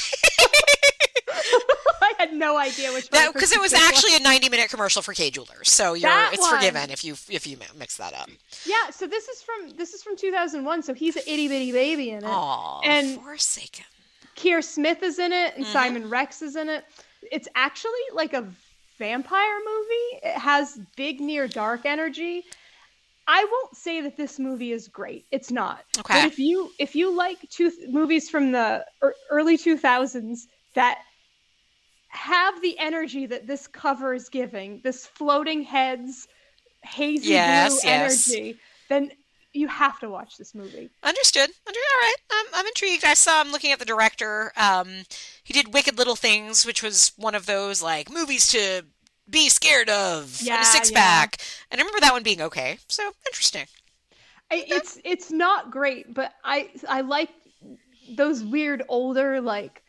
I 2.02 2.12
had 2.18 2.32
no 2.34 2.58
idea 2.58 2.92
which 2.92 3.06
one. 3.08 3.32
Because 3.32 3.52
it 3.52 3.60
was 3.60 3.72
actually 3.72 4.14
a 4.16 4.20
ninety-minute 4.20 4.68
commercial 4.70 5.00
for 5.02 5.14
Kay 5.14 5.30
jewelers, 5.30 5.70
so 5.70 5.94
you're 5.94 6.10
That 6.10 6.32
it's 6.34 6.42
one. 6.42 6.56
forgiven 6.56 6.90
if 6.90 7.04
you 7.04 7.14
if 7.28 7.46
you 7.46 7.56
mix 7.78 7.96
that 7.96 8.14
up. 8.14 8.28
Yeah, 8.66 8.90
so 8.90 9.06
this 9.06 9.28
is 9.28 9.42
from 9.42 9.70
this 9.76 9.94
is 9.94 10.02
from 10.02 10.16
2001. 10.16 10.82
So 10.82 10.92
he's 10.94 11.16
an 11.16 11.22
itty 11.26 11.48
bitty 11.48 11.72
baby 11.72 12.10
in 12.10 12.18
it. 12.24 12.26
Aw, 12.26 12.80
And- 12.82 13.20
Forsaken. 13.20 13.84
Kerr 14.40 14.62
Smith 14.62 15.02
is 15.02 15.18
in 15.18 15.32
it, 15.32 15.56
and 15.56 15.64
Mhm. 15.64 15.72
Simon 15.72 16.08
Rex 16.08 16.42
is 16.42 16.56
in 16.56 16.68
it. 16.68 16.84
It's 17.30 17.48
actually 17.54 18.00
like 18.12 18.32
a 18.32 18.50
vampire 18.98 19.58
movie. 19.64 20.20
It 20.22 20.38
has 20.38 20.78
big 20.96 21.20
near 21.20 21.48
dark 21.48 21.84
energy. 21.84 22.44
I 23.26 23.44
won't 23.44 23.76
say 23.76 24.00
that 24.00 24.16
this 24.16 24.38
movie 24.38 24.72
is 24.72 24.88
great. 24.88 25.24
It's 25.30 25.50
not. 25.50 25.84
Okay. 25.98 26.14
But 26.14 26.24
if 26.24 26.38
you 26.38 26.70
if 26.78 26.96
you 26.96 27.14
like 27.14 27.38
two 27.50 27.70
movies 27.88 28.28
from 28.28 28.52
the 28.52 28.84
ear- 29.02 29.14
early 29.30 29.56
2000s 29.56 30.48
that 30.74 30.98
have 32.08 32.60
the 32.60 32.76
energy 32.78 33.26
that 33.26 33.46
this 33.46 33.66
cover 33.68 34.14
is 34.14 34.28
giving, 34.28 34.80
this 34.82 35.06
floating 35.06 35.62
heads, 35.62 36.26
hazy 36.82 37.30
Yes, 37.30 37.68
blue 37.70 37.90
yes. 37.90 38.28
energy, 38.28 38.58
then 38.88 39.12
you 39.52 39.68
have 39.68 39.98
to 40.00 40.08
watch 40.08 40.36
this 40.36 40.54
movie. 40.54 40.90
Understood. 41.02 41.50
Under- 41.66 41.78
all 41.78 42.00
right. 42.00 42.14
I'm, 42.32 42.46
I'm 42.54 42.66
intrigued. 42.66 43.04
I 43.04 43.14
saw. 43.14 43.40
I'm 43.40 43.50
looking 43.52 43.72
at 43.72 43.78
the 43.78 43.84
director. 43.84 44.52
Um, 44.56 44.88
he 45.42 45.52
did 45.52 45.72
Wicked 45.74 45.98
Little 45.98 46.16
Things, 46.16 46.64
which 46.64 46.82
was 46.82 47.12
one 47.16 47.34
of 47.34 47.46
those 47.46 47.82
like 47.82 48.10
movies 48.10 48.46
to 48.48 48.82
be 49.28 49.48
scared 49.48 49.88
of. 49.88 50.36
and 50.38 50.46
Yeah, 50.48 50.60
a 50.62 50.64
six 50.64 50.90
pack. 50.90 51.36
And 51.70 51.80
I 51.80 51.84
remember 51.84 52.00
that 52.00 52.12
one 52.12 52.22
being 52.22 52.40
okay. 52.42 52.78
So 52.88 53.10
interesting. 53.28 53.66
I, 54.52 54.64
it's 54.66 54.98
it's 55.04 55.30
not 55.30 55.70
great, 55.70 56.12
but 56.12 56.32
I 56.44 56.70
I 56.88 57.02
like 57.02 57.30
those 58.16 58.42
weird 58.42 58.82
older 58.88 59.40
like 59.40 59.80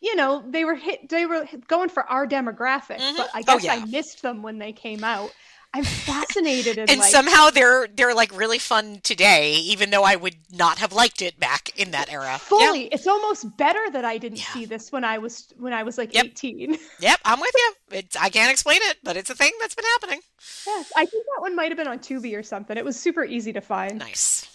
you 0.00 0.16
know 0.16 0.42
they 0.48 0.64
were 0.64 0.74
hit 0.74 1.08
they 1.08 1.26
were 1.26 1.46
going 1.68 1.88
for 1.88 2.02
our 2.04 2.26
demographic, 2.26 2.98
Mhm. 2.98 3.16
but 3.16 3.30
I 3.34 3.40
Oh, 3.46 3.54
guess 3.58 3.64
yeah. 3.64 3.74
I 3.74 3.84
missed 3.84 4.22
them 4.22 4.42
when 4.42 4.58
they 4.58 4.72
came 4.72 5.04
out. 5.04 5.32
I'm 5.72 5.84
fascinated 5.84 6.78
in 6.78 6.90
and 6.90 6.98
like 6.98 7.10
somehow 7.10 7.50
they're 7.50 7.86
they're 7.86 8.12
like 8.14 8.36
really 8.36 8.58
fun 8.58 8.98
today, 9.04 9.54
even 9.54 9.90
though 9.90 10.02
I 10.02 10.16
would 10.16 10.34
not 10.50 10.78
have 10.78 10.92
liked 10.92 11.22
it 11.22 11.38
back 11.38 11.70
in 11.78 11.92
that 11.92 12.12
era. 12.12 12.38
fully. 12.40 12.86
It's 12.86 13.06
almost 13.06 13.56
better 13.56 13.78
that 13.92 14.04
I 14.04 14.18
didn't 14.18 14.38
Yeah. 14.38 14.52
see 14.52 14.64
this 14.64 14.90
when 14.90 15.04
I 15.04 15.18
was 15.18 15.52
when 15.58 15.72
I 15.72 15.84
was 15.84 15.96
like 15.96 16.12
Yep. 16.12 16.24
18. 16.24 16.76
Yep, 17.00 17.20
I'm 17.24 17.38
with 17.40 17.54
you. 17.54 17.72
It's, 17.92 18.16
I 18.16 18.30
can't 18.30 18.50
explain 18.50 18.80
it, 18.82 18.96
but 19.04 19.16
it's 19.16 19.30
a 19.30 19.34
thing 19.36 19.52
that's 19.60 19.76
been 19.76 19.84
happening. 19.94 20.20
yes, 20.66 20.92
I 20.96 21.04
think 21.06 21.24
that 21.36 21.40
one 21.40 21.54
might 21.54 21.68
have 21.68 21.78
been 21.78 21.86
on 21.88 22.00
Tubi 22.00 22.36
or 22.36 22.42
something. 22.42 22.76
It 22.76 22.84
was 22.84 22.98
super 22.98 23.24
easy 23.24 23.52
to 23.52 23.60
find. 23.60 23.98
Nice. 24.00 24.48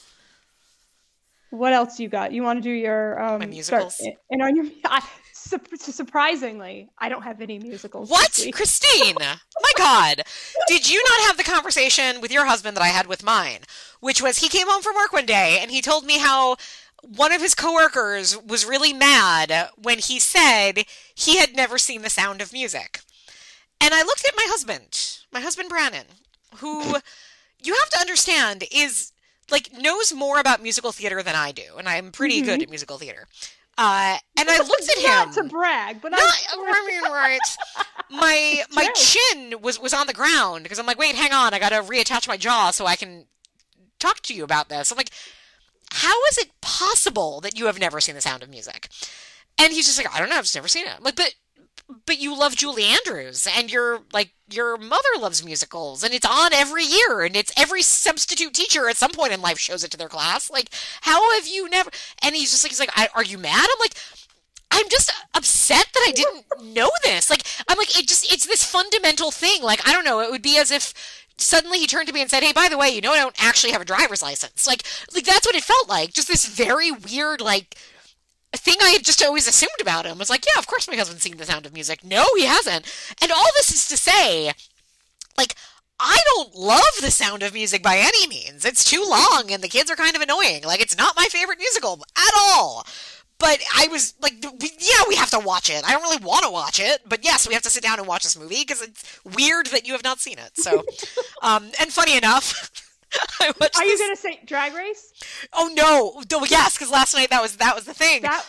What 1.50 1.72
else 1.72 1.98
you 2.00 2.10
got? 2.10 2.34
You 2.34 2.44
want 2.44 2.58
to 2.58 2.62
do 2.62 2.72
your 2.72 3.22
um 3.24 3.40
My 3.40 3.46
start- 3.62 3.84
musicals? 3.86 4.02
and 4.30 4.42
on 4.42 4.56
your 4.58 4.66
I, 4.86 5.02
su- 5.46 5.92
surprisingly, 5.92 6.90
I 6.98 7.10
don't 7.10 7.24
have 7.24 7.42
any 7.42 7.60
musicals. 7.60 8.10
What? 8.10 8.40
Christine? 8.52 9.16
Oh 9.20 9.62
my 9.62 9.72
God. 9.78 10.24
Did 10.68 10.90
you 10.90 11.04
not 11.10 11.28
have 11.28 11.38
the 11.38 11.44
conversation 11.44 12.22
with 12.22 12.32
your 12.32 12.46
husband 12.46 12.76
that 12.78 12.84
I 12.84 12.88
had 12.88 13.08
with 13.08 13.24
mine? 13.24 13.60
Which 14.00 14.22
was 14.22 14.40
he 14.40 14.50
came 14.50 14.68
home 14.68 14.82
from 14.82 14.96
work 14.96 15.14
one 15.14 15.26
day 15.26 15.60
and 15.62 15.72
he 15.72 15.82
told 15.82 16.06
me 16.06 16.20
how 16.20 16.58
one 17.02 17.32
of 17.32 17.42
his 17.42 17.56
coworkers 17.56 18.38
was 18.38 18.66
really 18.66 18.94
mad 18.94 19.70
when 19.76 20.00
he 20.00 20.20
said 20.20 20.86
he 21.14 21.38
had 21.38 21.56
never 21.56 21.78
seen 21.78 22.02
the 22.02 22.10
sound 22.10 22.42
of 22.42 22.54
music. 22.54 23.02
And 23.80 23.94
I 23.94 24.04
looked 24.04 24.26
at 24.28 24.36
my 24.36 24.48
husband, 24.50 25.20
my 25.32 25.42
husband 25.42 25.70
Brannon, 25.70 26.08
who 26.58 26.96
you 27.62 27.74
have 27.74 27.90
to 27.92 28.00
understand 28.00 28.64
is 28.72 29.12
like 29.52 29.72
knows 29.74 30.14
more 30.14 30.40
about 30.40 30.64
musical 30.64 30.92
theater 30.92 31.22
than 31.22 31.36
I 31.36 31.52
do, 31.52 31.78
and 31.78 31.88
I'm 31.88 32.12
pretty 32.12 32.42
good 32.42 32.56
mm-hmm. 32.56 32.64
at 32.64 32.70
musical 32.70 32.98
theater. 32.98 33.28
Uh, 33.78 34.18
and 34.38 34.50
I 34.50 34.58
looked 34.60 34.90
at 34.90 34.98
him. 34.98 35.06
Not 35.06 35.34
to 35.34 35.44
brag, 35.44 36.02
but 36.02 36.12
Not, 36.12 36.22
I'm 36.54 36.60
I 36.60 36.86
mean, 36.88 37.12
right. 37.12 37.40
My 38.10 38.64
my 38.72 38.88
chin 38.96 39.62
was 39.62 39.80
was 39.80 39.94
on 39.94 40.08
the 40.08 40.14
ground 40.14 40.64
because 40.64 40.80
I'm 40.80 40.86
like, 40.86 40.98
wait, 40.98 41.16
hang 41.16 41.34
on, 41.34 41.54
I 41.54 41.60
got 41.60 41.70
to 41.70 41.82
reattach 41.82 42.28
my 42.28 42.38
jaw 42.38 42.72
so 42.72 42.86
I 42.86 42.96
can 42.96 43.26
talk 44.00 44.22
to 44.22 44.34
you 44.34 44.44
about 44.44 44.70
this. 44.70 44.92
I'm 44.92 44.98
like, 44.98 45.12
how 45.92 46.16
is 46.32 46.38
it 46.38 46.52
possible 46.62 47.42
that 47.42 47.58
you 47.58 47.66
have 47.66 47.80
never 47.80 48.00
seen 48.00 48.16
The 48.16 48.22
Sound 48.22 48.44
of 48.44 48.50
Music? 48.50 48.90
And 49.58 49.74
he's 49.74 49.86
just 49.86 49.98
like, 49.98 50.14
I 50.14 50.20
don't 50.20 50.30
know, 50.30 50.36
I've 50.38 50.44
just 50.44 50.56
never 50.56 50.68
seen 50.68 50.86
it. 50.86 50.94
I'm 50.98 51.04
like, 51.04 51.16
but 51.16 51.36
but 52.06 52.20
you 52.20 52.38
love 52.38 52.56
Julie 52.56 52.84
Andrews 52.84 53.48
and 53.58 53.72
your 53.72 54.02
like 54.12 54.32
your 54.50 54.78
mother 54.78 55.04
loves 55.20 55.44
musicals 55.44 56.04
and 56.04 56.14
it's 56.14 56.26
on 56.26 56.54
every 56.54 56.84
year 56.84 57.22
and 57.22 57.36
it's 57.36 57.54
every 57.58 57.82
substitute 57.82 58.54
teacher 58.54 58.90
at 58.90 58.98
some 58.98 59.12
point 59.12 59.34
in 59.34 59.42
life 59.42 59.60
shows 59.60 59.84
it 59.84 59.92
to 59.92 59.98
their 59.98 60.10
class. 60.10 60.50
Like, 60.50 60.70
how 61.02 61.34
have 61.36 61.48
you 61.48 61.70
never? 61.70 61.92
And 62.22 62.36
he's 62.36 62.52
just 62.52 62.64
like, 62.64 62.72
he's 62.72 62.80
like, 62.80 63.16
are 63.16 63.24
you 63.24 63.38
mad? 63.38 63.68
I'm 63.72 63.80
like. 63.80 63.96
I'm 64.72 64.90
just 64.90 65.14
upset 65.36 65.86
that 65.94 66.06
I 66.06 66.12
didn't 66.12 66.74
know 66.74 66.90
this. 67.04 67.30
Like, 67.30 67.44
I'm 67.70 67.78
like, 67.78 67.98
it 67.98 68.10
just, 68.10 68.30
it's 68.34 68.48
this 68.48 68.64
fundamental 68.64 69.32
thing. 69.32 69.62
Like, 69.62 69.88
I 69.88 69.94
don't 69.94 70.04
know, 70.04 70.20
it 70.20 70.32
would 70.32 70.42
be 70.42 70.58
as 70.58 70.70
if 70.70 70.94
suddenly 71.38 71.80
he 71.80 71.88
turned 71.88 72.08
to 72.08 72.14
me 72.14 72.20
and 72.20 72.30
said, 72.30 72.44
Hey, 72.44 72.52
by 72.52 72.68
the 72.68 72.78
way, 72.78 72.90
you 72.90 73.00
know, 73.00 73.14
I 73.14 73.18
don't 73.18 73.36
actually 73.42 73.72
have 73.74 73.82
a 73.82 73.86
driver's 73.86 74.22
license. 74.22 74.68
Like, 74.68 74.84
like 75.14 75.24
that's 75.24 75.46
what 75.46 75.56
it 75.56 75.64
felt 75.64 75.88
like. 75.88 76.14
Just 76.14 76.28
this 76.28 76.46
very 76.46 76.92
weird, 76.92 77.42
like, 77.42 77.78
thing 78.58 78.76
I 78.82 78.90
had 78.90 79.04
just 79.04 79.24
always 79.24 79.48
assumed 79.48 79.82
about 79.82 80.06
him 80.06 80.18
was 80.18 80.30
like, 80.30 80.46
yeah, 80.46 80.60
of 80.60 80.68
course 80.68 80.88
my 80.88 80.96
husband's 80.96 81.24
seen 81.24 81.38
the 81.38 81.46
sound 81.46 81.66
of 81.66 81.74
music. 81.74 82.04
No, 82.04 82.26
he 82.36 82.46
hasn't. 82.46 82.86
And 83.22 83.32
all 83.32 83.46
this 83.58 83.72
is 83.74 83.88
to 83.88 83.98
say, 83.98 84.52
like, 85.38 85.56
I 86.00 86.18
don't 86.26 86.56
love 86.56 86.84
the 87.02 87.12
sound 87.12 87.44
of 87.44 87.54
music 87.54 87.82
by 87.82 87.98
any 87.98 88.28
means. 88.28 88.66
It's 88.66 88.84
too 88.84 89.06
long 89.08 89.46
and 89.50 89.64
the 89.64 89.70
kids 89.70 89.90
are 89.90 89.96
kind 89.96 90.16
of 90.16 90.22
annoying. 90.22 90.64
Like, 90.64 90.82
it's 90.82 90.98
not 90.98 91.16
my 91.16 91.26
favorite 91.30 91.60
musical 91.60 92.04
at 92.18 92.34
all. 92.38 92.86
But 93.38 93.62
I 93.76 93.88
was 93.90 94.14
like, 94.22 94.34
yeah, 94.42 95.04
we 95.10 95.16
have 95.16 95.30
to 95.32 95.40
watch 95.40 95.70
it. 95.70 95.84
I 95.86 95.92
don't 95.92 96.02
really 96.04 96.24
want 96.24 96.46
to 96.46 96.52
watch 96.52 96.80
it, 96.80 97.02
but 97.06 97.24
yes, 97.24 97.48
we 97.48 97.54
have 97.54 97.64
to 97.64 97.70
sit 97.70 97.84
down 97.84 98.00
and 98.00 98.08
watch 98.08 98.24
this 98.24 98.40
movie 98.40 98.62
because 98.62 98.82
it's 98.82 99.20
weird 99.26 99.68
that 99.68 99.86
you 99.86 99.94
have 99.94 100.04
not 100.04 100.20
seen 100.20 100.38
it. 100.40 100.52
So, 100.56 100.84
um, 101.42 101.70
and 101.80 101.92
funny 101.92 102.18
enough, 102.18 102.72
I 103.40 103.54
watched. 103.60 103.78
Are 103.78 103.86
you 103.86 103.98
gonna 103.98 104.16
say 104.16 104.40
Drag 104.46 104.74
Race? 104.74 105.14
Oh 105.54 105.70
no! 105.74 106.22
No, 106.32 106.46
yes, 106.46 106.76
because 106.78 106.92
last 106.92 107.14
night 107.14 107.30
that 107.30 107.42
was 107.42 107.58
that 107.58 107.76
was 107.76 107.86
the 107.86 107.94
thing. 107.94 108.22
That 108.24 108.46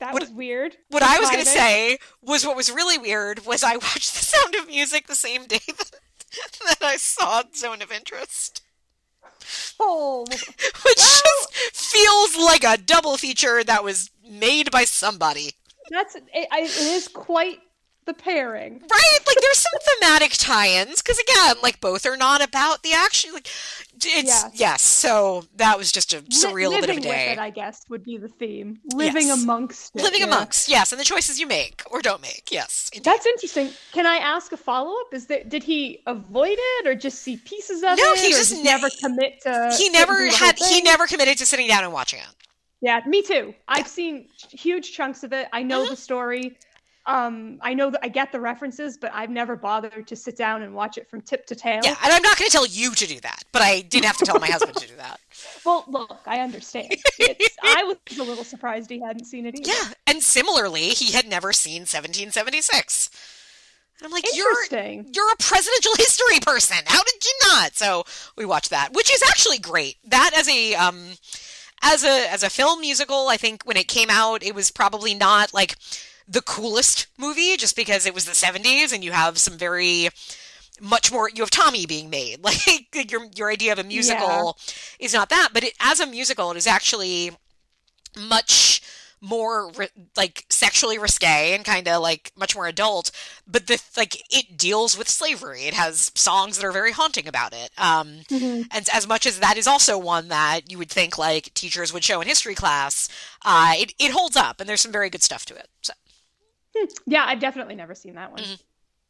that 0.00 0.12
What- 0.12 0.22
was 0.22 0.30
weird. 0.30 0.76
what 0.90 1.02
I 1.02 1.18
was 1.20 1.30
going 1.30 1.44
to 1.44 1.50
Friday. 1.50 1.96
say 1.96 1.98
was 2.22 2.44
what 2.44 2.56
was 2.56 2.70
really 2.70 2.98
weird 2.98 3.46
was 3.46 3.62
I 3.62 3.72
watched 3.76 4.14
The 4.14 4.24
Sound 4.24 4.54
of 4.56 4.66
Music 4.66 5.06
the 5.06 5.14
same 5.14 5.46
day 5.46 5.60
that, 5.66 5.90
that 6.66 6.82
I 6.82 6.96
saw 6.96 7.42
Zone 7.54 7.82
of 7.82 7.92
Interest, 7.92 8.62
Oh, 9.78 10.24
which 10.28 10.96
just 10.96 11.52
feels 11.72 12.36
like 12.36 12.64
a 12.64 12.76
double 12.80 13.16
feature 13.16 13.62
that 13.64 13.84
was 13.84 14.10
made 14.28 14.70
by 14.70 14.84
somebody. 14.84 15.52
that's 15.90 16.14
it, 16.16 16.24
it 16.34 16.76
is 16.80 17.06
quite 17.08 17.58
the 18.04 18.14
pairing. 18.14 18.74
Right? 18.80 19.18
Like 19.26 19.36
there's 19.40 19.58
some 19.58 19.80
thematic 20.00 20.32
tie-ins 20.32 21.02
because 21.02 21.18
again, 21.18 21.56
like 21.62 21.80
both 21.80 22.04
are 22.06 22.16
not 22.16 22.42
about 22.42 22.82
the 22.82 22.92
action. 22.92 23.32
Like 23.32 23.48
it's 23.94 24.26
Yes. 24.26 24.50
yes. 24.54 24.82
So 24.82 25.44
that 25.56 25.78
was 25.78 25.92
just 25.92 26.12
a 26.12 26.18
Li- 26.18 26.24
surreal 26.30 26.70
bit 26.70 26.84
of 26.84 26.88
living 26.88 26.98
a 26.98 27.00
day. 27.02 27.08
with 27.08 27.38
it, 27.38 27.38
I 27.38 27.50
guess, 27.50 27.84
would 27.88 28.02
be 28.02 28.16
the 28.18 28.28
theme. 28.28 28.80
Living 28.92 29.28
Yes. 29.28 29.42
amongst 29.42 29.94
it. 29.94 30.02
Living 30.02 30.20
yeah. 30.20 30.26
amongst, 30.26 30.68
yes, 30.68 30.92
and 30.92 31.00
the 31.00 31.04
choices 31.04 31.38
you 31.38 31.46
make 31.46 31.82
or 31.90 32.02
don't 32.02 32.20
make, 32.20 32.48
yes. 32.50 32.90
indeed. 32.92 33.04
That's 33.04 33.26
interesting. 33.26 33.70
Can 33.92 34.06
I 34.06 34.16
ask 34.16 34.52
a 34.52 34.56
follow 34.56 34.90
up? 35.00 35.14
Is 35.14 35.26
that 35.26 35.48
did 35.48 35.62
he 35.62 36.02
avoid 36.06 36.56
it 36.58 36.86
or 36.86 36.94
just 36.94 37.22
see 37.22 37.36
pieces 37.36 37.78
of 37.82 37.90
No, 37.90 37.92
it? 37.92 37.98
No, 37.98 38.14
he 38.14 38.30
just 38.30 38.52
ne- 38.52 38.62
never 38.62 38.88
commit 39.00 39.40
to. 39.42 39.74
he 39.78 39.88
never 39.90 40.26
had 40.28 40.58
he 40.58 40.82
never 40.82 41.06
committed 41.06 41.38
to 41.38 41.46
sitting 41.46 41.68
down 41.68 41.84
and 41.84 41.92
watching 41.92 42.18
it. 42.18 42.26
Yeah, 42.80 43.00
me 43.06 43.22
too. 43.22 43.54
I've 43.68 43.86
seen 43.86 44.26
huge 44.50 44.92
chunks 44.92 45.22
of 45.22 45.32
it. 45.32 45.46
I 45.52 45.62
know 45.62 45.82
mm-hmm. 45.82 45.90
the 45.90 45.96
story. 45.96 46.58
Um, 47.04 47.58
I 47.60 47.74
know 47.74 47.90
that 47.90 48.00
I 48.04 48.08
get 48.08 48.30
the 48.30 48.38
references, 48.40 48.96
but 48.96 49.10
I've 49.12 49.30
never 49.30 49.56
bothered 49.56 50.06
to 50.06 50.14
sit 50.14 50.36
down 50.36 50.62
and 50.62 50.72
watch 50.72 50.98
it 50.98 51.08
from 51.10 51.20
tip 51.20 51.46
to 51.46 51.56
tail. 51.56 51.80
Yeah, 51.82 51.96
and 52.02 52.12
I'm 52.12 52.22
not 52.22 52.38
going 52.38 52.48
to 52.48 52.52
tell 52.52 52.66
you 52.66 52.92
to 52.94 53.06
do 53.06 53.18
that, 53.20 53.42
but 53.50 53.60
I 53.60 53.80
did 53.80 54.04
have 54.04 54.16
to 54.18 54.24
tell 54.24 54.38
my 54.38 54.46
husband 54.50 54.76
to 54.76 54.86
do 54.86 54.94
that. 54.96 55.18
Well, 55.64 55.84
look, 55.88 56.20
I 56.26 56.40
understand. 56.40 56.88
It's, 57.18 57.56
I 57.62 57.82
was 57.84 58.18
a 58.18 58.22
little 58.22 58.44
surprised 58.44 58.88
he 58.88 59.00
hadn't 59.00 59.24
seen 59.24 59.46
it 59.46 59.58
either. 59.58 59.68
Yeah, 59.68 59.92
and 60.06 60.22
similarly, 60.22 60.90
he 60.90 61.12
had 61.12 61.26
never 61.26 61.52
seen 61.52 61.82
1776. 61.82 63.10
And 63.98 64.06
I'm 64.06 64.12
like, 64.12 64.24
you're 64.34 64.48
Interesting. 64.62 65.12
you're 65.14 65.32
a 65.32 65.36
presidential 65.36 65.92
history 65.96 66.40
person. 66.40 66.76
How 66.86 67.02
did 67.04 67.24
you 67.24 67.32
not? 67.48 67.74
So 67.74 68.04
we 68.36 68.44
watched 68.44 68.70
that, 68.70 68.92
which 68.92 69.12
is 69.12 69.22
actually 69.22 69.58
great. 69.58 69.96
That 70.04 70.32
as 70.36 70.48
a 70.48 70.74
um 70.74 71.12
as 71.82 72.02
a 72.04 72.32
as 72.32 72.42
a 72.42 72.50
film 72.50 72.80
musical, 72.80 73.28
I 73.28 73.36
think 73.36 73.62
when 73.64 73.76
it 73.76 73.86
came 73.88 74.08
out, 74.10 74.42
it 74.42 74.54
was 74.54 74.70
probably 74.70 75.14
not 75.14 75.54
like 75.54 75.76
the 76.28 76.42
coolest 76.42 77.06
movie 77.18 77.56
just 77.56 77.76
because 77.76 78.06
it 78.06 78.14
was 78.14 78.24
the 78.24 78.32
70s 78.32 78.92
and 78.92 79.02
you 79.04 79.12
have 79.12 79.38
some 79.38 79.56
very 79.58 80.08
much 80.80 81.12
more 81.12 81.28
you 81.28 81.42
have 81.42 81.50
Tommy 81.50 81.86
being 81.86 82.10
made. 82.10 82.40
Like 82.44 83.10
your 83.10 83.26
your 83.34 83.50
idea 83.50 83.72
of 83.72 83.78
a 83.78 83.84
musical 83.84 84.56
is 84.98 85.12
not 85.14 85.28
that, 85.30 85.50
but 85.52 85.64
it, 85.64 85.74
as 85.80 86.00
a 86.00 86.06
musical 86.06 86.50
it 86.50 86.56
is 86.56 86.66
actually 86.66 87.30
much 88.16 88.82
more 89.24 89.70
ri- 89.76 89.88
like 90.16 90.44
sexually 90.48 90.98
risque 90.98 91.54
and 91.54 91.64
kind 91.64 91.86
of 91.86 92.02
like 92.02 92.32
much 92.36 92.56
more 92.56 92.66
adult. 92.66 93.12
But 93.46 93.68
the 93.68 93.80
like 93.96 94.20
it 94.34 94.56
deals 94.56 94.98
with 94.98 95.08
slavery. 95.08 95.62
It 95.62 95.74
has 95.74 96.10
songs 96.16 96.58
that 96.58 96.66
are 96.66 96.72
very 96.72 96.90
haunting 96.90 97.28
about 97.28 97.52
it. 97.52 97.70
Um 97.78 98.22
Mhm. 98.28 98.66
and 98.72 98.88
as 98.92 99.06
much 99.06 99.24
as 99.26 99.38
that 99.38 99.56
is 99.56 99.68
also 99.68 99.96
one 99.96 100.26
that 100.28 100.70
you 100.70 100.76
would 100.78 100.90
think 100.90 101.16
like 101.18 101.54
teachers 101.54 101.92
would 101.92 102.02
show 102.04 102.20
in 102.20 102.26
history 102.26 102.54
class 102.56 103.08
uh 103.44 103.74
it, 103.76 103.94
it 104.00 104.10
holds 104.10 104.36
up 104.36 104.58
and 104.60 104.68
there's 104.68 104.80
some 104.80 104.92
very 104.92 105.08
good 105.10 105.22
stuff 105.22 105.44
to 105.46 105.54
it 105.54 105.68
so 105.82 105.92
Yeah, 107.06 107.24
I've 107.26 107.40
definitely 107.40 107.74
never 107.74 107.94
seen 107.94 108.14
that 108.14 108.30
one. 108.32 108.42
Mhm. 108.42 108.62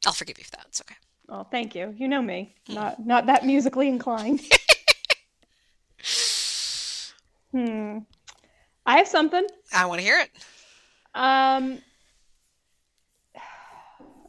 i'll 0.07 0.13
forgive 0.13 0.37
you 0.39 0.45
for 0.45 0.51
that 0.53 0.67
it's 0.69 0.81
okay 0.81 0.97
Oh, 1.29 1.45
thank 1.45 1.75
you. 1.75 1.95
You 1.97 2.09
know 2.09 2.21
me. 2.21 2.55
Mm. 2.69 2.75
Not 2.75 3.07
not 3.07 3.27
that 3.27 3.47
musically 3.47 3.89
inclined. 3.89 4.41
hmm. 7.53 7.99
I 8.85 8.99
have 8.99 9.09
something. 9.09 9.47
i 9.73 9.87
want 9.87 10.01
to 10.01 10.05
hear 10.05 10.19
it 10.19 10.31
Um 11.15 11.79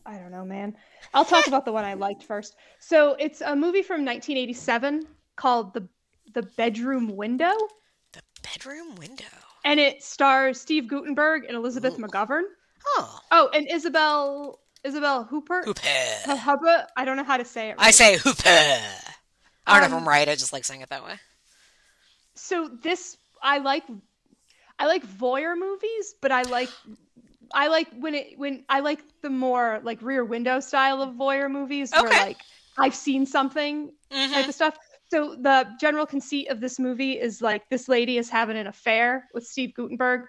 I 0.05 0.17
don't 0.17 0.31
know, 0.31 0.45
man. 0.45 0.77
I'll 1.13 1.25
talk 1.25 1.47
about 1.51 1.65
the 1.65 1.71
one 1.73 1.83
I 1.83 1.95
liked 1.95 2.23
first. 2.23 2.55
So, 2.79 3.15
it's 3.19 3.41
a 3.41 3.55
movie 3.55 3.81
from 3.83 4.05
1987 4.05 5.07
called 5.35 5.73
The 5.73 5.87
The 6.33 6.43
Bedroom 6.43 7.15
Window, 7.15 7.53
the 8.13 8.21
bedroom 8.43 8.95
window 8.95 9.25
and 9.65 9.79
it 9.79 10.03
stars 10.03 10.59
Steve 10.59 10.87
Guttenberg 10.87 11.45
and 11.45 11.55
Elizabeth 11.55 11.97
Ooh. 11.97 12.03
McGovern. 12.03 12.43
Oh 12.85 13.19
Oh, 13.31 13.49
and 13.53 13.67
Isabel 13.69 14.59
Isabel 14.83 15.23
Hooper. 15.23 15.63
hooper 15.63 16.87
I 16.97 17.05
don't 17.05 17.17
know 17.17 17.23
how 17.23 17.37
to 17.37 17.45
say 17.45 17.69
it. 17.69 17.75
i 17.79 17.91
say 17.91 18.17
hooper 18.17 18.43
i 18.47 19.73
don't 19.73 19.81
know 19.81 19.87
if 19.87 19.93
Um, 19.93 19.99
i'm 20.03 20.07
right 20.07 20.27
i 20.27 20.35
just 20.35 20.53
like 20.53 20.65
saying 20.65 20.81
it 20.81 20.89
that 20.89 21.03
way 21.03 21.15
so 22.35 22.69
this 22.81 23.17
I 23.41 23.57
like 23.59 23.83
I 24.79 24.87
like 24.87 25.05
voyeur 25.05 25.57
movies, 25.57 26.15
but 26.21 26.31
I 26.31 26.43
like 26.43 26.69
I 27.53 27.67
like 27.67 27.87
when 27.99 28.15
it 28.15 28.37
when 28.39 28.63
I 28.69 28.79
like 28.79 29.01
the 29.21 29.29
more 29.29 29.81
like 29.83 30.01
rear 30.01 30.23
window 30.25 30.59
style 30.61 31.01
of 31.01 31.15
voyeur 31.15 31.51
movies 31.51 31.91
where 31.91 32.09
like 32.09 32.37
I've 32.79 32.95
seen 32.95 33.25
something 33.25 33.91
Mhm. 34.11 34.31
type 34.31 34.47
of 34.47 34.55
stuff. 34.55 34.77
So 35.11 35.35
the 35.35 35.67
general 35.79 36.05
conceit 36.07 36.47
of 36.49 36.59
this 36.59 36.79
movie 36.79 37.19
is 37.19 37.41
like 37.41 37.69
this 37.69 37.87
lady 37.87 38.17
is 38.17 38.29
having 38.29 38.57
an 38.57 38.65
affair 38.67 39.27
with 39.33 39.45
Steve 39.45 39.73
Guttenberg, 39.75 40.21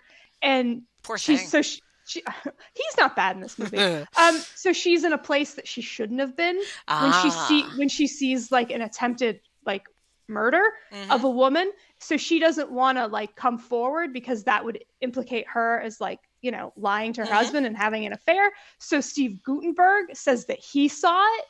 and 0.43 0.83
Poor 1.05 1.17
thing. 1.17 1.39
she's 1.39 1.51
so 1.51 1.63
she, 1.63 1.81
she 2.07 2.23
he's 2.75 2.97
not 2.99 3.17
bad 3.17 3.37
in 3.37 3.43
this 3.43 3.59
movie. 3.59 3.77
Um, 4.17 4.39
so 4.55 4.73
she's 4.73 5.05
in 5.05 5.13
a 5.13 5.19
place 5.19 5.55
that 5.55 5.67
she 5.67 5.81
shouldn't 5.83 6.21
have 6.21 6.37
been 6.37 6.57
when 6.57 7.13
she 7.23 7.31
see 7.31 7.63
Ah. 7.65 7.73
when 7.77 7.89
she 7.89 8.07
sees 8.07 8.51
like 8.53 8.71
an 8.71 8.83
attempted 8.83 9.41
like 9.67 9.85
murder 10.29 10.63
Mhm. 10.93 11.11
of 11.11 11.25
a 11.25 11.31
woman. 11.31 11.71
So 11.99 12.17
she 12.17 12.39
doesn't 12.39 12.71
want 12.71 12.99
to 12.99 13.07
like 13.07 13.37
come 13.37 13.59
forward 13.59 14.13
because 14.13 14.45
that 14.45 14.65
would 14.65 14.85
implicate 15.01 15.47
her 15.49 15.81
as 15.81 16.01
like 16.01 16.21
you 16.41 16.51
know 16.51 16.73
lying 16.77 17.13
to 17.15 17.23
her 17.23 17.31
Mhm. 17.31 17.35
husband 17.37 17.67
and 17.67 17.77
having 17.77 18.07
an 18.07 18.13
affair. 18.13 18.51
So 18.79 19.01
Steve 19.01 19.43
Guttenberg 19.43 20.15
says 20.17 20.47
that 20.47 20.59
he 20.61 20.89
saw 20.89 21.23
it. 21.39 21.45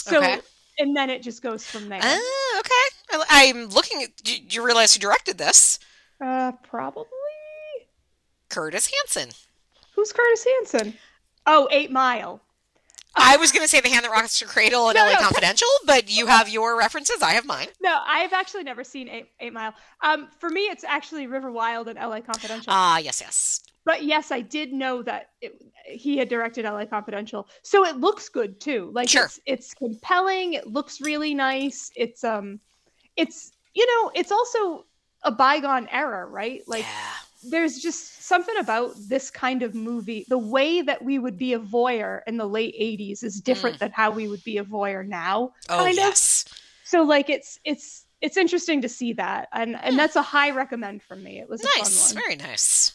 So 0.00 0.18
Okay. 0.18 0.40
and 0.78 0.96
then 0.96 1.10
it 1.10 1.22
just 1.22 1.42
goes 1.42 1.64
from 1.66 1.88
there. 1.88 2.00
Ah, 2.02 2.58
okay. 2.60 2.70
I, 3.12 3.24
I'm 3.50 3.66
looking 3.68 4.02
at. 4.02 4.16
Do 4.16 4.32
you 4.50 4.64
realize 4.64 4.94
who 4.94 5.00
directed 5.00 5.38
this? 5.38 5.78
Uh, 6.20 6.52
probably. 6.62 7.06
Curtis 8.48 8.90
Hanson. 8.92 9.30
Who's 9.94 10.12
Curtis 10.12 10.44
Hanson? 10.44 10.94
Oh, 11.46 11.68
Eight 11.70 11.90
Mile. 11.90 12.40
I 13.14 13.36
was 13.36 13.52
going 13.52 13.62
to 13.62 13.68
say 13.68 13.80
The 13.80 13.90
Hand 13.90 14.04
That 14.06 14.10
Rocks 14.10 14.40
Your 14.40 14.48
Cradle 14.48 14.88
and 14.88 14.96
No, 14.96 15.04
LA 15.04 15.12
no. 15.12 15.18
Confidential, 15.18 15.68
but 15.84 16.10
you 16.10 16.26
have 16.26 16.48
your 16.48 16.78
references. 16.78 17.20
I 17.20 17.32
have 17.32 17.44
mine. 17.44 17.66
No, 17.82 18.00
I've 18.06 18.32
actually 18.32 18.62
never 18.62 18.84
seen 18.84 19.08
Eight, 19.08 19.26
Eight 19.40 19.52
Mile. 19.52 19.74
Um, 20.00 20.28
for 20.38 20.48
me, 20.48 20.62
it's 20.62 20.82
actually 20.82 21.26
River 21.26 21.52
Wild 21.52 21.88
and 21.88 21.98
L.A. 21.98 22.22
Confidential. 22.22 22.72
Ah, 22.72 22.96
yes, 22.98 23.20
yes. 23.20 23.64
but 23.84 24.02
yes, 24.04 24.30
I 24.30 24.40
did 24.40 24.72
know 24.72 25.02
that 25.02 25.30
it, 25.42 25.60
he 25.84 26.16
had 26.16 26.30
directed 26.30 26.64
L.A. 26.64 26.86
Confidential, 26.86 27.48
so 27.62 27.84
it 27.84 27.98
looks 27.98 28.30
good 28.30 28.58
too. 28.60 28.90
Like 28.94 29.10
Sure. 29.10 29.24
it's 29.26 29.40
it's 29.44 29.74
compelling. 29.74 30.54
It 30.54 30.68
looks 30.68 31.02
really 31.02 31.34
nice. 31.34 31.90
It's 31.94 32.24
um, 32.24 32.60
it's 33.16 33.52
you 33.74 33.84
know, 33.86 34.10
it's 34.14 34.32
also 34.32 34.86
a 35.22 35.30
bygone 35.30 35.86
era, 35.88 36.24
right? 36.24 36.62
Like 36.66 36.84
yeah. 36.84 37.12
There's 37.42 37.78
just 37.78 38.22
something 38.24 38.56
about 38.58 38.92
this 39.08 39.30
kind 39.30 39.62
of 39.62 39.74
movie. 39.74 40.24
The 40.28 40.38
way 40.38 40.82
that 40.82 41.02
we 41.04 41.18
would 41.18 41.36
be 41.38 41.52
a 41.54 41.58
voyeur 41.58 42.20
in 42.26 42.36
the 42.36 42.46
late 42.46 42.74
80s 42.80 43.22
is 43.24 43.40
different 43.40 43.78
than 43.78 43.90
how 43.92 44.10
we 44.10 44.28
would 44.28 44.44
be 44.44 44.58
a 44.58 44.64
voyeur 44.64 45.06
now. 45.06 45.52
Oh, 45.68 45.78
kind 45.78 45.90
of. 45.90 45.96
yes. 45.96 46.44
So 46.84 47.02
like 47.02 47.28
it's 47.30 47.58
it's 47.64 48.04
it's 48.20 48.36
interesting 48.36 48.82
to 48.82 48.88
see 48.88 49.14
that. 49.14 49.48
And 49.52 49.76
and 49.82 49.98
that's 49.98 50.16
a 50.16 50.22
high 50.22 50.50
recommend 50.50 51.02
from 51.02 51.22
me. 51.22 51.40
It 51.40 51.48
was 51.48 51.62
a 51.62 51.68
Nice. 51.78 52.12
fun 52.12 52.16
one. 52.16 52.24
Very 52.24 52.36
nice. 52.36 52.94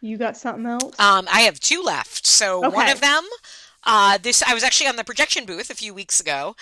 You 0.00 0.16
got 0.18 0.36
something 0.36 0.66
else? 0.66 0.98
Um, 0.98 1.28
I 1.30 1.42
have 1.42 1.60
two 1.60 1.82
left. 1.82 2.26
So 2.26 2.60
one 2.68 2.88
of 2.90 3.00
them, 3.00 3.24
uh, 3.84 4.18
this 4.18 4.42
I 4.42 4.52
was 4.54 4.64
actually 4.64 4.88
on 4.88 4.96
the 4.96 5.04
projection 5.04 5.44
booth 5.46 5.70
a 5.70 5.74
few 5.74 5.94
weeks 5.94 6.20
ago, 6.20 6.56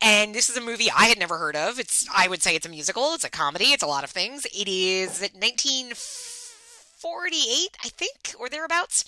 and 0.00 0.34
this 0.34 0.48
is 0.50 0.56
a 0.56 0.60
movie 0.60 0.90
I 0.90 1.06
had 1.06 1.18
never 1.18 1.38
heard 1.38 1.56
of. 1.56 1.78
It's 1.78 2.06
I 2.14 2.28
would 2.28 2.42
say 2.42 2.54
it's 2.54 2.66
a 2.66 2.70
musical. 2.70 3.14
It's 3.14 3.24
a 3.24 3.30
comedy. 3.30 3.72
It's 3.72 3.82
a 3.82 3.86
lot 3.86 4.04
of 4.04 4.10
things. 4.10 4.44
It 4.46 4.68
is 4.68 5.20
1948, 5.20 7.76
I 7.84 7.88
think, 7.88 8.34
or 8.38 8.48
thereabouts. 8.48 9.04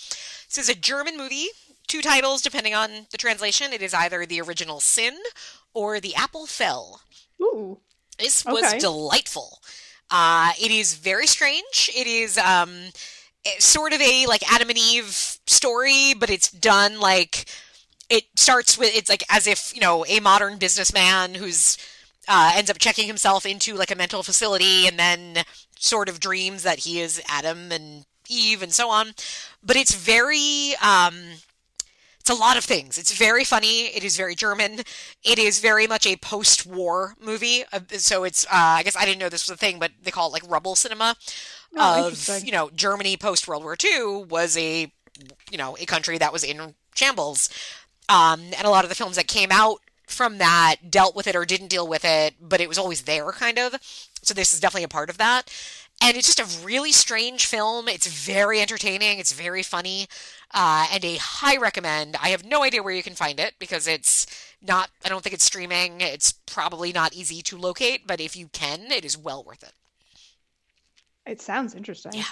This 0.48 0.58
is 0.58 0.68
a 0.68 0.74
German 0.78 1.16
movie. 1.16 1.48
Two 1.86 2.02
titles, 2.02 2.42
depending 2.42 2.74
on 2.74 3.06
the 3.10 3.18
translation. 3.18 3.72
It 3.72 3.82
is 3.82 3.94
either 3.94 4.24
the 4.26 4.40
original 4.40 4.80
Sin 4.80 5.16
or 5.74 6.00
The 6.00 6.14
Apple 6.14 6.46
Fell. 6.46 7.00
Ooh. 7.40 7.78
This 8.18 8.44
was 8.44 8.64
Okay. 8.64 8.78
delightful. 8.78 9.60
Uh, 10.10 10.52
it 10.60 10.70
is 10.70 10.94
very 10.94 11.26
strange. 11.26 11.90
It 11.94 12.06
is 12.06 12.36
um, 12.38 12.90
it's 13.44 13.64
sort 13.64 13.92
of 13.92 14.00
a 14.00 14.26
like 14.26 14.42
Adam 14.52 14.68
and 14.68 14.78
Eve 14.78 15.38
story, 15.46 16.14
but 16.14 16.30
it's 16.30 16.50
done 16.50 17.00
like 17.00 17.46
it 18.10 18.24
starts 18.36 18.76
with 18.76 18.94
it's 18.94 19.08
like 19.08 19.22
as 19.30 19.46
if 19.46 19.72
you 19.74 19.80
know 19.80 20.04
a 20.06 20.20
modern 20.20 20.58
businessman 20.58 21.34
who's 21.34 21.78
uh, 22.28 22.52
ends 22.54 22.70
up 22.70 22.78
checking 22.78 23.06
himself 23.06 23.46
into 23.46 23.74
like 23.74 23.90
a 23.90 23.96
mental 23.96 24.22
facility 24.22 24.86
and 24.86 24.98
then 24.98 25.44
sort 25.78 26.08
of 26.08 26.20
dreams 26.20 26.62
that 26.64 26.80
he 26.80 27.00
is 27.00 27.22
Adam 27.28 27.72
and 27.72 28.04
Eve 28.28 28.62
and 28.62 28.72
so 28.72 28.90
on. 28.90 29.14
But 29.64 29.76
it's 29.76 29.94
very 29.94 30.74
um, 30.82 31.14
it's 32.20 32.30
a 32.30 32.34
lot 32.34 32.58
of 32.58 32.64
things. 32.64 32.98
It's 32.98 33.16
very 33.16 33.44
funny. 33.44 33.86
It 33.86 34.04
is 34.04 34.16
very 34.16 34.34
German. 34.34 34.80
It 35.24 35.38
is 35.38 35.60
very 35.60 35.86
much 35.86 36.06
a 36.06 36.16
post-war 36.16 37.14
movie. 37.20 37.64
Uh, 37.72 37.80
so 37.96 38.24
it's 38.24 38.44
uh, 38.46 38.48
I 38.52 38.82
guess 38.82 38.96
I 38.96 39.06
didn't 39.06 39.20
know 39.20 39.28
this 39.28 39.48
was 39.48 39.54
a 39.54 39.58
thing, 39.58 39.78
but 39.78 39.92
they 40.02 40.10
call 40.10 40.28
it 40.28 40.32
like 40.32 40.50
rubble 40.50 40.76
cinema. 40.76 41.16
Oh, 41.76 42.08
of 42.08 42.44
you 42.44 42.52
know 42.52 42.70
Germany 42.74 43.16
post 43.16 43.46
World 43.46 43.62
War 43.62 43.76
II 43.82 44.26
was 44.28 44.56
a 44.56 44.92
you 45.50 45.58
know 45.58 45.76
a 45.80 45.86
country 45.86 46.18
that 46.18 46.32
was 46.32 46.44
in 46.44 46.74
shambles, 46.94 47.48
um, 48.10 48.40
and 48.58 48.66
a 48.66 48.70
lot 48.70 48.84
of 48.84 48.88
the 48.88 48.96
films 48.96 49.16
that 49.16 49.28
came 49.28 49.50
out 49.52 49.78
from 50.06 50.38
that 50.38 50.90
dealt 50.90 51.14
with 51.14 51.28
it 51.28 51.36
or 51.36 51.44
didn't 51.44 51.68
deal 51.68 51.86
with 51.86 52.04
it, 52.04 52.34
but 52.40 52.60
it 52.60 52.68
was 52.68 52.76
always 52.76 53.02
there 53.02 53.30
kind 53.30 53.58
of. 53.58 53.76
So 54.22 54.34
this 54.34 54.52
is 54.52 54.60
definitely 54.60 54.84
a 54.84 54.88
part 54.88 55.08
of 55.08 55.18
that. 55.18 55.44
And 56.02 56.16
it's 56.16 56.34
just 56.34 56.40
a 56.40 56.66
really 56.66 56.92
strange 56.92 57.46
film. 57.46 57.86
It's 57.86 58.06
very 58.06 58.60
entertaining. 58.60 59.18
It's 59.18 59.32
very 59.32 59.62
funny, 59.62 60.08
uh, 60.52 60.86
and 60.90 61.04
a 61.04 61.16
high 61.16 61.58
recommend. 61.58 62.16
I 62.22 62.30
have 62.30 62.42
no 62.42 62.64
idea 62.64 62.82
where 62.82 62.94
you 62.94 63.02
can 63.02 63.14
find 63.14 63.38
it 63.38 63.52
because 63.58 63.86
it's 63.86 64.26
not. 64.62 64.88
I 65.04 65.10
don't 65.10 65.22
think 65.22 65.34
it's 65.34 65.44
streaming. 65.44 66.00
It's 66.00 66.32
probably 66.32 66.90
not 66.90 67.12
easy 67.12 67.42
to 67.42 67.58
locate, 67.58 68.06
but 68.06 68.18
if 68.18 68.34
you 68.34 68.48
can, 68.48 68.90
it 68.90 69.04
is 69.04 69.18
well 69.18 69.44
worth 69.44 69.62
it. 69.62 69.72
It 71.26 71.42
sounds 71.42 71.74
interesting. 71.74 72.12
Yeah. 72.14 72.24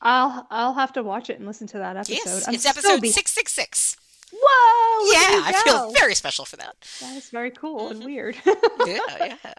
I'll 0.00 0.46
I'll 0.48 0.74
have 0.74 0.92
to 0.92 1.02
watch 1.02 1.30
it 1.30 1.38
and 1.38 1.46
listen 1.46 1.66
to 1.68 1.78
that 1.78 1.96
episode. 1.96 2.14
Yes, 2.24 2.46
I'm 2.46 2.54
it's 2.54 2.66
episode 2.66 3.04
six 3.04 3.32
six 3.32 3.52
six. 3.52 3.96
Whoa! 4.32 5.12
Yeah, 5.12 5.42
I 5.44 5.62
feel 5.64 5.92
very 5.92 6.14
special 6.14 6.44
for 6.44 6.56
that. 6.56 6.76
That 7.00 7.16
is 7.16 7.30
very 7.30 7.50
cool 7.50 7.90
and 7.90 8.04
weird. 8.04 8.36
Yeah, 8.86 8.98
yeah. 9.20 9.54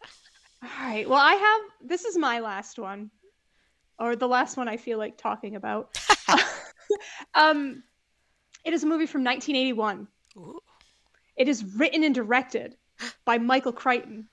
All 0.63 0.69
right. 0.79 1.07
Well, 1.07 1.19
I 1.19 1.33
have 1.33 1.89
this 1.89 2.05
is 2.05 2.17
my 2.17 2.39
last 2.39 2.79
one, 2.79 3.11
or 3.99 4.15
the 4.15 4.27
last 4.27 4.57
one 4.57 4.67
I 4.67 4.77
feel 4.77 4.97
like 4.97 5.17
talking 5.17 5.55
about. 5.55 5.97
um, 7.33 7.83
it 8.65 8.73
is 8.73 8.83
a 8.83 8.87
movie 8.87 9.05
from 9.05 9.23
1981. 9.23 10.07
Ooh. 10.37 10.59
It 11.37 11.47
is 11.47 11.63
written 11.63 12.03
and 12.03 12.13
directed 12.13 12.75
by 13.25 13.37
Michael 13.37 13.71
Crichton. 13.71 14.27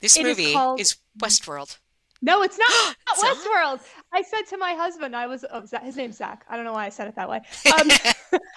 This 0.00 0.16
It 0.16 0.26
is 0.26 0.36
movie 0.36 0.52
called- 0.52 0.80
is 0.80 0.96
Westworld. 1.18 1.78
No, 2.22 2.42
it's 2.42 2.58
not 2.58 2.96
It's 3.10 3.22
not? 3.22 3.36
Westworld. 3.36 3.80
I 4.12 4.22
said 4.22 4.42
to 4.50 4.58
my 4.58 4.74
husband, 4.74 5.16
I 5.16 5.26
was 5.26 5.44
oh, 5.50 5.64
his 5.82 5.96
name's 5.96 6.16
Zach. 6.18 6.44
I 6.48 6.56
don't 6.56 6.64
know 6.64 6.72
why 6.72 6.86
I 6.86 6.90
said 6.90 7.08
it 7.08 7.16
that 7.16 7.28
way. 7.30 7.40
Um, 7.80 7.88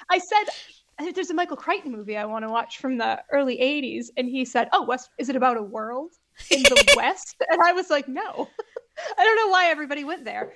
I 0.10 0.18
said, 0.20 1.14
"There's 1.14 1.30
a 1.30 1.34
Michael 1.34 1.58
Crichton 1.58 1.92
movie 1.92 2.18
I 2.18 2.26
want 2.26 2.44
to 2.46 2.50
watch 2.50 2.78
from 2.78 2.98
the 2.98 3.22
early 3.32 3.58
'80s," 3.58 4.08
and 4.18 4.28
he 4.28 4.46
said, 4.46 4.70
"Oh, 4.72 4.86
West? 4.86 5.10
Is 5.18 5.30
it 5.30 5.36
about 5.36 5.58
a 5.58 5.64
world 5.64 6.12
in 6.50 6.64
the 6.64 6.94
West?" 6.98 7.36
And 7.50 7.62
I 7.62 7.74
was 7.74 7.90
like, 7.90 8.08
"No." 8.08 8.50
I 9.18 9.24
don't 9.24 9.36
know 9.38 9.48
why 9.50 9.72
everybody 9.72 10.04
went 10.04 10.24
there. 10.24 10.54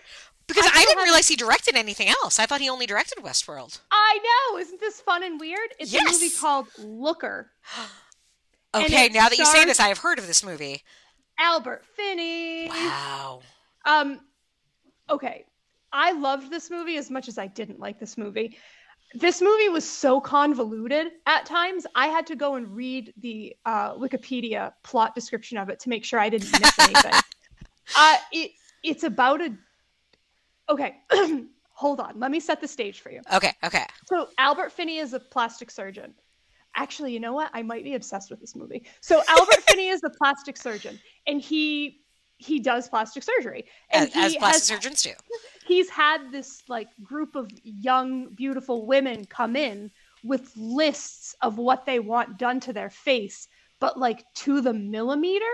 because 0.47 0.65
I 0.67 0.69
I, 0.81 0.85
didn't 0.85 1.03
realize 1.03 1.27
he 1.27 1.35
directed 1.35 1.75
anything 1.75 2.07
else. 2.07 2.37
I 2.37 2.45
thought 2.45 2.61
he 2.61 2.69
only 2.69 2.85
directed 2.85 3.23
Westworld. 3.23 3.79
I 3.91 4.19
know, 4.51 4.59
isn't 4.59 4.79
this 4.79 5.01
fun 5.01 5.23
and 5.23 5.39
weird? 5.39 5.69
It's 5.79 5.91
a 5.91 6.03
movie 6.03 6.29
called 6.29 6.67
Looker. 6.77 7.51
Okay, 8.75 9.09
now 9.09 9.27
that 9.29 9.37
you 9.39 9.45
say 9.45 9.65
this, 9.65 9.79
I 9.79 9.87
have 9.87 9.97
heard 9.97 10.19
of 10.19 10.27
this 10.27 10.43
movie. 10.43 10.83
Albert 11.39 11.83
Finney. 11.95 12.67
Wow. 12.69 13.39
Um, 13.85 14.19
okay, 15.09 15.45
I 15.91 16.11
loved 16.11 16.51
this 16.51 16.69
movie 16.69 16.97
as 16.97 17.09
much 17.09 17.27
as 17.27 17.37
I 17.39 17.47
didn't 17.47 17.79
like 17.79 17.99
this 17.99 18.17
movie. 18.17 18.57
This 19.13 19.41
movie 19.41 19.69
was 19.69 19.89
so 19.89 20.19
convoluted 20.19 21.07
at 21.25 21.45
times. 21.45 21.85
I 21.95 22.07
had 22.07 22.27
to 22.27 22.35
go 22.35 22.55
and 22.55 22.67
read 22.75 23.13
the 23.17 23.55
uh, 23.65 23.95
Wikipedia 23.95 24.73
plot 24.83 25.15
description 25.15 25.57
of 25.57 25.69
it 25.69 25.79
to 25.81 25.89
make 25.89 26.03
sure 26.03 26.19
I 26.19 26.29
didn't 26.29 26.51
miss 26.51 26.79
anything. 26.79 27.13
uh, 27.97 28.15
it 28.31 28.51
it's 28.83 29.03
about 29.03 29.41
a. 29.41 29.53
Okay, 30.69 30.97
hold 31.69 32.01
on. 32.01 32.19
Let 32.19 32.31
me 32.31 32.39
set 32.41 32.59
the 32.59 32.67
stage 32.67 32.99
for 32.99 33.09
you. 33.09 33.21
Okay, 33.33 33.53
okay. 33.63 33.85
So 34.07 34.27
Albert 34.37 34.73
Finney 34.73 34.97
is 34.97 35.13
a 35.13 35.19
plastic 35.19 35.71
surgeon. 35.71 36.13
Actually, 36.75 37.13
you 37.13 37.19
know 37.19 37.33
what? 37.33 37.49
I 37.53 37.63
might 37.63 37.85
be 37.85 37.95
obsessed 37.95 38.29
with 38.29 38.41
this 38.41 38.55
movie. 38.55 38.83
So 38.99 39.23
Albert 39.27 39.63
Finney 39.67 39.87
is 39.87 40.03
a 40.03 40.09
plastic 40.09 40.57
surgeon, 40.57 40.99
and 41.25 41.41
he 41.41 42.01
he 42.37 42.59
does 42.59 42.87
plastic 42.87 43.23
surgery. 43.23 43.65
And 43.89 44.09
As, 44.09 44.15
as 44.15 44.35
plastic 44.35 44.41
has, 44.41 44.63
surgeons 44.63 45.01
do. 45.01 45.11
He's 45.67 45.89
had 45.89 46.31
this 46.31 46.63
like 46.67 46.89
group 47.03 47.35
of 47.35 47.51
young, 47.63 48.33
beautiful 48.33 48.87
women 48.87 49.25
come 49.25 49.55
in 49.55 49.91
with 50.23 50.51
lists 50.55 51.35
of 51.41 51.57
what 51.57 51.85
they 51.85 51.99
want 51.99 52.39
done 52.39 52.59
to 52.61 52.73
their 52.73 52.89
face, 52.89 53.47
but 53.79 53.99
like 53.99 54.23
to 54.35 54.61
the 54.61 54.73
millimeter. 54.73 55.45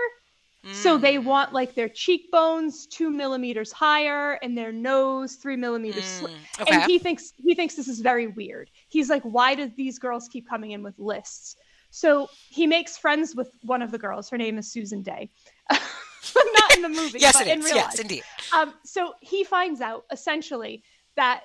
So 0.70 0.98
Mm, 0.98 0.98
they 0.98 1.18
want 1.18 1.52
like 1.52 1.74
their 1.74 1.88
cheekbones 1.88 2.86
two 2.86 3.10
millimeters 3.10 3.70
higher 3.72 4.32
and 4.42 4.58
their 4.58 4.72
nose 4.72 5.36
three 5.36 5.56
millimeters 5.56 6.20
sli- 6.20 6.28
mm, 6.28 6.46
okay. 6.60 6.72
and 6.72 6.82
he 6.82 6.98
thinks 6.98 7.32
he 7.44 7.54
thinks 7.54 7.76
this 7.76 7.88
is 7.88 8.00
very 8.00 8.26
weird. 8.26 8.70
He's 8.88 9.08
like, 9.08 9.22
why 9.22 9.54
do 9.54 9.70
these 9.76 9.98
girls 10.00 10.28
keep 10.28 10.48
coming 10.48 10.72
in 10.72 10.82
with 10.82 10.98
lists? 10.98 11.56
So 11.90 12.30
he 12.48 12.66
makes 12.66 12.98
friends 12.98 13.36
with 13.36 13.50
one 13.62 13.82
of 13.82 13.92
the 13.92 13.98
girls. 13.98 14.30
Her 14.30 14.38
name 14.38 14.58
is 14.58 14.72
Susan 14.72 15.02
Dey. 15.02 15.30
Not 16.36 16.74
in 16.76 16.82
the 16.82 16.88
movie, 16.88 17.20
yes, 17.20 17.34
but 17.34 17.46
it 17.46 17.50
in 17.50 17.58
is. 17.58 17.64
real 17.64 17.76
Yes, 17.76 17.92
life. 17.92 18.00
indeed. 18.00 18.24
Um, 18.52 18.74
so 18.84 19.14
he 19.20 19.44
finds 19.44 19.80
out 19.80 20.04
essentially 20.10 20.82
that 21.16 21.42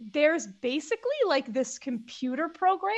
there's 0.00 0.46
basically 0.46 1.20
like 1.26 1.52
this 1.52 1.78
computer 1.78 2.48
program 2.48 2.94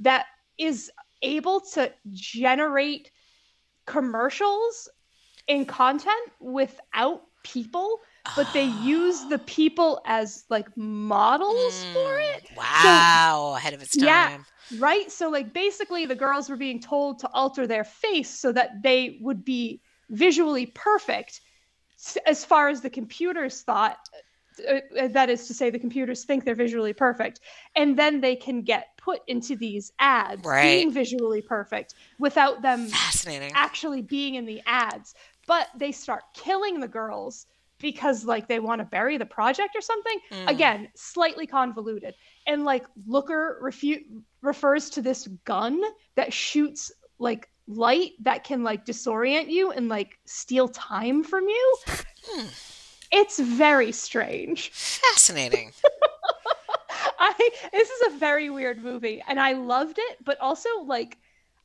that 0.00 0.26
is 0.58 0.90
able 1.22 1.60
to 1.60 1.92
generate 2.12 3.10
commercials 3.86 4.88
and 5.48 5.68
content 5.68 6.32
without 6.40 7.22
people, 7.44 8.00
but 8.34 8.52
they 8.52 8.64
use 8.64 9.26
the 9.26 9.38
people 9.38 10.00
as 10.06 10.44
like 10.50 10.68
models 10.76 11.86
for 11.92 12.00
Mm, 12.00 12.36
it. 12.36 12.50
Wow, 12.56 13.54
ahead 13.56 13.74
of 13.74 13.82
its 13.82 13.96
time. 13.96 14.02
Yeah. 14.06 14.30
Right? 14.70 15.10
So, 15.10 15.30
like, 15.30 15.52
basically, 15.54 16.04
the 16.06 16.14
girls 16.14 16.50
were 16.50 16.56
being 16.56 16.80
told 16.80 17.20
to 17.20 17.28
alter 17.32 17.66
their 17.66 17.84
face 17.84 18.30
so 18.30 18.52
that 18.52 18.82
they 18.82 19.18
would 19.22 19.44
be 19.44 19.80
visually 20.10 20.66
perfect 20.66 21.40
as 22.26 22.44
far 22.44 22.68
as 22.68 22.80
the 22.80 22.90
computers 22.90 23.62
thought. 23.62 23.98
uh, 24.68 24.80
uh, 24.98 25.08
that 25.08 25.30
is 25.30 25.46
to 25.46 25.54
say, 25.54 25.70
the 25.70 25.78
computers 25.78 26.24
think 26.24 26.44
they're 26.44 26.54
visually 26.54 26.92
perfect. 26.92 27.40
And 27.76 27.96
then 27.96 28.20
they 28.20 28.34
can 28.36 28.62
get 28.62 28.88
put 28.98 29.20
into 29.28 29.56
these 29.56 29.92
ads 30.00 30.46
Right. 30.46 30.62
being 30.62 30.90
visually 30.92 31.42
perfect 31.42 31.94
without 32.18 32.60
them 32.62 32.86
Fascinating. 32.88 33.52
actually 33.54 34.02
being 34.02 34.34
in 34.34 34.46
the 34.46 34.60
ads. 34.66 35.14
But 35.46 35.68
they 35.76 35.92
start 35.92 36.24
killing 36.34 36.80
the 36.80 36.88
girls 36.88 37.46
because, 37.80 38.24
like, 38.24 38.48
they 38.48 38.58
want 38.58 38.80
to 38.80 38.84
bury 38.84 39.16
the 39.16 39.26
project 39.26 39.76
or 39.76 39.80
something 39.80 40.18
Mm. 40.32 40.48
again 40.48 40.88
slightly 40.96 41.46
convoluted 41.46 42.14
and 42.46 42.64
like 42.64 42.84
looker 43.06 43.60
refu- 43.62 44.02
refers 44.42 44.90
to 44.90 45.02
this 45.02 45.28
gun 45.44 45.80
that 46.16 46.32
shoots 46.32 46.90
like 47.20 47.48
light 47.68 48.12
that 48.20 48.42
can 48.44 48.64
like 48.64 48.84
disorient 48.86 49.50
you 49.50 49.70
and 49.70 49.88
like 49.88 50.18
steal 50.24 50.68
time 50.68 51.22
from 51.22 51.46
you 51.48 51.76
Hmm. 52.26 52.46
it's 53.12 53.38
very 53.38 53.92
strange 53.92 54.70
Fascinating. 54.70 55.72
i 57.20 57.50
this 57.72 57.88
is 57.90 58.14
a 58.14 58.18
very 58.18 58.48
weird 58.50 58.82
movie 58.82 59.22
and 59.28 59.38
i 59.38 59.52
loved 59.52 59.98
it 59.98 60.16
but 60.24 60.38
also 60.40 60.68
like 60.84 61.18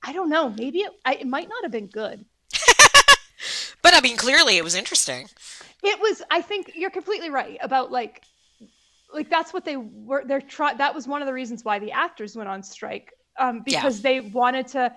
i 0.04 0.12
don't 0.14 0.30
know 0.30 0.50
maybe 0.50 0.80
it, 0.80 0.92
I, 1.06 1.16
it 1.16 1.28
might 1.28 1.48
not 1.50 1.64
have 1.64 1.72
been 1.72 1.88
good 1.88 2.26
But 3.82 3.94
I 3.94 4.00
mean, 4.00 4.16
clearly 4.16 4.58
it 4.58 4.64
was 4.64 4.76
interesting. 4.76 5.28
it 5.84 6.00
was 6.00 6.22
i 6.32 6.42
think 6.42 6.72
you're 6.76 6.90
completely 6.90 7.30
right 7.30 7.58
about 7.62 7.92
like 7.92 8.24
like 9.14 9.30
that's 9.30 9.54
what 9.54 9.64
they 9.66 9.76
were 9.78 10.24
they're 10.26 10.42
trying 10.42 10.78
that 10.78 10.96
was 10.96 11.08
one 11.08 11.22
of 11.22 11.28
the 11.28 11.34
reasons 11.34 11.64
why 11.64 11.80
the 11.80 11.92
actors 11.92 12.36
went 12.36 12.50
on 12.50 12.64
strike 12.64 13.12
um 13.38 13.64
Yeah. 13.66 13.82
because 13.82 14.02
they 14.02 14.22
wanted 14.22 14.68
to 14.70 14.94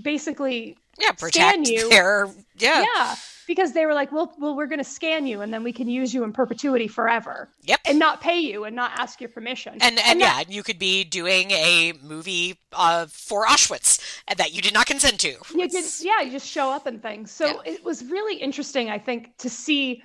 basically 0.00 0.76
Yeah, 0.98 1.08
Scan 1.16 1.16
protect 1.16 1.68
you. 1.68 1.88
their 1.90 2.28
yeah. 2.58 2.84
yeah. 2.94 3.14
because 3.46 3.72
they 3.72 3.84
were 3.86 3.94
like 3.94 4.10
well 4.12 4.32
well 4.38 4.54
we're 4.56 4.66
going 4.66 4.78
to 4.78 4.84
scan 4.84 5.26
you 5.26 5.40
and 5.40 5.52
then 5.52 5.62
we 5.62 5.72
can 5.72 5.88
use 5.88 6.12
you 6.14 6.24
in 6.24 6.32
perpetuity 6.32 6.88
forever 6.88 7.48
Yep. 7.62 7.80
and 7.86 7.98
not 7.98 8.20
pay 8.20 8.38
you 8.40 8.64
and 8.64 8.74
not 8.76 8.92
ask 8.98 9.20
your 9.20 9.30
permission 9.30 9.74
And 9.80 9.98
and, 10.00 10.20
that- 10.20 10.46
yeah, 10.48 10.54
you 10.54 10.62
could 10.62 10.78
be 10.78 11.04
doing 11.04 11.50
a 11.50 11.92
movie 12.02 12.58
uh, 12.72 13.06
for 13.10 13.44
Auschwitz 13.46 14.00
that 14.36 14.52
you 14.54 14.62
did 14.62 14.74
not 14.74 14.86
consent 14.86 15.20
to. 15.20 15.28
you 15.54 15.68
could 15.68 15.84
yeah 16.00 16.20
you 16.22 16.30
just 16.30 16.48
show 16.48 16.70
up 16.70 16.86
and 16.86 17.00
things 17.02 17.30
so 17.30 17.60
it 17.64 17.84
was 17.84 18.04
really 18.04 18.36
interesting 18.36 18.90
i 18.90 18.98
think 18.98 19.36
to 19.38 19.48
see 19.50 20.02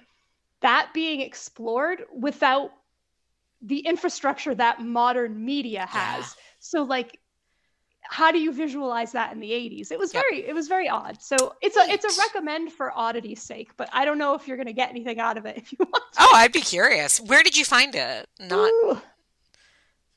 that 0.61 0.89
being 0.93 1.21
explored 1.21 2.03
without 2.13 2.71
the 3.61 3.79
infrastructure 3.79 4.53
that 4.55 4.81
modern 4.81 5.43
media 5.45 5.85
has 5.85 6.23
Yeah. 6.25 6.43
so 6.59 6.83
like 6.83 7.19
how 8.11 8.31
do 8.31 8.39
you 8.39 8.51
visualize 8.51 9.11
that 9.11 9.31
in 9.33 9.39
the 9.39 9.51
80s 9.51 9.91
it 9.91 9.99
was 9.99 10.11
Yep. 10.13 10.23
very 10.23 10.47
it 10.47 10.53
was 10.53 10.67
very 10.67 10.89
odd 10.89 11.21
so 11.21 11.53
it's 11.61 11.77
a 11.77 11.81
it's 11.93 12.05
a 12.05 12.21
recommend 12.21 12.71
for 12.71 12.91
oddity's 12.97 13.41
sake 13.41 13.69
but 13.77 13.87
i 13.93 14.03
don't 14.03 14.17
know 14.17 14.33
if 14.33 14.47
you're 14.47 14.57
going 14.57 14.65
to 14.67 14.73
get 14.73 14.89
anything 14.89 15.19
out 15.19 15.37
of 15.37 15.45
it 15.45 15.57
if 15.61 15.71
you 15.71 15.77
want 15.79 16.03
Oh, 16.17 16.31
I'd 16.35 16.51
be 16.51 16.61
curious. 16.61 17.19
Where 17.21 17.43
did 17.43 17.55
you 17.55 17.63
find 17.63 17.95
it? 17.95 18.27
Not. 18.39 18.71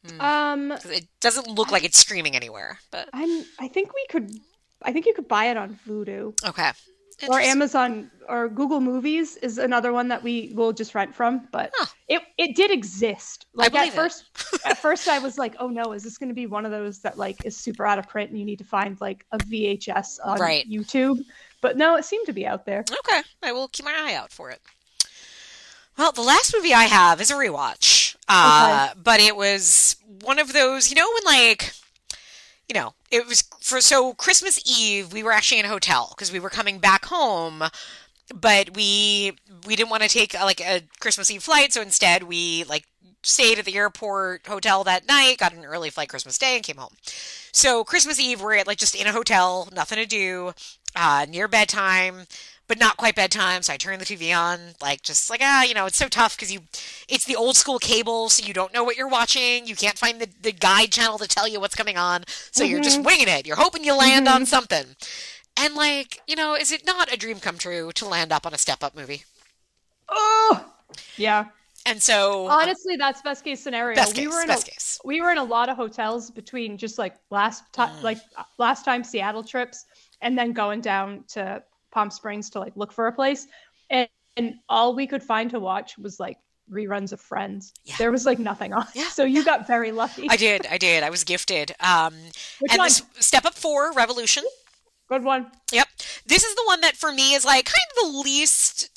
Hmm. 0.09 0.20
um 0.20 0.73
It 0.86 1.06
doesn't 1.20 1.47
look 1.48 1.70
like 1.70 1.85
it's 1.85 1.98
streaming 1.98 2.35
anywhere, 2.35 2.78
but 2.90 3.09
i'm 3.12 3.44
i 3.60 3.69
think 3.69 3.93
we 3.94 4.05
could 4.09 4.32
i 4.82 4.93
think 4.93 5.06
you 5.06 5.14
could 5.14 5.28
buy 5.28 5.44
it 5.47 5.56
on 5.56 5.78
Vudu 5.86 6.35
okay. 6.48 6.73
Or 7.28 7.40
Amazon 7.40 8.11
or 8.28 8.49
Google 8.49 8.81
Movies 8.81 9.36
is 9.36 9.59
another 9.59 9.93
one 9.93 10.09
that 10.09 10.23
we 10.23 10.53
will 10.55 10.73
just 10.73 10.94
rent 10.94 11.15
from. 11.15 11.49
But 11.53 11.70
Huh. 11.74 11.86
it 12.09 12.23
it 12.39 12.57
did 12.57 12.70
exist. 12.70 13.47
Like 13.55 13.74
at 13.74 13.89
it. 13.89 13.93
first, 13.94 14.24
at 14.66 14.78
first 14.78 15.09
I 15.09 15.19
was 15.19 15.39
like, 15.39 15.55
oh 15.59 15.69
no, 15.69 15.93
is 15.93 16.03
this 16.05 16.19
going 16.19 16.28
to 16.31 16.35
be 16.35 16.47
one 16.47 16.65
of 16.65 16.70
those 16.73 17.01
that 17.01 17.19
like 17.19 17.44
is 17.44 17.57
super 17.57 17.86
out 17.86 17.99
of 17.99 18.09
print 18.09 18.31
and 18.31 18.39
you 18.39 18.44
need 18.44 18.59
to 18.59 18.65
find 18.65 19.01
like 19.01 19.24
a 19.32 19.39
VHS 19.39 20.19
on 20.24 20.39
Right. 20.40 20.69
YouTube? 20.69 21.24
But 21.61 21.77
no, 21.77 21.97
it 21.97 22.05
seemed 22.05 22.27
to 22.27 22.32
be 22.32 22.47
out 22.47 22.66
there. 22.66 22.85
Okay, 23.07 23.23
I 23.43 23.53
will 23.53 23.69
keep 23.69 23.85
my 23.85 23.94
eye 23.97 24.15
out 24.15 24.32
for 24.32 24.51
it. 24.51 24.61
Well, 25.99 26.11
the 26.12 26.23
last 26.23 26.55
movie 26.57 26.73
I 26.73 26.85
have 26.85 27.20
is 27.20 27.31
a 27.31 27.35
rewatch, 27.35 28.16
uh, 28.27 28.89
but 29.03 29.20
it 29.20 29.36
was 29.36 29.97
one 30.23 30.39
of 30.39 30.53
those, 30.55 30.89
you 30.90 30.97
know, 30.97 31.07
when 31.15 31.24
like, 31.39 31.73
you 32.73 32.81
know, 32.81 32.94
it 33.11 33.27
was 33.27 33.43
for 33.61 33.82
so 33.82 34.15
Christmas 34.15 34.59
Eve 34.66 35.12
we 35.12 35.23
were 35.23 35.32
actually 35.32 35.59
in 35.59 35.66
a 35.66 35.69
hotel 35.69 36.09
because 36.16 36.32
we 36.32 36.40
were 36.40 36.49
coming 36.49 36.78
back 36.78 37.05
home, 37.05 37.65
but 38.35 38.74
we 38.74 39.32
we 39.66 39.77
didn't 39.77 39.90
want 39.90 40.03
to 40.03 40.09
take 40.09 40.35
uh, 40.35 40.44
like 40.44 40.62
a 40.62 40.82
Christmas 40.99 41.31
Eve 41.31 41.43
flight, 41.43 41.74
so 41.74 41.82
instead 41.82 42.23
we 42.23 42.65
like 42.65 42.85
stayed 43.23 43.59
at 43.59 43.66
the 43.66 43.77
airport 43.77 44.47
hotel 44.47 44.85
that 44.85 45.07
night, 45.07 45.36
got 45.36 45.53
an 45.53 45.66
early 45.66 45.90
flight 45.90 46.09
Christmas 46.09 46.39
Day, 46.39 46.55
and 46.55 46.65
came 46.65 46.78
home. 46.78 46.94
So 47.53 47.85
Christmas 47.85 48.19
Eve 48.19 48.40
we're 48.40 48.55
at 48.55 48.66
like 48.66 48.78
just 48.78 48.94
in 48.94 49.07
a 49.07 49.12
hotel, 49.12 49.69
nothing 49.70 49.99
to 49.99 50.07
do, 50.07 50.55
uh, 50.97 51.27
near 51.28 51.49
bedtime 51.49 52.24
but 52.73 52.78
not 52.78 52.97
quite 52.97 53.15
bedtime. 53.15 53.61
So 53.61 53.74
I 53.74 53.77
turned 53.77 54.01
the 54.01 54.07
TV 54.07 54.35
on, 54.35 54.59
like 54.81 55.03
just 55.03 55.28
like 55.28 55.43
ah, 55.44 55.62
you 55.62 55.74
know, 55.74 55.85
it's 55.85 55.99
so 55.99 56.09
tough 56.09 56.35
because 56.35 56.51
you, 56.51 56.61
it's 57.07 57.27
the 57.27 57.36
old 57.36 57.55
school 57.55 57.78
cable, 57.78 58.31
so 58.31 58.47
you 58.47 58.55
don't 58.55 58.73
know 58.73 58.82
what 58.82 58.97
you're 58.97 59.11
watching. 59.11 59.66
You 59.66 59.77
can't 59.77 59.99
find 59.99 60.19
the 60.19 60.28
the 60.40 60.53
guide 60.53 60.90
channel 60.90 61.19
to 61.19 61.28
tell 61.28 61.47
you 61.47 61.61
what's 61.61 61.74
coming 61.74 61.99
on, 61.99 62.24
so 62.51 62.65
you're 62.65 62.81
just 62.81 63.03
winging 63.05 63.28
it. 63.28 63.47
You're 63.47 63.57
hoping 63.57 63.85
you 63.85 63.94
land 63.94 64.27
on 64.27 64.47
something. 64.47 64.86
And 65.55 65.74
like, 65.74 66.23
you 66.27 66.35
know, 66.35 66.55
is 66.55 66.73
it 66.73 66.86
not 66.86 67.12
a 67.12 67.19
dream 67.19 67.40
come 67.40 67.59
true 67.59 67.93
to 67.93 68.09
land 68.09 68.32
up 68.32 68.47
on 68.47 68.55
a 68.55 68.59
step 68.59 68.82
up 68.82 68.97
movie? 68.97 69.24
Oh, 70.09 70.65
yeah. 71.19 71.44
And 71.85 72.03
so, 72.03 72.47
Honestly, 72.49 72.97
that's 72.97 73.20
best 73.20 73.44
case 73.44 73.61
scenario. 73.62 73.97
best 73.97 74.16
we 74.16 74.28
were 74.28 74.40
in 74.40 74.47
best 74.47 74.66
a, 74.66 74.70
case. 74.70 74.99
we 75.05 75.20
were 75.20 75.31
in 75.31 75.36
a 75.36 75.44
lot 75.44 75.69
of 75.69 75.77
hotels 75.77 76.31
between 76.31 76.78
just 76.78 76.97
like 76.97 77.16
last 77.28 77.70
time 77.74 77.90
Mm. 77.97 78.03
like 78.03 78.19
uh, 78.39 78.44
last 78.57 78.86
time 78.86 79.05
Seattle 79.05 79.43
trips 79.44 79.85
and 80.23 80.39
then 80.39 80.53
going 80.55 80.81
down 80.81 81.24
to 81.35 81.62
Palm 81.93 82.10
Springs 82.10 82.51
to 82.51 82.59
like 82.59 82.73
look 82.77 82.90
for 82.93 83.06
a 83.06 83.12
place 83.12 83.47
and, 83.90 84.09
and 84.36 84.55
all 84.69 84.94
we 84.94 85.06
could 85.06 85.23
find 85.23 85.51
to 85.51 85.60
watch 85.60 85.97
was 85.98 86.19
like 86.19 86.39
reruns 86.70 87.12
of 87.12 87.20
Friends. 87.20 87.73
Yeah. 87.85 87.94
There 87.98 88.10
was 88.10 88.24
like 88.24 88.39
nothing 88.39 88.73
on. 88.73 88.86
Yeah, 88.94 89.09
So 89.09 89.24
you 89.24 89.44
got 89.44 89.66
very 89.66 89.93
lucky. 89.93 90.27
I 90.31 90.36
did, 90.36 90.66
I 90.70 90.78
did. 90.78 91.02
I 91.02 91.10
was 91.10 91.23
gifted. 91.24 91.73
Um, 91.81 92.14
Which 92.60 92.73
and 92.73 92.78
one? 92.78 92.86
this 92.89 93.02
Step 93.20 93.44
Up 93.44 93.55
Four 93.55 93.93
Revolution. 93.93 94.44
Good 95.09 95.23
one. 95.24 95.51
Yep. 95.73 95.86
This 96.27 96.43
is 96.44 96.55
the 96.55 96.62
one 96.66 96.81
that 96.81 96.97
for 96.97 97.12
me 97.12 97.35
is 97.35 97.44
like 97.44 97.66
kind 97.66 98.06
of 98.06 98.12
the 98.12 98.19
least 98.20 98.89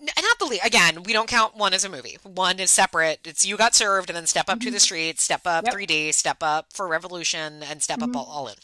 not 0.00 0.38
the 0.38 0.44
least 0.44 0.64
again, 0.64 1.02
we 1.02 1.12
don't 1.12 1.28
count 1.28 1.56
one 1.56 1.74
as 1.74 1.84
a 1.84 1.88
movie. 1.88 2.18
One 2.22 2.60
is 2.60 2.70
separate. 2.70 3.18
It's 3.24 3.44
you 3.44 3.56
got 3.56 3.74
served 3.74 4.08
and 4.10 4.16
then 4.16 4.26
step 4.26 4.48
up 4.48 4.60
to 4.60 4.70
the 4.70 4.78
street, 4.78 5.18
step 5.18 5.40
up 5.44 5.64
Yep. 5.64 5.74
3D, 5.74 6.14
step 6.14 6.36
up 6.40 6.72
for 6.72 6.86
Revolution 6.86 7.64
and 7.64 7.82
step 7.82 7.98
Mhm. 7.98 8.10
up 8.10 8.16
all, 8.16 8.24
all 8.26 8.46
in. 8.48 8.54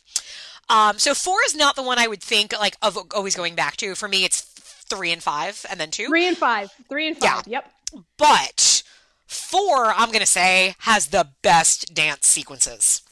Um 0.68 0.98
so 0.98 1.14
4 1.14 1.36
is 1.46 1.54
not 1.54 1.76
the 1.76 1.82
one 1.82 1.98
I 1.98 2.06
would 2.06 2.22
think 2.22 2.52
like 2.58 2.76
of 2.82 2.98
always 3.14 3.34
going 3.36 3.54
back 3.54 3.76
to. 3.78 3.94
For 3.94 4.08
me 4.08 4.24
it's 4.24 4.40
3 4.42 5.12
and 5.12 5.22
5 5.22 5.66
and 5.70 5.80
then 5.80 5.90
2. 5.90 6.06
Three 6.06 6.26
and 6.28 6.36
five. 6.36 6.70
Three 6.88 7.08
and 7.08 7.16
five. 7.16 7.24
Yeah. 7.24 7.34
five. 7.36 7.48
Yep. 7.48 7.70
But 8.18 8.82
4 9.26 9.86
I'm 9.92 10.08
going 10.08 10.20
to 10.20 10.26
say 10.26 10.74
has 10.80 11.08
the 11.08 11.28
best 11.42 11.94
dance 11.94 12.26
sequences. 12.26 13.02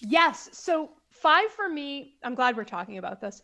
Yes. 0.00 0.48
So 0.52 0.90
five 1.10 1.50
for 1.50 1.68
me, 1.68 2.14
I'm 2.22 2.34
glad 2.34 2.56
we're 2.56 2.64
talking 2.64 2.98
about 2.98 3.20
this, 3.20 3.42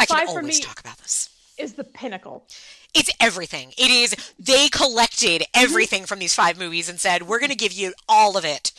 I 0.00 0.06
can 0.06 0.16
Five 0.16 0.28
for 0.28 0.38
always 0.40 0.58
me- 0.58 0.62
talk 0.64 0.80
about 0.80 0.98
this. 0.98 1.28
is 1.58 1.74
the 1.74 1.84
pinnacle. 1.84 2.46
It's 2.94 3.10
everything. 3.20 3.72
It 3.76 3.90
is, 3.90 4.14
they 4.38 4.68
collected 4.70 5.44
everything 5.54 6.06
from 6.06 6.18
these 6.18 6.32
five 6.34 6.58
movies 6.58 6.88
and 6.88 6.98
said, 6.98 7.24
we're 7.24 7.38
going 7.38 7.50
to 7.50 7.56
give 7.56 7.72
you 7.72 7.92
all 8.08 8.38
of 8.38 8.44
it. 8.46 8.72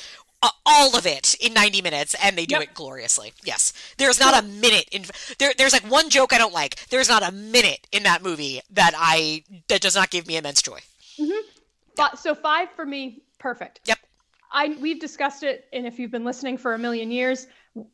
Uh, 0.44 0.50
all 0.68 0.96
of 0.96 1.08
it 1.08 1.34
in 1.42 1.52
90 1.54 1.82
minutes 1.82 2.16
and 2.22 2.38
they 2.38 2.46
do 2.46 2.54
Yep. 2.56 2.62
it 2.62 2.74
gloriously. 2.76 3.34
Yes. 3.44 3.74
There's 3.98 4.20
not 4.20 4.38
a 4.44 4.46
minute 4.46 4.88
in 4.92 5.04
there 5.40 5.52
there's 5.58 5.74
like 5.74 5.90
one 5.90 6.12
joke 6.12 6.32
I 6.32 6.38
don't 6.38 6.54
like. 6.54 6.76
There's 6.90 7.10
not 7.10 7.24
a 7.24 7.32
minute 7.32 7.88
in 7.92 8.04
that 8.04 8.22
movie 8.22 8.62
that 8.70 8.94
I 8.96 9.44
that 9.68 9.82
does 9.82 9.96
not 9.96 10.12
give 10.12 10.28
me 10.28 10.38
immense 10.38 10.62
joy. 10.62 10.80
But 11.96 12.20
so 12.20 12.36
five 12.36 12.70
for 12.76 12.86
me, 12.86 13.24
perfect. 13.40 13.82
Yep. 13.86 13.98
I 14.52 14.78
we've 14.80 15.00
discussed 15.00 15.42
it, 15.44 15.66
and 15.74 15.88
if 15.88 15.98
you've 15.98 16.12
been 16.12 16.24
listening 16.26 16.58
for 16.60 16.74
a 16.76 16.78
million 16.80 17.10
years, 17.12 17.48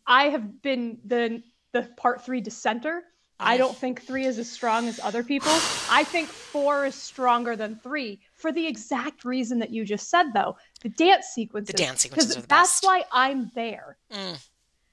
I 0.06 0.26
have 0.30 0.61
been 0.61 0.98
the 1.06 1.41
the 1.72 1.84
part 1.98 2.26
three 2.26 2.41
dissenter. 2.41 3.03
I 3.40 3.56
Mhm. 3.56 3.60
don't 3.60 3.78
think 3.78 4.02
three 4.03 4.26
is 4.26 4.38
as 4.38 4.49
strong 4.52 4.88
as 4.88 4.99
other 4.99 5.24
people. 5.24 5.52
I 5.90 6.03
think 6.03 6.28
four 6.30 6.86
is 6.86 6.94
stronger 6.95 7.56
than 7.56 7.78
three 7.80 8.20
for 8.36 8.52
the 8.52 8.68
exact 8.68 9.26
reason 9.26 9.57
that 9.60 9.72
you 9.72 9.84
just 9.84 10.10
said, 10.10 10.34
though. 10.34 10.56
The 10.84 10.90
dance 10.90 11.28
sequences. 11.28 11.74
The 11.74 11.78
dance 11.78 12.02
sequences 12.02 12.30
'Cause 12.30 12.38
are 12.38 12.42
the 12.42 12.48
that's 12.48 12.82
best. 12.82 12.84
why 12.86 13.06
I'm 13.12 13.50
there. 13.56 13.98
Mm. 14.12 14.38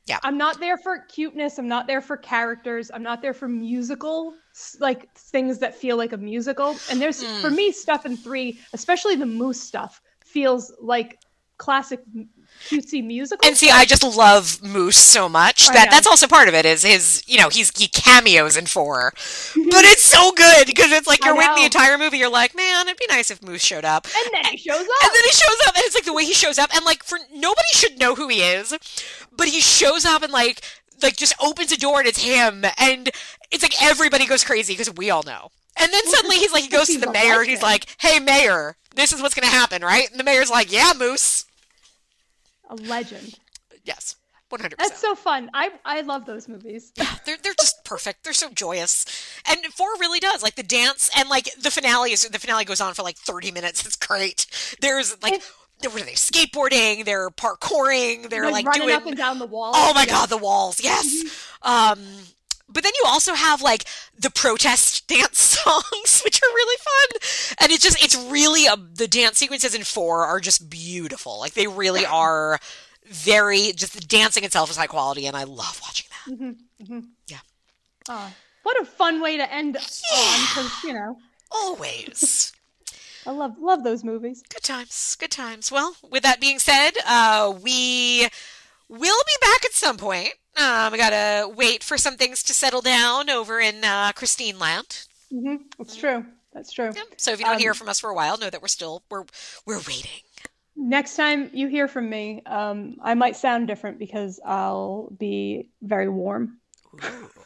Yeah. 0.07 0.19
I'm 0.23 0.39
not 0.39 0.59
there 0.61 0.79
for 0.79 0.99
cuteness. 1.01 1.59
I'm 1.59 1.69
not 1.69 1.87
there 1.87 2.01
for 2.01 2.17
characters. 2.17 2.91
I'm 2.93 3.03
not 3.03 3.21
there 3.23 3.35
for 3.35 3.49
musical 3.49 4.35
like 4.81 5.13
things 5.15 5.59
that 5.59 5.75
feel 5.77 5.97
like 5.97 6.13
a 6.13 6.17
musical. 6.17 6.77
And 6.91 7.01
there's 7.01 7.23
Mm. 7.23 7.41
for 7.41 7.51
me 7.51 7.71
stuff 7.73 8.07
in 8.07 8.17
3, 8.17 8.59
especially 8.73 9.17
the 9.17 9.27
moose 9.27 9.61
stuff 9.61 10.01
feels 10.25 10.73
like 10.81 11.19
classic 11.59 12.01
m- 12.15 12.29
cutesy 12.69 13.05
musical. 13.05 13.47
And 13.47 13.57
see, 13.57 13.71
I 13.71 13.85
just 13.85 14.03
love 14.03 14.63
Moose 14.63 14.97
so 14.97 15.29
much 15.29 15.69
that 15.69 15.89
that's 15.91 16.07
also 16.07 16.27
part 16.27 16.49
of 16.49 16.55
it. 16.55 16.65
Is 16.65 16.83
his, 16.83 17.23
you 17.27 17.39
know, 17.39 17.49
he's 17.49 17.77
he 17.77 17.89
cameos 17.89 18.57
in 18.57 18.67
four, 18.67 19.13
but 19.55 19.85
it's 19.85 20.03
so 20.03 20.33
good 20.33 20.67
because 20.67 20.93
it's 20.93 21.07
like 21.07 21.25
you're 21.25 21.37
waiting 21.37 21.55
the 21.57 21.65
entire 21.65 21.99
movie. 21.99 22.19
You're 22.19 22.31
like, 22.31 22.55
man, 22.55 22.87
it'd 22.87 22.99
be 22.99 23.07
nice 23.09 23.31
if 23.31 23.43
Moose 23.43 23.63
showed 23.63 23.85
up. 23.85 24.07
and 24.07 24.35
then 24.35 24.53
he 24.53 24.59
shows 24.59 24.81
up. 24.81 25.03
And 25.03 25.11
then 25.15 25.25
he 25.25 25.33
shows 25.33 25.57
up, 25.67 25.75
and 25.77 25.85
it's 25.85 25.95
like 25.95 26.05
the 26.05 26.13
way 26.15 26.25
he 26.25 26.35
shows 26.35 26.59
up, 26.59 26.75
and 26.75 26.85
like 26.85 27.03
for 27.03 27.19
nobody 27.33 27.69
should 27.73 27.99
know 27.99 28.15
who 28.15 28.29
he 28.29 28.41
is, 28.43 28.77
but 29.37 29.49
he 29.49 29.61
shows 29.61 30.05
up 30.05 30.23
and 30.23 30.33
like 30.33 30.63
like 31.03 31.17
just 31.17 31.35
opens 31.43 31.73
a 31.73 31.79
door 31.79 31.99
and 32.01 32.09
it's 32.09 32.23
him, 32.23 32.65
and 32.79 33.11
it's 33.51 33.63
like 33.63 33.83
everybody 33.83 34.27
goes 34.27 34.45
crazy 34.45 34.75
because 34.75 34.93
we 34.95 35.11
all 35.11 35.23
know. 35.23 35.51
And 35.79 35.93
then 35.93 36.07
suddenly 36.07 36.37
he's 36.37 36.53
like, 36.53 36.65
he 36.65 36.69
goes 36.77 36.89
to 36.89 36.99
the 36.99 37.11
mayor 37.11 37.41
and 37.41 37.49
he's 37.49 37.63
like, 37.63 37.87
"Hey, 37.99 38.19
mayor, 38.21 38.77
this 38.95 39.13
is 39.13 39.23
what's 39.23 39.35
gonna 39.35 39.47
happen, 39.47 39.83
right?" 39.83 40.11
And 40.11 40.21
the 40.21 40.25
mayor's 40.25 40.51
like, 40.51 40.71
"Yeah, 40.71 40.93
Moose." 40.97 41.47
A 42.71 42.77
legend. 42.77 43.39
Yes, 43.85 44.17
one 44.49 44.61
hundred 44.63 44.79
That's 44.79 45.01
so 45.01 45.15
fun. 45.15 45.51
I 45.53 45.71
I 45.85 46.01
love 46.01 46.25
those 46.25 46.49
movies. 46.49 46.93
They're 47.27 47.37
they're 47.43 47.55
just 47.61 47.85
perfect. 47.85 48.25
They're 48.25 48.33
so 48.33 48.49
joyous, 48.51 49.05
and 49.49 49.59
four 49.75 49.89
really 50.01 50.21
does 50.21 50.43
like 50.43 50.55
the 50.55 50.63
dance 50.63 51.11
and 51.17 51.29
like 51.29 51.51
the 51.61 51.71
finale 51.71 52.13
is 52.13 52.27
the 52.27 52.39
finale 52.39 52.65
goes 52.65 52.81
on 52.81 52.95
for 52.95 53.03
like 53.03 53.17
thirty 53.19 53.51
minutes. 53.51 53.85
It's 53.85 53.97
great. 53.97 54.47
There's 54.81 55.21
like. 55.23 55.35
It's- 55.35 55.53
What 55.83 56.03
are 56.03 56.05
they 56.05 56.13
skateboarding? 56.13 57.07
They're 57.07 57.31
parkouring. 57.31 58.29
They're 58.29 58.43
They're 58.43 58.51
like 58.53 58.67
running 58.67 58.83
doing 58.89 58.95
up 58.95 59.07
and 59.07 59.17
down 59.17 59.39
the 59.39 59.47
walls 59.47 59.75
Oh 59.79 59.95
my 59.95 60.03
Yeah. 60.03 60.11
god, 60.13 60.29
the 60.29 60.37
walls. 60.37 60.79
Yes. 60.83 61.09
Um 61.63 61.99
but 62.73 62.83
then 62.83 62.93
you 63.03 63.05
also 63.07 63.35
have 63.35 63.63
like 63.63 63.85
the 64.19 64.31
protest 64.31 65.07
dance 65.09 65.39
songs, 65.39 66.23
which 66.25 66.41
are 66.43 66.55
really 66.55 66.79
fun. 66.79 67.57
And 67.61 67.73
it's 67.73 67.83
just 67.83 68.03
it's 68.03 68.17
really 68.31 68.67
a, 68.67 68.77
the 68.77 69.09
dance 69.09 69.39
sequences 69.39 69.75
in 69.75 69.85
4 69.85 70.25
are 70.27 70.41
just 70.41 70.71
beautiful. 70.71 71.39
Like 71.39 71.55
they 71.55 71.67
really 71.67 72.07
are 72.07 72.59
very 73.07 73.73
just 73.73 73.95
the 73.95 74.01
dancing 74.01 74.45
itself 74.45 74.71
is 74.71 74.77
high 74.77 74.87
quality 74.87 75.27
and 75.27 75.37
I 75.37 75.45
love 75.45 75.81
watching 75.83 76.07
that. 76.11 77.05
Yeah. 77.27 77.39
Ah, 78.09 78.33
what 78.63 78.81
a 78.81 78.85
fun 78.85 79.21
way 79.21 79.37
to 79.37 79.53
end 79.53 79.77
on 79.77 79.83
because 79.83 80.85
you 80.85 80.93
know 80.93 81.17
Always. 81.51 82.53
I 83.27 83.33
love 83.33 83.59
love 83.59 83.85
those 83.85 84.03
movies. 84.03 84.43
Good 84.49 84.63
times. 84.63 85.17
Good 85.19 85.31
times. 85.31 85.71
Well, 85.71 85.95
with 86.11 86.23
that 86.23 86.41
being 86.41 86.59
said, 86.59 86.93
uh, 87.07 87.53
we 87.63 88.29
will 88.89 89.23
be 89.27 89.37
back 89.41 89.65
at 89.65 89.73
some 89.73 89.99
point. 89.99 90.35
Um, 90.57 90.93
we 90.93 90.99
gotta 90.99 91.49
wait 91.49 91.83
for 91.83 91.97
some 91.97 92.17
things 92.17 92.43
to 92.45 92.55
settle 92.55 92.83
down 92.83 93.31
over 93.31 93.61
in 93.61 93.85
uh, 93.85 94.13
Christine 94.13 94.59
Land. 94.59 95.07
hmm 95.31 95.57
That's 95.79 95.97
true. 95.97 96.25
That's 96.53 96.73
true. 96.73 96.95
Yeah. 96.95 97.03
So 97.17 97.33
if 97.33 97.39
you 97.39 97.45
don't 97.45 97.57
Um, 97.57 97.61
hear 97.61 97.75
from 97.75 97.89
us 97.89 98.01
for 98.01 98.11
a 98.11 98.15
while, 98.15 98.37
know 98.39 98.51
that 98.51 98.63
we're 98.63 98.69
still 98.69 99.03
we're 99.11 99.25
we're 99.67 99.79
waiting. 99.79 100.23
Next 100.77 101.17
time 101.17 101.51
you 101.53 101.69
hear 101.69 101.89
from 101.89 102.09
me, 102.09 102.43
um, 102.47 102.97
I 103.03 103.15
might 103.15 103.37
sound 103.37 103.67
different 103.67 103.99
because 103.99 104.41
I'll 104.45 105.11
be 105.19 105.69
very 105.83 106.09
warm. 106.09 106.59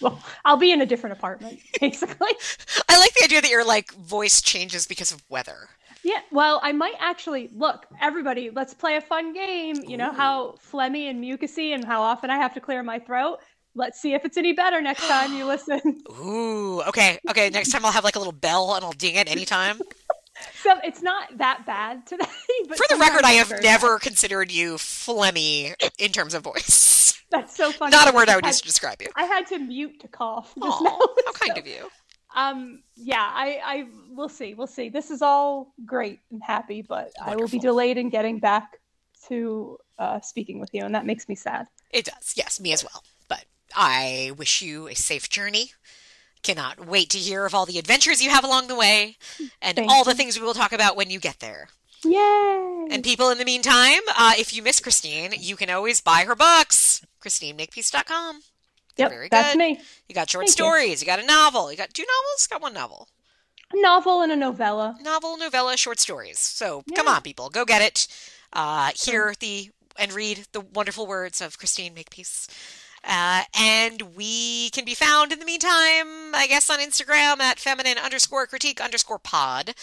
Well, 0.00 0.22
I'll 0.44 0.56
be 0.56 0.72
in 0.72 0.80
a 0.80 0.86
different 0.86 1.14
apartment, 1.16 1.60
basically. 1.80 2.32
I 2.88 2.98
like 2.98 3.14
the 3.14 3.24
idea 3.24 3.40
that 3.40 3.50
your 3.50 3.64
like 3.64 3.92
voice 3.92 4.40
changes 4.40 4.86
because 4.86 5.12
of 5.12 5.22
weather. 5.28 5.70
Yeah, 6.04 6.20
well, 6.30 6.60
I 6.62 6.72
might 6.72 6.94
actually 7.00 7.50
look, 7.52 7.86
everybody, 8.00 8.50
let's 8.50 8.72
play 8.74 8.96
a 8.96 9.00
fun 9.00 9.32
game. 9.32 9.76
You 9.86 9.96
know 9.96 10.12
how 10.12 10.54
phlegmy 10.70 11.10
and 11.10 11.22
mucusy 11.22 11.74
and 11.74 11.84
how 11.84 12.02
often 12.02 12.30
I 12.30 12.36
have 12.36 12.54
to 12.54 12.60
clear 12.60 12.82
my 12.82 12.98
throat? 12.98 13.38
Let's 13.74 14.00
see 14.00 14.14
if 14.14 14.24
it's 14.24 14.36
any 14.36 14.52
better 14.52 14.80
next 14.80 15.06
time 15.08 15.34
you 15.34 15.44
listen. 15.46 15.80
Ooh, 16.10 16.82
okay, 16.82 17.18
okay. 17.30 17.50
Next 17.50 17.70
time 17.70 17.84
I'll 17.84 17.92
have 17.92 18.04
like 18.04 18.16
a 18.16 18.18
little 18.18 18.32
bell 18.32 18.74
and 18.74 18.84
I'll 18.84 18.92
ding 18.92 19.16
it 19.16 19.30
anytime. 19.30 19.80
So 20.62 20.72
it's 20.84 21.02
not 21.02 21.36
that 21.38 21.66
bad 21.66 22.06
today. 22.06 22.24
But 22.68 22.78
For 22.78 22.84
the 22.88 22.96
record, 23.00 23.24
I 23.24 23.32
have 23.32 23.52
never 23.60 23.98
considered 23.98 24.52
you 24.52 24.74
phlegmy 24.76 25.74
in 25.98 26.12
terms 26.12 26.32
of 26.32 26.44
voice. 26.44 27.20
That's 27.32 27.56
so 27.56 27.72
funny. 27.72 27.90
Not 27.90 28.08
a 28.08 28.14
word 28.14 28.28
I 28.28 28.36
would 28.36 28.44
had- 28.44 28.50
use 28.50 28.60
to 28.60 28.68
describe 28.68 29.02
you. 29.02 29.08
I 29.16 29.24
had 29.24 29.48
to 29.48 29.58
mute 29.58 29.98
to 29.98 30.06
cough 30.06 30.54
just 30.62 30.80
Aw, 30.80 30.84
now. 30.84 30.98
how 31.26 31.32
kind 31.32 31.58
of 31.58 31.66
you. 31.66 31.88
Um, 32.38 32.82
yeah, 32.94 33.28
I, 33.34 33.60
I, 33.64 33.86
we'll 34.10 34.28
see, 34.28 34.54
we'll 34.54 34.68
see. 34.68 34.88
This 34.88 35.10
is 35.10 35.22
all 35.22 35.74
great 35.84 36.20
and 36.30 36.40
happy, 36.40 36.82
but 36.82 37.10
I 37.20 37.34
will 37.34 37.48
be 37.48 37.58
delayed 37.58 37.98
in 37.98 38.10
getting 38.10 38.38
back 38.38 38.78
to 39.26 39.76
uh, 39.98 40.20
speaking 40.20 40.60
with 40.60 40.70
you, 40.72 40.84
and 40.84 40.94
that 40.94 41.04
makes 41.04 41.28
me 41.28 41.34
sad. 41.34 41.66
It 41.90 42.04
does. 42.04 42.34
Yes, 42.36 42.60
me 42.60 42.72
as 42.72 42.84
well. 42.84 43.02
But 43.28 43.44
I 43.74 44.32
wish 44.36 44.62
you 44.62 44.86
a 44.86 44.94
safe 44.94 45.28
journey. 45.28 45.72
Cannot 46.42 46.86
wait 46.86 47.10
to 47.10 47.18
hear 47.18 47.44
of 47.44 47.54
all 47.54 47.66
the 47.66 47.80
adventures 47.80 48.22
you 48.22 48.30
have 48.30 48.44
along 48.44 48.68
the 48.68 48.76
way 48.76 49.16
and 49.60 49.74
Thank 49.74 49.90
all 49.90 50.04
the 50.04 50.14
things 50.14 50.38
we 50.38 50.46
will 50.46 50.54
talk 50.54 50.72
about 50.72 50.96
when 50.96 51.10
you 51.10 51.18
get 51.18 51.40
there. 51.40 51.68
Yay! 52.04 52.86
And 52.90 53.02
people, 53.02 53.30
in 53.30 53.38
the 53.38 53.44
meantime, 53.44 54.02
uh, 54.16 54.34
if 54.38 54.54
you 54.54 54.62
miss 54.62 54.78
Christine, 54.78 55.34
you 55.36 55.56
can 55.56 55.68
always 55.70 56.00
buy 56.00 56.24
her 56.24 56.36
books. 56.36 57.04
ChristineMakepeace.com. 57.24 58.42
yep, 58.98 59.10
very 59.10 59.28
that's 59.28 59.56
me. 59.56 59.80
You 60.08 60.14
got 60.14 60.30
short 60.30 60.46
Thank 60.46 60.52
stories. 60.52 61.00
You. 61.00 61.06
got 61.06 61.20
a 61.20 61.26
novel. 61.26 61.70
You 61.70 61.76
got 61.76 61.94
two 61.94 62.04
novels. 62.04 62.46
Got 62.46 62.62
one 62.62 62.74
novel. 62.74 63.08
A 63.72 63.80
novel 63.80 64.22
and 64.22 64.32
a 64.32 64.36
novella. 64.36 64.96
Novel, 65.02 65.36
novella, 65.36 65.76
short 65.76 66.00
stories. 66.00 66.38
So 66.38 66.82
come 66.94 67.06
on, 67.06 67.22
people, 67.22 67.50
go 67.50 67.64
get 67.64 67.82
it. 67.82 68.08
Uh, 68.52 68.90
hear 68.94 69.34
the 69.40 69.70
and 69.98 70.12
read 70.12 70.46
the 70.52 70.60
wonderful 70.60 71.06
words 71.06 71.40
of 71.40 71.58
Christine 71.58 71.92
Makepeace. 71.94 72.48
Uh, 73.04 73.42
and 73.58 74.02
we 74.16 74.70
can 74.70 74.84
be 74.84 74.94
found 74.94 75.32
in 75.32 75.38
the 75.38 75.44
meantime, 75.44 76.34
I 76.34 76.46
guess, 76.48 76.68
on 76.68 76.78
Instagram 76.78 77.40
at 77.40 77.58
feminine 77.58 77.96
underscore 77.98 78.46
critique 78.46 78.80
underscore 78.80 79.18
pod. 79.18 79.74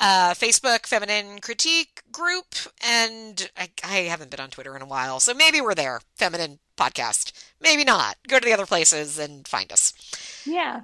Uh, 0.00 0.32
Facebook, 0.32 0.86
Feminine 0.86 1.40
Critique 1.40 2.02
Group, 2.10 2.54
and 2.82 3.50
I, 3.56 3.68
I 3.84 3.96
haven't 4.08 4.30
been 4.30 4.40
on 4.40 4.48
Twitter 4.48 4.74
in 4.74 4.80
a 4.80 4.86
while, 4.86 5.20
so 5.20 5.34
maybe 5.34 5.60
we're 5.60 5.74
there. 5.74 6.00
Feminine 6.16 6.58
Podcast. 6.78 7.32
Maybe 7.60 7.84
not. 7.84 8.16
Go 8.26 8.38
to 8.38 8.44
the 8.44 8.54
other 8.54 8.64
places 8.64 9.18
and 9.18 9.46
find 9.46 9.70
us. 9.70 9.92
Yeah. 10.46 10.80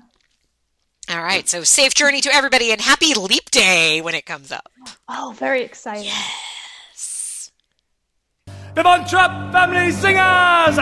All 1.08 1.22
right, 1.22 1.48
so 1.48 1.62
safe 1.62 1.94
journey 1.94 2.20
to 2.20 2.34
everybody 2.34 2.72
and 2.72 2.80
happy 2.80 3.14
leap 3.14 3.50
day 3.50 4.00
when 4.00 4.14
it 4.14 4.26
comes 4.26 4.50
up. 4.52 4.70
Oh, 5.08 5.34
very 5.38 5.62
exciting. 5.62 6.04
Yes. 6.04 7.52
The 8.74 8.82
Von 8.82 9.06
Trapp 9.06 9.52
Family 9.52 9.92
Singers! 9.92 10.76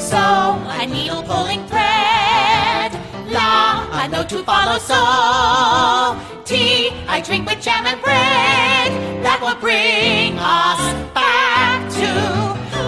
So 0.00 0.18
a 0.18 0.86
needle 0.86 1.22
pulling 1.22 1.66
thread, 1.66 2.92
la 3.32 3.71
a 3.92 4.08
know 4.08 4.24
to 4.24 4.42
follow. 4.42 4.78
So 4.78 4.98
tea 6.44 6.90
I 7.06 7.20
drink 7.24 7.48
with 7.48 7.60
jam 7.60 7.86
and 7.86 8.00
bread 8.00 8.90
that 9.22 9.38
will 9.40 9.58
bring 9.60 10.38
us 10.38 10.82
back 11.12 11.88
to. 12.00 12.08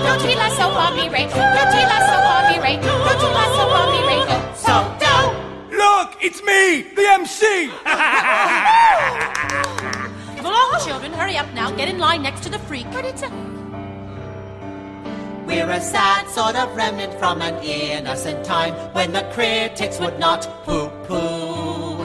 Don't 0.05 0.21
tea 0.21 0.35
la 0.35 0.49
so 0.49 0.69
for 0.73 0.91
me 0.97 1.09
ray, 1.09 1.27
don't 1.29 1.69
tea 1.73 1.87
la 1.93 1.99
so 2.09 2.17
for 2.27 2.41
me 2.49 2.57
ray, 2.65 2.77
don't 2.81 3.19
tea 3.21 3.33
la 3.39 3.45
so 3.57 3.65
for 3.73 3.87
me 3.93 4.01
ray. 4.09 4.23
So 4.57 4.75
do. 5.01 5.15
Look, 5.77 6.17
it's 6.21 6.43
me, 6.43 6.83
the 6.97 7.07
MC! 7.21 7.69
Come 10.37 10.47
along, 10.47 10.81
children, 10.85 11.13
hurry 11.13 11.37
up 11.37 11.53
now. 11.55 11.71
Get 11.71 11.89
in 11.89 11.99
line 11.99 12.23
next 12.23 12.43
to 12.45 12.49
the 12.49 12.59
freak. 12.61 12.87
But 12.93 13.05
it's 13.05 13.23
a. 13.23 13.54
We're 15.47 15.71
a 15.71 15.81
sad 15.81 16.29
sort 16.29 16.57
of 16.57 16.75
remnant 16.75 17.15
from 17.19 17.43
an 17.43 17.63
innocent 17.63 18.45
time 18.45 18.75
when 18.95 19.13
the 19.13 19.23
critics 19.33 20.01
would 20.01 20.19
not 20.19 20.49
poo 20.65 20.89
poo. 21.07 22.03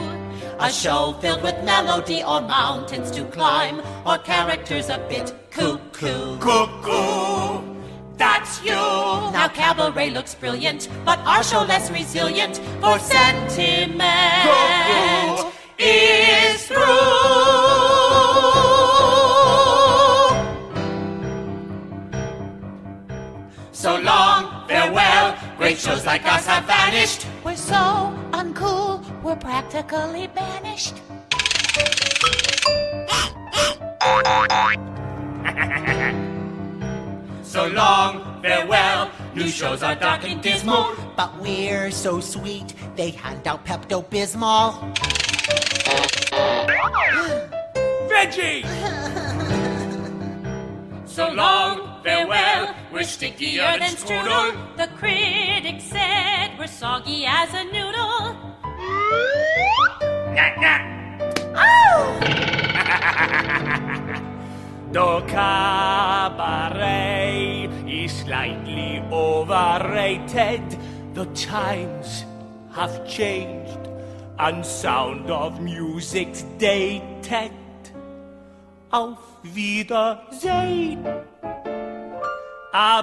A 0.58 0.70
show 0.70 1.14
filled 1.20 1.42
with 1.42 1.56
melody 1.64 2.22
or 2.22 2.40
mountains 2.42 3.10
to 3.12 3.24
climb 3.24 3.80
or 4.04 4.18
characters 4.18 4.90
a 4.90 4.98
bit 5.08 5.32
cuckoo. 5.50 6.38
Cuckoo! 6.38 7.62
That's 8.18 8.62
you. 8.62 8.72
Now 8.72 9.48
cabaret 9.48 10.10
looks 10.10 10.34
brilliant, 10.34 10.88
but 11.06 11.18
our 11.20 11.42
show 11.42 11.62
less 11.62 11.90
resilient 11.90 12.58
for 12.82 12.98
sentiment 12.98 14.02
Cuckoo. 14.44 15.50
is 15.78 16.66
through. 16.66 17.69
So 23.80 23.98
long, 23.98 24.68
farewell. 24.68 25.38
Great 25.56 25.78
shows 25.78 26.04
like 26.04 26.26
us 26.26 26.44
have 26.44 26.64
vanished. 26.64 27.26
We're 27.42 27.56
so 27.56 28.12
uncool, 28.30 29.00
we're 29.22 29.36
practically 29.36 30.26
banished. 30.26 30.96
So 37.42 37.66
long, 37.66 38.42
farewell. 38.42 39.10
New 39.34 39.48
shows 39.48 39.82
are 39.82 39.96
dark 39.96 40.24
and 40.24 40.42
dismal. 40.42 40.94
But 41.16 41.36
we're 41.40 41.90
so 41.90 42.20
sweet, 42.20 42.74
they 42.96 43.10
hand 43.10 43.48
out 43.48 43.64
Pepto 43.64 44.04
Bismol. 44.04 44.76
Veggie! 48.08 48.62
so 51.06 51.28
long, 51.32 51.89
farewell. 52.02 52.74
We're 52.92 53.04
stickier 53.04 53.78
than 53.78 53.94
strudel. 53.96 54.76
The 54.76 54.88
critics 54.98 55.84
said 55.84 56.58
we're 56.58 56.66
soggy 56.66 57.24
as 57.26 57.54
a 57.54 57.64
noodle. 57.64 58.36
Nah, 60.34 60.50
oh! 61.54 62.18
nah. 62.22 64.16
The 64.92 65.20
cabaret 65.28 67.68
is 67.86 68.10
slightly 68.10 68.98
overrated. 69.12 70.64
The 71.14 71.26
times 71.26 72.24
have 72.72 73.06
changed 73.06 73.88
and 74.40 74.66
sound 74.66 75.30
of 75.30 75.60
music's 75.60 76.42
dated. 76.58 77.52
Auf 78.92 79.20
Wiedersehen. 79.54 81.06
A. 82.72 83.02